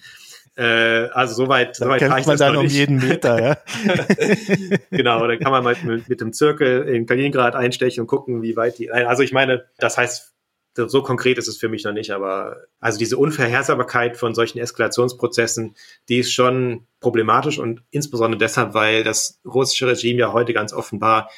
Äh, 0.56 1.08
also 1.12 1.34
soweit, 1.34 1.80
da 1.80 1.86
soweit 1.86 1.98
kämpft 1.98 2.26
man 2.26 2.36
dann 2.38 2.56
um 2.56 2.66
jeden 2.66 2.98
Meter, 2.98 3.42
ja. 3.42 3.56
genau, 4.90 5.26
dann 5.26 5.38
kann 5.40 5.50
man 5.50 5.64
mal 5.64 5.76
mit, 5.82 6.08
mit 6.08 6.20
dem 6.20 6.32
Zirkel 6.32 6.86
in 6.88 7.06
Kaliningrad 7.06 7.56
einstechen 7.56 8.02
und 8.02 8.06
gucken, 8.06 8.42
wie 8.42 8.54
weit 8.54 8.78
die. 8.78 8.92
Also 8.92 9.24
ich 9.24 9.32
meine, 9.32 9.64
das 9.78 9.98
heißt 9.98 10.33
so 10.76 11.02
konkret 11.02 11.38
ist 11.38 11.48
es 11.48 11.56
für 11.56 11.68
mich 11.68 11.84
noch 11.84 11.92
nicht, 11.92 12.10
aber 12.10 12.62
also 12.80 12.98
diese 12.98 13.16
Unvorhersehbarkeit 13.16 14.16
von 14.16 14.34
solchen 14.34 14.58
Eskalationsprozessen, 14.58 15.76
die 16.08 16.18
ist 16.18 16.32
schon 16.32 16.86
problematisch 17.00 17.58
und 17.58 17.82
insbesondere 17.90 18.38
deshalb, 18.38 18.74
weil 18.74 19.04
das 19.04 19.40
russische 19.44 19.86
Regime 19.86 20.18
ja 20.18 20.32
heute 20.32 20.52
ganz 20.52 20.72
offenbar 20.72 21.30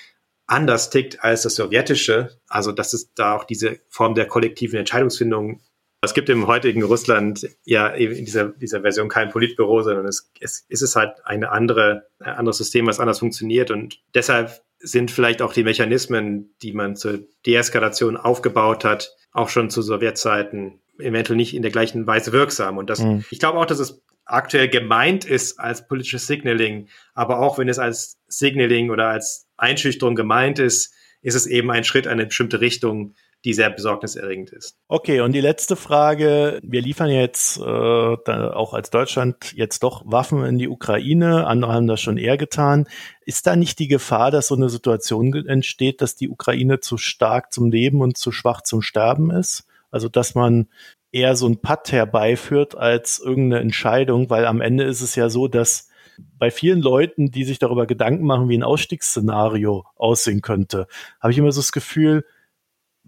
anders 0.47 0.91
tickt 0.91 1.23
als 1.25 1.43
das 1.43 1.57
sowjetische. 1.57 2.39
Also 2.49 2.73
dass 2.73 2.93
es 2.93 3.13
da 3.15 3.37
auch 3.37 3.45
diese 3.45 3.81
Form 3.89 4.15
der 4.15 4.27
kollektiven 4.27 4.79
Entscheidungsfindung 4.79 5.61
es 6.03 6.15
gibt 6.15 6.29
im 6.29 6.47
heutigen 6.47 6.83
Russland 6.83 7.49
ja 7.65 7.89
in 7.89 8.25
dieser, 8.25 8.49
dieser 8.51 8.83
Version 8.83 9.09
kein 9.09 9.31
Politbüro, 9.31 9.83
sondern 9.83 10.07
es, 10.07 10.31
es, 10.41 10.65
es 10.69 10.83
ist 10.83 10.95
halt 10.95 11.15
eine 11.25 11.51
andere, 11.51 12.07
ein 12.21 12.35
anderes 12.35 12.59
System, 12.59 12.87
was 12.87 13.01
anders 13.01 13.19
funktioniert. 13.19 13.71
Und 13.71 14.01
deshalb 14.15 14.63
sind 14.79 15.11
vielleicht 15.11 15.43
auch 15.43 15.53
die 15.53 15.65
Mechanismen, 15.65 16.55
die 16.63 16.73
man 16.73 16.97
zur 16.97 17.21
Deeskalation 17.47 18.17
aufgebaut 18.17 18.85
hat, 18.85 19.17
auch 19.37 19.49
schon 19.49 19.71
zu 19.71 19.83
Sowjetzeiten 19.83 20.81
eventuell 20.99 21.37
nicht 21.37 21.55
in 21.55 21.63
der 21.63 21.71
gleichen 21.71 22.07
Weise 22.07 22.33
wirksam. 22.33 22.79
Und 22.79 22.89
das, 22.89 23.01
mhm. 23.01 23.25
ich 23.31 23.39
glaube 23.39 23.59
auch, 23.59 23.67
dass 23.67 23.79
es 23.79 24.03
aktuell 24.25 24.69
gemeint 24.69 25.25
ist 25.25 25.61
als 25.61 25.87
politisches 25.87 26.27
Signaling, 26.27 26.89
aber 27.15 27.39
auch 27.39 27.59
wenn 27.59 27.69
es 27.69 27.79
als 27.79 28.19
Signaling 28.27 28.91
oder 28.91 29.09
als 29.09 29.47
Einschüchterung 29.57 30.17
gemeint 30.17 30.59
ist, 30.59 30.93
ist 31.23 31.35
es 31.35 31.47
eben 31.47 31.71
ein 31.71 31.85
Schritt 31.85 32.07
in 32.07 32.13
eine 32.13 32.27
bestimmte 32.27 32.61
Richtung, 32.61 33.15
die 33.47 33.55
sehr 33.55 33.71
besorgniserregend 33.71 34.51
ist. 34.51 34.77
Okay, 34.89 35.21
und 35.21 35.31
die 35.31 35.41
letzte 35.41 35.77
Frage. 35.77 36.59
Wir 36.65 36.83
liefern 36.83 37.09
jetzt 37.09 37.59
äh, 37.59 37.63
auch 37.63 38.75
als 38.75 38.91
Deutschland 38.91 39.53
jetzt 39.55 39.85
doch 39.85 40.03
Waffen 40.05 40.45
in 40.45 40.59
die 40.59 40.69
Ukraine. 40.69 41.47
Andere 41.47 41.73
haben 41.73 41.87
das 41.87 42.01
schon 42.01 42.19
eher 42.19 42.37
getan. 42.37 42.89
Ist 43.25 43.47
da 43.47 43.55
nicht 43.55 43.79
die 43.79 43.87
Gefahr, 43.87 44.33
dass 44.33 44.49
so 44.49 44.57
eine 44.57 44.69
Situation 44.69 45.33
entsteht, 45.47 46.01
dass 46.01 46.17
die 46.17 46.29
Ukraine 46.29 46.81
zu 46.81 46.99
stark 46.99 47.53
zum 47.53 47.71
Leben 47.71 48.01
und 48.01 48.19
zu 48.19 48.33
schwach 48.33 48.63
zum 48.63 48.83
Sterben 48.83 49.31
ist? 49.31 49.65
Also 49.93 50.09
dass 50.09 50.35
man 50.35 50.67
eher 51.13 51.37
so 51.37 51.47
ein 51.47 51.61
Patt 51.61 51.93
herbeiführt 51.93 52.77
als 52.77 53.21
irgendeine 53.21 53.63
Entscheidung, 53.63 54.29
weil 54.29 54.45
am 54.45 54.61
Ende 54.61 54.83
ist 54.83 55.03
es 55.03 55.15
ja 55.15 55.31
so, 55.31 55.47
dass 55.47 55.89
bei 56.37 56.51
vielen 56.51 56.83
Leuten, 56.83 57.31
die 57.31 57.45
sich 57.45 57.61
darüber 57.61 57.87
Gedanken 57.87 58.27
machen, 58.27 58.49
wie 58.49 58.59
ein 58.59 58.65
Ausstiegsszenario 58.65 59.85
aussehen 59.95 60.43
könnte, 60.43 60.89
habe 61.21 61.31
ich 61.31 61.39
immer 61.39 61.53
so 61.53 61.61
das 61.61 61.71
Gefühl, 61.71 62.25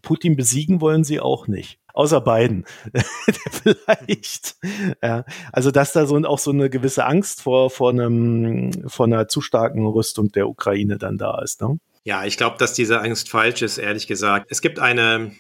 Putin 0.03 0.36
besiegen 0.36 0.80
wollen 0.80 1.05
sie 1.05 1.20
auch 1.20 1.46
nicht. 1.46 1.78
Außer 1.92 2.20
Biden. 2.20 2.64
Vielleicht. 3.51 4.57
Ja. 5.03 5.24
Also, 5.53 5.70
dass 5.70 5.92
da 5.92 6.07
so 6.07 6.16
auch 6.18 6.38
so 6.38 6.53
eine 6.53 6.70
gewisse 6.70 7.05
Angst 7.05 7.42
vor, 7.42 7.70
vor 7.70 7.90
einem, 7.90 8.70
vor 8.88 9.07
einer 9.07 9.26
zu 9.26 9.40
starken 9.40 9.84
Rüstung 9.84 10.30
der 10.30 10.49
Ukraine 10.49 10.99
dann 10.99 11.18
da 11.18 11.40
ist, 11.42 11.61
ne? 11.61 11.78
Ja, 12.05 12.24
ich 12.24 12.36
glaube, 12.36 12.57
dass 12.59 12.72
diese 12.72 13.01
Angst 13.01 13.28
falsch 13.28 13.62
ist, 13.62 13.76
ehrlich 13.78 14.07
gesagt. 14.07 14.46
Es 14.49 14.62
gibt 14.62 14.78
eine, 14.78 15.32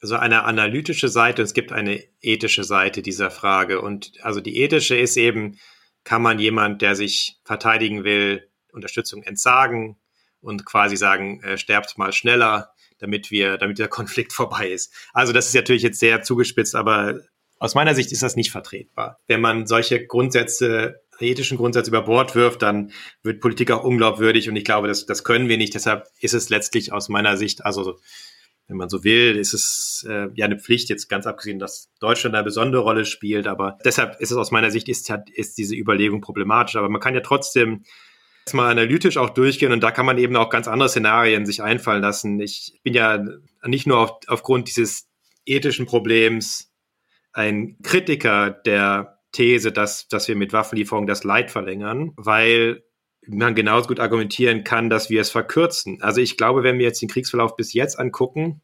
also 0.00 0.14
eine 0.16 0.44
analytische 0.44 1.08
Seite 1.08 1.42
und 1.42 1.46
es 1.46 1.54
gibt 1.54 1.72
eine 1.72 2.04
ethische 2.20 2.62
Seite 2.64 3.02
dieser 3.02 3.30
Frage. 3.30 3.80
Und 3.80 4.12
also 4.22 4.40
die 4.40 4.58
ethische 4.58 4.96
ist 4.96 5.16
eben, 5.16 5.58
kann 6.04 6.22
man 6.22 6.38
jemand, 6.38 6.82
der 6.82 6.94
sich 6.94 7.38
verteidigen 7.44 8.04
will, 8.04 8.48
Unterstützung 8.72 9.22
entsagen 9.22 9.96
und 10.40 10.64
quasi 10.64 10.96
sagen, 10.96 11.42
äh, 11.42 11.58
sterbt 11.58 11.98
mal 11.98 12.12
schneller 12.12 12.72
damit 12.98 13.30
wir, 13.30 13.58
damit 13.58 13.78
der 13.78 13.88
Konflikt 13.98 14.32
vorbei 14.32 14.70
ist. 14.70 14.92
Also 15.12 15.32
das 15.32 15.48
ist 15.48 15.54
natürlich 15.54 15.82
jetzt 15.82 16.00
sehr 16.00 16.22
zugespitzt, 16.22 16.74
aber 16.74 17.20
aus 17.58 17.74
meiner 17.74 17.94
Sicht 17.94 18.12
ist 18.12 18.22
das 18.22 18.36
nicht 18.36 18.50
vertretbar. 18.50 19.18
Wenn 19.26 19.40
man 19.40 19.66
solche 19.66 20.06
Grundsätze, 20.06 21.00
ethischen 21.18 21.58
Grundsätze 21.58 21.90
über 21.90 22.02
Bord 22.02 22.36
wirft, 22.36 22.62
dann 22.62 22.92
wird 23.22 23.40
Politik 23.40 23.70
auch 23.72 23.82
unglaubwürdig 23.82 24.48
und 24.48 24.56
ich 24.56 24.64
glaube, 24.64 24.86
das, 24.86 25.06
das 25.06 25.24
können 25.24 25.48
wir 25.48 25.56
nicht. 25.56 25.74
Deshalb 25.74 26.06
ist 26.20 26.34
es 26.34 26.48
letztlich 26.48 26.92
aus 26.92 27.08
meiner 27.08 27.36
Sicht, 27.36 27.64
also 27.64 27.98
wenn 28.68 28.76
man 28.76 28.90
so 28.90 29.02
will, 29.02 29.36
ist 29.36 29.54
es 29.54 30.06
äh, 30.08 30.28
ja 30.34 30.44
eine 30.44 30.58
Pflicht, 30.58 30.90
jetzt 30.90 31.08
ganz 31.08 31.26
abgesehen, 31.26 31.58
dass 31.58 31.90
Deutschland 32.00 32.36
eine 32.36 32.44
besondere 32.44 32.82
Rolle 32.82 33.06
spielt, 33.06 33.46
aber 33.46 33.78
deshalb 33.84 34.20
ist 34.20 34.30
es 34.30 34.36
aus 34.36 34.50
meiner 34.50 34.70
Sicht, 34.70 34.88
ist, 34.88 35.10
ist 35.34 35.56
diese 35.56 35.74
Überlegung 35.74 36.20
problematisch. 36.20 36.76
Aber 36.76 36.90
man 36.90 37.00
kann 37.00 37.14
ja 37.14 37.20
trotzdem 37.20 37.84
mal 38.52 38.70
analytisch 38.70 39.16
auch 39.16 39.30
durchgehen 39.30 39.72
und 39.72 39.82
da 39.82 39.90
kann 39.90 40.06
man 40.06 40.18
eben 40.18 40.36
auch 40.36 40.50
ganz 40.50 40.68
andere 40.68 40.88
Szenarien 40.88 41.46
sich 41.46 41.62
einfallen 41.62 42.02
lassen. 42.02 42.40
Ich 42.40 42.78
bin 42.82 42.94
ja 42.94 43.24
nicht 43.64 43.86
nur 43.86 43.98
auf, 43.98 44.10
aufgrund 44.26 44.68
dieses 44.68 45.08
ethischen 45.46 45.86
Problems 45.86 46.72
ein 47.32 47.76
Kritiker 47.82 48.50
der 48.50 49.18
These, 49.32 49.72
dass, 49.72 50.08
dass 50.08 50.28
wir 50.28 50.36
mit 50.36 50.52
Waffenlieferungen 50.52 51.06
das 51.06 51.24
Leid 51.24 51.50
verlängern, 51.50 52.12
weil 52.16 52.82
man 53.26 53.54
genauso 53.54 53.88
gut 53.88 54.00
argumentieren 54.00 54.64
kann, 54.64 54.88
dass 54.88 55.10
wir 55.10 55.20
es 55.20 55.30
verkürzen. 55.30 56.02
Also 56.02 56.20
ich 56.20 56.36
glaube, 56.36 56.62
wenn 56.62 56.78
wir 56.78 56.86
jetzt 56.86 57.02
den 57.02 57.08
Kriegsverlauf 57.08 57.56
bis 57.56 57.74
jetzt 57.74 57.98
angucken, 57.98 58.62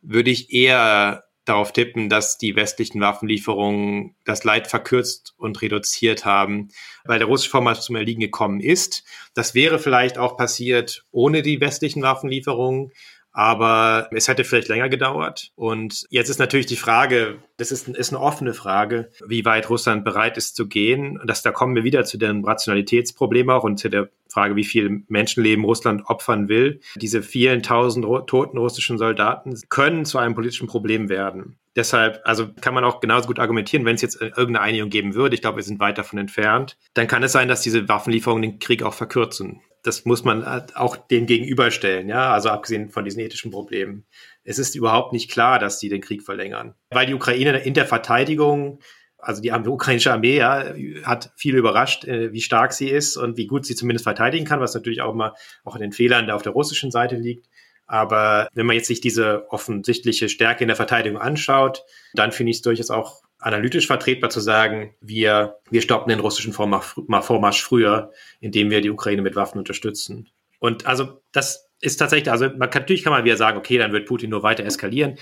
würde 0.00 0.30
ich 0.30 0.52
eher 0.52 1.24
darauf 1.44 1.72
tippen, 1.72 2.08
dass 2.08 2.38
die 2.38 2.54
westlichen 2.54 3.00
Waffenlieferungen 3.00 4.14
das 4.24 4.44
Leid 4.44 4.68
verkürzt 4.68 5.34
und 5.36 5.60
reduziert 5.60 6.24
haben, 6.24 6.68
weil 7.04 7.18
der 7.18 7.28
russische 7.28 7.50
Vormarsch 7.50 7.80
zum 7.80 7.96
Erliegen 7.96 8.20
gekommen 8.20 8.60
ist. 8.60 9.04
Das 9.34 9.54
wäre 9.54 9.78
vielleicht 9.78 10.18
auch 10.18 10.36
passiert 10.36 11.04
ohne 11.10 11.42
die 11.42 11.60
westlichen 11.60 12.02
Waffenlieferungen. 12.02 12.92
Aber 13.32 14.08
es 14.12 14.28
hätte 14.28 14.44
vielleicht 14.44 14.68
länger 14.68 14.88
gedauert. 14.88 15.52
Und 15.54 16.04
jetzt 16.10 16.28
ist 16.28 16.38
natürlich 16.38 16.66
die 16.66 16.76
Frage, 16.76 17.38
das 17.56 17.72
ist, 17.72 17.88
ist 17.88 18.12
eine 18.12 18.20
offene 18.20 18.52
Frage, 18.52 19.10
wie 19.26 19.44
weit 19.44 19.70
Russland 19.70 20.04
bereit 20.04 20.36
ist 20.36 20.54
zu 20.54 20.68
gehen. 20.68 21.18
Und 21.18 21.28
das, 21.28 21.42
da 21.42 21.50
kommen 21.50 21.74
wir 21.74 21.84
wieder 21.84 22.04
zu 22.04 22.18
dem 22.18 22.44
Rationalitätsproblem 22.44 23.48
auch 23.48 23.64
und 23.64 23.78
zu 23.78 23.88
der 23.88 24.10
Frage, 24.28 24.56
wie 24.56 24.64
viel 24.64 25.04
Menschenleben 25.08 25.64
Russland 25.64 26.02
opfern 26.06 26.48
will. 26.48 26.80
Diese 26.96 27.22
vielen 27.22 27.62
tausend 27.62 28.04
toten 28.26 28.58
russischen 28.58 28.98
Soldaten 28.98 29.58
können 29.68 30.04
zu 30.04 30.18
einem 30.18 30.34
politischen 30.34 30.66
Problem 30.68 31.08
werden. 31.08 31.56
Deshalb, 31.74 32.20
also 32.24 32.48
kann 32.60 32.74
man 32.74 32.84
auch 32.84 33.00
genauso 33.00 33.28
gut 33.28 33.38
argumentieren, 33.38 33.86
wenn 33.86 33.94
es 33.94 34.02
jetzt 34.02 34.20
irgendeine 34.20 34.60
Einigung 34.60 34.90
geben 34.90 35.14
würde, 35.14 35.34
ich 35.34 35.40
glaube, 35.40 35.56
wir 35.56 35.64
sind 35.64 35.80
weit 35.80 35.96
davon 35.96 36.18
entfernt, 36.18 36.76
dann 36.92 37.06
kann 37.06 37.22
es 37.22 37.32
sein, 37.32 37.48
dass 37.48 37.62
diese 37.62 37.88
Waffenlieferungen 37.88 38.42
den 38.42 38.58
Krieg 38.58 38.82
auch 38.82 38.92
verkürzen 38.92 39.62
das 39.82 40.04
muss 40.04 40.24
man 40.24 40.44
auch 40.74 40.96
dem 40.96 41.26
gegenüberstellen, 41.26 42.08
ja, 42.08 42.32
also 42.32 42.50
abgesehen 42.50 42.90
von 42.90 43.04
diesen 43.04 43.20
ethischen 43.20 43.50
Problemen. 43.50 44.06
Es 44.44 44.58
ist 44.58 44.74
überhaupt 44.74 45.12
nicht 45.12 45.30
klar, 45.30 45.58
dass 45.58 45.78
die 45.78 45.88
den 45.88 46.00
Krieg 46.00 46.22
verlängern. 46.22 46.74
Weil 46.90 47.06
die 47.06 47.14
Ukraine 47.14 47.58
in 47.58 47.74
der 47.74 47.86
Verteidigung, 47.86 48.80
also 49.18 49.42
die 49.42 49.50
ukrainische 49.50 50.12
Armee, 50.12 50.38
ja, 50.38 50.74
hat 51.04 51.32
viel 51.36 51.56
überrascht, 51.56 52.04
äh, 52.04 52.32
wie 52.32 52.40
stark 52.40 52.72
sie 52.72 52.88
ist 52.88 53.16
und 53.16 53.36
wie 53.36 53.46
gut 53.46 53.66
sie 53.66 53.74
zumindest 53.74 54.04
verteidigen 54.04 54.44
kann, 54.44 54.60
was 54.60 54.74
natürlich 54.74 55.02
auch 55.02 55.14
mal 55.14 55.34
auch 55.64 55.74
in 55.74 55.82
den 55.82 55.92
Fehlern 55.92 56.30
auf 56.30 56.42
der 56.42 56.52
russischen 56.52 56.90
Seite 56.90 57.16
liegt. 57.16 57.48
Aber 57.86 58.48
wenn 58.54 58.66
man 58.66 58.76
jetzt 58.76 58.88
sich 58.88 59.00
diese 59.00 59.50
offensichtliche 59.50 60.28
Stärke 60.28 60.64
in 60.64 60.68
der 60.68 60.76
Verteidigung 60.76 61.20
anschaut, 61.20 61.84
dann 62.14 62.32
finde 62.32 62.50
ich 62.50 62.58
es 62.58 62.62
durchaus 62.62 62.90
auch 62.90 63.22
analytisch 63.42 63.86
vertretbar 63.86 64.30
zu 64.30 64.40
sagen, 64.40 64.94
wir, 65.00 65.58
wir 65.70 65.82
stoppen 65.82 66.08
den 66.08 66.20
russischen 66.20 66.52
Vormarsch 66.52 67.62
früher, 67.62 68.12
indem 68.40 68.70
wir 68.70 68.80
die 68.80 68.90
Ukraine 68.90 69.22
mit 69.22 69.36
Waffen 69.36 69.58
unterstützen. 69.58 70.28
Und 70.58 70.86
also 70.86 71.20
das 71.32 71.68
ist 71.80 71.96
tatsächlich, 71.96 72.30
also 72.30 72.48
man 72.56 72.70
kann, 72.70 72.82
natürlich 72.82 73.02
kann 73.02 73.12
man 73.12 73.24
wieder 73.24 73.36
sagen, 73.36 73.58
okay, 73.58 73.78
dann 73.78 73.92
wird 73.92 74.06
Putin 74.06 74.30
nur 74.30 74.42
weiter 74.42 74.64
eskalieren. 74.64 75.18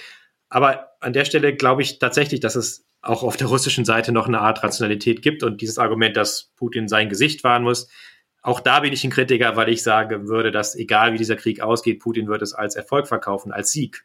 Aber 0.50 0.90
an 1.00 1.12
der 1.12 1.24
Stelle 1.24 1.54
glaube 1.54 1.82
ich 1.82 1.98
tatsächlich, 1.98 2.40
dass 2.40 2.56
es 2.56 2.86
auch 3.00 3.22
auf 3.22 3.38
der 3.38 3.46
russischen 3.46 3.86
Seite 3.86 4.12
noch 4.12 4.26
eine 4.26 4.40
Art 4.40 4.62
Rationalität 4.62 5.22
gibt 5.22 5.42
und 5.42 5.62
dieses 5.62 5.78
Argument, 5.78 6.16
dass 6.16 6.52
Putin 6.56 6.88
sein 6.88 7.08
Gesicht 7.08 7.42
wahren 7.42 7.62
muss, 7.62 7.88
auch 8.42 8.60
da 8.60 8.80
bin 8.80 8.92
ich 8.92 9.04
ein 9.04 9.10
Kritiker, 9.10 9.56
weil 9.56 9.68
ich 9.68 9.82
sagen 9.82 10.28
würde, 10.28 10.50
dass 10.50 10.74
egal 10.74 11.12
wie 11.12 11.18
dieser 11.18 11.36
Krieg 11.36 11.60
ausgeht, 11.60 12.00
Putin 12.00 12.28
wird 12.28 12.42
es 12.42 12.54
als 12.54 12.74
Erfolg 12.74 13.06
verkaufen, 13.06 13.52
als 13.52 13.70
Sieg. 13.70 14.04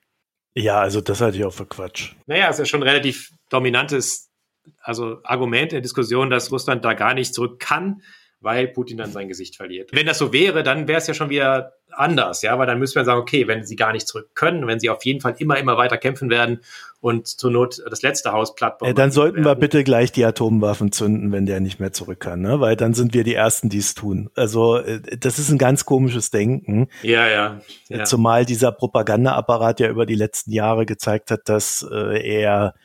Ja, 0.57 0.80
also 0.80 1.01
das 1.01 1.20
halte 1.22 1.38
ich 1.38 1.45
auch 1.45 1.53
für 1.53 1.66
Quatsch. 1.66 2.13
Naja, 2.28 2.49
es 2.49 2.59
ist 2.59 2.70
schon 2.70 2.84
relativ 2.84 3.32
dominantes 3.56 4.32
also 4.82 5.20
Argument 5.24 5.72
in 5.72 5.78
der 5.78 5.82
Diskussion, 5.82 6.30
dass 6.30 6.51
Russland 6.51 6.84
da 6.86 6.93
gar 6.93 7.14
nicht 7.14 7.34
zurück 7.34 7.60
kann, 7.60 8.01
weil 8.39 8.68
Putin 8.68 8.97
dann 8.97 9.12
sein 9.12 9.28
Gesicht 9.28 9.56
verliert. 9.56 9.89
Wenn 9.93 10.06
das 10.06 10.20
so 10.20 10.32
wäre, 10.34 10.64
dann 10.64 10.88
wäre 10.88 10.99
es 10.99 11.08
ja 11.08 11.14
schon 11.14 11.30
wieder 11.30 11.74
anders, 11.91 12.41
ja, 12.41 12.60
weil 12.60 12.68
dann 12.68 12.78
müsste 12.78 12.99
man 12.99 13.06
sagen, 13.06 13.22
okay, 13.22 13.47
wenn 13.47 13.66
sie 13.66 13.76
gar 13.76 13.93
nicht 13.93 14.08
zurück 14.08 14.30
können, 14.36 14.68
wenn 14.68 14.80
sie 14.80 14.89
auf 14.89 15.06
jeden 15.06 15.22
Fall 15.22 15.36
immer, 15.39 15.58
immer 15.58 15.78
weiter 15.78 15.97
kämpfen 15.97 16.30
werden 16.30 16.60
und 16.99 17.28
zur 17.28 17.51
Not 17.51 17.82
das 17.89 18.01
letzte 18.01 18.34
Haus 18.34 18.53
platt 18.53 18.80
bauen. 18.80 18.89
Äh, 18.89 18.93
dann 18.93 19.12
sollten 19.12 19.38
werden. 19.38 19.45
wir 19.45 19.56
bitte 19.56 19.84
gleich 19.84 20.12
die 20.12 20.26
Atomwaffen 20.26 20.91
zünden, 20.91 21.32
wenn 21.32 21.45
der 21.45 21.60
nicht 21.62 21.80
mehr 21.80 21.93
zurück 21.93 22.20
kann, 22.20 22.41
ne? 22.41 22.60
weil 22.60 22.76
dann 22.76 22.93
sind 22.93 23.14
wir 23.14 23.24
die 23.24 23.34
Ersten, 23.34 23.70
die 23.70 23.78
es 23.78 23.93
tun. 23.93 24.30
Also 24.36 24.78
äh, 24.78 24.99
das 25.18 25.39
ist 25.39 25.49
ein 25.49 25.58
ganz 25.58 25.86
komisches 25.86 26.30
Denken. 26.32 26.88
Ja, 27.01 27.28
ja, 27.28 27.62
ja. 27.88 28.03
Zumal 28.03 28.45
dieser 28.45 28.72
Propagandaapparat 28.72 29.80
ja 29.80 29.89
über 29.89 30.06
die 30.06 30.16
letzten 30.16 30.51
Jahre 30.51 30.86
gezeigt 30.86 31.32
hat, 31.32 31.47
dass 31.47 31.88
äh, 31.89 32.22
er 32.22 32.76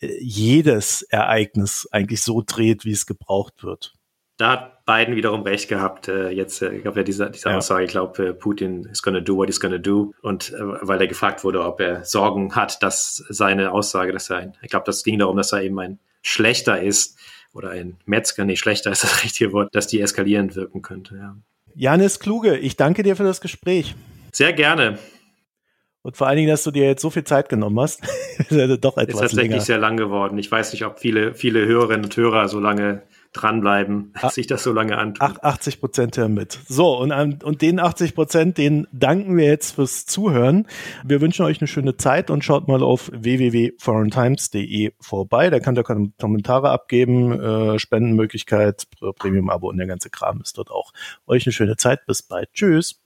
jedes 0.00 1.02
Ereignis 1.02 1.88
eigentlich 1.90 2.22
so 2.22 2.42
dreht, 2.44 2.84
wie 2.84 2.92
es 2.92 3.06
gebraucht 3.06 3.62
wird. 3.62 3.94
Da 4.40 4.52
hat 4.52 4.86
Biden 4.86 5.16
wiederum 5.16 5.42
recht 5.42 5.68
gehabt. 5.68 6.08
Äh, 6.08 6.30
jetzt, 6.30 6.62
äh, 6.62 6.72
ich 6.72 6.82
glaube, 6.82 7.00
ja, 7.00 7.04
diese, 7.04 7.30
diese 7.30 7.50
ja. 7.50 7.58
Aussage, 7.58 7.84
ich 7.84 7.90
glaube, 7.90 8.28
äh, 8.28 8.32
Putin 8.32 8.86
is 8.86 9.02
gonna 9.02 9.20
do 9.20 9.36
what 9.36 9.48
he's 9.48 9.60
gonna 9.60 9.76
do. 9.76 10.14
Und 10.22 10.54
weil 10.58 10.98
er 10.98 11.06
gefragt 11.06 11.44
wurde, 11.44 11.62
ob 11.62 11.78
er 11.80 12.04
Sorgen 12.06 12.54
hat, 12.56 12.82
dass 12.82 13.22
seine 13.28 13.72
Aussage, 13.72 14.12
dass 14.12 14.30
er 14.30 14.38
ein, 14.38 14.56
ich 14.62 14.70
glaube, 14.70 14.86
das 14.86 15.04
ging 15.04 15.18
darum, 15.18 15.36
dass 15.36 15.52
er 15.52 15.62
eben 15.62 15.78
ein 15.78 15.98
Schlechter 16.22 16.80
ist 16.80 17.18
oder 17.52 17.70
ein 17.70 17.98
Metzger, 18.06 18.46
nee, 18.46 18.56
schlechter 18.56 18.90
ist 18.92 19.04
das 19.04 19.22
richtige 19.22 19.52
Wort, 19.52 19.74
dass 19.74 19.86
die 19.86 20.00
eskalierend 20.00 20.56
wirken 20.56 20.80
könnte. 20.80 21.16
Ja. 21.16 21.36
Janis 21.74 22.18
Kluge, 22.18 22.56
ich 22.56 22.76
danke 22.76 23.02
dir 23.02 23.16
für 23.16 23.24
das 23.24 23.42
Gespräch. 23.42 23.94
Sehr 24.32 24.54
gerne. 24.54 24.98
Und 26.02 26.16
vor 26.16 26.26
allen 26.26 26.36
Dingen, 26.36 26.48
dass 26.48 26.64
du 26.64 26.70
dir 26.70 26.86
jetzt 26.86 27.02
so 27.02 27.10
viel 27.10 27.24
Zeit 27.24 27.48
genommen 27.48 27.78
hast. 27.78 28.02
ist 28.38 28.50
ja 28.50 28.66
doch 28.76 28.96
etwas 28.96 29.14
ist 29.14 29.20
tatsächlich 29.20 29.50
länger. 29.50 29.60
sehr 29.62 29.78
lang 29.78 29.96
geworden. 29.96 30.38
Ich 30.38 30.50
weiß 30.50 30.72
nicht, 30.72 30.84
ob 30.84 30.98
viele, 30.98 31.34
viele 31.34 31.66
Hörerinnen 31.66 32.04
und 32.04 32.16
Hörer 32.16 32.48
so 32.48 32.58
lange 32.58 33.02
dranbleiben, 33.32 34.12
Ach, 34.14 34.30
sich 34.32 34.46
das 34.46 34.62
so 34.62 34.72
lange 34.72 34.96
antun. 34.96 35.36
80 35.40 35.80
Prozent 35.80 36.16
hören 36.16 36.34
mit. 36.34 36.58
So, 36.68 36.98
und, 36.98 37.44
und 37.44 37.62
den 37.62 37.78
80 37.78 38.14
Prozent, 38.14 38.58
denen 38.58 38.88
danken 38.92 39.36
wir 39.36 39.46
jetzt 39.46 39.74
fürs 39.74 40.06
Zuhören. 40.06 40.66
Wir 41.04 41.20
wünschen 41.20 41.44
euch 41.44 41.60
eine 41.60 41.68
schöne 41.68 41.96
Zeit 41.96 42.30
und 42.30 42.44
schaut 42.44 42.66
mal 42.66 42.82
auf 42.82 43.10
www.foreigntimes.de 43.12 44.92
vorbei. 45.00 45.50
Da 45.50 45.60
könnt 45.60 45.78
ihr 45.78 45.84
Kommentare 45.84 46.70
abgeben, 46.70 47.40
äh, 47.40 47.78
Spendenmöglichkeit, 47.78 48.86
Premium-Abo 49.18 49.68
und 49.68 49.76
der 49.76 49.86
ganze 49.86 50.10
Kram 50.10 50.40
ist 50.40 50.56
dort 50.58 50.70
auch. 50.70 50.92
Euch 51.26 51.46
eine 51.46 51.52
schöne 51.52 51.76
Zeit. 51.76 52.06
Bis 52.06 52.22
bald. 52.22 52.52
Tschüss. 52.52 53.00